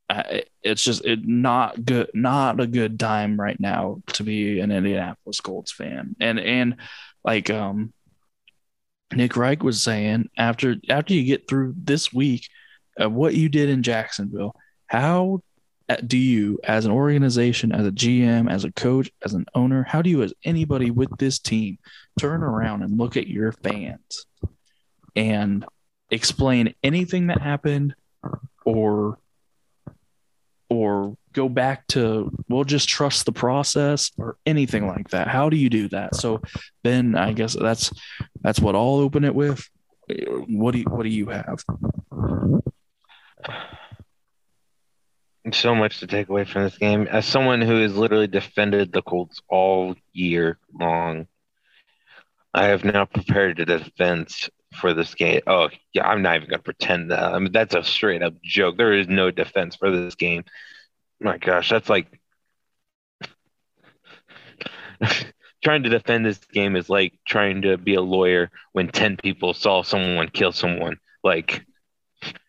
I, 0.09 0.43
it's 0.63 0.83
just 0.83 1.05
it 1.05 1.27
not 1.27 1.83
good, 1.83 2.09
not 2.13 2.59
a 2.59 2.67
good 2.67 2.97
time 2.99 3.39
right 3.39 3.59
now 3.59 4.01
to 4.13 4.23
be 4.23 4.59
an 4.61 4.71
Indianapolis 4.71 5.41
Colts 5.41 5.71
fan. 5.71 6.15
And, 6.19 6.39
and 6.39 6.77
like, 7.23 7.49
um, 7.49 7.93
Nick 9.13 9.37
Reich 9.37 9.63
was 9.63 9.81
saying 9.81 10.29
after 10.37 10.75
after 10.89 11.13
you 11.13 11.23
get 11.23 11.47
through 11.47 11.73
this 11.77 12.11
week 12.11 12.47
of 12.97 13.13
what 13.13 13.35
you 13.35 13.49
did 13.49 13.69
in 13.69 13.83
Jacksonville, 13.83 14.55
how 14.87 15.41
uh, 15.89 15.95
do 16.05 16.17
you, 16.17 16.59
as 16.65 16.85
an 16.85 16.91
organization, 16.91 17.71
as 17.71 17.87
a 17.87 17.91
GM, 17.91 18.51
as 18.51 18.65
a 18.65 18.71
coach, 18.73 19.09
as 19.23 19.33
an 19.33 19.45
owner, 19.55 19.83
how 19.83 20.01
do 20.01 20.09
you, 20.09 20.21
as 20.21 20.33
anybody 20.43 20.91
with 20.91 21.09
this 21.17 21.39
team, 21.39 21.77
turn 22.19 22.43
around 22.43 22.83
and 22.83 22.97
look 22.97 23.15
at 23.15 23.27
your 23.27 23.53
fans 23.53 24.25
and 25.15 25.65
explain 26.11 26.73
anything 26.83 27.27
that 27.27 27.41
happened 27.41 27.95
or 28.65 29.17
or 30.69 31.17
go 31.37 31.47
back 31.47 31.85
to 31.85 32.31
we'll 32.49 32.63
just 32.63 32.89
trust 32.89 33.27
the 33.27 33.31
process 33.31 34.11
or 34.17 34.37
anything 34.47 34.81
mm-hmm. 34.81 34.97
like 34.97 35.09
that 35.09 35.27
how 35.27 35.49
do 35.49 35.55
you 35.55 35.69
do 35.69 35.87
that 35.87 36.15
so 36.15 36.41
ben 36.83 37.15
i 37.15 37.31
guess 37.31 37.53
that's 37.53 37.93
that's 38.41 38.59
what 38.59 38.73
i'll 38.73 38.95
open 38.95 39.23
it 39.23 39.35
with 39.35 39.69
what 40.47 40.71
do 40.71 40.79
you 40.79 40.85
what 40.85 41.03
do 41.03 41.09
you 41.09 41.27
have 41.27 41.63
so 45.53 45.75
much 45.75 45.99
to 45.99 46.07
take 46.07 46.27
away 46.27 46.43
from 46.43 46.63
this 46.63 46.77
game 46.79 47.07
as 47.07 47.23
someone 47.23 47.61
who 47.61 47.81
has 47.83 47.95
literally 47.95 48.27
defended 48.27 48.91
the 48.91 49.03
colts 49.03 49.39
all 49.47 49.95
year 50.13 50.57
long 50.73 51.27
i 52.55 52.65
have 52.65 52.83
now 52.83 53.05
prepared 53.05 53.59
a 53.59 53.65
defense 53.65 54.49
for 54.73 54.93
this 54.93 55.15
game. 55.15 55.41
Oh, 55.47 55.69
yeah, 55.93 56.05
I'm 56.05 56.21
not 56.21 56.35
even 56.35 56.49
gonna 56.49 56.61
pretend 56.61 57.09
that. 57.11 57.33
I 57.33 57.39
mean, 57.39 57.53
that's 57.53 57.73
a 57.73 57.83
straight 57.83 58.21
up 58.21 58.33
joke. 58.43 58.77
There 58.77 58.91
is 58.91 59.07
no 59.07 59.31
defense 59.31 59.77
for 59.77 59.89
this 59.89 60.15
game. 60.15 60.43
My 61.19 61.37
gosh, 61.37 61.69
that's 61.69 61.89
like 61.89 62.19
trying 65.63 65.83
to 65.83 65.89
defend 65.89 66.25
this 66.25 66.39
game 66.53 66.75
is 66.75 66.89
like 66.89 67.13
trying 67.27 67.63
to 67.63 67.77
be 67.77 67.95
a 67.95 68.01
lawyer 68.01 68.51
when 68.73 68.89
10 68.89 69.17
people 69.17 69.53
saw 69.53 69.81
someone 69.81 70.29
kill 70.29 70.51
someone. 70.51 70.97
Like 71.23 71.65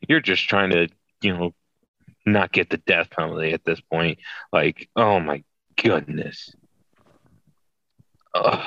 you're 0.09 0.20
just 0.20 0.49
trying 0.49 0.70
to, 0.70 0.89
you 1.23 1.36
know, 1.36 1.55
not 2.27 2.53
get 2.53 2.69
the 2.70 2.77
death 2.78 3.11
penalty 3.11 3.53
at 3.53 3.65
this 3.65 3.81
point. 3.81 4.19
Like, 4.53 4.89
oh 4.97 5.20
my 5.20 5.43
goodness. 5.77 6.55
Ugh 8.35 8.65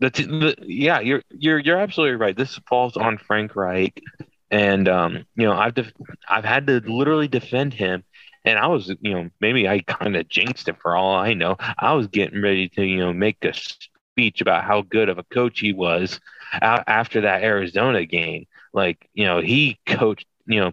the, 0.00 0.10
t- 0.10 0.24
the 0.24 0.56
yeah, 0.62 1.00
you're 1.00 1.22
you're 1.30 1.58
you're 1.58 1.78
absolutely 1.78 2.16
right. 2.16 2.36
This 2.36 2.58
falls 2.68 2.96
on 2.96 3.18
Frank 3.18 3.54
Reich, 3.54 4.02
and 4.50 4.88
um, 4.88 5.24
you 5.36 5.46
know, 5.46 5.52
I've 5.52 5.74
def- 5.74 5.92
I've 6.28 6.44
had 6.44 6.66
to 6.66 6.80
literally 6.80 7.28
defend 7.28 7.74
him, 7.74 8.02
and 8.44 8.58
I 8.58 8.66
was, 8.68 8.88
you 9.00 9.14
know, 9.14 9.30
maybe 9.40 9.68
I 9.68 9.80
kind 9.86 10.16
of 10.16 10.28
jinxed 10.28 10.68
it 10.68 10.76
for 10.80 10.96
all 10.96 11.14
I 11.14 11.34
know. 11.34 11.56
I 11.78 11.92
was 11.94 12.06
getting 12.08 12.42
ready 12.42 12.68
to, 12.70 12.84
you 12.84 12.98
know, 12.98 13.12
make 13.12 13.44
a 13.44 13.52
speech 13.54 14.40
about 14.40 14.64
how 14.64 14.82
good 14.82 15.08
of 15.08 15.18
a 15.18 15.24
coach 15.24 15.60
he 15.60 15.72
was 15.72 16.20
after 16.60 17.22
that 17.22 17.42
Arizona 17.42 18.04
game. 18.06 18.46
Like, 18.72 19.08
you 19.14 19.24
know, 19.24 19.40
he 19.40 19.78
coached, 19.86 20.26
you 20.46 20.60
know, 20.60 20.72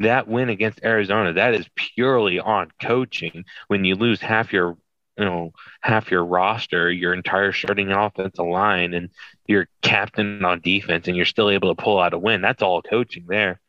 that 0.00 0.28
win 0.28 0.48
against 0.48 0.84
Arizona. 0.84 1.32
That 1.32 1.54
is 1.54 1.66
purely 1.74 2.38
on 2.38 2.70
coaching. 2.80 3.44
When 3.66 3.84
you 3.84 3.94
lose 3.94 4.20
half 4.20 4.52
your 4.52 4.76
you 5.18 5.24
know 5.24 5.52
half 5.80 6.10
your 6.10 6.24
roster, 6.24 6.90
your 6.90 7.12
entire 7.12 7.52
starting 7.52 7.90
offensive 7.90 8.46
line, 8.46 8.94
and 8.94 9.10
your 9.46 9.66
captain 9.82 10.44
on 10.44 10.60
defense, 10.60 11.08
and 11.08 11.16
you're 11.16 11.26
still 11.26 11.50
able 11.50 11.74
to 11.74 11.82
pull 11.82 11.98
out 11.98 12.14
a 12.14 12.18
win. 12.18 12.40
That's 12.40 12.62
all 12.62 12.82
coaching 12.82 13.26
there. 13.26 13.60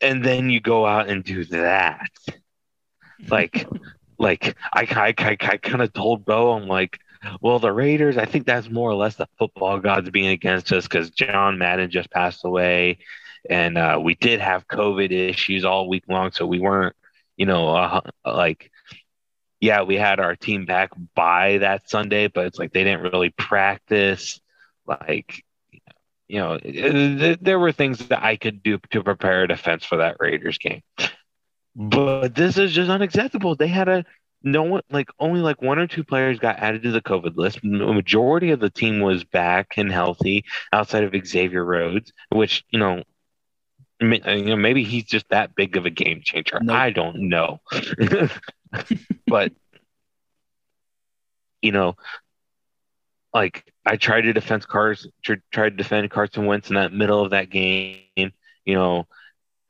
And 0.00 0.24
then 0.24 0.50
you 0.50 0.60
go 0.60 0.86
out 0.86 1.08
and 1.08 1.24
do 1.24 1.44
that, 1.46 2.10
like, 3.28 3.66
like 4.18 4.56
I, 4.72 4.82
I, 4.82 5.14
I, 5.16 5.36
I 5.40 5.56
kind 5.56 5.82
of 5.82 5.92
told 5.92 6.24
Bo, 6.24 6.52
I'm 6.52 6.68
like, 6.68 6.98
well, 7.40 7.58
the 7.58 7.72
Raiders, 7.72 8.18
I 8.18 8.26
think 8.26 8.46
that's 8.46 8.68
more 8.68 8.90
or 8.90 8.94
less 8.94 9.16
the 9.16 9.28
football 9.38 9.80
gods 9.80 10.10
being 10.10 10.28
against 10.28 10.70
us 10.72 10.84
because 10.84 11.10
John 11.10 11.56
Madden 11.58 11.90
just 11.90 12.10
passed 12.10 12.44
away, 12.44 12.98
and 13.48 13.78
uh, 13.78 13.98
we 14.02 14.14
did 14.14 14.40
have 14.40 14.68
COVID 14.68 15.10
issues 15.10 15.64
all 15.64 15.88
week 15.88 16.04
long, 16.08 16.32
so 16.32 16.46
we 16.46 16.60
weren't, 16.60 16.94
you 17.36 17.46
know, 17.46 17.74
uh, 17.74 18.00
like 18.26 18.70
yeah, 19.60 19.82
we 19.82 19.96
had 19.96 20.20
our 20.20 20.36
team 20.36 20.66
back 20.66 20.90
by 21.14 21.58
that 21.58 21.88
Sunday, 21.88 22.28
but 22.28 22.46
it's 22.46 22.58
like 22.58 22.72
they 22.72 22.84
didn't 22.84 23.02
really 23.02 23.30
practice. 23.30 24.40
Like, 24.86 25.43
you 26.28 26.38
know, 26.38 26.58
there 27.40 27.58
were 27.58 27.72
things 27.72 28.08
that 28.08 28.22
I 28.22 28.36
could 28.36 28.62
do 28.62 28.78
to 28.90 29.02
prepare 29.02 29.44
a 29.44 29.48
defense 29.48 29.84
for 29.84 29.98
that 29.98 30.16
Raiders 30.18 30.58
game. 30.58 30.82
But 31.76 32.34
this 32.34 32.56
is 32.56 32.72
just 32.72 32.90
unacceptable. 32.90 33.56
They 33.56 33.68
had 33.68 33.88
a 33.88 34.04
no 34.42 34.62
one 34.62 34.82
like 34.90 35.08
only 35.18 35.40
like 35.40 35.62
one 35.62 35.78
or 35.78 35.86
two 35.86 36.04
players 36.04 36.38
got 36.38 36.58
added 36.58 36.82
to 36.82 36.92
the 36.92 37.00
COVID 37.00 37.36
list. 37.36 37.60
The 37.62 37.68
majority 37.68 38.50
of 38.50 38.60
the 38.60 38.70
team 38.70 39.00
was 39.00 39.24
back 39.24 39.74
and 39.76 39.90
healthy 39.90 40.44
outside 40.72 41.02
of 41.02 41.26
Xavier 41.26 41.64
Rhodes, 41.64 42.12
which 42.30 42.64
you 42.70 42.78
know, 42.78 43.02
uh, 44.02 44.06
you 44.06 44.44
know 44.44 44.56
maybe 44.56 44.84
he's 44.84 45.04
just 45.04 45.28
that 45.30 45.54
big 45.54 45.76
of 45.76 45.86
a 45.86 45.90
game 45.90 46.20
changer. 46.22 46.60
Nope. 46.62 46.76
I 46.76 46.90
don't 46.90 47.28
know. 47.28 47.60
but 49.26 49.52
you 51.62 51.72
know, 51.72 51.96
like 53.32 53.73
I 53.86 53.96
tried 53.96 54.22
to 54.22 54.32
defend 54.32 54.66
cars, 54.66 55.06
tried 55.22 55.42
to 55.52 55.70
defend 55.70 56.10
Carson 56.10 56.46
Wentz 56.46 56.68
in 56.70 56.76
that 56.76 56.92
middle 56.92 57.22
of 57.22 57.30
that 57.30 57.50
game, 57.50 58.00
you 58.16 58.74
know, 58.74 59.06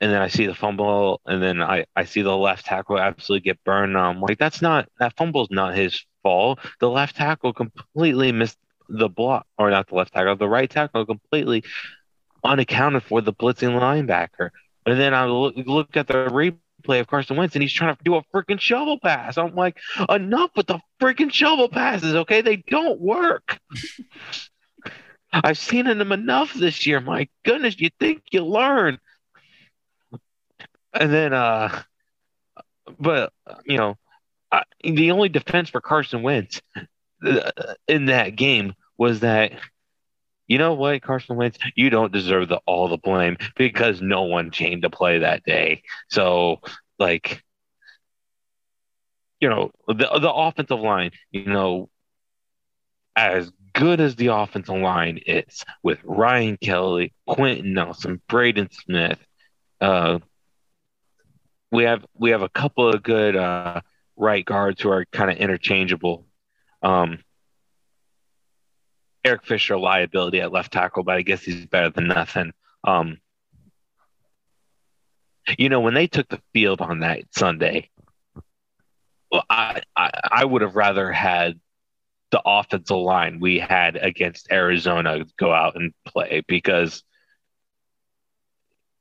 and 0.01 0.11
then 0.11 0.21
I 0.21 0.27
see 0.27 0.45
the 0.45 0.55
fumble, 0.55 1.21
and 1.25 1.41
then 1.41 1.61
I 1.61 1.85
I 1.95 2.05
see 2.05 2.21
the 2.21 2.35
left 2.35 2.65
tackle 2.65 2.99
absolutely 2.99 3.43
get 3.43 3.63
burned. 3.63 3.97
I'm 3.97 4.21
like, 4.21 4.37
that's 4.37 4.61
not 4.61 4.89
that 4.99 5.15
fumble's 5.17 5.49
not 5.51 5.75
his 5.75 6.05
fault. 6.23 6.59
The 6.79 6.89
left 6.89 7.15
tackle 7.15 7.53
completely 7.53 8.31
missed 8.31 8.57
the 8.89 9.09
block, 9.09 9.47
or 9.57 9.69
not 9.69 9.87
the 9.87 9.95
left 9.95 10.13
tackle, 10.13 10.35
the 10.35 10.49
right 10.49 10.69
tackle 10.69 11.05
completely 11.05 11.63
unaccounted 12.43 13.03
for 13.03 13.21
the 13.21 13.33
blitzing 13.33 13.79
linebacker. 13.79 14.51
And 14.85 14.99
then 14.99 15.13
I 15.13 15.25
look, 15.25 15.55
look 15.57 15.97
at 15.97 16.07
the 16.07 16.13
replay 16.13 16.59
of 16.87 17.07
Carson 17.07 17.37
Wentz 17.37 17.55
and 17.55 17.61
he's 17.61 17.73
trying 17.73 17.95
to 17.95 18.03
do 18.03 18.15
a 18.15 18.23
freaking 18.33 18.59
shovel 18.59 18.99
pass. 18.99 19.37
I'm 19.37 19.55
like, 19.55 19.77
enough 20.09 20.51
with 20.55 20.67
the 20.67 20.79
freaking 21.01 21.31
shovel 21.31 21.69
passes, 21.69 22.15
okay? 22.15 22.41
They 22.41 22.57
don't 22.57 22.99
work. 22.99 23.59
I've 25.31 25.57
seen 25.57 25.85
them 25.85 26.11
enough 26.11 26.53
this 26.53 26.87
year. 26.87 27.01
My 27.01 27.27
goodness, 27.43 27.79
you 27.79 27.89
think 27.99 28.23
you 28.31 28.45
learn. 28.45 28.99
And 30.93 31.11
then, 31.11 31.33
uh, 31.33 31.81
but, 32.99 33.33
you 33.65 33.77
know, 33.77 33.97
I, 34.51 34.63
the 34.81 35.11
only 35.11 35.29
defense 35.29 35.69
for 35.69 35.81
Carson 35.81 36.21
Wentz 36.21 36.61
uh, 37.25 37.51
in 37.87 38.05
that 38.05 38.35
game 38.35 38.75
was 38.97 39.19
that 39.21 39.51
you 40.47 40.57
know 40.57 40.73
what, 40.73 41.01
Carson 41.01 41.35
Wentz, 41.35 41.57
you 41.75 41.89
don't 41.89 42.13
deserve 42.13 42.49
the 42.49 42.59
all 42.65 42.87
the 42.87 42.97
blame 42.97 43.37
because 43.55 44.01
no 44.01 44.23
one 44.23 44.51
came 44.51 44.81
to 44.81 44.89
play 44.89 45.19
that 45.19 45.43
day. 45.43 45.83
So, 46.09 46.61
like, 46.99 47.43
you 49.39 49.49
know, 49.49 49.71
the 49.87 50.19
the 50.19 50.31
offensive 50.31 50.79
line, 50.79 51.11
you 51.31 51.45
know, 51.45 51.89
as 53.15 53.51
good 53.73 53.99
as 53.99 54.15
the 54.15 54.27
offensive 54.27 54.77
line 54.77 55.19
is 55.25 55.63
with 55.83 55.99
Ryan 56.03 56.57
Kelly, 56.57 57.13
Quenton 57.27 57.73
Nelson, 57.73 58.21
Braden 58.27 58.69
Smith, 58.71 59.19
uh, 59.81 60.19
we 61.71 61.83
have 61.83 62.05
we 62.13 62.31
have 62.31 62.41
a 62.41 62.49
couple 62.49 62.89
of 62.89 63.03
good 63.03 63.35
uh, 63.35 63.81
right 64.15 64.45
guards 64.45 64.81
who 64.81 64.89
are 64.89 65.05
kind 65.05 65.29
of 65.29 65.37
interchangeable. 65.37 66.25
Um, 66.81 67.19
Eric 69.25 69.43
Fisher 69.43 69.77
liability 69.77 70.39
at 70.39 70.51
left 70.51 70.71
tackle, 70.71 71.03
but 71.03 71.17
I 71.17 71.23
guess 71.23 71.41
he's 71.41 71.65
better 71.65 71.89
than 71.89 72.07
nothing. 72.07 72.53
Um, 72.83 73.17
you 75.57 75.69
know, 75.69 75.81
when 75.81 75.95
they 75.95 76.07
took 76.07 76.29
the 76.29 76.41
field 76.53 76.79
on 76.79 76.99
that 76.99 77.23
Sunday, 77.31 77.89
well, 79.31 79.43
I, 79.49 79.81
I, 79.95 80.11
I 80.31 80.45
would 80.45 80.61
have 80.61 80.75
rather 80.75 81.11
had 81.11 81.59
the 82.31 82.41
offensive 82.45 82.97
line 82.97 83.39
we 83.39 83.59
had 83.59 83.95
against 83.95 84.51
Arizona 84.51 85.25
go 85.37 85.51
out 85.51 85.75
and 85.75 85.93
play 86.05 86.43
because 86.47 87.03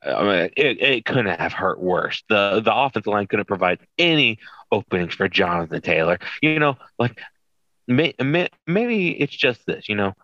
I 0.02 0.22
mean, 0.22 0.50
it, 0.56 0.82
it 0.82 1.04
couldn't 1.04 1.38
have 1.38 1.52
hurt 1.52 1.80
worse. 1.80 2.22
The 2.28 2.60
the 2.62 2.74
offensive 2.74 3.12
line 3.12 3.26
couldn't 3.26 3.46
provide 3.48 3.80
any 3.98 4.38
openings 4.70 5.14
for 5.14 5.28
Jonathan 5.28 5.80
Taylor. 5.80 6.18
You 6.42 6.58
know, 6.58 6.76
like 6.98 7.20
may, 7.86 8.14
may, 8.22 8.48
maybe 8.66 9.10
it's 9.10 9.34
just 9.34 9.64
this, 9.66 9.88
you 9.88 9.94
know. 9.94 10.14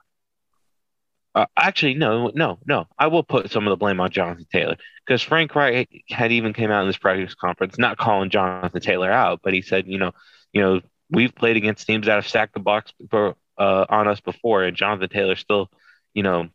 Uh, 1.32 1.46
actually, 1.56 1.94
no, 1.94 2.32
no, 2.34 2.58
no. 2.66 2.88
I 2.98 3.06
will 3.06 3.22
put 3.22 3.50
some 3.50 3.66
of 3.66 3.70
the 3.70 3.76
blame 3.76 4.00
on 4.00 4.10
Jonathan 4.10 4.46
Taylor 4.50 4.76
because 5.06 5.22
Frank 5.22 5.54
Reich 5.54 6.04
had 6.08 6.32
even 6.32 6.52
came 6.52 6.70
out 6.72 6.82
in 6.82 6.88
this 6.88 6.96
practice 6.96 7.34
conference, 7.34 7.78
not 7.78 7.98
calling 7.98 8.30
Jonathan 8.30 8.80
Taylor 8.80 9.10
out, 9.10 9.40
but 9.42 9.54
he 9.54 9.62
said, 9.62 9.86
you 9.86 9.98
know, 9.98 10.12
you 10.52 10.60
know, 10.60 10.80
we've 11.08 11.34
played 11.34 11.56
against 11.56 11.86
teams 11.86 12.06
that 12.06 12.16
have 12.16 12.26
stacked 12.26 12.54
the 12.54 12.60
box 12.60 12.92
for, 13.10 13.36
uh, 13.56 13.86
on 13.88 14.08
us 14.08 14.20
before, 14.20 14.64
and 14.64 14.76
Jonathan 14.76 15.08
Taylor 15.08 15.36
still, 15.36 15.70
you 16.14 16.24
know, 16.24 16.48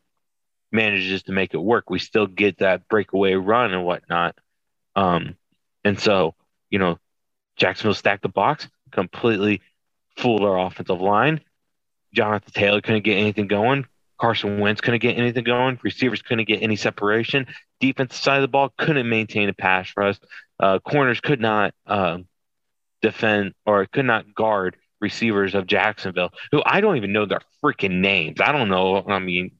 manages 0.71 1.23
to 1.23 1.31
make 1.31 1.53
it 1.53 1.57
work. 1.57 1.89
We 1.89 1.99
still 1.99 2.27
get 2.27 2.57
that 2.57 2.87
breakaway 2.89 3.35
run 3.35 3.73
and 3.73 3.85
whatnot. 3.85 4.35
Um, 4.95 5.37
and 5.85 5.97
so, 5.97 6.35
you 6.69 6.79
know, 6.79 6.99
Jacksonville 7.55 7.93
stacked 7.93 8.23
the 8.23 8.29
box, 8.29 8.67
completely 8.91 9.61
fooled 10.17 10.43
our 10.43 10.59
offensive 10.59 11.01
line. 11.01 11.41
Jonathan 12.13 12.53
Taylor 12.53 12.81
couldn't 12.81 13.03
get 13.03 13.17
anything 13.17 13.47
going. 13.47 13.85
Carson 14.19 14.59
Wentz 14.59 14.81
couldn't 14.81 15.01
get 15.01 15.17
anything 15.17 15.43
going. 15.43 15.77
Receivers 15.83 16.21
couldn't 16.21 16.47
get 16.47 16.61
any 16.61 16.75
separation. 16.75 17.47
Defensive 17.81 18.17
side 18.17 18.37
of 18.37 18.41
the 18.43 18.47
ball 18.47 18.73
couldn't 18.77 19.09
maintain 19.09 19.49
a 19.49 19.53
pass 19.53 19.91
rush. 19.97 20.17
Uh, 20.59 20.79
corners 20.79 21.19
could 21.19 21.41
not 21.41 21.73
uh, 21.85 22.19
defend 23.01 23.53
or 23.65 23.85
could 23.85 24.05
not 24.05 24.33
guard 24.33 24.77
receivers 25.01 25.53
of 25.53 25.67
Jacksonville, 25.67 26.31
who 26.51 26.61
I 26.65 26.79
don't 26.79 26.95
even 26.95 27.11
know 27.11 27.25
their 27.25 27.41
freaking 27.63 27.99
names. 27.99 28.39
I 28.39 28.53
don't 28.53 28.69
know. 28.69 29.03
I 29.05 29.19
mean, 29.19 29.51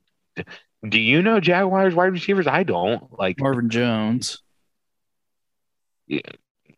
do 0.88 0.99
you 0.99 1.22
know 1.22 1.40
Jaguars 1.40 1.94
wide 1.94 2.14
receivers? 2.14 2.48
I 2.48 2.64
don't. 2.64 3.11
Like 3.19 3.40
Marvin 3.40 3.69
Jones. 3.69 4.41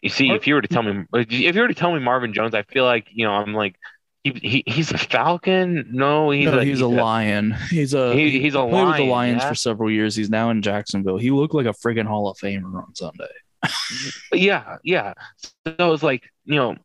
You 0.01 0.09
see, 0.09 0.29
if 0.29 0.47
you 0.47 0.53
were 0.53 0.61
to 0.61 0.67
tell 0.67 0.83
me, 0.83 1.05
if 1.13 1.55
you 1.55 1.61
were 1.61 1.67
to 1.67 1.73
tell 1.73 1.91
me 1.91 1.99
Marvin 1.99 2.33
Jones, 2.33 2.53
I 2.53 2.63
feel 2.63 2.85
like 2.85 3.07
you 3.11 3.25
know 3.25 3.33
I'm 3.33 3.53
like 3.53 3.75
he, 4.23 4.63
he 4.65 4.71
he's 4.71 4.91
a 4.91 4.97
Falcon. 4.97 5.89
No, 5.91 6.29
he's 6.29 6.45
no, 6.45 6.59
a, 6.59 6.63
he's, 6.63 6.81
a, 6.81 6.87
lion. 6.87 7.51
He's 7.69 7.93
a 7.93 8.13
he- 8.13 8.39
he's 8.39 8.55
a 8.55 8.59
played 8.59 8.87
with 8.87 8.97
the 8.97 9.05
Lions 9.05 9.41
yeah. 9.41 9.49
for 9.49 9.55
several 9.55 9.91
years. 9.91 10.15
He's 10.15 10.29
now 10.29 10.49
in 10.49 10.61
Jacksonville. 10.61 11.17
He 11.17 11.31
looked 11.31 11.53
like 11.53 11.65
a 11.65 11.73
friggin' 11.73 12.05
Hall 12.05 12.29
of 12.29 12.37
Famer 12.37 12.83
on 12.83 12.95
Sunday. 12.95 13.25
Yeah, 14.31 14.77
yeah. 14.83 15.13
So 15.65 15.93
it's 15.93 16.03
like, 16.03 16.23
you 16.45 16.55
know, 16.55 16.75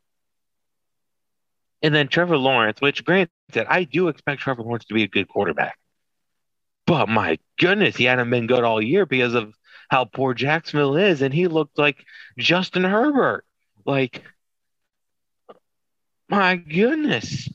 and 1.83 1.95
then 1.95 2.09
Trevor 2.09 2.39
Lawrence, 2.39 2.81
which 2.81 3.05
granted, 3.05 3.31
I 3.69 3.85
do 3.85 4.09
expect 4.09 4.41
Trevor 4.41 4.63
Lawrence 4.63 4.85
to 4.87 4.95
be 4.95 5.03
a 5.03 5.09
good 5.09 5.29
quarterback. 5.29 5.77
But 6.87 7.09
my 7.09 7.39
goodness, 7.59 7.97
he 7.97 8.05
hadn't 8.05 8.31
been 8.31 8.47
good 8.47 8.65
all 8.65 8.81
year 8.81 9.05
because 9.05 9.35
of 9.35 9.55
how 9.93 10.07
poor 10.07 10.33
Jacksonville 10.33 10.97
is. 10.97 11.21
And 11.21 11.35
he 11.35 11.49
looked 11.49 11.79
like 11.79 12.03
Justin 12.39 12.83
Herbert. 12.83 13.45
Like, 13.85 14.23
my 16.31 16.57
goodness. 16.57 17.51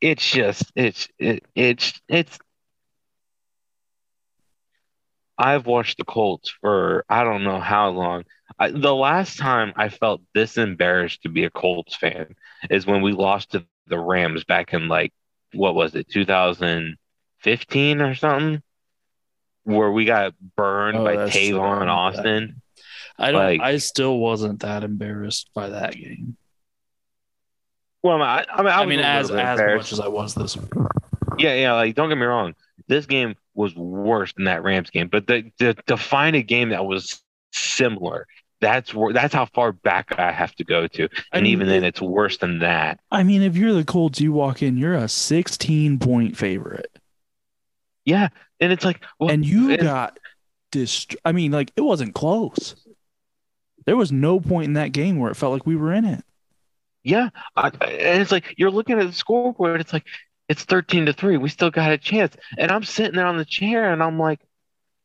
It's 0.00 0.28
just, 0.28 0.72
it's, 0.74 1.06
it, 1.20 1.44
it's, 1.54 2.00
it's, 2.08 2.36
I've 5.38 5.66
watched 5.66 5.98
the 5.98 6.04
Colts 6.04 6.52
for 6.60 7.04
I 7.08 7.22
don't 7.22 7.44
know 7.44 7.60
how 7.60 7.90
long. 7.90 8.24
I, 8.58 8.72
the 8.72 8.92
last 8.94 9.38
time 9.38 9.72
I 9.76 9.88
felt 9.88 10.20
this 10.34 10.58
embarrassed 10.58 11.22
to 11.22 11.28
be 11.28 11.44
a 11.44 11.50
Colts 11.50 11.94
fan 11.94 12.34
is 12.68 12.88
when 12.88 13.02
we 13.02 13.12
lost 13.12 13.52
to 13.52 13.64
the 13.86 14.00
Rams 14.00 14.42
back 14.42 14.74
in 14.74 14.88
like 14.88 15.12
what 15.52 15.76
was 15.76 15.94
it, 15.94 16.08
2015 16.08 18.00
or 18.00 18.14
something, 18.16 18.62
where 19.64 19.90
we 19.90 20.04
got 20.04 20.34
burned 20.56 20.98
Oh, 20.98 21.04
by. 21.04 21.16
Tavon. 21.16 21.88
Austin. 21.88 22.62
I 23.18 23.32
don't. 23.32 23.40
Like- 23.42 23.60
I 23.60 23.76
still 23.78 24.18
wasn't 24.18 24.60
that 24.60 24.82
embarrassed 24.84 25.50
by 25.54 25.70
that 25.70 25.94
game. 25.94 26.36
Well, 28.02 28.22
I, 28.22 28.46
I 28.50 28.62
mean, 28.62 28.66
I, 28.68 28.80
I, 28.80 28.86
mean, 28.86 29.00
as 29.00 29.30
as 29.30 29.58
much 29.58 29.92
as 29.92 30.00
I 30.00 30.08
was 30.08 30.34
this 30.34 30.56
one. 30.56 30.88
Yeah, 31.38 31.54
yeah. 31.54 31.74
Like, 31.74 31.94
don't 31.94 32.08
get 32.08 32.16
me 32.16 32.24
wrong. 32.24 32.54
This 32.88 33.04
game 33.04 33.34
was 33.54 33.74
worse 33.76 34.32
than 34.32 34.46
that 34.46 34.62
Rams 34.62 34.88
game, 34.90 35.08
but 35.08 35.26
the, 35.26 35.50
the, 35.58 35.74
to 35.86 35.96
find 35.98 36.34
a 36.34 36.42
game 36.42 36.70
that 36.70 36.86
was 36.86 37.22
similar, 37.52 38.26
that's 38.62 38.94
where 38.94 39.12
that's 39.12 39.34
how 39.34 39.44
far 39.46 39.72
back 39.72 40.18
I 40.18 40.32
have 40.32 40.54
to 40.56 40.64
go 40.64 40.86
to, 40.86 41.04
I 41.04 41.08
and 41.38 41.44
mean, 41.44 41.52
even 41.52 41.68
then, 41.68 41.84
it's 41.84 42.00
worse 42.00 42.38
than 42.38 42.60
that. 42.60 43.00
I 43.10 43.22
mean, 43.22 43.42
if 43.42 43.54
you're 43.56 43.74
the 43.74 43.84
Colts, 43.84 44.18
you 44.20 44.32
walk 44.32 44.62
in, 44.62 44.78
you're 44.78 44.94
a 44.94 45.08
16 45.08 45.98
point 45.98 46.36
favorite, 46.38 46.90
Yeah, 48.06 48.28
and 48.60 48.72
it's 48.72 48.84
like, 48.84 49.02
well, 49.18 49.30
and 49.30 49.44
you 49.44 49.70
and- 49.72 49.82
got 49.82 50.18
dist. 50.70 51.16
I 51.24 51.32
mean, 51.32 51.52
like 51.52 51.72
it 51.76 51.80
wasn't 51.82 52.14
close. 52.14 52.76
There 53.86 53.96
was 53.96 54.12
no 54.12 54.40
point 54.40 54.66
in 54.66 54.72
that 54.74 54.92
game 54.92 55.18
where 55.18 55.30
it 55.30 55.36
felt 55.36 55.52
like 55.52 55.66
we 55.66 55.76
were 55.76 55.92
in 55.92 56.04
it. 56.04 56.24
yeah, 57.02 57.30
I, 57.56 57.68
and 57.68 58.20
it's 58.22 58.30
like 58.32 58.54
you're 58.58 58.70
looking 58.70 58.98
at 59.00 59.06
the 59.06 59.12
scoreboard. 59.12 59.80
It's 59.80 59.92
like 59.92 60.06
it's 60.48 60.64
thirteen 60.64 61.06
to 61.06 61.12
three. 61.12 61.36
We 61.38 61.48
still 61.48 61.70
got 61.70 61.92
a 61.92 61.98
chance, 61.98 62.36
and 62.58 62.70
I'm 62.70 62.84
sitting 62.84 63.14
there 63.16 63.26
on 63.26 63.38
the 63.38 63.44
chair, 63.44 63.92
and 63.92 64.02
I'm 64.02 64.18
like, 64.18 64.40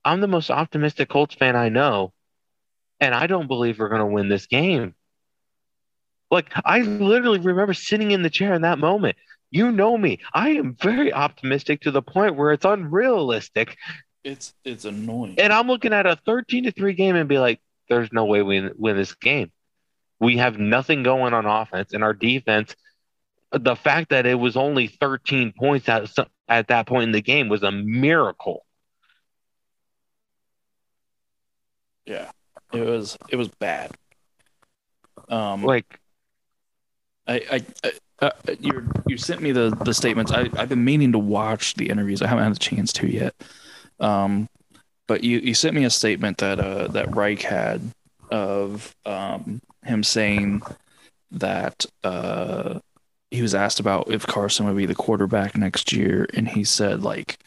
I'm 0.03 0.21
the 0.21 0.27
most 0.27 0.51
optimistic 0.51 1.09
Colts 1.09 1.35
fan 1.35 1.55
I 1.55 1.69
know, 1.69 2.13
and 2.99 3.15
I 3.15 3.27
don't 3.27 3.47
believe 3.47 3.79
we're 3.79 3.89
gonna 3.89 4.05
win 4.07 4.29
this 4.29 4.45
game. 4.47 4.93
Like 6.31 6.51
I 6.65 6.81
literally 6.81 7.39
remember 7.39 7.73
sitting 7.73 8.11
in 8.11 8.21
the 8.23 8.29
chair 8.29 8.53
in 8.53 8.63
that 8.63 8.79
moment. 8.79 9.15
You 9.55 9.71
know 9.71 9.97
me. 9.97 10.19
I 10.33 10.49
am 10.49 10.75
very 10.75 11.13
optimistic 11.13 11.79
to 11.83 11.91
the 11.91 12.01
point 12.01 12.35
where 12.35 12.51
it's 12.51 12.65
unrealistic. 12.65 13.77
It's 14.21 14.53
it's 14.65 14.83
annoying. 14.83 15.39
And 15.39 15.53
I'm 15.53 15.67
looking 15.67 15.93
at 15.93 16.05
a 16.05 16.17
13 16.25 16.65
to 16.65 16.71
3 16.73 16.91
game 16.91 17.15
and 17.15 17.29
be 17.29 17.39
like, 17.39 17.61
there's 17.87 18.11
no 18.11 18.25
way 18.25 18.41
we 18.41 18.69
win 18.75 18.97
this 18.97 19.15
game. 19.15 19.53
We 20.19 20.35
have 20.39 20.59
nothing 20.59 21.03
going 21.03 21.33
on 21.33 21.45
offense, 21.45 21.93
and 21.93 22.03
our 22.03 22.13
defense, 22.13 22.75
the 23.53 23.77
fact 23.77 24.09
that 24.09 24.25
it 24.25 24.35
was 24.35 24.57
only 24.57 24.87
13 24.87 25.53
points 25.57 25.87
at, 25.87 26.09
at 26.49 26.67
that 26.67 26.85
point 26.85 27.03
in 27.03 27.11
the 27.13 27.21
game 27.21 27.47
was 27.47 27.63
a 27.63 27.71
miracle. 27.71 28.65
yeah, 32.05 32.29
it 32.73 32.85
was 32.85 33.17
it 33.29 33.37
was 33.37 33.47
bad. 33.47 33.91
Um, 35.29 35.63
Like, 35.63 35.97
I, 37.25 37.35
I, 37.49 37.65
I 37.81 37.91
uh, 38.21 38.31
you 38.59 38.87
you 39.07 39.17
sent 39.17 39.41
me 39.41 39.51
the 39.51 39.69
the 39.83 39.93
statements. 39.93 40.31
I 40.31 40.49
I've 40.55 40.69
been 40.69 40.85
meaning 40.85 41.11
to 41.11 41.19
watch 41.19 41.75
the 41.75 41.89
interviews. 41.89 42.21
I 42.21 42.27
haven't 42.27 42.43
had 42.43 42.55
a 42.55 42.59
chance 42.59 42.93
to 42.93 43.07
yet. 43.07 43.35
Um, 43.99 44.49
but 45.07 45.23
you 45.23 45.39
you 45.39 45.53
sent 45.53 45.75
me 45.75 45.85
a 45.85 45.89
statement 45.89 46.37
that 46.39 46.59
uh 46.59 46.87
that 46.89 47.15
Reich 47.15 47.41
had 47.41 47.81
of 48.31 48.95
um 49.05 49.61
him 49.83 50.03
saying 50.03 50.61
that 51.31 51.85
uh 52.03 52.79
he 53.31 53.41
was 53.41 53.55
asked 53.55 53.79
about 53.79 54.09
if 54.09 54.25
Carson 54.25 54.65
would 54.65 54.77
be 54.77 54.85
the 54.85 54.95
quarterback 54.95 55.57
next 55.57 55.91
year, 55.91 56.27
and 56.33 56.47
he 56.47 56.63
said 56.63 57.03
like 57.03 57.37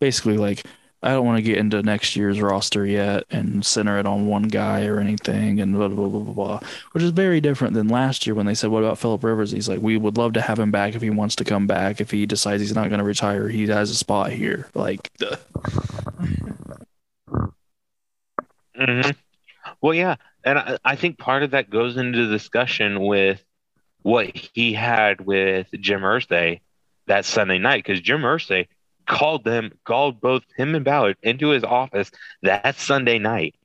basically 0.00 0.38
like 0.38 0.64
I 1.02 1.10
don't 1.10 1.24
want 1.26 1.38
to 1.38 1.42
get 1.42 1.58
into 1.58 1.82
next 1.82 2.16
year's 2.16 2.40
roster 2.40 2.84
yet 2.84 3.24
and 3.30 3.64
center 3.64 3.98
it 3.98 4.06
on 4.06 4.26
one 4.26 4.44
guy 4.44 4.86
or 4.86 4.98
anything 4.98 5.60
and 5.60 5.74
blah, 5.74 5.88
blah, 5.88 6.08
blah, 6.08 6.20
blah, 6.20 6.32
blah, 6.34 6.60
which 6.92 7.04
is 7.04 7.10
very 7.10 7.40
different 7.40 7.74
than 7.74 7.88
last 7.88 8.26
year 8.26 8.34
when 8.34 8.46
they 8.46 8.54
said, 8.54 8.70
What 8.70 8.82
about 8.82 8.98
Philip 8.98 9.22
Rivers? 9.22 9.52
He's 9.52 9.68
like, 9.68 9.80
We 9.80 9.96
would 9.96 10.16
love 10.18 10.32
to 10.34 10.40
have 10.40 10.58
him 10.58 10.70
back 10.72 10.94
if 10.94 11.02
he 11.02 11.10
wants 11.10 11.36
to 11.36 11.44
come 11.44 11.66
back. 11.68 12.00
If 12.00 12.10
he 12.10 12.26
decides 12.26 12.60
he's 12.60 12.74
not 12.74 12.88
going 12.88 12.98
to 12.98 13.04
retire, 13.04 13.48
he 13.48 13.66
has 13.68 13.90
a 13.90 13.94
spot 13.94 14.32
here. 14.32 14.68
Like, 14.74 15.10
duh. 15.18 15.36
hmm 18.74 19.10
Well, 19.82 19.94
yeah, 19.94 20.16
and 20.44 20.58
I, 20.58 20.78
I 20.84 20.96
think 20.96 21.18
part 21.18 21.42
of 21.42 21.52
that 21.52 21.70
goes 21.70 21.96
into 21.96 22.26
the 22.26 22.32
discussion 22.32 23.00
with 23.00 23.44
what 24.02 24.36
he 24.36 24.72
had 24.74 25.20
with 25.22 25.68
Jim 25.80 26.02
Irsay 26.02 26.60
that 27.06 27.24
Sunday 27.24 27.58
night 27.58 27.84
because 27.84 28.00
Jim 28.00 28.22
Irsay 28.22 28.68
called 29.08 29.44
them, 29.44 29.72
called 29.84 30.20
both 30.20 30.44
him 30.56 30.76
and 30.76 30.84
Ballard 30.84 31.18
into 31.22 31.50
his 31.50 31.64
office 31.64 32.12
that 32.42 32.76
Sunday 32.76 33.18
night. 33.18 33.56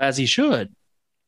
as 0.00 0.16
he 0.18 0.26
should. 0.26 0.74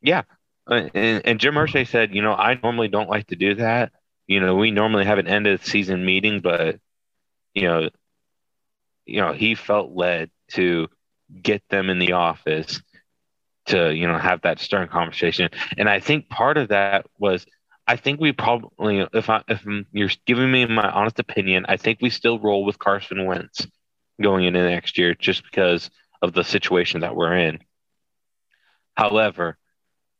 Yeah, 0.02 0.24
Uh, 0.68 0.88
and, 0.94 1.22
and 1.26 1.40
Jim 1.40 1.54
Irsay 1.54 1.86
said, 1.86 2.14
you 2.14 2.22
know, 2.22 2.34
I 2.34 2.58
normally 2.62 2.88
don't 2.88 3.10
like 3.10 3.28
to 3.28 3.36
do 3.36 3.54
that. 3.56 3.92
You 4.28 4.40
know, 4.40 4.56
we 4.56 4.70
normally 4.72 5.04
have 5.04 5.18
an 5.18 5.28
end 5.28 5.46
of 5.46 5.64
season 5.64 6.04
meeting, 6.04 6.40
but 6.40 6.80
you 7.54 7.62
know, 7.62 7.90
you 9.06 9.20
know, 9.20 9.32
he 9.32 9.54
felt 9.54 9.92
led 9.92 10.30
to 10.52 10.88
get 11.42 11.62
them 11.70 11.90
in 11.90 11.98
the 11.98 12.12
office 12.12 12.82
to 13.66 13.92
you 13.94 14.06
know 14.06 14.18
have 14.18 14.42
that 14.42 14.60
stern 14.60 14.88
conversation 14.88 15.50
and 15.76 15.88
i 15.88 16.00
think 16.00 16.28
part 16.28 16.56
of 16.56 16.68
that 16.68 17.06
was 17.18 17.46
i 17.86 17.96
think 17.96 18.20
we 18.20 18.32
probably 18.32 19.06
if 19.12 19.30
i 19.30 19.42
if 19.48 19.64
you're 19.92 20.10
giving 20.26 20.50
me 20.50 20.66
my 20.66 20.88
honest 20.90 21.18
opinion 21.18 21.64
i 21.68 21.76
think 21.76 21.98
we 22.00 22.10
still 22.10 22.38
roll 22.38 22.64
with 22.64 22.78
carson 22.78 23.24
wentz 23.26 23.66
going 24.20 24.44
into 24.44 24.62
next 24.62 24.98
year 24.98 25.14
just 25.14 25.44
because 25.44 25.90
of 26.22 26.32
the 26.32 26.42
situation 26.42 27.02
that 27.02 27.14
we're 27.14 27.36
in. 27.36 27.58
However 28.96 29.58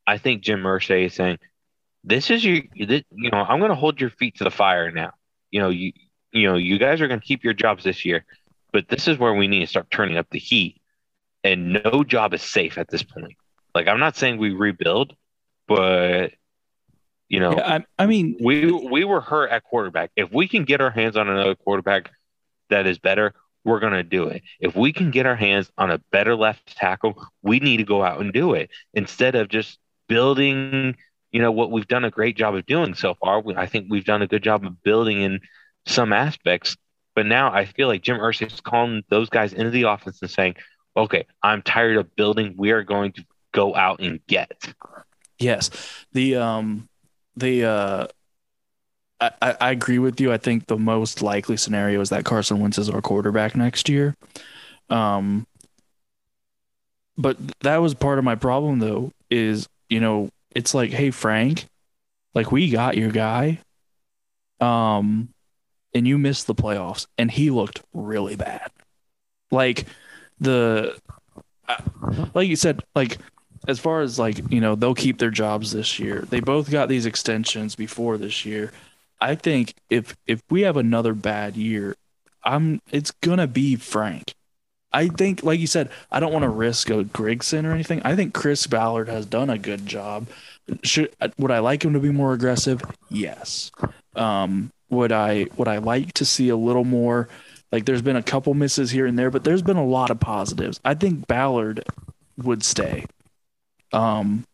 i 0.07 0.19
think 0.19 0.43
jim 0.43 0.63
Irsay 0.63 1.07
is 1.07 1.15
saying 1.15 1.39
this 2.05 2.31
is 2.31 2.45
your 2.45 2.63
this, 2.77 3.03
you 3.11 3.31
know 3.31 3.39
i'm 3.39 3.59
going 3.59 3.71
to 3.71 3.75
hold 3.75 4.01
your 4.01 4.11
feet 4.11 4.37
to 4.37 4.45
the 4.45 4.51
fire 4.51 4.91
now. 4.91 5.13
You 5.51 5.61
know 5.61 5.71
you 5.71 5.93
you 6.33 6.49
know 6.49 6.57
you 6.57 6.79
guys 6.79 7.01
are 7.01 7.09
going 7.09 7.21
to 7.21 7.27
keep 7.27 7.45
your 7.45 7.55
jobs 7.55 7.85
this 7.85 8.05
year 8.05 8.25
but 8.77 8.89
this 8.89 9.09
is 9.09 9.19
where 9.19 9.33
we 9.33 9.49
need 9.49 9.61
to 9.61 9.67
start 9.67 9.91
turning 9.91 10.19
up 10.19 10.27
the 10.31 10.39
heat. 10.39 10.83
And 11.43 11.83
no 11.85 12.05
job 12.05 12.35
is 12.35 12.43
safe 12.43 12.77
at 12.77 12.91
this 12.91 13.03
point. 13.03 13.33
Like 13.75 13.89
I'm 13.89 14.01
not 14.01 14.17
saying 14.17 14.37
we 14.37 14.51
rebuild, 14.51 15.15
but 15.67 16.33
you 17.29 17.41
know, 17.41 17.53
Yeah, 17.53 17.81
I, 17.99 18.05
I 18.05 18.07
mean, 18.07 18.37
we 18.41 18.71
we 18.71 19.05
were 19.05 19.21
hurt 19.21 19.51
at 19.51 19.65
quarterback. 19.65 20.11
If 20.17 20.33
we 20.33 20.47
can 20.49 20.65
get 20.65 20.81
our 20.81 20.91
hands 20.91 21.17
on 21.17 21.29
another 21.29 21.55
quarterback 21.55 22.11
that 22.71 22.87
is 22.87 22.99
better, 22.99 23.35
we're 23.65 23.81
gonna 23.81 24.05
do 24.05 24.29
it. 24.29 24.43
If 24.61 24.77
we 24.77 24.93
can 24.93 25.11
get 25.11 25.27
our 25.27 25.35
hands 25.35 25.71
on 25.77 25.91
a 25.91 25.99
better 26.13 26.37
left 26.37 26.77
tackle, 26.77 27.21
we 27.43 27.59
need 27.59 27.79
to 27.79 27.85
go 27.85 28.05
out 28.05 28.21
and 28.21 28.33
do 28.33 28.55
it 28.55 28.71
instead 28.95 29.35
of 29.35 29.49
just 29.49 29.79
building. 30.09 30.97
You 31.33 31.43
know 31.43 31.51
what 31.51 31.71
we've 31.71 31.89
done 31.89 32.05
a 32.05 32.11
great 32.11 32.37
job 32.37 32.55
of 32.55 32.65
doing 32.65 32.95
so 32.95 33.15
far. 33.15 33.41
We, 33.41 33.57
I 33.57 33.67
think 33.67 33.87
we've 33.91 34.05
done 34.05 34.23
a 34.23 34.29
good 34.29 34.43
job 34.43 34.65
of 34.65 34.83
building 34.83 35.21
in 35.21 35.41
some 35.85 36.13
aspects, 36.13 36.77
but 37.17 37.27
now 37.27 37.53
I 37.53 37.65
feel 37.65 37.89
like 37.89 38.03
Jim 38.03 38.19
Irsay 38.19 38.53
is 38.53 38.61
calling 38.61 39.03
those 39.11 39.29
guys 39.29 39.53
into 39.53 39.71
the 39.71 39.85
office 39.85 40.23
and 40.23 40.31
saying, 40.31 40.55
"Okay, 40.97 41.27
I'm 41.43 41.63
tired 41.63 41.97
of 41.97 42.15
building. 42.15 42.55
We 42.57 42.71
are 42.71 42.85
going 42.85 43.13
to 43.13 43.25
go 43.53 43.75
out 43.75 44.01
and 44.01 44.21
get." 44.29 44.73
Yes. 45.39 45.71
The 46.13 46.37
um 46.37 46.89
the 47.37 47.65
uh 47.65 48.07
I, 49.19 49.31
I 49.61 49.71
agree 49.71 49.99
with 49.99 50.21
you. 50.21 50.31
I 50.31 50.37
think 50.37 50.67
the 50.67 50.77
most 50.77 51.23
likely 51.23 51.57
scenario 51.57 52.01
is 52.03 52.11
that 52.11 52.27
Carson 52.27 52.61
Wentz 52.61 52.77
is 52.77 52.91
our 52.91 53.01
quarterback 53.01 53.57
next 53.57 53.89
year. 53.89 54.15
Um 54.91 55.47
but 57.17 57.39
that 57.61 57.79
was 57.79 57.95
part 57.95 58.19
of 58.19 58.25
my 58.25 58.35
problem 58.35 58.79
though, 58.79 59.13
is 59.31 59.69
you 59.89 60.01
know, 60.01 60.29
it's 60.51 60.75
like, 60.75 60.91
hey 60.91 61.11
Frank, 61.11 61.67
like 62.35 62.53
we 62.53 62.71
got 62.71 62.97
your 62.97 63.11
guy. 63.11 63.61
Um 64.61 65.31
and 65.95 66.07
you 66.07 66.19
missed 66.19 66.47
the 66.47 66.55
playoffs 66.55 67.07
and 67.17 67.31
he 67.31 67.51
looked 67.51 67.83
really 67.95 68.37
bad. 68.37 68.71
Like 69.51 69.87
the 70.41 70.99
like 72.35 72.49
you 72.49 72.57
said, 72.57 72.83
like 72.95 73.19
as 73.67 73.79
far 73.79 74.01
as 74.01 74.19
like 74.19 74.51
you 74.51 74.61
know 74.61 74.75
they'll 74.75 74.95
keep 74.95 75.19
their 75.19 75.31
jobs 75.31 75.73
this 75.73 75.99
year. 75.99 76.25
They 76.29 76.41
both 76.41 76.71
got 76.71 76.89
these 76.89 77.07
extensions 77.07 77.75
before 77.75 78.19
this 78.19 78.45
year. 78.45 78.73
I 79.21 79.35
think 79.35 79.75
if 79.91 80.17
if 80.27 80.43
we 80.51 80.63
have 80.63 80.77
another 80.77 81.15
bad 81.15 81.57
year 81.57 81.97
i'm 82.47 82.81
it's 82.91 83.11
gonna 83.11 83.47
be 83.47 83.77
frank. 83.77 84.35
I 84.93 85.09
think 85.09 85.43
like 85.43 85.61
you 85.61 85.67
said 85.67 85.91
i 86.11 86.21
don't 86.21 86.33
want 86.33 86.45
to 86.45 86.49
risk 86.49 86.89
a 86.89 87.05
grigson 87.05 87.67
or 87.67 87.73
anything. 87.73 88.01
I 88.05 88.17
think 88.17 88.33
chris 88.33 88.67
ballard 88.67 89.09
has 89.09 89.27
done 89.27 89.51
a 89.51 89.59
good 89.59 89.85
job. 89.85 90.29
Should 90.83 91.15
would 91.37 91.51
i 91.51 91.59
like 91.59 91.85
him 91.85 91.93
to 91.93 92.01
be 92.01 92.11
more 92.11 92.33
aggressive? 92.33 92.81
Yes. 93.11 93.71
Um 94.15 94.71
would 94.89 95.13
i 95.13 95.47
would 95.57 95.69
i 95.69 95.79
like 95.79 96.15
to 96.15 96.25
see 96.25 96.49
a 96.49 96.57
little 96.57 96.85
more? 96.85 97.29
Like 97.73 97.85
there's 97.85 98.03
been 98.03 98.17
a 98.17 98.23
couple 98.23 98.55
misses 98.55 98.91
here 98.93 99.07
and 99.07 99.19
there 99.19 99.31
but 99.31 99.45
there's 99.45 99.63
been 99.63 99.77
a 99.77 99.85
lot 99.85 100.11
of 100.11 100.21
positives. 100.21 100.81
I 100.85 100.95
think 100.95 101.27
ballard 101.27 101.85
would 102.39 102.63
stay 102.63 103.07
um, 103.93 104.45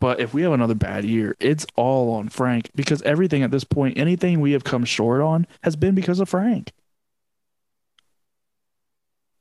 but 0.00 0.20
if 0.20 0.34
we 0.34 0.42
have 0.42 0.52
another 0.52 0.74
bad 0.74 1.04
year, 1.04 1.36
it's 1.40 1.66
all 1.76 2.14
on 2.14 2.28
Frank 2.28 2.70
because 2.74 3.02
everything 3.02 3.42
at 3.42 3.50
this 3.50 3.64
point, 3.64 3.98
anything 3.98 4.40
we 4.40 4.52
have 4.52 4.64
come 4.64 4.84
short 4.84 5.20
on, 5.20 5.46
has 5.62 5.76
been 5.76 5.94
because 5.94 6.20
of 6.20 6.28
Frank. 6.28 6.72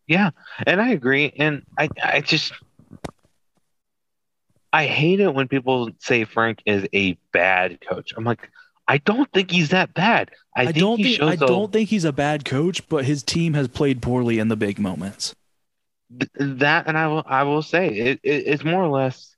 Yeah, 0.07 0.31
and 0.67 0.81
I 0.81 0.89
agree. 0.89 1.31
And 1.37 1.63
I, 1.77 1.89
I 2.03 2.21
just, 2.21 2.51
I 4.71 4.85
hate 4.85 5.21
it 5.21 5.33
when 5.33 5.47
people 5.47 5.89
say 5.99 6.25
Frank 6.25 6.61
is 6.65 6.85
a 6.93 7.17
bad 7.31 7.79
coach. 7.81 8.13
I'm 8.17 8.25
like, 8.25 8.49
I 8.87 8.97
don't 8.97 9.31
think 9.31 9.49
he's 9.49 9.69
that 9.69 9.93
bad. 9.93 10.31
I, 10.55 10.63
I, 10.63 10.65
think 10.65 10.77
don't 10.77 11.01
think 11.01 11.21
I 11.21 11.33
a- 11.33 11.37
don't 11.37 11.71
think 11.71 11.89
he's 11.89 12.05
a 12.05 12.11
bad 12.11 12.43
coach, 12.43 12.87
but 12.89 13.05
his 13.05 13.23
team 13.23 13.53
has 13.53 13.67
played 13.69 14.01
poorly 14.01 14.39
in 14.39 14.49
the 14.49 14.57
big 14.57 14.77
moments. 14.77 15.33
Th- 16.19 16.31
that, 16.59 16.87
and 16.87 16.97
I 16.97 17.07
will, 17.07 17.23
I 17.25 17.43
will 17.43 17.61
say 17.61 17.87
it, 17.89 18.19
it, 18.23 18.43
it's 18.47 18.63
more 18.63 18.83
or 18.83 18.89
less, 18.89 19.35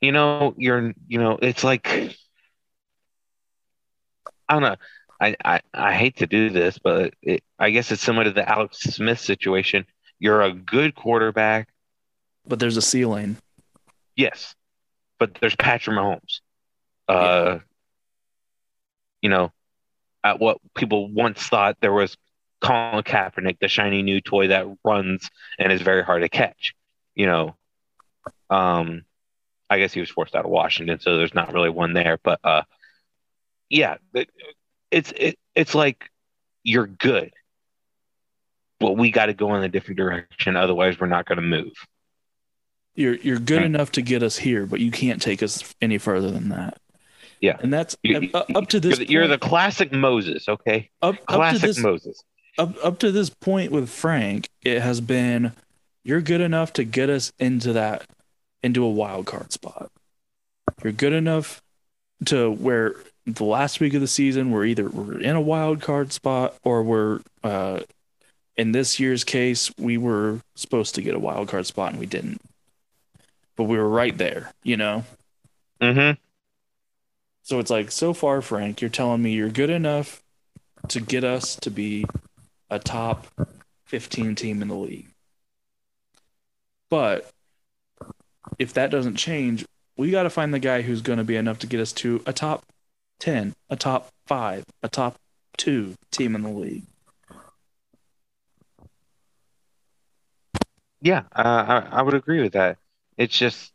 you 0.00 0.12
know, 0.12 0.54
you're, 0.56 0.92
you 1.08 1.18
know, 1.18 1.38
it's 1.40 1.62
like, 1.64 2.16
I 4.48 4.54
don't 4.54 4.62
know. 4.62 4.76
I, 5.20 5.36
I, 5.44 5.60
I 5.72 5.92
hate 5.94 6.16
to 6.18 6.26
do 6.26 6.50
this, 6.50 6.78
but 6.78 7.14
it, 7.22 7.42
I 7.58 7.70
guess 7.70 7.90
it's 7.90 8.02
similar 8.02 8.24
to 8.24 8.30
the 8.30 8.48
Alex 8.48 8.78
Smith 8.80 9.20
situation. 9.20 9.86
You're 10.18 10.42
a 10.42 10.52
good 10.52 10.94
quarterback, 10.94 11.68
But 12.46 12.58
there's 12.58 12.76
a 12.76 12.82
ceiling. 12.82 13.36
Yes, 14.16 14.54
but 15.18 15.34
there's 15.40 15.56
Patrick 15.56 15.96
Mahomes. 15.96 16.40
Uh, 17.08 17.58
you 19.22 19.28
know, 19.28 19.52
at 20.24 20.38
what 20.40 20.58
people 20.74 21.10
once 21.12 21.42
thought 21.42 21.76
there 21.80 21.92
was 21.92 22.16
Colin 22.60 23.02
Kaepernick, 23.04 23.58
the 23.60 23.68
shiny 23.68 24.02
new 24.02 24.20
toy 24.20 24.48
that 24.48 24.66
runs 24.84 25.30
and 25.58 25.72
is 25.72 25.82
very 25.82 26.02
hard 26.04 26.22
to 26.22 26.28
catch. 26.28 26.74
You 27.14 27.26
know, 27.26 27.56
um, 28.48 29.02
I 29.68 29.78
guess 29.78 29.92
he 29.92 30.00
was 30.00 30.10
forced 30.10 30.34
out 30.34 30.44
of 30.44 30.50
Washington, 30.50 30.98
so 31.00 31.16
there's 31.16 31.34
not 31.34 31.52
really 31.52 31.70
one 31.70 31.92
there. 31.92 32.18
But 32.22 32.40
uh, 32.44 32.62
yeah, 33.68 33.96
it's 34.90 35.12
it, 35.16 35.38
it's 35.54 35.74
like 35.74 36.10
you're 36.62 36.86
good, 36.86 37.32
but 38.78 38.92
we 38.96 39.10
got 39.10 39.26
to 39.26 39.34
go 39.34 39.54
in 39.54 39.62
a 39.62 39.68
different 39.68 39.98
direction. 39.98 40.56
Otherwise, 40.56 40.98
we're 41.00 41.06
not 41.06 41.26
going 41.26 41.36
to 41.36 41.42
move. 41.42 41.72
You're 42.94 43.14
you're 43.14 43.38
good 43.38 43.58
Right. 43.58 43.66
enough 43.66 43.92
to 43.92 44.02
get 44.02 44.22
us 44.22 44.36
here, 44.36 44.66
but 44.66 44.80
you 44.80 44.90
can't 44.90 45.22
take 45.22 45.42
us 45.42 45.74
any 45.80 45.96
further 45.98 46.30
than 46.30 46.48
that. 46.50 46.78
Yeah. 47.40 47.56
and 47.60 47.72
that's 47.72 47.96
You- 48.02 48.28
up, 48.34 48.46
to 48.68 48.78
You're 48.78 48.80
this. 48.80 48.98
the, 48.98 49.08
you're 49.08 49.26
the 49.28 49.38
classic 49.38 49.92
Moses, 49.92 50.46
okay? 50.48 50.90
up, 51.00 51.14
up 51.14 51.20
to 51.20 51.24
Classic 51.26 51.62
this 51.62 51.78
Moses. 51.78 52.22
Up 52.60 52.76
up 52.84 52.98
to 53.00 53.10
this 53.10 53.30
point 53.30 53.72
with 53.72 53.88
Frank, 53.88 54.48
it 54.62 54.80
has 54.80 55.00
been 55.00 55.52
you're 56.04 56.20
good 56.20 56.40
enough 56.40 56.72
to 56.74 56.84
get 56.84 57.08
us 57.08 57.32
into 57.38 57.72
that 57.72 58.04
into 58.62 58.84
a 58.84 58.90
wild 58.90 59.26
card 59.26 59.52
spot. 59.52 59.90
You're 60.82 60.92
good 60.92 61.12
enough 61.12 61.62
to 62.26 62.50
where 62.50 62.94
the 63.26 63.44
last 63.44 63.80
week 63.80 63.94
of 63.94 64.00
the 64.00 64.06
season 64.06 64.50
we're 64.50 64.64
either 64.64 64.88
we're 64.88 65.20
in 65.20 65.36
a 65.36 65.40
wild 65.40 65.80
card 65.80 66.12
spot 66.12 66.54
or 66.64 66.82
we're 66.82 67.20
uh 67.42 67.80
in 68.56 68.72
this 68.72 69.00
year's 69.00 69.24
case 69.24 69.70
we 69.78 69.96
were 69.96 70.40
supposed 70.54 70.94
to 70.94 71.02
get 71.02 71.14
a 71.14 71.18
wild 71.18 71.48
card 71.48 71.66
spot 71.66 71.92
and 71.92 72.00
we 72.00 72.06
didn't. 72.06 72.40
But 73.56 73.64
we 73.64 73.76
were 73.76 73.88
right 73.88 74.16
there, 74.16 74.52
you 74.62 74.76
know. 74.76 75.04
Mm-hmm. 75.80 76.18
So 77.42 77.58
it's 77.58 77.70
like, 77.70 77.90
so 77.90 78.12
far, 78.12 78.42
Frank, 78.42 78.80
you're 78.80 78.90
telling 78.90 79.22
me 79.22 79.32
you're 79.32 79.48
good 79.48 79.70
enough 79.70 80.22
to 80.88 81.00
get 81.00 81.24
us 81.24 81.56
to 81.56 81.70
be 81.70 82.04
a 82.70 82.78
top 82.78 83.26
15 83.86 84.34
team 84.34 84.62
in 84.62 84.68
the 84.68 84.74
league. 84.74 85.08
But 86.88 87.30
if 88.58 88.72
that 88.74 88.90
doesn't 88.90 89.16
change, 89.16 89.64
we 89.96 90.10
got 90.10 90.22
to 90.24 90.30
find 90.30 90.54
the 90.54 90.58
guy 90.58 90.82
who's 90.82 91.02
going 91.02 91.18
to 91.18 91.24
be 91.24 91.36
enough 91.36 91.58
to 91.60 91.66
get 91.66 91.80
us 91.80 91.92
to 91.94 92.22
a 92.26 92.32
top 92.32 92.64
10, 93.20 93.52
a 93.68 93.76
top 93.76 94.08
five, 94.26 94.64
a 94.82 94.88
top 94.88 95.16
two 95.56 95.94
team 96.10 96.34
in 96.34 96.42
the 96.42 96.48
league. 96.48 96.84
Yeah, 101.02 101.22
uh, 101.34 101.82
I, 101.92 101.98
I 101.98 102.02
would 102.02 102.14
agree 102.14 102.42
with 102.42 102.52
that. 102.52 102.76
It's 103.16 103.36
just 103.36 103.72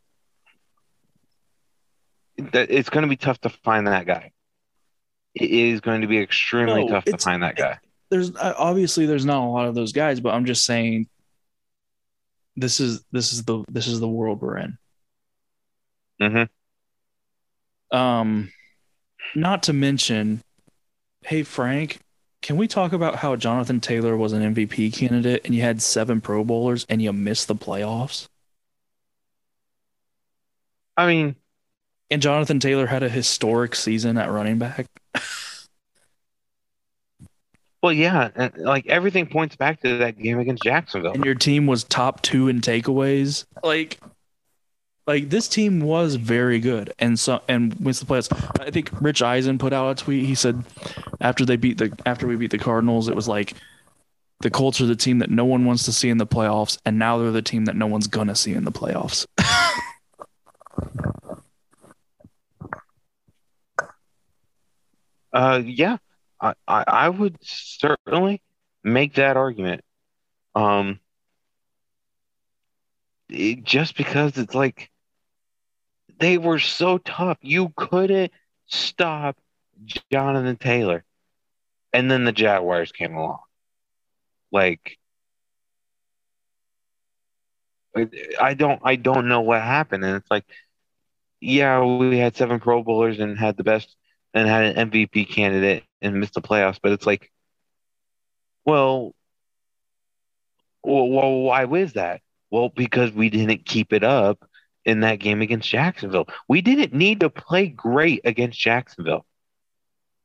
that 2.38 2.69
it's 2.69 2.89
going 2.89 3.03
to 3.03 3.09
be 3.09 3.15
tough 3.15 3.39
to 3.41 3.49
find 3.49 3.88
that 3.88 4.05
guy. 4.05 4.31
It 5.34 5.49
is 5.49 5.81
going 5.81 6.01
to 6.01 6.07
be 6.07 6.19
extremely 6.19 6.85
No, 6.85 6.89
tough 6.89 7.05
to 7.05 7.17
find 7.17 7.43
that 7.43 7.55
guy. 7.55 7.80
There's 8.16 8.34
uh, 8.34 8.54
obviously 8.58 9.06
there's 9.06 9.26
not 9.26 9.44
a 9.44 9.50
lot 9.50 9.68
of 9.68 9.76
those 9.76 9.92
guys, 9.92 10.22
but 10.22 10.34
I'm 10.34 10.46
just 10.46 10.64
saying 10.66 11.08
this 12.56 12.80
is 12.80 13.04
this 13.12 13.34
is 13.34 13.44
the 13.44 13.64
this 13.70 13.88
is 13.88 14.00
the 14.00 14.08
world 14.10 14.42
we're 14.42 14.58
in. 14.58 14.78
hmm 16.20 16.46
Um, 17.92 18.52
not 19.36 19.64
to 19.64 19.74
mention, 19.74 20.42
hey 21.26 21.44
Frank, 21.44 22.00
can 22.42 22.58
we 22.58 22.68
talk 22.68 22.94
about 22.94 23.18
how 23.18 23.36
Jonathan 23.36 23.82
Taylor 23.82 24.18
was 24.18 24.34
an 24.34 24.56
MVP 24.56 24.94
candidate 24.94 25.44
and 25.46 25.56
you 25.56 25.62
had 25.62 25.82
seven 25.82 26.22
Pro 26.22 26.44
Bowlers 26.44 26.86
and 26.90 27.02
you 27.02 27.14
missed 27.14 27.48
the 27.50 27.56
playoffs? 27.56 28.28
I 30.98 31.08
mean, 31.08 31.36
And 32.12 32.22
Jonathan 32.22 32.60
Taylor 32.60 32.88
had 32.88 33.04
a 33.04 33.10
historic 33.10 33.76
season 33.76 34.18
at 34.18 34.32
running 34.32 34.60
back. 34.60 34.88
Well, 37.86 37.94
yeah, 37.94 38.49
like 38.57 38.88
everything 38.88 39.28
points 39.28 39.56
back 39.56 39.80
to 39.82 39.99
that 39.99 40.18
game 40.18 40.40
against 40.40 40.64
Jacksonville. 40.64 41.14
and 41.14 41.24
your 41.24 41.36
team 41.36 41.68
was 41.68 41.84
top 41.84 42.20
two 42.24 42.48
in 42.48 42.60
takeaways. 42.60 43.45
Like, 43.62 43.99
like 45.06 45.30
this 45.30 45.48
team 45.48 45.82
was 45.82 46.16
very 46.16 46.60
good, 46.60 46.91
and 46.98 47.20
so 47.20 47.44
and 47.48 47.76
wins 47.76 47.99
the 47.99 48.07
playoffs. 48.07 48.60
I 48.60 48.72
think 48.72 48.90
Rich 48.99 49.22
Eisen 49.22 49.60
put 49.60 49.72
out 49.72 49.99
a 49.99 50.03
tweet. 50.03 50.26
He 50.26 50.34
said 50.34 50.64
after 51.22 51.45
they 51.45 51.57
beat 51.57 51.78
the 51.78 51.95
after 52.07 52.26
we 52.26 52.36
beat 52.36 52.49
the 52.49 52.57
Cardinals, 52.57 53.07
it 53.07 53.16
was 53.16 53.28
like 53.28 53.53
the 54.40 54.49
Colts 54.49 54.82
are 54.82 54.88
the 54.88 54.95
team 54.95 55.20
that 55.20 55.30
no 55.30 55.45
one 55.45 55.64
wants 55.64 55.84
to 55.86 55.91
see 55.91 56.10
in 56.10 56.18
the 56.18 56.26
playoffs, 56.26 56.80
and 56.88 56.98
now 56.98 57.20
they're 57.20 57.30
the 57.30 57.44
team 57.44 57.66
that 57.66 57.76
no 57.76 57.86
one's 57.86 58.07
gonna 58.07 58.34
see 58.34 58.53
in 58.53 58.64
the 58.64 58.72
playoffs. 58.72 59.28
Uh, 65.36 65.62
yeah, 65.66 65.98
I, 66.45 66.53
I, 66.67 66.84
I 66.88 67.09
would 67.09 67.38
certainly 67.41 68.41
make 68.84 69.15
that 69.15 69.38
argument. 69.38 69.84
Um, 70.55 70.99
it- 73.30 73.63
just 73.63 73.95
because 73.95 74.38
it's 74.38 74.55
like 74.55 74.91
they 76.19 76.38
were 76.38 76.59
so 76.59 76.97
tough, 76.97 77.38
you 77.41 77.73
couldn't 77.76 78.31
stop 78.67 79.38
Jonathan 80.11 80.57
Taylor, 80.57 81.03
and 81.93 82.11
then 82.11 82.26
the 82.26 82.31
Jaguars 82.34 82.91
came 82.91 83.15
along. 83.15 83.39
Like, 84.51 84.97
I- 88.41 88.53
don't, 88.53 88.81
I 88.84 88.95
don't 88.95 89.27
know 89.27 89.41
what 89.41 89.61
happened, 89.61 90.03
and 90.03 90.15
it's 90.17 90.30
like, 90.30 90.45
yeah, 91.41 91.84
we 91.84 92.17
had 92.19 92.35
seven 92.35 92.59
Pro 92.59 92.84
Bowlers 92.84 93.19
and 93.19 93.38
had 93.38 93.57
the 93.57 93.63
best 93.63 93.95
and 94.34 94.47
had 94.47 94.65
an 94.65 94.77
MVP 94.77 95.26
candidate 95.26 95.84
and 96.06 96.19
missed 96.19 96.34
the 96.36 96.41
playoffs. 96.41 96.80
But 96.82 96.91
it's 96.94 97.06
like, 97.06 97.32
well, 98.65 99.14
well, 100.84 101.07
well, 101.10 101.40
why 101.41 101.65
was 101.65 101.94
that? 101.94 102.22
Well, 102.52 102.69
because 102.69 103.11
we 103.11 103.30
didn't 103.30 103.65
keep 103.65 103.91
it 103.91 104.03
up 104.03 104.48
in 104.86 105.02
that 105.02 105.19
game 105.19 105.41
against 105.41 105.69
Jacksonville. 105.69 106.27
We 106.48 106.61
didn't 106.61 106.94
need 106.94 107.22
to 107.22 107.30
play 107.30 107.68
great 107.68 108.22
against 108.23 108.60
Jacksonville. 108.60 109.26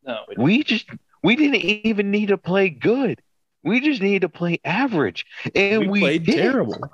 No, 0.05 0.19
We 0.37 0.63
just 0.63 0.87
we 1.23 1.37
didn't 1.37 1.57
even 1.57 2.11
need 2.11 2.29
to 2.29 2.39
play 2.39 2.69
good. 2.71 3.21
We 3.63 3.81
just 3.81 4.01
needed 4.01 4.23
to 4.23 4.29
play 4.31 4.59
average, 4.65 5.27
and 5.55 5.83
we, 5.83 5.89
we, 5.89 6.01
played 6.01 6.25
did. 6.25 6.37
terrible. 6.37 6.91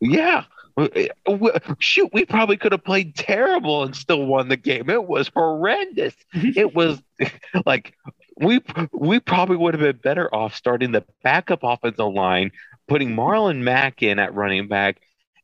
Yeah. 0.00 0.44
W- 0.76 1.08
w- 1.26 1.58
Shoot, 1.78 2.10
we 2.12 2.24
probably 2.24 2.56
could 2.56 2.72
have 2.72 2.84
played 2.84 3.14
terrible 3.16 3.84
and 3.84 3.94
still 3.94 4.24
won 4.26 4.48
the 4.48 4.56
game. 4.56 4.90
It 4.90 5.04
was 5.04 5.28
horrendous. 5.34 6.14
It 6.34 6.74
was 6.74 7.00
like 7.66 7.94
we 8.40 8.60
we 8.92 9.20
probably 9.20 9.56
would 9.56 9.74
have 9.74 9.80
been 9.80 9.96
better 9.96 10.32
off 10.34 10.54
starting 10.54 10.92
the 10.92 11.04
backup 11.22 11.60
offensive 11.62 12.12
line, 12.12 12.52
putting 12.86 13.14
Marlon 13.14 13.58
Mack 13.58 14.02
in 14.02 14.18
at 14.18 14.34
running 14.34 14.68
back, 14.68 15.00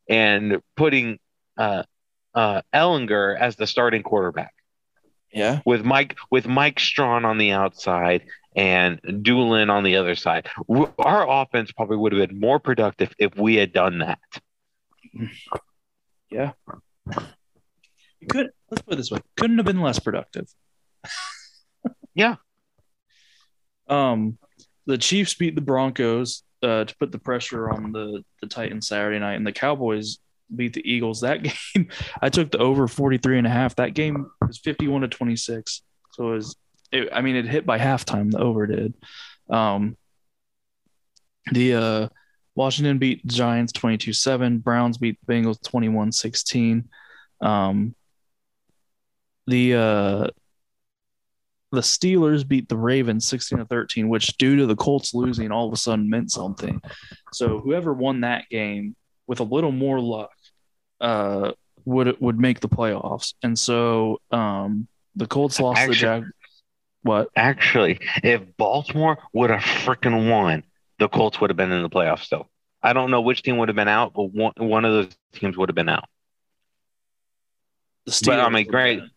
and 0.08 0.60
putting 0.76 1.18
uh, 1.56 1.84
uh, 2.34 2.62
Ehlinger 2.72 3.38
as 3.38 3.56
the 3.56 3.66
starting 3.66 4.02
quarterback 4.02 4.54
Yeah, 5.32 5.60
with 5.64 5.84
Mike 5.84 6.16
with 6.30 6.46
Mike 6.46 6.78
Strachan 6.78 7.24
on 7.24 7.38
the 7.38 7.52
outside 7.52 8.22
and 8.54 9.00
Dulin 9.02 9.70
on 9.70 9.82
the 9.82 9.96
other 9.96 10.14
side. 10.14 10.48
Our 10.98 11.28
offense 11.28 11.72
probably 11.72 11.96
would 11.96 12.12
have 12.12 12.28
been 12.28 12.38
more 12.38 12.60
productive 12.60 13.12
if 13.18 13.36
we 13.36 13.56
had 13.56 13.72
done 13.72 13.98
that. 13.98 14.20
yeah. 16.30 16.52
You 18.20 18.28
could 18.28 18.50
let's 18.70 18.82
put 18.82 18.94
it 18.94 18.96
this 18.96 19.10
way: 19.10 19.20
couldn't 19.36 19.56
have 19.58 19.66
been 19.66 19.80
less 19.80 19.98
productive. 19.98 20.46
Yeah. 22.14 22.36
Um, 23.88 24.38
the 24.86 24.98
Chiefs 24.98 25.34
beat 25.34 25.54
the 25.54 25.60
Broncos 25.60 26.42
uh, 26.62 26.84
to 26.84 26.96
put 26.96 27.12
the 27.12 27.18
pressure 27.18 27.70
on 27.70 27.92
the 27.92 28.24
the 28.40 28.46
Titans 28.46 28.88
Saturday 28.88 29.18
night, 29.18 29.34
and 29.34 29.46
the 29.46 29.52
Cowboys 29.52 30.18
beat 30.54 30.72
the 30.72 30.90
Eagles. 30.90 31.20
That 31.20 31.42
game, 31.74 31.88
I 32.20 32.28
took 32.28 32.50
the 32.50 32.58
over 32.58 32.88
43 32.88 33.38
and 33.38 33.46
a 33.46 33.50
half. 33.50 33.76
That 33.76 33.94
game 33.94 34.30
was 34.40 34.58
51 34.58 35.02
to 35.02 35.08
26. 35.08 35.82
So 36.12 36.28
it 36.28 36.34
was, 36.34 36.56
it, 36.92 37.08
I 37.12 37.20
mean, 37.20 37.36
it 37.36 37.46
hit 37.46 37.66
by 37.66 37.78
halftime. 37.78 38.30
The 38.30 38.38
over 38.38 38.66
did. 38.66 38.94
Um, 39.50 39.96
the 41.52 41.74
uh, 41.74 42.08
Washington 42.54 42.98
beat 42.98 43.26
Giants 43.26 43.72
22 43.72 44.12
7. 44.12 44.58
Browns 44.58 44.98
beat 44.98 45.18
Bengals 45.26 45.62
21 45.62 46.12
16. 46.12 46.88
Um, 47.40 47.94
the 49.46 49.74
uh, 49.74 50.28
the 51.74 51.80
Steelers 51.80 52.46
beat 52.46 52.68
the 52.68 52.76
Ravens 52.76 53.26
16 53.26 53.58
to 53.58 53.64
13, 53.66 54.08
which 54.08 54.36
due 54.38 54.56
to 54.56 54.66
the 54.66 54.76
Colts 54.76 55.14
losing 55.14 55.50
all 55.52 55.66
of 55.66 55.72
a 55.72 55.76
sudden 55.76 56.08
meant 56.08 56.30
something. 56.30 56.80
So 57.32 57.60
whoever 57.60 57.92
won 57.92 58.20
that 58.22 58.48
game 58.48 58.96
with 59.26 59.40
a 59.40 59.44
little 59.44 59.72
more 59.72 60.00
luck 60.00 60.30
uh 61.00 61.52
would 61.84 62.18
would 62.20 62.38
make 62.40 62.60
the 62.60 62.68
playoffs. 62.68 63.34
And 63.42 63.58
so 63.58 64.20
um 64.30 64.88
the 65.16 65.26
Colts 65.26 65.60
lost 65.60 65.78
Actually- 65.80 65.94
the 65.94 66.00
Jag 66.00 66.24
what? 67.02 67.28
Actually, 67.36 68.00
if 68.22 68.40
Baltimore 68.56 69.18
would 69.34 69.50
have 69.50 69.60
freaking 69.60 70.30
won, 70.30 70.64
the 70.98 71.06
Colts 71.06 71.38
would 71.38 71.50
have 71.50 71.56
been 71.56 71.70
in 71.70 71.82
the 71.82 71.90
playoffs 71.90 72.20
still. 72.20 72.48
I 72.82 72.94
don't 72.94 73.10
know 73.10 73.20
which 73.20 73.42
team 73.42 73.58
would 73.58 73.68
have 73.68 73.76
been 73.76 73.88
out, 73.88 74.14
but 74.14 74.32
one, 74.32 74.54
one 74.56 74.86
of 74.86 74.92
those 74.92 75.08
teams 75.34 75.54
would 75.56 75.68
have 75.68 75.74
been 75.74 75.90
out. 75.90 76.08
The 78.06 78.12
Steelers. 78.12 78.26
But, 78.26 78.40
I 78.40 78.48
mean, 78.48 78.66
great. 78.66 79.00
been. 79.00 79.10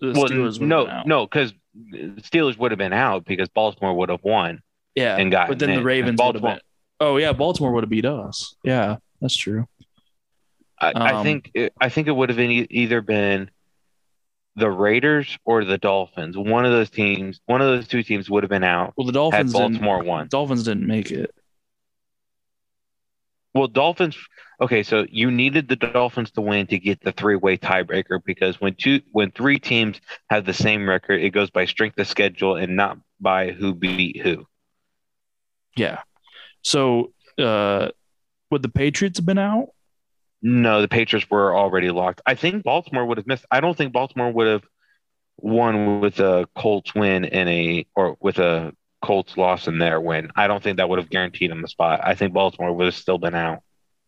The, 0.00 0.12
well, 0.12 0.24
Steelers 0.28 0.58
would 0.60 0.68
no, 0.68 0.78
have 0.78 0.86
been 0.86 0.96
out. 0.96 1.06
no, 1.06 1.26
because 1.26 1.52
the 1.90 2.22
Steelers 2.22 2.56
would 2.58 2.70
have 2.70 2.78
been 2.78 2.92
out 2.92 3.24
because 3.24 3.48
Baltimore 3.48 3.94
would 3.94 4.08
have 4.10 4.22
won. 4.22 4.60
Yeah, 4.94 5.16
and 5.16 5.30
gotten 5.30 5.50
but 5.52 5.58
then 5.58 5.76
the. 5.76 5.82
Ravens 5.82 6.18
would 6.20 6.34
have 6.34 6.42
Baltimore- 6.42 6.50
been. 6.54 6.60
Oh 7.00 7.16
yeah, 7.16 7.32
Baltimore 7.32 7.72
would 7.72 7.82
have 7.84 7.90
beat 7.90 8.04
us. 8.04 8.54
Yeah, 8.62 8.96
that's 9.20 9.36
true. 9.36 9.66
I, 10.80 10.92
I 10.94 11.12
Um, 11.14 11.24
think 11.24 11.50
it, 11.54 11.72
I 11.80 11.88
think 11.88 12.08
it 12.08 12.12
would 12.12 12.28
have 12.28 12.36
been 12.36 12.50
e- 12.50 12.66
either 12.70 13.00
been 13.00 13.50
the 14.56 14.70
Raiders 14.70 15.38
or 15.44 15.64
the 15.64 15.78
Dolphins. 15.78 16.36
One 16.36 16.64
of 16.66 16.72
those 16.72 16.90
teams, 16.90 17.40
one 17.46 17.60
of 17.62 17.66
those 17.68 17.88
two 17.88 18.02
teams 18.02 18.28
would 18.28 18.42
have 18.42 18.50
been 18.50 18.64
out. 18.64 18.92
Well, 18.96 19.06
the 19.06 19.12
Dolphins 19.12 19.52
Baltimore 19.52 20.02
won. 20.04 20.28
Dolphins 20.28 20.64
didn't 20.64 20.86
make 20.86 21.10
it. 21.10 21.34
Well, 23.54 23.68
Dolphins. 23.68 24.16
Okay, 24.60 24.82
so 24.82 25.06
you 25.10 25.30
needed 25.30 25.68
the 25.68 25.76
Dolphins 25.76 26.30
to 26.32 26.40
win 26.40 26.66
to 26.68 26.78
get 26.78 27.00
the 27.00 27.12
three-way 27.12 27.58
tiebreaker 27.58 28.20
because 28.24 28.60
when 28.60 28.74
two, 28.74 29.00
when 29.10 29.30
three 29.32 29.58
teams 29.58 30.00
have 30.30 30.44
the 30.44 30.54
same 30.54 30.88
record, 30.88 31.20
it 31.20 31.30
goes 31.30 31.50
by 31.50 31.64
strength 31.66 31.98
of 31.98 32.06
schedule 32.06 32.56
and 32.56 32.76
not 32.76 32.98
by 33.20 33.50
who 33.50 33.74
beat 33.74 34.20
who. 34.22 34.46
Yeah. 35.76 36.00
So, 36.62 37.12
uh, 37.38 37.88
would 38.50 38.62
the 38.62 38.68
Patriots 38.68 39.18
have 39.18 39.26
been 39.26 39.38
out? 39.38 39.68
No, 40.42 40.80
the 40.80 40.88
Patriots 40.88 41.28
were 41.30 41.56
already 41.56 41.90
locked. 41.90 42.20
I 42.26 42.34
think 42.34 42.62
Baltimore 42.62 43.06
would 43.06 43.16
have 43.16 43.26
missed. 43.26 43.46
I 43.50 43.60
don't 43.60 43.76
think 43.76 43.92
Baltimore 43.92 44.30
would 44.30 44.46
have 44.46 44.64
won 45.38 46.00
with 46.00 46.20
a 46.20 46.48
Colts 46.54 46.94
win 46.94 47.24
and 47.24 47.48
a 47.48 47.86
or 47.94 48.16
with 48.20 48.38
a 48.38 48.72
Colts 49.02 49.36
loss 49.36 49.68
in 49.68 49.78
their 49.78 50.00
win. 50.00 50.30
I 50.36 50.46
don't 50.46 50.62
think 50.62 50.76
that 50.78 50.88
would 50.88 50.98
have 50.98 51.10
guaranteed 51.10 51.50
them 51.50 51.60
the 51.62 51.68
spot. 51.68 52.00
I 52.02 52.14
think 52.14 52.32
Baltimore 52.32 52.72
would 52.72 52.86
have 52.86 52.94
still 52.94 53.18
been 53.18 53.34
out. 53.34 53.60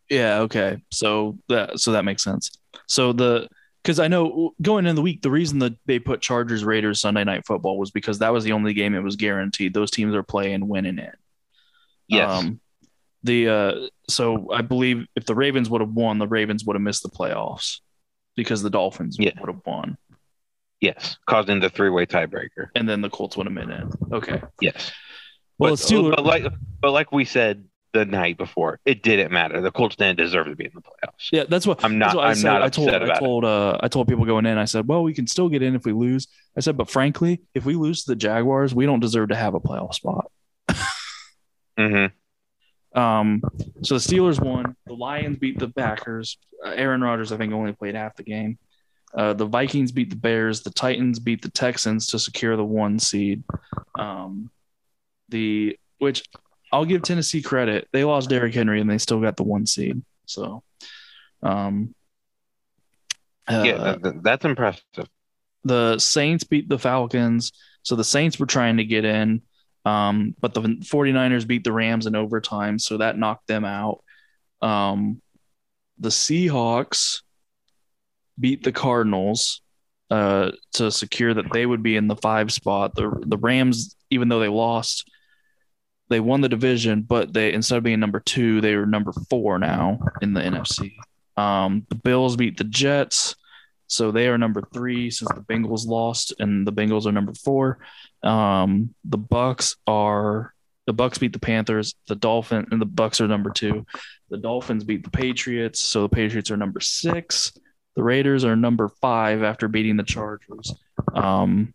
Yeah. 0.08 0.40
Okay. 0.40 0.78
So 0.90 1.38
that 1.48 1.80
so 1.80 1.92
that 1.92 2.04
makes 2.04 2.22
sense. 2.22 2.50
So 2.86 3.12
the 3.12 3.48
because 3.82 3.98
I 3.98 4.08
know 4.08 4.54
going 4.62 4.86
into 4.86 4.94
the 4.94 5.02
week, 5.02 5.20
the 5.22 5.30
reason 5.30 5.58
that 5.58 5.74
they 5.86 5.98
put 5.98 6.22
Chargers 6.22 6.64
Raiders 6.64 7.00
Sunday 7.00 7.24
Night 7.24 7.46
Football 7.46 7.78
was 7.78 7.90
because 7.90 8.18
that 8.20 8.32
was 8.32 8.44
the 8.44 8.52
only 8.52 8.72
game 8.72 8.94
it 8.94 9.02
was 9.02 9.16
guaranteed. 9.16 9.74
Those 9.74 9.90
teams 9.90 10.14
are 10.14 10.22
playing 10.22 10.66
winning 10.68 10.98
it. 10.98 11.14
Yes. 12.08 12.30
Um, 12.30 12.60
the 13.22 13.48
uh, 13.48 13.72
so 14.08 14.50
I 14.52 14.62
believe 14.62 15.06
if 15.16 15.24
the 15.26 15.34
Ravens 15.34 15.68
would 15.70 15.80
have 15.80 15.92
won, 15.92 16.18
the 16.18 16.28
Ravens 16.28 16.64
would 16.64 16.76
have 16.76 16.82
missed 16.82 17.02
the 17.02 17.08
playoffs 17.10 17.80
because 18.36 18.62
the 18.62 18.70
Dolphins 18.70 19.16
Yeah. 19.18 19.32
would 19.40 19.48
have 19.48 19.62
won, 19.64 19.96
yes. 20.80 21.16
Causing 21.28 21.60
the 21.60 21.70
three-way 21.70 22.06
tiebreaker. 22.06 22.68
and 22.74 22.88
then 22.88 23.00
the 23.00 23.10
Colts 23.10 23.36
would 23.36 23.46
have 23.46 23.54
been 23.54 23.70
in. 23.70 23.90
Okay. 24.12 24.42
Yes. 24.60 24.92
Well, 25.58 25.72
but, 25.72 25.78
the 25.80 25.94
Steelers. 25.94 26.16
but 26.16 26.24
like 26.24 26.44
but 26.80 26.90
like 26.92 27.12
we 27.12 27.24
said, 27.24 27.64
the 27.92 28.04
night 28.04 28.36
before. 28.36 28.80
It 28.84 29.04
didn't 29.04 29.30
matter. 29.30 29.60
The 29.60 29.70
Colts 29.70 29.94
didn't 29.94 30.18
deserve 30.18 30.46
to 30.48 30.56
be 30.56 30.64
in 30.64 30.72
the 30.74 30.80
playoffs. 30.82 31.28
Yeah, 31.30 31.44
that's 31.48 31.64
what 31.64 31.84
I'm 31.84 31.96
not. 31.96 32.16
what 32.16 32.24
I 32.24 32.30
I'm 32.30 32.34
said. 32.34 32.48
not 32.48 32.62
I 32.62 32.68
told 32.68 32.88
upset 32.88 33.02
I 33.02 33.04
about 33.04 33.16
it. 33.16 33.20
told 33.20 33.44
uh 33.44 33.78
I 33.80 33.88
told 33.88 34.08
people 34.08 34.24
going 34.24 34.46
in. 34.46 34.58
I 34.58 34.64
said, 34.64 34.88
well, 34.88 35.04
we 35.04 35.14
can 35.14 35.28
still 35.28 35.48
get 35.48 35.62
in 35.62 35.76
if 35.76 35.84
we 35.84 35.92
lose. 35.92 36.26
I 36.56 36.60
said, 36.60 36.76
but 36.76 36.90
frankly, 36.90 37.40
if 37.54 37.64
we 37.64 37.76
lose 37.76 38.02
to 38.04 38.10
the 38.10 38.16
Jaguars, 38.16 38.74
we 38.74 38.84
don't 38.84 38.98
deserve 39.00 39.28
to 39.28 39.36
have 39.36 39.54
a 39.54 39.60
playoff 39.60 39.94
spot. 39.94 40.30
hmm 41.78 42.06
Um, 42.98 43.42
so 43.82 43.94
the 43.94 44.00
Steelers 44.00 44.40
won. 44.44 44.74
The 44.86 44.94
Lions 44.94 45.38
beat 45.38 45.58
the 45.60 45.68
Packers. 45.68 46.38
Uh, 46.64 46.70
Aaron 46.70 47.00
Rodgers, 47.00 47.30
I 47.32 47.36
think, 47.36 47.52
only 47.52 47.72
played 47.72 47.94
half 47.94 48.16
the 48.16 48.22
game. 48.24 48.58
Uh, 49.16 49.32
the 49.32 49.46
Vikings 49.46 49.92
beat 49.92 50.10
the 50.10 50.16
Bears. 50.16 50.62
The 50.62 50.70
Titans 50.70 51.18
beat 51.20 51.42
the 51.42 51.50
Texans 51.50 52.08
to 52.08 52.18
secure 52.18 52.56
the 52.56 52.64
one 52.64 52.98
seed. 52.98 53.44
Um, 53.98 54.50
the 55.28 55.78
which 55.98 56.24
I'll 56.72 56.84
give 56.84 57.02
Tennessee 57.02 57.40
credit. 57.40 57.88
They 57.92 58.04
lost 58.04 58.28
Derrick 58.28 58.52
Henry 58.54 58.80
and 58.80 58.90
they 58.90 58.98
still 58.98 59.20
got 59.20 59.36
the 59.36 59.44
one 59.44 59.66
seed. 59.66 60.02
So, 60.26 60.62
um, 61.42 61.94
uh, 63.46 63.62
yeah, 63.64 63.76
that- 63.78 64.02
that- 64.02 64.22
that's 64.22 64.44
impressive. 64.44 64.82
the 65.66 65.98
Saints 65.98 66.44
beat 66.44 66.68
the 66.68 66.78
Falcons. 66.78 67.52
So 67.84 67.96
the 67.96 68.04
Saints 68.04 68.38
were 68.38 68.44
trying 68.46 68.76
to 68.78 68.84
get 68.84 69.04
in, 69.06 69.40
um, 69.86 70.34
but 70.40 70.52
the 70.52 70.60
49ers 70.60 71.46
beat 71.46 71.64
the 71.64 71.72
Rams 71.72 72.04
in 72.06 72.14
overtime. 72.16 72.78
So 72.78 72.98
that 72.98 73.16
knocked 73.18 73.46
them 73.46 73.64
out. 73.64 74.02
Um, 74.60 75.22
the 75.98 76.08
Seahawks 76.10 77.22
beat 78.38 78.62
the 78.62 78.72
Cardinals 78.72 79.62
uh, 80.10 80.52
to 80.74 80.90
secure 80.90 81.34
that 81.34 81.52
they 81.52 81.66
would 81.66 81.82
be 81.82 81.96
in 81.96 82.08
the 82.08 82.16
five 82.16 82.52
spot. 82.52 82.94
The, 82.94 83.10
the 83.26 83.38
Rams, 83.38 83.96
even 84.10 84.28
though 84.28 84.40
they 84.40 84.48
lost, 84.48 85.08
they 86.08 86.20
won 86.20 86.40
the 86.40 86.48
division, 86.48 87.02
but 87.02 87.32
they 87.32 87.52
instead 87.52 87.78
of 87.78 87.84
being 87.84 88.00
number 88.00 88.20
two, 88.20 88.60
they 88.60 88.76
were 88.76 88.86
number 88.86 89.12
four 89.30 89.58
now 89.58 89.98
in 90.20 90.34
the 90.34 90.40
NFC. 90.40 90.94
Um, 91.36 91.86
the 91.88 91.96
Bills 91.96 92.36
beat 92.36 92.56
the 92.56 92.64
Jets. 92.64 93.36
So 93.86 94.10
they 94.10 94.28
are 94.28 94.38
number 94.38 94.62
three 94.72 95.10
since 95.10 95.30
the 95.30 95.42
Bengals 95.42 95.86
lost, 95.86 96.32
and 96.38 96.66
the 96.66 96.72
Bengals 96.72 97.06
are 97.06 97.12
number 97.12 97.34
four. 97.34 97.78
Um, 98.22 98.94
the 99.04 99.18
Bucks 99.18 99.76
are 99.86 100.54
the 100.86 100.92
Bucks 100.92 101.18
beat 101.18 101.32
the 101.32 101.38
Panthers. 101.38 101.94
The 102.08 102.16
Dolphin 102.16 102.66
and 102.70 102.80
the 102.80 102.86
Bucks 102.86 103.20
are 103.20 103.28
number 103.28 103.50
two. 103.50 103.86
The 104.30 104.38
Dolphins 104.38 104.84
beat 104.84 105.04
the 105.04 105.10
Patriots, 105.10 105.80
so 105.80 106.02
the 106.02 106.08
Patriots 106.08 106.50
are 106.50 106.56
number 106.56 106.80
six. 106.80 107.52
The 107.96 108.02
Raiders 108.02 108.44
are 108.44 108.56
number 108.56 108.88
five 108.88 109.42
after 109.42 109.68
beating 109.68 109.96
the 109.96 110.02
Chargers. 110.02 110.74
Um, 111.14 111.72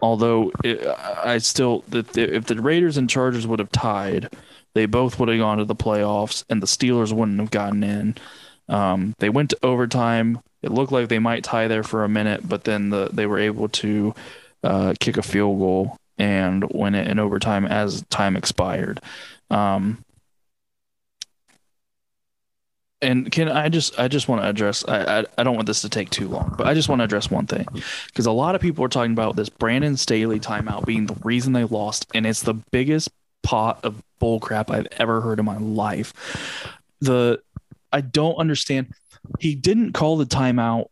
although 0.00 0.52
it, 0.62 0.86
I 0.86 1.38
still, 1.38 1.84
if 1.92 2.46
the 2.46 2.60
Raiders 2.60 2.96
and 2.96 3.10
Chargers 3.10 3.46
would 3.46 3.58
have 3.58 3.72
tied, 3.72 4.34
they 4.74 4.86
both 4.86 5.18
would 5.18 5.28
have 5.28 5.38
gone 5.38 5.58
to 5.58 5.64
the 5.64 5.74
playoffs, 5.74 6.44
and 6.48 6.62
the 6.62 6.66
Steelers 6.66 7.12
wouldn't 7.12 7.40
have 7.40 7.50
gotten 7.50 7.82
in. 7.82 8.16
Um, 8.68 9.14
they 9.18 9.28
went 9.28 9.50
to 9.50 9.58
overtime. 9.62 10.40
It 10.62 10.72
looked 10.72 10.92
like 10.92 11.08
they 11.08 11.18
might 11.18 11.44
tie 11.44 11.68
there 11.68 11.82
for 11.82 12.04
a 12.04 12.08
minute, 12.08 12.48
but 12.48 12.64
then 12.64 12.90
the, 12.90 13.08
they 13.12 13.26
were 13.26 13.38
able 13.38 13.68
to 13.68 14.14
uh, 14.62 14.94
kick 14.98 15.16
a 15.16 15.22
field 15.22 15.58
goal 15.58 15.96
and 16.18 16.64
win 16.72 16.94
it 16.94 17.08
in 17.08 17.18
overtime 17.18 17.66
as 17.66 18.02
time 18.10 18.36
expired. 18.36 19.00
Um, 19.50 20.03
and 23.04 23.30
can 23.30 23.48
I 23.48 23.68
just 23.68 23.98
I 23.98 24.08
just 24.08 24.28
want 24.28 24.42
to 24.42 24.48
address 24.48 24.84
I, 24.88 25.20
I 25.20 25.24
I 25.38 25.42
don't 25.44 25.54
want 25.54 25.66
this 25.66 25.82
to 25.82 25.88
take 25.88 26.10
too 26.10 26.28
long, 26.28 26.54
but 26.56 26.66
I 26.66 26.74
just 26.74 26.88
want 26.88 27.00
to 27.00 27.04
address 27.04 27.30
one 27.30 27.46
thing 27.46 27.66
because 28.06 28.26
a 28.26 28.32
lot 28.32 28.54
of 28.54 28.60
people 28.60 28.84
are 28.84 28.88
talking 28.88 29.12
about 29.12 29.36
this 29.36 29.48
Brandon 29.48 29.96
Staley 29.96 30.40
timeout 30.40 30.86
being 30.86 31.06
the 31.06 31.16
reason 31.22 31.52
they 31.52 31.64
lost, 31.64 32.06
and 32.14 32.26
it's 32.26 32.42
the 32.42 32.54
biggest 32.54 33.10
pot 33.42 33.84
of 33.84 34.02
bull 34.18 34.40
crap 34.40 34.70
I've 34.70 34.88
ever 34.92 35.20
heard 35.20 35.38
in 35.38 35.44
my 35.44 35.58
life. 35.58 36.12
The 37.00 37.40
I 37.92 38.00
don't 38.00 38.36
understand. 38.36 38.94
He 39.38 39.54
didn't 39.54 39.92
call 39.92 40.16
the 40.16 40.26
timeout 40.26 40.86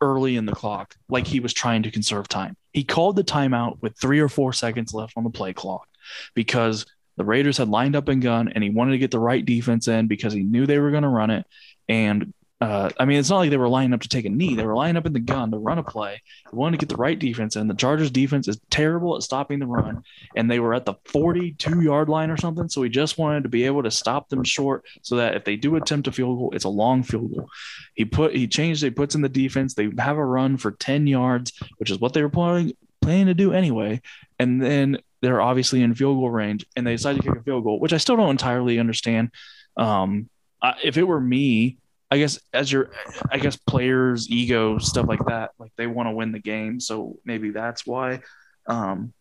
early 0.00 0.36
in 0.36 0.46
the 0.46 0.52
clock 0.52 0.94
like 1.08 1.26
he 1.26 1.40
was 1.40 1.52
trying 1.52 1.82
to 1.82 1.90
conserve 1.90 2.28
time. 2.28 2.56
He 2.72 2.84
called 2.84 3.16
the 3.16 3.24
timeout 3.24 3.80
with 3.80 3.98
three 3.98 4.20
or 4.20 4.28
four 4.28 4.52
seconds 4.52 4.92
left 4.92 5.14
on 5.16 5.24
the 5.24 5.30
play 5.30 5.52
clock 5.52 5.88
because 6.34 6.86
the 7.16 7.24
Raiders 7.24 7.58
had 7.58 7.68
lined 7.68 7.96
up 7.96 8.08
and 8.08 8.22
gun 8.22 8.48
and 8.48 8.62
he 8.62 8.70
wanted 8.70 8.92
to 8.92 8.98
get 8.98 9.10
the 9.10 9.18
right 9.18 9.44
defense 9.44 9.88
in 9.88 10.06
because 10.06 10.32
he 10.32 10.42
knew 10.42 10.66
they 10.66 10.78
were 10.78 10.90
going 10.90 11.02
to 11.02 11.08
run 11.08 11.30
it. 11.30 11.46
And 11.88 12.32
uh, 12.58 12.88
I 12.98 13.04
mean, 13.04 13.18
it's 13.18 13.28
not 13.28 13.38
like 13.38 13.50
they 13.50 13.58
were 13.58 13.68
lining 13.68 13.92
up 13.92 14.00
to 14.00 14.08
take 14.08 14.24
a 14.24 14.30
knee. 14.30 14.54
They 14.54 14.64
were 14.64 14.74
lining 14.74 14.96
up 14.96 15.04
in 15.04 15.12
the 15.12 15.20
gun 15.20 15.50
to 15.50 15.58
run 15.58 15.76
a 15.76 15.82
play. 15.82 16.22
He 16.50 16.56
wanted 16.56 16.78
to 16.78 16.86
get 16.86 16.88
the 16.88 17.00
right 17.00 17.18
defense 17.18 17.54
in. 17.54 17.68
The 17.68 17.74
Chargers 17.74 18.10
defense 18.10 18.48
is 18.48 18.58
terrible 18.70 19.14
at 19.14 19.22
stopping 19.22 19.58
the 19.58 19.66
run. 19.66 20.02
And 20.34 20.50
they 20.50 20.58
were 20.58 20.72
at 20.72 20.86
the 20.86 20.94
42 21.04 21.82
yard 21.82 22.08
line 22.08 22.30
or 22.30 22.38
something. 22.38 22.70
So 22.70 22.82
he 22.82 22.88
just 22.88 23.18
wanted 23.18 23.42
to 23.42 23.50
be 23.50 23.64
able 23.64 23.82
to 23.82 23.90
stop 23.90 24.30
them 24.30 24.42
short 24.42 24.86
so 25.02 25.16
that 25.16 25.34
if 25.34 25.44
they 25.44 25.56
do 25.56 25.76
attempt 25.76 26.08
a 26.08 26.12
field 26.12 26.38
goal, 26.38 26.52
it's 26.54 26.64
a 26.64 26.70
long 26.70 27.02
field 27.02 27.34
goal. 27.34 27.48
He 27.94 28.06
put, 28.06 28.34
he 28.34 28.48
changed, 28.48 28.82
he 28.82 28.90
puts 28.90 29.14
in 29.14 29.20
the 29.20 29.28
defense. 29.28 29.74
They 29.74 29.90
have 29.98 30.16
a 30.16 30.24
run 30.24 30.56
for 30.56 30.70
10 30.70 31.06
yards, 31.06 31.52
which 31.76 31.90
is 31.90 31.98
what 31.98 32.14
they 32.14 32.22
were 32.22 32.30
planning, 32.30 32.72
planning 33.02 33.26
to 33.26 33.34
do 33.34 33.52
anyway. 33.52 34.00
And 34.38 34.62
then 34.62 34.98
they're 35.26 35.40
obviously 35.40 35.82
in 35.82 35.92
field 35.92 36.18
goal 36.18 36.30
range 36.30 36.64
and 36.76 36.86
they 36.86 36.92
decide 36.92 37.16
to 37.16 37.22
kick 37.22 37.36
a 37.36 37.42
field 37.42 37.64
goal, 37.64 37.80
which 37.80 37.92
I 37.92 37.96
still 37.96 38.16
don't 38.16 38.30
entirely 38.30 38.78
understand. 38.78 39.30
Um, 39.76 40.30
I, 40.62 40.74
if 40.84 40.96
it 40.96 41.02
were 41.02 41.20
me, 41.20 41.78
I 42.12 42.18
guess 42.18 42.38
as 42.52 42.70
your, 42.70 42.92
I 43.32 43.38
guess 43.38 43.56
players' 43.56 44.30
ego 44.30 44.78
stuff 44.78 45.08
like 45.08 45.24
that, 45.26 45.50
like 45.58 45.72
they 45.76 45.88
want 45.88 46.06
to 46.06 46.12
win 46.12 46.30
the 46.30 46.38
game, 46.38 46.78
so 46.78 47.18
maybe 47.24 47.50
that's 47.50 47.84
why. 47.84 48.20
Um, 48.68 49.12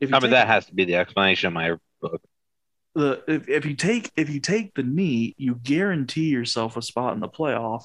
if 0.00 0.14
I 0.14 0.20
mean, 0.20 0.30
that 0.30 0.46
has 0.46 0.64
to 0.66 0.74
be 0.74 0.86
the 0.86 0.96
explanation 0.96 1.48
of 1.48 1.52
my 1.52 1.74
book. 2.00 2.22
the 2.94 3.22
if, 3.28 3.46
if 3.50 3.66
you 3.66 3.74
take 3.74 4.10
if 4.16 4.30
you 4.30 4.40
take 4.40 4.72
the 4.74 4.82
knee, 4.82 5.34
you 5.36 5.54
guarantee 5.62 6.28
yourself 6.28 6.78
a 6.78 6.82
spot 6.82 7.12
in 7.12 7.20
the 7.20 7.28
playoff. 7.28 7.84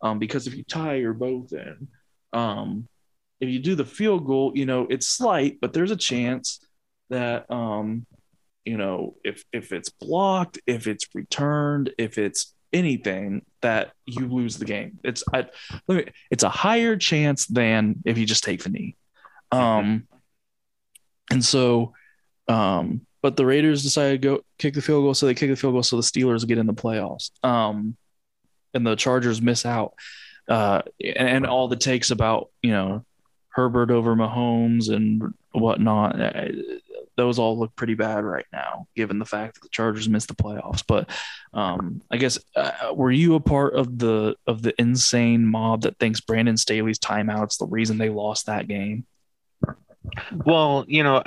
Um, 0.00 0.20
because 0.20 0.46
if 0.46 0.54
you 0.54 0.62
tie, 0.62 0.94
you're 0.94 1.14
both 1.14 1.52
in. 1.52 1.88
Um, 2.32 2.88
if 3.40 3.48
you 3.48 3.58
do 3.58 3.74
the 3.74 3.84
field 3.84 4.24
goal, 4.24 4.52
you 4.54 4.66
know 4.66 4.86
it's 4.88 5.08
slight, 5.08 5.58
but 5.60 5.72
there's 5.72 5.90
a 5.90 5.96
chance 5.96 6.60
that 7.12 7.50
um, 7.50 8.06
you 8.64 8.76
know 8.76 9.16
if 9.24 9.44
if 9.52 9.72
it's 9.72 9.90
blocked, 9.90 10.58
if 10.66 10.86
it's 10.86 11.06
returned, 11.14 11.92
if 11.98 12.18
it's 12.18 12.54
anything 12.72 13.42
that 13.60 13.92
you 14.06 14.26
lose 14.26 14.56
the 14.56 14.64
game. 14.64 14.98
It's 15.04 15.22
I, 15.32 15.46
me, 15.88 16.06
it's 16.30 16.42
a 16.42 16.48
higher 16.48 16.96
chance 16.96 17.46
than 17.46 18.02
if 18.04 18.18
you 18.18 18.26
just 18.26 18.44
take 18.44 18.62
the 18.62 18.70
knee. 18.70 18.96
Um, 19.50 20.08
and 21.30 21.44
so, 21.44 21.92
um, 22.48 23.02
but 23.20 23.36
the 23.36 23.46
Raiders 23.46 23.82
decided 23.82 24.22
to 24.22 24.28
go 24.28 24.44
kick 24.58 24.74
the 24.74 24.82
field 24.82 25.04
goal, 25.04 25.14
so 25.14 25.26
they 25.26 25.34
kick 25.34 25.50
the 25.50 25.56
field 25.56 25.74
goal, 25.74 25.82
so 25.82 25.96
the 25.96 26.02
Steelers 26.02 26.46
get 26.46 26.58
in 26.58 26.66
the 26.66 26.74
playoffs. 26.74 27.30
Um, 27.44 27.96
and 28.74 28.86
the 28.86 28.96
Chargers 28.96 29.42
miss 29.42 29.66
out. 29.66 29.94
Uh, 30.48 30.82
and, 31.00 31.28
and 31.28 31.46
all 31.46 31.68
the 31.68 31.76
takes 31.76 32.10
about 32.10 32.50
you 32.62 32.72
know 32.72 33.04
Herbert 33.50 33.90
over 33.90 34.16
Mahomes 34.16 34.90
and 34.90 35.34
whatnot. 35.52 36.16
Those 37.16 37.38
all 37.38 37.58
look 37.58 37.74
pretty 37.76 37.94
bad 37.94 38.24
right 38.24 38.46
now, 38.52 38.86
given 38.96 39.18
the 39.18 39.26
fact 39.26 39.54
that 39.54 39.62
the 39.62 39.68
Chargers 39.68 40.08
missed 40.08 40.28
the 40.28 40.34
playoffs. 40.34 40.82
But 40.86 41.10
um, 41.52 42.02
I 42.10 42.16
guess 42.16 42.38
uh, 42.56 42.92
were 42.94 43.10
you 43.10 43.34
a 43.34 43.40
part 43.40 43.74
of 43.74 43.98
the 43.98 44.36
of 44.46 44.62
the 44.62 44.74
insane 44.78 45.46
mob 45.46 45.82
that 45.82 45.98
thinks 45.98 46.20
Brandon 46.20 46.56
Staley's 46.56 46.98
timeout's 46.98 47.58
the 47.58 47.66
reason 47.66 47.98
they 47.98 48.08
lost 48.08 48.46
that 48.46 48.68
game? 48.68 49.06
Well, 50.44 50.84
you 50.88 51.04
know, 51.04 51.22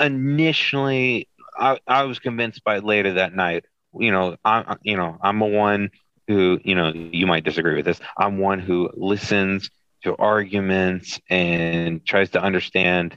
initially, 0.00 1.28
I, 1.56 1.78
I 1.86 2.04
was 2.04 2.18
convinced 2.18 2.62
by 2.64 2.78
later 2.78 3.14
that 3.14 3.34
night. 3.34 3.64
You 3.98 4.10
know, 4.10 4.36
I 4.44 4.76
you 4.82 4.96
know 4.96 5.18
I'm 5.20 5.40
a 5.40 5.46
one 5.46 5.90
who 6.28 6.58
you 6.64 6.74
know 6.74 6.92
you 6.92 7.26
might 7.26 7.44
disagree 7.44 7.76
with 7.76 7.84
this. 7.84 8.00
I'm 8.16 8.38
one 8.38 8.58
who 8.58 8.90
listens 8.94 9.70
to 10.04 10.16
arguments 10.16 11.20
and 11.30 12.04
tries 12.04 12.30
to 12.30 12.42
understand 12.42 13.16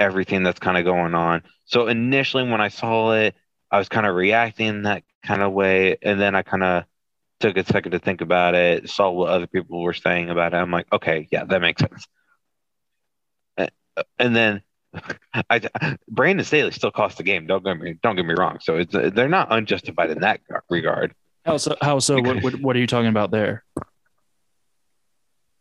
everything 0.00 0.42
that's 0.42 0.58
kind 0.58 0.76
of 0.76 0.84
going 0.84 1.14
on. 1.14 1.42
So 1.66 1.86
initially, 1.86 2.48
when 2.48 2.60
I 2.60 2.68
saw 2.68 3.12
it, 3.12 3.36
I 3.70 3.78
was 3.78 3.88
kind 3.88 4.06
of 4.06 4.16
reacting 4.16 4.82
that 4.82 5.04
kind 5.24 5.42
of 5.42 5.52
way, 5.52 5.96
and 6.02 6.20
then 6.20 6.34
I 6.34 6.42
kind 6.42 6.64
of 6.64 6.84
took 7.38 7.56
a 7.56 7.64
second 7.64 7.92
to 7.92 7.98
think 7.98 8.20
about 8.20 8.54
it, 8.54 8.90
saw 8.90 9.10
what 9.10 9.30
other 9.30 9.46
people 9.46 9.80
were 9.82 9.94
saying 9.94 10.30
about 10.30 10.54
it. 10.54 10.56
I'm 10.56 10.70
like, 10.70 10.86
okay, 10.92 11.28
yeah, 11.30 11.44
that 11.44 11.60
makes 11.60 11.80
sense. 11.80 12.06
And 14.18 14.34
then 14.34 14.62
I, 15.50 15.96
Brandon 16.08 16.44
Staley 16.44 16.70
still 16.72 16.90
cost 16.90 17.18
the 17.18 17.22
game. 17.22 17.46
Don't 17.46 17.64
get 17.64 17.78
me 17.78 17.96
don't 18.02 18.16
get 18.16 18.24
me 18.24 18.34
wrong. 18.34 18.58
So 18.60 18.76
it's 18.76 18.92
they're 18.92 19.28
not 19.28 19.48
unjustified 19.50 20.10
in 20.10 20.20
that 20.20 20.40
regard. 20.68 21.14
How 21.44 21.56
so? 21.56 21.76
How 21.80 21.98
so? 21.98 22.20
What, 22.20 22.42
what, 22.42 22.54
what 22.60 22.76
are 22.76 22.78
you 22.78 22.86
talking 22.86 23.08
about 23.08 23.30
there? 23.30 23.64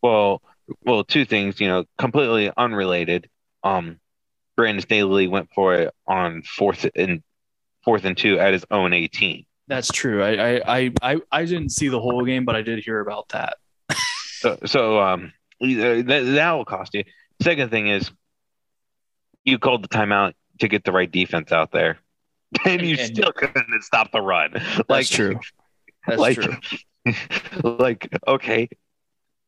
Well, 0.02 0.42
well, 0.84 1.04
two 1.04 1.26
things. 1.26 1.60
You 1.60 1.68
know, 1.68 1.86
completely 1.98 2.52
unrelated. 2.56 3.30
Um, 3.64 4.00
Brandon 4.60 4.82
Staley 4.82 5.26
went 5.30 5.50
for 5.56 5.74
it 5.74 5.94
on 6.06 6.42
fourth 6.42 6.86
and 6.94 7.24
fourth 7.82 8.04
and 8.04 8.18
two 8.18 8.38
at 8.38 8.52
his 8.52 8.66
own 8.70 8.92
18. 8.92 9.46
That's 9.70 9.88
true. 9.88 10.22
I 10.22 10.58
I 10.58 10.92
I 11.02 11.22
I, 11.32 11.46
didn't 11.46 11.70
see 11.70 11.88
the 11.88 12.02
whole 12.02 12.26
game, 12.26 12.44
but 12.44 12.58
I 12.58 12.62
did 12.62 12.84
hear 12.84 13.00
about 13.00 13.30
that. 13.30 13.56
So, 14.42 14.58
so 14.66 15.00
um, 15.02 15.34
that, 15.60 16.06
that 16.08 16.52
will 16.54 16.64
cost 16.64 16.94
you. 16.94 17.04
Second 17.42 17.72
thing 17.72 17.88
is, 17.88 18.10
you 19.44 19.60
called 19.60 19.84
the 19.84 19.90
timeout 19.90 20.34
to 20.60 20.70
get 20.70 20.86
the 20.86 20.94
right 20.94 21.12
defense 21.12 21.52
out 21.52 21.74
there. 21.74 22.00
and 22.66 22.82
you 22.82 22.96
And- 22.98 23.16
still 23.16 23.34
couldn't 23.34 23.84
stop 23.84 24.14
the 24.14 24.22
run. 24.22 24.52
That's 24.54 24.90
like 24.90 25.08
true. 25.08 25.42
That's 26.08 26.20
like, 26.20 26.38
true. 26.38 26.56
like 27.64 28.08
okay, 28.26 28.70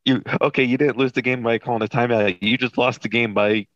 you 0.04 0.24
okay, 0.42 0.64
you 0.64 0.78
didn't 0.78 0.98
lose 0.98 1.14
the 1.14 1.22
game 1.22 1.42
by 1.42 1.58
calling 1.58 1.84
a 1.84 1.88
timeout. 1.88 2.38
You 2.42 2.58
just 2.58 2.78
lost 2.78 3.02
the 3.02 3.10
game 3.10 3.34
by, 3.34 3.68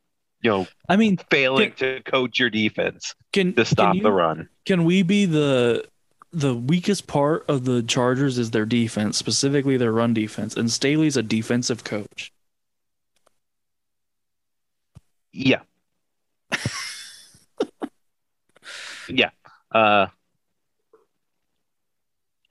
you 0.41 0.49
know, 0.51 0.67
I 0.87 0.95
mean, 0.95 1.17
failing 1.29 1.71
to 1.77 2.01
coach 2.03 2.39
your 2.39 2.49
defense 2.49 3.15
can 3.33 3.53
to 3.55 3.65
stop 3.65 3.87
can 3.89 3.97
you- 3.97 4.03
the 4.03 4.11
run. 4.11 4.49
Can 4.65 4.83
we 4.83 5.03
be 5.03 5.25
the 5.25 5.85
the 6.31 6.53
weakest 6.53 7.07
part 7.07 7.45
of 7.47 7.63
the 7.65 7.81
Chargers 7.81 8.37
is 8.37 8.51
their 8.51 8.65
defense, 8.65 9.17
specifically 9.17 9.77
their 9.77 9.91
run 9.93 10.13
defense, 10.13 10.55
and 10.55 10.69
Staley's 10.69 11.15
a 11.15 11.23
defensive 11.23 11.83
coach. 11.85 12.33
Yeah. 15.31 15.61
yeah. 19.07 19.29
Uh, 19.71 20.07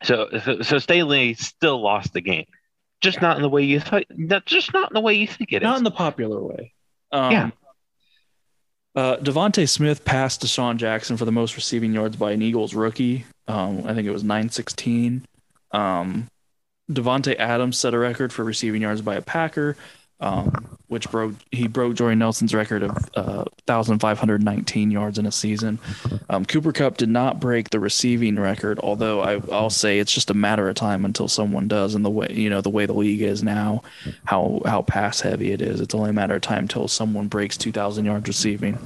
so, 0.03 0.29
so, 0.45 0.63
so 0.63 0.79
Staley 0.79 1.35
still 1.35 1.83
lost 1.83 2.13
the 2.13 2.21
game, 2.21 2.47
just 3.01 3.21
not 3.23 3.37
in 3.37 3.43
the 3.43 3.49
way 3.49 3.63
you 3.65 3.81
thought. 3.81 4.05
Not 4.11 4.45
just 4.45 4.73
not 4.75 4.91
in 4.91 4.95
the 4.95 5.01
way 5.01 5.15
you 5.15 5.27
think 5.27 5.53
it 5.53 5.63
is. 5.63 5.63
Not 5.63 5.79
in 5.79 5.85
the 5.85 5.91
popular 5.91 6.43
way. 6.43 6.73
Um, 7.13 7.33
Yeah. 7.33 7.51
Uh, 8.95 9.17
DeVonta 9.17 9.69
Smith 9.69 10.05
passed 10.05 10.43
DeSean 10.43 10.77
Jackson 10.77 11.17
for 11.17 11.25
the 11.25 11.33
most 11.33 11.57
receiving 11.57 11.93
yards 11.93 12.17
by 12.17 12.33
an 12.33 12.43
Eagles 12.43 12.75
rookie. 12.75 13.25
Um, 13.49 13.85
I 13.87 13.95
think 13.95 14.07
it 14.07 14.13
was 14.13 14.23
916. 14.23 15.27
Um, 15.73 16.29
Davante 16.91 17.37
Adams 17.37 17.79
set 17.79 17.95
a 17.95 17.99
record 17.99 18.33
for 18.33 18.45
receiving 18.45 18.83
yards 18.83 19.03
by 19.03 19.17
a 19.17 19.23
Packer, 19.23 19.77
um, 20.25 20.79
which 20.89 21.11
broke 21.11 21.35
he 21.53 21.69
broke 21.69 21.95
Jordy 21.95 22.17
Nelson's 22.17 22.55
record 22.55 22.83
of 22.83 22.97
uh, 23.15 23.45
1,519 23.67 24.91
yards 24.91 25.19
in 25.19 25.27
a 25.27 25.33
season. 25.33 25.79
Um, 26.31 26.47
Cooper 26.47 26.73
Kupp 26.73 26.97
did 26.97 27.11
not 27.11 27.41
break 27.41 27.71
the 27.71 27.79
receiving 27.79 28.41
record, 28.41 28.81
although 28.83 29.21
I, 29.21 29.41
I'll 29.53 29.71
say 29.71 29.99
it's 29.99 30.13
just 30.13 30.31
a 30.31 30.35
matter 30.35 30.69
of 30.69 30.77
time 30.77 31.05
until 31.05 31.29
someone 31.29 31.69
does. 31.69 31.95
And 31.95 32.05
the 32.05 32.11
way 32.11 32.29
you 32.31 32.49
know 32.49 32.63
the 32.63 32.71
way 32.71 32.87
the 32.87 32.95
league 32.95 33.21
is 33.21 33.43
now, 33.43 33.83
how 34.25 34.63
how 34.65 34.81
pass 34.81 35.21
heavy 35.21 35.53
it 35.53 35.61
is, 35.61 35.81
it's 35.81 35.95
only 35.95 36.11
a 36.11 36.15
matter 36.15 36.37
of 36.37 36.43
time 36.43 36.65
until 36.65 36.89
someone 36.89 37.29
breaks 37.29 37.59
2,000 37.59 38.07
yards 38.07 38.27
receiving. 38.27 38.79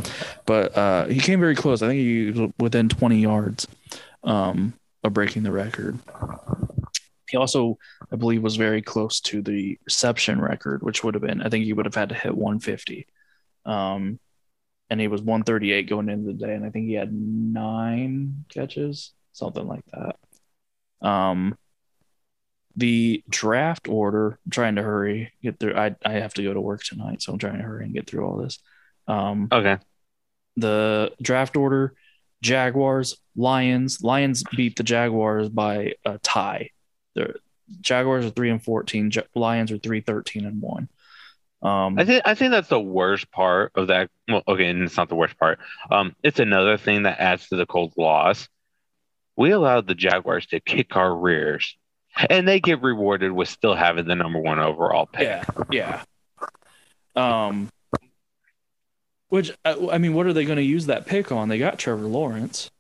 But 0.45 0.77
uh, 0.77 1.07
he 1.07 1.21
came 1.21 1.39
very 1.39 1.55
close. 1.55 1.83
I 1.83 1.87
think 1.87 2.01
he 2.01 2.31
was 2.33 2.51
within 2.59 2.89
20 2.89 3.21
yards 3.21 3.69
um, 4.25 4.73
of 5.05 5.13
breaking 5.13 5.45
the 5.45 5.53
record. 5.53 5.99
He 7.29 7.37
also, 7.37 7.79
I 8.13 8.17
believe, 8.17 8.43
was 8.43 8.57
very 8.57 8.83
close 8.83 9.21
to 9.21 9.43
the 9.43 9.79
reception 9.85 10.41
record, 10.41 10.83
which 10.83 11.05
would 11.05 11.15
have 11.15 11.23
been, 11.23 11.43
I 11.43 11.49
think 11.49 11.65
he 11.65 11.73
would 11.73 11.87
have 11.87 11.95
had 11.95 12.09
to 12.11 12.15
hit 12.15 12.35
150. 12.35 13.07
Um, 13.67 14.19
and 14.91 15.01
he 15.01 15.09
was 15.09 15.21
138 15.21 15.89
going 15.89 16.09
into 16.09 16.27
the 16.29 16.33
day, 16.33 16.55
and 16.55 16.65
I 16.65 16.71
think 16.71 16.87
he 16.87 16.95
had 16.95 17.13
nine 17.13 18.45
catches, 18.49 19.13
something 19.33 19.67
like 19.67 19.85
that. 19.93 21.07
Um, 21.07 21.57
the 22.77 23.23
draft 23.29 23.89
order, 23.89 24.39
I'm 24.47 24.51
trying 24.51 24.77
to 24.77 24.83
hurry, 24.83 25.33
get 25.43 25.59
through. 25.59 25.75
I, 25.75 25.97
I 26.05 26.13
have 26.13 26.35
to 26.35 26.43
go 26.43 26.55
to 26.55 26.61
work 26.61 26.83
tonight, 26.83 27.21
so 27.23 27.33
I'm 27.33 27.39
trying 27.39 27.59
to 27.59 27.65
hurry 27.65 27.85
and 27.85 27.95
get 27.95 28.09
through 28.09 28.27
all 28.27 28.37
this. 28.39 28.59
Um, 29.07 29.49
Okay. 29.51 29.79
the 30.57 31.13
draft 31.21 31.57
order 31.57 31.95
Jaguars, 32.43 33.17
Lions. 33.37 34.03
Lions 34.03 34.45
beat 34.57 34.77
the 34.77 34.83
Jaguars 34.83 35.49
by 35.49 35.95
a 36.05 36.19
tie. 36.19 36.71
The 37.15 37.35
Jaguars 37.81 38.25
are 38.25 38.31
3 38.31 38.51
and 38.51 38.63
14, 38.63 39.11
Ja- 39.13 39.23
Lions 39.35 39.71
are 39.73 39.79
3 39.79 40.01
13 40.01 40.45
and 40.47 40.61
1. 40.63 40.89
Um 41.61 41.99
I 41.99 42.05
think 42.05 42.23
I 42.25 42.35
think 42.35 42.53
that's 42.53 42.69
the 42.69 42.81
worst 42.81 43.31
part 43.33 43.73
of 43.75 43.89
that. 43.89 44.11
Well, 44.29 44.43
okay, 44.47 44.67
and 44.67 44.83
it's 44.83 44.97
not 44.97 45.09
the 45.09 45.17
worst 45.17 45.37
part. 45.39 45.59
Um, 45.91 46.15
it's 46.23 46.39
another 46.39 46.77
thing 46.79 47.03
that 47.03 47.19
adds 47.21 47.49
to 47.49 47.57
the 47.57 47.67
Colts' 47.67 47.97
loss. 47.97 48.49
We 49.37 49.51
allowed 49.51 49.87
the 49.89 49.95
Jaguars 49.97 50.47
to 50.47 50.61
kick 50.61 50.95
our 50.97 51.15
rears, 51.15 51.77
and 52.31 52.47
they 52.47 52.61
get 52.61 52.81
rewarded 52.83 53.33
with 53.33 53.49
still 53.49 53.75
having 53.75 54.07
the 54.07 54.15
number 54.15 54.39
one 54.41 54.61
overall 54.61 55.07
pick. 55.07 55.23
yeah, 55.27 55.45
yeah. 55.71 56.03
Um 57.17 57.71
which 59.29 59.53
I, 59.65 59.89
I 59.93 59.99
mean, 59.99 60.15
what 60.15 60.27
are 60.27 60.33
they 60.33 60.45
going 60.45 60.57
to 60.57 60.63
use 60.63 60.87
that 60.87 61.05
pick 61.07 61.31
on? 61.31 61.49
They 61.49 61.59
got 61.59 61.79
Trevor 61.79 62.07
Lawrence. 62.07 62.71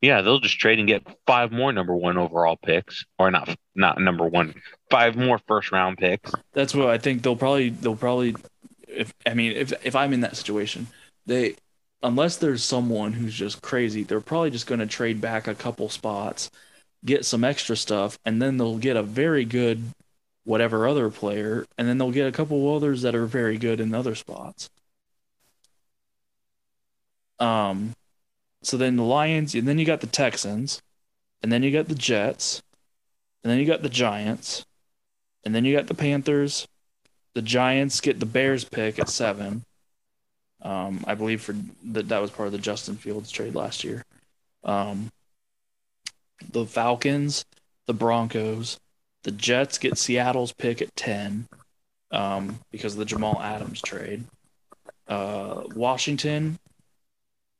Yeah, 0.00 0.22
they'll 0.22 0.38
just 0.38 0.58
trade 0.58 0.78
and 0.78 0.86
get 0.86 1.02
five 1.26 1.50
more 1.50 1.72
number 1.72 1.94
one 1.94 2.18
overall 2.18 2.56
picks, 2.56 3.04
or 3.18 3.30
not 3.30 3.54
not 3.74 4.00
number 4.00 4.26
one, 4.26 4.54
five 4.90 5.16
more 5.16 5.38
first 5.48 5.72
round 5.72 5.98
picks. 5.98 6.30
That's 6.52 6.74
what 6.74 6.88
I 6.88 6.98
think 6.98 7.22
they'll 7.22 7.36
probably 7.36 7.70
they'll 7.70 7.96
probably 7.96 8.36
if 8.86 9.12
I 9.26 9.34
mean 9.34 9.52
if 9.52 9.72
if 9.84 9.96
I'm 9.96 10.12
in 10.12 10.20
that 10.20 10.36
situation, 10.36 10.86
they 11.26 11.56
unless 12.02 12.36
there's 12.36 12.62
someone 12.62 13.12
who's 13.12 13.34
just 13.34 13.60
crazy, 13.60 14.04
they're 14.04 14.20
probably 14.20 14.50
just 14.50 14.68
going 14.68 14.78
to 14.80 14.86
trade 14.86 15.20
back 15.20 15.48
a 15.48 15.54
couple 15.54 15.88
spots, 15.88 16.48
get 17.04 17.24
some 17.24 17.42
extra 17.42 17.76
stuff, 17.76 18.18
and 18.24 18.40
then 18.40 18.56
they'll 18.56 18.78
get 18.78 18.96
a 18.96 19.02
very 19.02 19.44
good 19.44 19.82
whatever 20.44 20.86
other 20.86 21.10
player, 21.10 21.66
and 21.76 21.88
then 21.88 21.98
they'll 21.98 22.12
get 22.12 22.28
a 22.28 22.32
couple 22.32 22.74
others 22.74 23.02
that 23.02 23.16
are 23.16 23.26
very 23.26 23.58
good 23.58 23.80
in 23.80 23.94
other 23.94 24.14
spots. 24.14 24.70
Um 27.40 27.94
so 28.68 28.76
then 28.76 28.96
the 28.96 29.02
Lions, 29.02 29.54
and 29.54 29.66
then 29.66 29.78
you 29.78 29.86
got 29.86 30.02
the 30.02 30.06
Texans, 30.06 30.82
and 31.42 31.50
then 31.50 31.62
you 31.62 31.70
got 31.70 31.88
the 31.88 31.94
Jets, 31.94 32.62
and 33.42 33.50
then 33.50 33.58
you 33.58 33.64
got 33.64 33.80
the 33.80 33.88
Giants, 33.88 34.66
and 35.42 35.54
then 35.54 35.64
you 35.64 35.74
got 35.74 35.86
the 35.86 35.94
Panthers. 35.94 36.68
The 37.32 37.40
Giants 37.40 38.02
get 38.02 38.20
the 38.20 38.26
Bears 38.26 38.64
pick 38.64 38.98
at 38.98 39.08
seven. 39.08 39.64
Um, 40.60 41.02
I 41.06 41.14
believe 41.14 41.40
for 41.40 41.54
that 41.92 42.10
that 42.10 42.20
was 42.20 42.30
part 42.30 42.46
of 42.46 42.52
the 42.52 42.58
Justin 42.58 42.96
Fields 42.96 43.30
trade 43.30 43.54
last 43.54 43.84
year. 43.84 44.04
Um, 44.64 45.08
the 46.52 46.66
Falcons, 46.66 47.46
the 47.86 47.94
Broncos, 47.94 48.78
the 49.22 49.30
Jets 49.30 49.78
get 49.78 49.96
Seattle's 49.96 50.52
pick 50.52 50.82
at 50.82 50.94
ten 50.94 51.48
um, 52.10 52.58
because 52.70 52.92
of 52.92 52.98
the 52.98 53.06
Jamal 53.06 53.40
Adams 53.40 53.80
trade. 53.80 54.24
Uh, 55.06 55.62
Washington, 55.74 56.58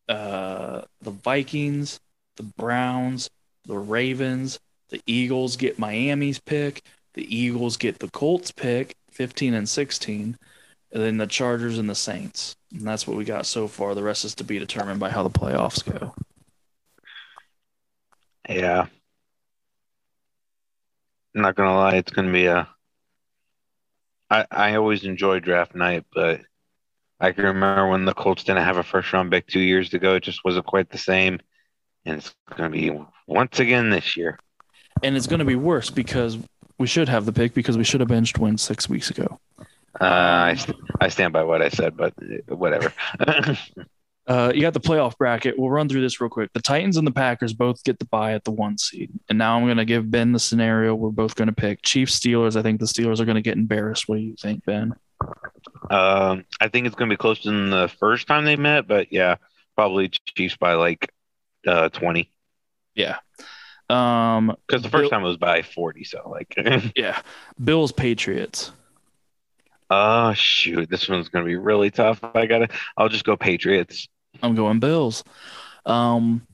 uh, 0.08 0.82
the 1.02 1.10
Vikings, 1.10 2.00
the 2.36 2.42
Browns, 2.42 3.30
the 3.66 3.78
Ravens, 3.78 4.58
the 4.88 5.00
Eagles 5.06 5.56
get 5.56 5.78
Miami's 5.78 6.38
pick. 6.38 6.82
The 7.14 7.36
Eagles 7.36 7.76
get 7.76 7.98
the 7.98 8.08
Colts 8.08 8.52
pick, 8.52 8.94
15 9.10 9.54
and 9.54 9.68
16, 9.68 10.38
and 10.92 11.02
then 11.02 11.16
the 11.16 11.26
Chargers 11.26 11.78
and 11.78 11.90
the 11.90 11.94
Saints. 11.94 12.54
And 12.72 12.86
that's 12.86 13.06
what 13.06 13.16
we 13.16 13.24
got 13.24 13.46
so 13.46 13.66
far. 13.66 13.94
The 13.94 14.02
rest 14.02 14.24
is 14.24 14.34
to 14.36 14.44
be 14.44 14.58
determined 14.58 15.00
by 15.00 15.10
how 15.10 15.22
the 15.22 15.30
playoffs 15.30 15.84
go. 15.84 16.14
Yeah. 18.48 18.86
I'm 21.34 21.42
not 21.42 21.54
gonna 21.56 21.74
lie, 21.74 21.96
it's 21.96 22.12
gonna 22.12 22.32
be 22.32 22.46
a. 22.46 22.68
I 24.30 24.46
I 24.50 24.74
always 24.76 25.04
enjoy 25.04 25.40
draft 25.40 25.74
night, 25.74 26.04
but 26.12 26.40
I 27.20 27.32
can 27.32 27.44
remember 27.44 27.88
when 27.88 28.04
the 28.04 28.14
Colts 28.14 28.44
didn't 28.44 28.64
have 28.64 28.76
a 28.76 28.82
first 28.82 29.12
round 29.12 29.30
pick 29.30 29.46
two 29.46 29.60
years 29.60 29.92
ago. 29.92 30.14
It 30.14 30.22
just 30.22 30.44
wasn't 30.44 30.66
quite 30.66 30.90
the 30.90 30.98
same, 30.98 31.40
and 32.04 32.18
it's 32.18 32.34
gonna 32.56 32.70
be 32.70 32.96
once 33.26 33.60
again 33.60 33.90
this 33.90 34.16
year. 34.16 34.38
And 35.02 35.16
it's 35.16 35.26
going 35.26 35.38
to 35.38 35.44
be 35.44 35.54
worse 35.54 35.90
because 35.90 36.38
we 36.78 36.86
should 36.86 37.08
have 37.08 37.24
the 37.24 37.32
pick 37.32 37.54
because 37.54 37.76
we 37.76 37.84
should 37.84 38.00
have 38.00 38.08
benched 38.08 38.38
Wentz 38.38 38.62
six 38.62 38.88
weeks 38.88 39.10
ago. 39.10 39.38
Uh, 40.00 40.04
I 40.04 40.54
st- 40.54 40.78
I 41.00 41.08
stand 41.08 41.32
by 41.32 41.44
what 41.44 41.62
I 41.62 41.68
said, 41.68 41.96
but 41.96 42.14
uh, 42.20 42.56
whatever. 42.56 42.92
Uh, 44.26 44.52
you 44.54 44.60
got 44.60 44.74
the 44.74 44.80
playoff 44.80 45.16
bracket. 45.16 45.58
We'll 45.58 45.70
run 45.70 45.88
through 45.88 46.02
this 46.02 46.20
real 46.20 46.28
quick. 46.28 46.52
The 46.52 46.60
Titans 46.60 46.98
and 46.98 47.06
the 47.06 47.10
Packers 47.12 47.54
both 47.54 47.82
get 47.82 47.98
the 47.98 48.04
bye 48.04 48.34
at 48.34 48.44
the 48.44 48.50
one 48.50 48.76
seed. 48.76 49.10
And 49.30 49.38
now 49.38 49.56
I'm 49.56 49.64
going 49.64 49.78
to 49.78 49.86
give 49.86 50.10
Ben 50.10 50.32
the 50.32 50.38
scenario 50.38 50.94
we're 50.94 51.08
both 51.08 51.34
going 51.34 51.48
to 51.48 51.54
pick. 51.54 51.80
Chiefs, 51.80 52.20
Steelers. 52.20 52.54
I 52.54 52.60
think 52.60 52.78
the 52.78 52.84
Steelers 52.84 53.20
are 53.20 53.24
going 53.24 53.36
to 53.36 53.40
get 53.40 53.56
embarrassed. 53.56 54.06
What 54.06 54.16
do 54.16 54.20
you 54.20 54.36
think, 54.38 54.66
Ben? 54.66 54.94
Um, 55.90 56.44
I 56.60 56.68
think 56.68 56.86
it's 56.86 56.96
gonna 56.96 57.10
be 57.10 57.16
closer 57.16 57.50
than 57.50 57.70
the 57.70 57.88
first 58.00 58.26
time 58.26 58.44
they 58.44 58.56
met, 58.56 58.86
but 58.86 59.12
yeah, 59.12 59.36
probably 59.76 60.10
Chiefs 60.36 60.56
by 60.56 60.74
like 60.74 61.12
uh, 61.66 61.88
twenty. 61.90 62.30
Yeah. 62.94 63.18
Um, 63.90 64.54
Because 64.66 64.82
the 64.82 64.90
first 64.90 65.02
Bill- 65.04 65.10
time 65.10 65.22
it 65.24 65.28
was 65.28 65.36
by 65.38 65.62
forty, 65.62 66.04
so 66.04 66.28
like. 66.28 66.54
yeah. 66.96 67.20
Bills, 67.62 67.92
Patriots. 67.92 68.72
Oh 69.90 70.34
shoot, 70.34 70.90
this 70.90 71.08
one's 71.08 71.28
gonna 71.28 71.46
be 71.46 71.56
really 71.56 71.90
tough. 71.90 72.22
I 72.22 72.46
gotta. 72.46 72.68
I'll 72.96 73.08
just 73.08 73.24
go 73.24 73.36
Patriots. 73.36 74.06
I'm 74.42 74.54
going 74.54 74.80
Bills. 74.80 75.24
Um, 75.86 76.46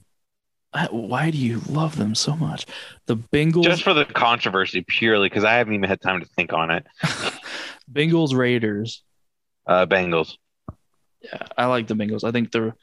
why 0.91 1.31
do 1.31 1.39
you 1.39 1.61
love 1.69 1.97
them 1.97 2.15
so 2.15 2.37
much? 2.37 2.67
The 3.07 3.17
Bengals, 3.17 3.65
Just 3.65 3.83
for 3.83 3.95
the 3.95 4.05
controversy, 4.05 4.85
purely 4.87 5.29
because 5.29 5.45
I 5.45 5.55
haven't 5.55 5.75
even 5.75 5.89
had 5.89 6.01
time 6.01 6.21
to 6.21 6.27
think 6.27 6.53
on 6.53 6.71
it. 6.71 6.87
Bengals, 7.93 8.35
Raiders. 8.35 9.03
Uh, 9.67 9.87
Bengals. 9.87 10.37
Yeah, 11.23 11.39
I 11.57 11.67
like 11.67 11.87
the 11.87 11.95
Bengals. 11.95 12.25
I 12.25 12.33
think 12.33 12.53
the 12.53 12.75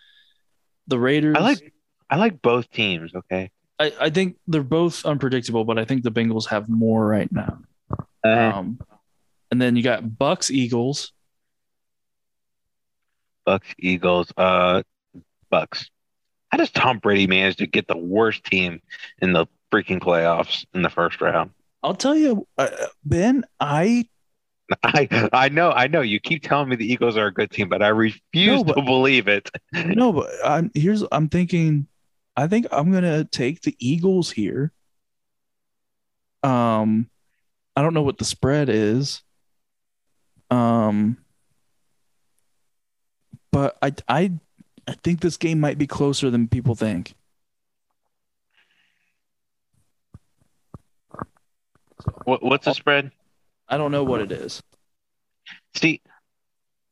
the 0.87 0.99
Raiders. 0.99 1.35
I 1.37 1.41
like. 1.41 1.73
I 2.09 2.17
like 2.17 2.41
both 2.41 2.69
teams. 2.71 3.13
Okay. 3.15 3.51
I, 3.79 3.93
I 3.99 4.09
think 4.09 4.37
they're 4.47 4.61
both 4.63 5.05
unpredictable, 5.05 5.63
but 5.63 5.79
I 5.79 5.85
think 5.85 6.03
the 6.03 6.11
Bengals 6.11 6.47
have 6.49 6.69
more 6.69 7.05
right 7.07 7.31
now. 7.31 7.59
Uh, 8.23 8.51
Um, 8.55 8.79
and 9.49 9.61
then 9.61 9.75
you 9.75 9.81
got 9.81 10.17
Bucks, 10.19 10.51
Eagles. 10.51 11.13
Bucks, 13.45 13.67
Eagles. 13.79 14.31
Uh, 14.37 14.83
Bucks. 15.49 15.89
How 16.49 16.57
does 16.57 16.69
Tom 16.71 16.99
Brady 16.99 17.27
manage 17.27 17.57
to 17.57 17.65
get 17.65 17.87
the 17.87 17.97
worst 17.97 18.43
team 18.43 18.81
in 19.21 19.33
the 19.33 19.47
freaking 19.71 19.99
playoffs 19.99 20.65
in 20.73 20.81
the 20.81 20.89
first 20.89 21.21
round? 21.21 21.51
I'll 21.81 21.95
tell 21.95 22.15
you, 22.15 22.47
uh, 22.57 22.69
Ben. 23.03 23.45
I 23.59 24.07
I 24.83 25.29
I 25.33 25.49
know 25.49 25.71
I 25.71 25.87
know 25.87 26.01
you 26.01 26.19
keep 26.19 26.43
telling 26.43 26.69
me 26.69 26.75
the 26.75 26.91
Eagles 26.91 27.17
are 27.17 27.27
a 27.27 27.33
good 27.33 27.51
team, 27.51 27.69
but 27.69 27.81
I 27.81 27.89
refuse 27.89 28.47
No, 28.57 28.63
but- 28.63 28.75
to 28.75 28.81
believe 28.81 29.27
it. 29.27 29.49
no, 29.73 30.11
but 30.13 30.29
I'm 30.43 30.71
here's 30.73 31.03
I'm 31.11 31.29
thinking. 31.29 31.87
I 32.37 32.47
think 32.47 32.67
I'm 32.71 32.91
gonna 32.91 33.23
take 33.25 33.61
the 33.61 33.75
Eagles 33.79 34.31
here. 34.31 34.71
Um, 36.43 37.09
I 37.75 37.81
don't 37.81 37.93
know 37.93 38.01
what 38.01 38.17
the 38.17 38.25
spread 38.25 38.69
is. 38.69 39.21
Um, 40.49 41.17
but 43.51 43.77
I 43.81 43.93
I 44.07 44.31
I 44.87 44.93
think 45.03 45.19
this 45.21 45.37
game 45.37 45.59
might 45.59 45.77
be 45.77 45.87
closer 45.87 46.29
than 46.29 46.47
people 46.47 46.75
think. 46.75 47.13
What, 52.25 52.41
what's 52.43 52.65
the 52.65 52.73
spread? 52.73 53.11
I 53.71 53.77
don't 53.77 53.91
know 53.91 54.03
what 54.03 54.19
it 54.19 54.33
is. 54.33 54.61
See, 55.75 56.01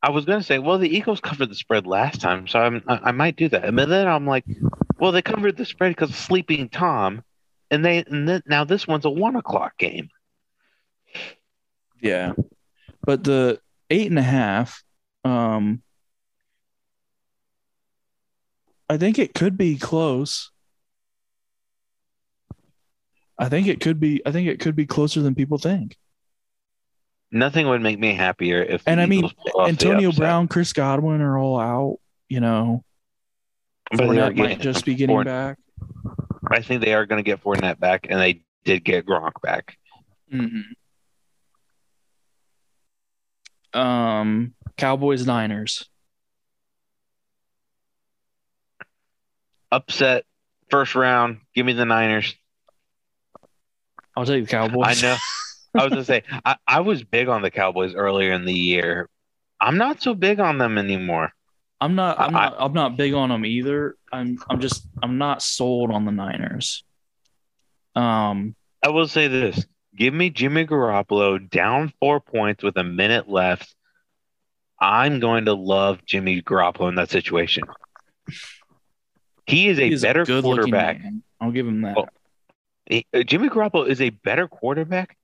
I 0.01 0.11
was 0.11 0.23
gonna 0.23 0.41
say, 0.41 0.59
well, 0.59 0.77
the 0.77 0.89
Eagles 0.89 1.19
covered 1.19 1.49
the 1.49 1.55
spread 1.55 1.85
last 1.85 2.21
time, 2.21 2.47
so 2.47 2.57
I'm, 2.59 2.81
I, 2.87 2.99
I 3.03 3.11
might 3.11 3.35
do 3.35 3.49
that. 3.49 3.65
And 3.65 3.77
then 3.77 4.07
I'm 4.07 4.25
like, 4.25 4.45
well, 4.97 5.11
they 5.11 5.21
covered 5.21 5.57
the 5.57 5.65
spread 5.65 5.91
because 5.91 6.09
of 6.09 6.15
sleeping 6.15 6.69
Tom, 6.69 7.21
and 7.69 7.83
they 7.83 8.05
and 8.05 8.27
then, 8.27 8.41
now 8.47 8.63
this 8.63 8.87
one's 8.87 9.03
a 9.03 9.09
one 9.09 9.35
o'clock 9.35 9.77
game. 9.77 10.09
Yeah. 12.01 12.31
But 13.05 13.25
the 13.25 13.59
eight 13.89 14.09
and 14.09 14.19
a 14.19 14.23
half, 14.23 14.81
um, 15.25 15.81
I 18.89 18.97
think 18.97 19.19
it 19.19 19.33
could 19.33 19.57
be 19.57 19.77
close. 19.77 20.51
I 23.37 23.49
think 23.49 23.67
it 23.67 23.81
could 23.81 23.99
be. 23.99 24.21
I 24.25 24.31
think 24.31 24.47
it 24.47 24.61
could 24.61 24.77
be 24.77 24.85
closer 24.85 25.21
than 25.21 25.35
people 25.35 25.57
think. 25.57 25.97
Nothing 27.31 27.67
would 27.67 27.81
make 27.81 27.99
me 27.99 28.13
happier 28.13 28.61
if. 28.63 28.81
And 28.87 28.99
I 28.99 29.05
mean, 29.05 29.19
Eagles 29.19 29.33
pull 29.33 29.61
off 29.61 29.67
the 29.67 29.69
Antonio. 29.71 30.11
Brown, 30.11 30.47
Chris 30.47 30.73
Godwin 30.73 31.21
are 31.21 31.37
all 31.37 31.59
out. 31.59 31.97
You 32.27 32.39
know, 32.39 32.83
But 33.91 34.01
Fournette 34.01 34.35
might 34.37 34.59
just 34.61 34.85
be 34.85 34.95
getting 34.95 35.13
Fourn- 35.15 35.25
back. 35.25 35.57
I 36.51 36.61
think 36.61 36.83
they 36.83 36.93
are 36.93 37.05
going 37.05 37.23
to 37.23 37.23
get 37.23 37.43
Fournette 37.43 37.79
back, 37.79 38.07
and 38.09 38.19
they 38.19 38.43
did 38.65 38.83
get 38.83 39.05
Gronk 39.05 39.33
back. 39.43 39.77
Um, 43.73 44.53
Cowboys 44.77 45.25
Niners. 45.25 45.87
Upset 49.71 50.25
first 50.71 50.95
round. 50.95 51.41
Give 51.53 51.65
me 51.65 51.73
the 51.73 51.85
Niners. 51.85 52.35
I'll 54.17 54.25
take 54.25 54.45
the 54.45 54.49
Cowboys. 54.49 55.03
I 55.03 55.07
know. 55.07 55.17
I 55.77 55.83
was 55.83 55.89
gonna 55.91 56.03
say 56.03 56.23
I, 56.45 56.55
I 56.67 56.79
was 56.81 57.03
big 57.03 57.27
on 57.27 57.41
the 57.41 57.51
Cowboys 57.51 57.93
earlier 57.95 58.31
in 58.33 58.45
the 58.45 58.53
year. 58.53 59.07
I'm 59.61 59.77
not 59.77 60.01
so 60.01 60.13
big 60.15 60.39
on 60.39 60.57
them 60.57 60.77
anymore. 60.77 61.31
I'm 61.81 61.95
not. 61.95 62.19
I'm 62.19 62.35
I- 62.35 62.45
not. 62.45 62.55
I'm 62.59 62.73
not 62.73 62.97
big 62.97 63.13
on 63.13 63.29
them 63.29 63.45
either. 63.45 63.95
I'm. 64.11 64.39
I'm 64.49 64.59
just. 64.59 64.87
I'm 65.01 65.17
not 65.17 65.41
sold 65.41 65.91
on 65.91 66.05
the 66.05 66.11
Niners. 66.11 66.83
Um. 67.95 68.55
I 68.83 68.89
will 68.89 69.07
say 69.07 69.27
this: 69.27 69.65
give 69.95 70.13
me 70.13 70.29
Jimmy 70.29 70.65
Garoppolo 70.65 71.49
down 71.49 71.93
four 71.99 72.19
points 72.19 72.63
with 72.63 72.77
a 72.77 72.83
minute 72.83 73.29
left. 73.29 73.75
I'm 74.79 75.19
going 75.19 75.45
to 75.45 75.53
love 75.53 76.05
Jimmy 76.05 76.41
Garoppolo 76.41 76.87
in 76.87 76.95
that 76.95 77.09
situation. 77.09 77.65
He 79.45 79.67
is 79.67 79.79
a 79.79 79.89
better 80.07 80.23
good-looking 80.23 80.71
quarterback. 80.71 81.01
I'll 81.41 81.51
give 81.51 81.67
him 81.67 81.81
that. 81.81 81.95
Well, 81.97 82.09
He- 82.85 83.05
uh, 83.13 83.23
Jimmy 83.23 83.49
Garoppolo 83.49 83.87
is 83.87 83.99
a 83.99 84.09
better 84.11 84.47
quarterback 84.47 85.17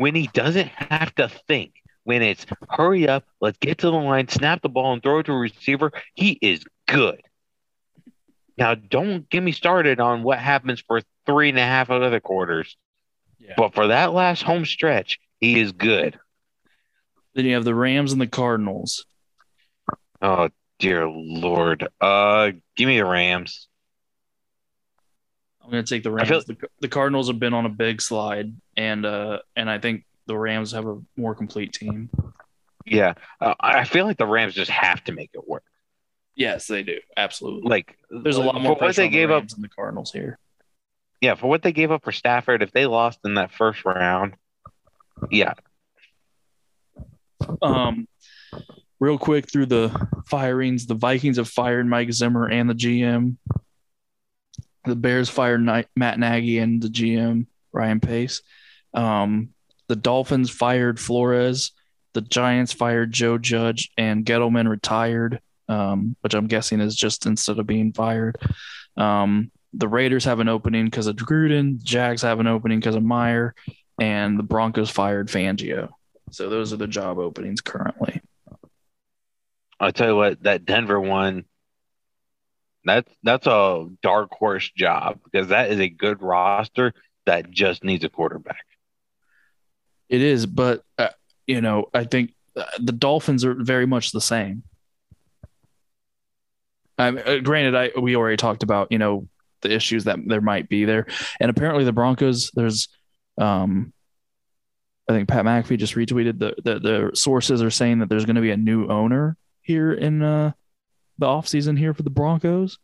when 0.00 0.14
he 0.14 0.30
doesn't 0.32 0.68
have 0.68 1.14
to 1.16 1.28
think. 1.28 1.74
When 2.04 2.22
it's 2.22 2.46
hurry 2.70 3.06
up, 3.06 3.26
let's 3.38 3.58
get 3.58 3.78
to 3.78 3.88
the 3.88 3.92
line, 3.92 4.28
snap 4.28 4.62
the 4.62 4.70
ball, 4.70 4.94
and 4.94 5.02
throw 5.02 5.18
it 5.18 5.24
to 5.24 5.32
a 5.32 5.36
receiver, 5.36 5.92
he 6.14 6.38
is 6.40 6.64
good. 6.88 7.20
Now, 8.56 8.74
don't 8.74 9.28
get 9.28 9.42
me 9.42 9.52
started 9.52 10.00
on 10.00 10.22
what 10.22 10.38
happens 10.38 10.80
for 10.80 11.02
three 11.26 11.50
and 11.50 11.58
a 11.58 11.62
half 11.62 11.90
other 11.90 12.18
quarters, 12.18 12.78
yeah. 13.38 13.52
but 13.58 13.74
for 13.74 13.88
that 13.88 14.14
last 14.14 14.42
home 14.42 14.64
stretch, 14.64 15.20
he 15.38 15.60
is 15.60 15.72
good. 15.72 16.18
Then 17.34 17.44
you 17.44 17.52
have 17.52 17.64
the 17.64 17.74
Rams 17.74 18.12
and 18.12 18.20
the 18.22 18.26
Cardinals. 18.26 19.04
Oh 20.22 20.48
dear 20.78 21.06
lord! 21.06 21.86
Uh, 22.00 22.52
give 22.74 22.86
me 22.86 22.96
the 22.96 23.04
Rams. 23.04 23.68
I'm 25.62 25.70
going 25.70 25.84
to 25.84 25.94
take 25.94 26.02
the 26.02 26.10
Rams. 26.10 26.28
feel- 26.28 26.40
the, 26.42 26.56
the 26.80 26.88
Cardinals 26.88 27.28
have 27.28 27.38
been 27.38 27.54
on 27.54 27.66
a 27.66 27.70
big 27.70 28.00
slide, 28.02 28.52
and 28.76 29.04
uh, 29.06 29.40
and 29.56 29.70
I 29.70 29.78
think 29.78 30.04
the 30.26 30.36
Rams 30.36 30.72
have 30.72 30.86
a 30.86 30.98
more 31.16 31.34
complete 31.34 31.72
team. 31.72 32.08
Yeah, 32.86 33.14
uh, 33.40 33.54
I 33.60 33.84
feel 33.84 34.06
like 34.06 34.16
the 34.16 34.26
Rams 34.26 34.54
just 34.54 34.70
have 34.70 35.04
to 35.04 35.12
make 35.12 35.30
it 35.34 35.46
work. 35.46 35.64
Yes, 36.34 36.66
they 36.66 36.82
do. 36.82 36.98
Absolutely. 37.16 37.68
Like, 37.68 37.96
There's 38.08 38.36
a 38.36 38.42
lot 38.42 38.54
for 38.54 38.60
more 38.60 38.70
what 38.72 38.78
pressure 38.78 39.02
they 39.02 39.06
on 39.06 39.12
the 39.12 39.18
gave 39.18 39.30
up 39.30 39.48
than 39.48 39.60
the 39.60 39.68
Cardinals 39.68 40.10
here. 40.12 40.38
yeah, 41.20 41.34
for 41.34 41.48
what 41.48 41.62
they 41.62 41.72
gave 41.72 41.90
up 41.90 42.02
for 42.02 42.12
Stafford, 42.12 42.62
if 42.62 42.72
they 42.72 42.86
lost 42.86 43.18
in 43.24 43.34
that 43.34 43.52
first 43.52 43.84
round, 43.84 44.34
yeah, 45.30 45.52
Um, 47.62 48.08
real 48.98 49.18
quick 49.18 49.50
through 49.50 49.66
the 49.66 50.08
firings, 50.26 50.86
the 50.86 50.94
Vikings 50.94 51.36
have 51.36 51.48
fired 51.48 51.86
Mike 51.86 52.12
Zimmer 52.12 52.48
and 52.48 52.68
the 52.70 52.74
GM. 52.74 53.36
The 54.84 54.96
Bears 54.96 55.28
fired 55.28 55.60
Matt 55.96 56.18
Nagy 56.18 56.58
and 56.58 56.82
the 56.82 56.88
GM 56.88 57.46
Ryan 57.72 58.00
Pace. 58.00 58.42
Um, 58.94 59.50
the 59.88 59.96
Dolphins 59.96 60.50
fired 60.50 60.98
Flores. 60.98 61.72
The 62.12 62.20
Giants 62.20 62.72
fired 62.72 63.12
Joe 63.12 63.38
Judge 63.38 63.90
and 63.96 64.24
Gettleman 64.24 64.68
retired, 64.68 65.40
um, 65.68 66.16
which 66.22 66.34
I'm 66.34 66.46
guessing 66.46 66.80
is 66.80 66.96
just 66.96 67.26
instead 67.26 67.58
of 67.58 67.66
being 67.66 67.92
fired. 67.92 68.36
Um, 68.96 69.50
the 69.72 69.88
Raiders 69.88 70.24
have 70.24 70.40
an 70.40 70.48
opening 70.48 70.86
because 70.86 71.06
of 71.06 71.16
Gruden. 71.16 71.82
Jags 71.82 72.22
have 72.22 72.40
an 72.40 72.46
opening 72.46 72.80
because 72.80 72.96
of 72.96 73.04
Meyer, 73.04 73.54
and 74.00 74.38
the 74.38 74.42
Broncos 74.42 74.90
fired 74.90 75.28
Fangio. 75.28 75.90
So 76.32 76.48
those 76.48 76.72
are 76.72 76.76
the 76.76 76.88
job 76.88 77.18
openings 77.18 77.60
currently. 77.60 78.20
I'll 79.78 79.92
tell 79.92 80.08
you 80.08 80.16
what, 80.16 80.42
that 80.42 80.64
Denver 80.64 81.00
one, 81.00 81.44
that's 82.84 83.10
that's 83.22 83.46
a 83.46 83.86
dark 84.02 84.30
horse 84.32 84.70
job 84.70 85.20
because 85.24 85.48
that 85.48 85.70
is 85.70 85.80
a 85.80 85.88
good 85.88 86.22
roster 86.22 86.94
that 87.26 87.50
just 87.50 87.84
needs 87.84 88.04
a 88.04 88.08
quarterback. 88.08 88.64
It 90.08 90.22
is, 90.22 90.46
but 90.46 90.82
uh, 90.98 91.08
you 91.46 91.60
know, 91.60 91.86
I 91.94 92.04
think 92.04 92.34
uh, 92.56 92.64
the 92.78 92.92
Dolphins 92.92 93.44
are 93.44 93.54
very 93.54 93.86
much 93.86 94.12
the 94.12 94.20
same. 94.20 94.64
Um, 96.98 97.18
granted, 97.42 97.74
I 97.74 97.98
we 97.98 98.16
already 98.16 98.36
talked 98.36 98.62
about 98.62 98.90
you 98.90 98.98
know 98.98 99.28
the 99.62 99.72
issues 99.72 100.04
that 100.04 100.18
there 100.26 100.40
might 100.40 100.68
be 100.68 100.84
there, 100.84 101.06
and 101.38 101.50
apparently 101.50 101.84
the 101.84 101.92
Broncos. 101.92 102.50
There's, 102.54 102.88
um, 103.38 103.92
I 105.08 105.12
think 105.12 105.28
Pat 105.28 105.44
McAfee 105.44 105.78
just 105.78 105.94
retweeted 105.94 106.38
the 106.38 106.54
the, 106.62 106.78
the 106.80 107.10
sources 107.14 107.62
are 107.62 107.70
saying 107.70 108.00
that 108.00 108.08
there's 108.08 108.24
going 108.24 108.36
to 108.36 108.42
be 108.42 108.50
a 108.50 108.56
new 108.56 108.88
owner 108.88 109.36
here 109.62 109.92
in 109.92 110.22
uh, 110.22 110.52
the 111.20 111.26
offseason 111.26 111.78
here 111.78 111.94
for 111.94 112.02
the 112.02 112.10
Broncos. 112.10 112.78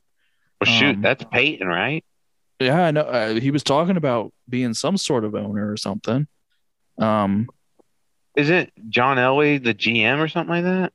Well, 0.61 0.73
shoot, 0.73 0.97
Um, 0.97 1.03
that's 1.03 1.25
Peyton, 1.25 1.67
right? 1.67 2.05
Yeah, 2.61 2.85
I 2.87 2.91
know. 2.91 3.03
Uh, 3.03 3.35
he 3.35 3.51
was 3.51 3.63
talking 3.63 3.97
about 3.97 4.33
being 4.49 4.73
some 4.75 4.97
sort 4.97 5.25
of 5.25 5.35
owner 5.35 5.71
or 5.71 5.77
something. 5.77 6.27
Um, 6.99 7.49
Isn't 8.37 8.71
John 8.89 9.19
Elway 9.19 9.63
the 9.63 9.75
GM 9.75 10.19
or 10.19 10.29
something 10.29 10.51
like 10.51 10.65
that? 10.65 10.93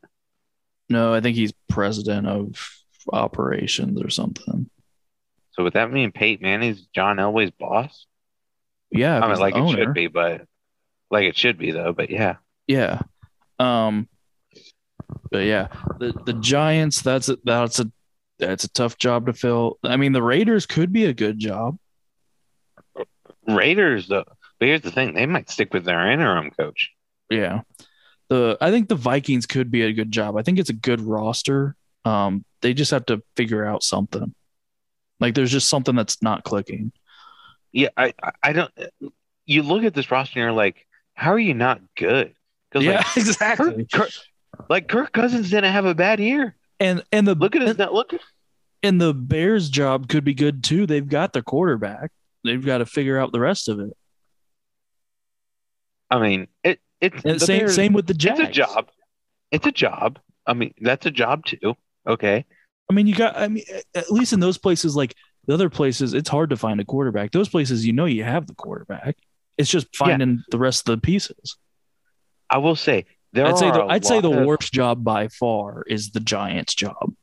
no, 0.89 1.13
I 1.13 1.21
think 1.21 1.35
he's 1.37 1.53
president 1.69 2.27
of 2.27 2.69
operations 3.13 4.01
or 4.01 4.09
something. 4.09 4.69
So 5.51 5.63
would 5.63 5.73
that 5.73 5.91
mean 5.91 6.11
Peyton 6.11 6.43
Manning's 6.43 6.81
John 6.95 7.17
Elway's 7.17 7.51
boss? 7.51 8.07
Yeah, 8.89 9.19
I 9.19 9.27
mean, 9.29 9.39
like 9.39 9.55
it 9.55 9.59
owner. 9.59 9.77
should 9.77 9.93
be, 9.93 10.07
but 10.07 10.41
like 11.09 11.25
it 11.25 11.37
should 11.37 11.57
be 11.57 11.71
though. 11.71 11.93
But 11.93 12.09
yeah, 12.09 12.37
Yeah. 12.67 13.01
Um. 13.59 14.09
But 15.29 15.45
yeah, 15.45 15.67
the 15.99 16.13
the 16.25 16.33
Giants. 16.33 17.01
That's 17.01 17.29
a 17.29 17.37
that's 17.43 17.79
a 17.79 17.91
that's 18.39 18.63
a 18.63 18.69
tough 18.69 18.97
job 18.97 19.27
to 19.27 19.33
fill. 19.33 19.77
I 19.83 19.97
mean, 19.97 20.11
the 20.13 20.23
Raiders 20.23 20.65
could 20.65 20.91
be 20.91 21.05
a 21.05 21.13
good 21.13 21.39
job. 21.39 21.77
Raiders 23.47 24.07
though. 24.07 24.25
But 24.59 24.67
here's 24.67 24.81
the 24.81 24.91
thing: 24.91 25.13
they 25.13 25.25
might 25.25 25.49
stick 25.49 25.73
with 25.73 25.85
their 25.85 26.11
interim 26.11 26.51
coach. 26.51 26.91
Yeah. 27.29 27.61
The 28.29 28.57
I 28.61 28.71
think 28.71 28.89
the 28.89 28.95
Vikings 28.95 29.45
could 29.45 29.71
be 29.71 29.83
a 29.83 29.93
good 29.93 30.11
job. 30.11 30.37
I 30.37 30.43
think 30.43 30.59
it's 30.59 30.69
a 30.69 30.73
good 30.73 31.01
roster. 31.01 31.75
Um, 32.05 32.45
they 32.61 32.73
just 32.73 32.91
have 32.91 33.05
to 33.07 33.21
figure 33.35 33.65
out 33.65 33.83
something. 33.83 34.33
Like 35.19 35.35
there's 35.35 35.51
just 35.51 35.69
something 35.69 35.95
that's 35.95 36.21
not 36.21 36.43
clicking. 36.43 36.91
Yeah, 37.71 37.89
I, 37.95 38.13
I, 38.43 38.53
don't. 38.53 38.71
You 39.45 39.63
look 39.63 39.83
at 39.83 39.93
this 39.93 40.11
roster 40.11 40.39
and 40.39 40.45
you're 40.45 40.51
like, 40.51 40.85
how 41.13 41.31
are 41.31 41.39
you 41.39 41.53
not 41.53 41.79
good? 41.95 42.33
Yeah, 42.73 42.97
like, 42.97 43.05
exactly. 43.17 43.85
Kirk, 43.85 43.91
Kirk, 43.91 44.11
like 44.69 44.87
Kirk 44.87 45.11
Cousins 45.11 45.49
didn't 45.49 45.71
have 45.71 45.85
a 45.85 45.95
bad 45.95 46.19
year. 46.19 46.55
And 46.79 47.03
and 47.11 47.27
the 47.27 47.35
Look 47.35 47.55
at 47.55 47.61
his 47.61 47.79
and, 47.79 47.91
look 47.91 48.13
And 48.83 48.99
the 48.99 49.13
Bears' 49.13 49.69
job 49.69 50.07
could 50.07 50.23
be 50.23 50.33
good 50.33 50.63
too. 50.63 50.85
They've 50.85 51.07
got 51.07 51.33
the 51.33 51.41
quarterback. 51.41 52.11
They've 52.43 52.63
got 52.65 52.79
to 52.79 52.85
figure 52.85 53.19
out 53.19 53.31
the 53.31 53.39
rest 53.39 53.69
of 53.69 53.79
it. 53.79 53.95
I 56.09 56.19
mean, 56.19 56.47
it 56.63 56.79
it's 56.99 57.23
And 57.23 57.39
the 57.39 57.45
same 57.45 57.59
Bears- 57.59 57.75
same 57.75 57.93
with 57.93 58.07
the 58.07 58.13
Jags. 58.13 58.39
It's 58.39 58.49
a 58.49 58.51
job. 58.51 58.89
It's 59.51 59.67
a 59.67 59.71
job. 59.71 60.19
I 60.45 60.53
mean, 60.53 60.73
that's 60.81 61.05
a 61.05 61.11
job 61.11 61.45
too. 61.45 61.75
Okay. 62.07 62.45
I 62.89 62.93
mean, 62.93 63.07
you 63.07 63.15
got. 63.15 63.37
I 63.37 63.47
mean, 63.47 63.63
at 63.95 64.11
least 64.11 64.33
in 64.33 64.39
those 64.39 64.57
places, 64.57 64.95
like 64.95 65.15
the 65.45 65.53
other 65.53 65.69
places, 65.69 66.13
it's 66.13 66.29
hard 66.29 66.49
to 66.49 66.57
find 66.57 66.81
a 66.81 66.85
quarterback. 66.85 67.31
Those 67.31 67.49
places, 67.49 67.85
you 67.85 67.93
know, 67.93 68.05
you 68.05 68.23
have 68.23 68.47
the 68.47 68.55
quarterback. 68.55 69.17
It's 69.57 69.69
just 69.69 69.95
finding 69.95 70.43
the 70.49 70.57
rest 70.57 70.89
of 70.89 70.95
the 70.95 71.01
pieces. 71.01 71.57
I 72.49 72.57
will 72.57 72.75
say 72.75 73.05
there 73.33 73.45
I'd 73.45 73.57
say 73.57 73.71
the, 73.71 73.81
a 73.81 73.87
I'd 73.87 74.05
say 74.05 74.21
the 74.21 74.31
of- 74.31 74.45
worst 74.45 74.73
job 74.73 75.03
by 75.03 75.27
far 75.27 75.83
is 75.87 76.11
the 76.11 76.19
Giants' 76.19 76.75
job. 76.75 77.13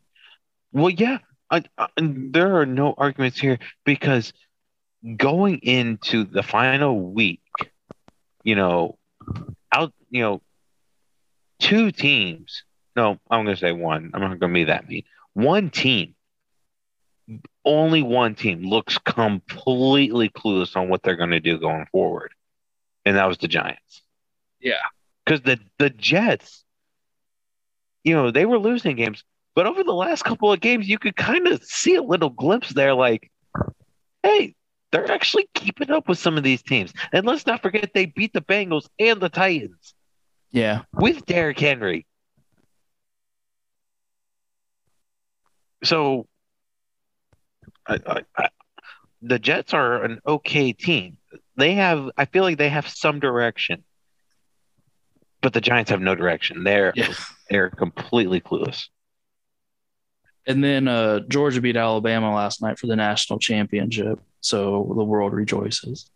Well, 0.72 0.90
yeah, 0.90 1.18
I, 1.50 1.64
I, 1.76 1.88
and 1.96 2.32
there 2.32 2.60
are 2.60 2.66
no 2.66 2.94
arguments 2.96 3.38
here 3.38 3.58
because 3.84 4.32
going 5.16 5.58
into 5.58 6.24
the 6.24 6.42
final 6.42 7.00
week, 7.00 7.40
you 8.42 8.54
know, 8.54 8.98
out, 9.72 9.92
you 10.10 10.22
know, 10.22 10.42
two 11.58 11.90
teams. 11.90 12.64
No, 12.96 13.18
I'm 13.30 13.44
going 13.44 13.54
to 13.54 13.60
say 13.60 13.72
one. 13.72 14.10
I'm 14.12 14.20
not 14.20 14.40
going 14.40 14.52
to 14.52 14.54
be 14.54 14.64
that 14.64 14.88
mean. 14.88 15.04
One 15.34 15.70
team, 15.70 16.14
only 17.64 18.02
one 18.02 18.34
team 18.34 18.62
looks 18.62 18.98
completely 18.98 20.28
clueless 20.30 20.76
on 20.76 20.88
what 20.88 21.02
they're 21.02 21.16
going 21.16 21.30
to 21.30 21.40
do 21.40 21.58
going 21.58 21.86
forward, 21.92 22.32
and 23.04 23.16
that 23.16 23.26
was 23.26 23.38
the 23.38 23.48
Giants. 23.48 24.02
Yeah. 24.60 24.74
Because 25.28 25.42
the 25.42 25.60
the 25.78 25.90
Jets, 25.90 26.64
you 28.02 28.14
know, 28.14 28.30
they 28.30 28.46
were 28.46 28.58
losing 28.58 28.96
games, 28.96 29.24
but 29.54 29.66
over 29.66 29.84
the 29.84 29.92
last 29.92 30.24
couple 30.24 30.50
of 30.52 30.60
games, 30.60 30.88
you 30.88 30.98
could 30.98 31.16
kind 31.16 31.46
of 31.46 31.62
see 31.64 31.96
a 31.96 32.02
little 32.02 32.30
glimpse 32.30 32.70
there, 32.70 32.94
like, 32.94 33.30
hey, 34.22 34.54
they're 34.90 35.10
actually 35.12 35.48
keeping 35.54 35.90
up 35.90 36.08
with 36.08 36.18
some 36.18 36.38
of 36.38 36.44
these 36.44 36.62
teams. 36.62 36.94
And 37.12 37.26
let's 37.26 37.46
not 37.46 37.60
forget 37.60 37.90
they 37.92 38.06
beat 38.06 38.32
the 38.32 38.40
Bengals 38.40 38.88
and 38.98 39.20
the 39.20 39.28
Titans 39.28 39.94
Yeah, 40.50 40.82
with 40.94 41.26
Derrick 41.26 41.58
Henry. 41.58 42.06
So, 45.84 46.26
I, 47.86 47.98
I, 48.06 48.22
I, 48.36 48.48
the 49.22 49.38
Jets 49.38 49.74
are 49.74 50.02
an 50.04 50.20
okay 50.26 50.72
team. 50.72 51.18
They 51.56 51.74
have, 51.74 52.10
I 52.16 52.24
feel 52.24 52.44
like 52.44 52.58
they 52.58 52.70
have 52.70 52.88
some 52.88 53.20
direction, 53.20 53.84
but 55.42 55.52
the 55.52 55.60
Giants 55.60 55.90
have 55.90 56.00
no 56.00 56.14
direction. 56.14 56.64
They're 56.64 56.92
Yeah. 56.96 57.12
they're 57.50 57.70
completely 57.70 58.40
clueless. 58.40 58.84
and 60.46 60.62
then 60.64 60.88
uh, 60.88 61.20
Georgia 61.28 61.60
beat 61.60 61.76
Alabama 61.76 62.34
last 62.34 62.62
night 62.62 62.78
for 62.78 62.86
the 62.86 62.96
national 62.96 63.38
championship, 63.38 64.18
so 64.40 64.92
the 64.96 65.04
world 65.04 65.32
rejoices. 65.34 66.10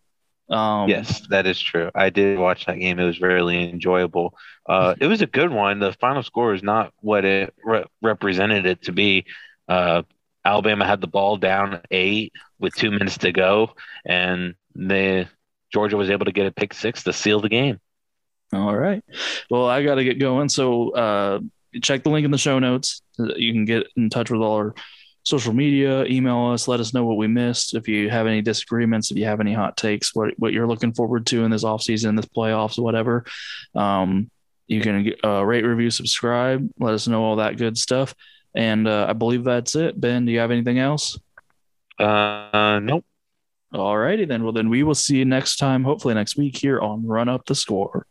Um, 0.49 0.89
Yes, 0.89 1.25
that 1.29 1.45
is 1.47 1.59
true. 1.59 1.89
I 1.95 2.09
did 2.09 2.37
watch 2.37 2.65
that 2.65 2.77
game. 2.79 2.99
It 2.99 3.05
was 3.05 3.21
really 3.21 3.69
enjoyable. 3.69 4.35
Uh, 4.67 4.95
it 4.99 5.07
was 5.07 5.21
a 5.21 5.27
good 5.27 5.51
one. 5.51 5.79
The 5.79 5.93
final 5.93 6.21
score 6.23 6.53
is 6.53 6.61
not 6.63 6.93
what 7.01 7.25
it 7.25 7.53
re- 7.63 7.85
represented 8.01 8.65
it 8.65 8.81
to 8.83 8.91
be. 8.91 9.25
Uh, 9.67 10.01
Alabama 10.43 10.85
had 10.85 10.99
the 10.99 11.07
ball 11.07 11.37
down 11.37 11.79
eight 11.91 12.33
with 12.59 12.75
two 12.75 12.91
minutes 12.91 13.19
to 13.19 13.31
go, 13.31 13.71
and 14.05 14.55
the 14.75 15.27
Georgia 15.71 15.95
was 15.95 16.09
able 16.09 16.25
to 16.25 16.31
get 16.33 16.45
a 16.47 16.51
pick 16.51 16.73
six 16.73 17.03
to 17.03 17.13
seal 17.13 17.39
the 17.39 17.49
game. 17.49 17.79
All 18.53 18.75
right. 18.75 19.03
Well, 19.49 19.67
I 19.67 19.83
got 19.83 19.95
to 19.95 20.03
get 20.03 20.19
going. 20.19 20.49
So 20.49 20.91
uh, 20.91 21.39
check 21.81 22.03
the 22.03 22.09
link 22.09 22.25
in 22.25 22.31
the 22.31 22.37
show 22.37 22.59
notes. 22.59 23.01
You 23.17 23.53
can 23.53 23.65
get 23.65 23.87
in 23.95 24.09
touch 24.09 24.29
with 24.29 24.41
all 24.41 24.55
our 24.55 24.75
social 25.23 25.53
media, 25.53 26.03
email 26.05 26.51
us, 26.51 26.67
let 26.67 26.79
us 26.79 26.93
know 26.93 27.05
what 27.05 27.17
we 27.17 27.27
missed. 27.27 27.75
If 27.75 27.87
you 27.87 28.09
have 28.09 28.27
any 28.27 28.41
disagreements, 28.41 29.09
if 29.09 29.17
you 29.17 29.25
have 29.25 29.39
any 29.39 29.53
hot 29.53 29.77
takes, 29.77 30.13
what, 30.13 30.37
what 30.37 30.53
you're 30.53 30.67
looking 30.67 30.93
forward 30.93 31.25
to 31.27 31.43
in 31.45 31.51
this 31.51 31.63
offseason, 31.63 32.15
this 32.15 32.25
playoffs, 32.25 32.77
whatever. 32.77 33.25
Um, 33.73 34.29
you 34.67 34.81
can 34.81 35.13
uh, 35.23 35.43
rate, 35.43 35.63
review, 35.63 35.89
subscribe. 35.89 36.69
Let 36.77 36.93
us 36.93 37.07
know 37.07 37.23
all 37.23 37.37
that 37.37 37.57
good 37.57 37.77
stuff. 37.77 38.13
And 38.55 38.87
uh, 38.87 39.07
I 39.09 39.13
believe 39.13 39.43
that's 39.43 39.75
it. 39.75 39.99
Ben, 39.99 40.25
do 40.25 40.31
you 40.31 40.39
have 40.39 40.51
anything 40.51 40.79
else? 40.79 41.17
Uh, 41.97 42.79
nope. 42.83 43.05
All 43.73 43.97
righty 43.97 44.25
then. 44.25 44.43
Well, 44.43 44.53
then 44.53 44.69
we 44.69 44.83
will 44.83 44.95
see 44.95 45.17
you 45.17 45.25
next 45.25 45.55
time, 45.57 45.83
hopefully 45.83 46.13
next 46.13 46.37
week 46.37 46.57
here 46.57 46.79
on 46.79 47.07
Run 47.07 47.29
Up 47.29 47.45
the 47.45 47.55
Score. 47.55 48.05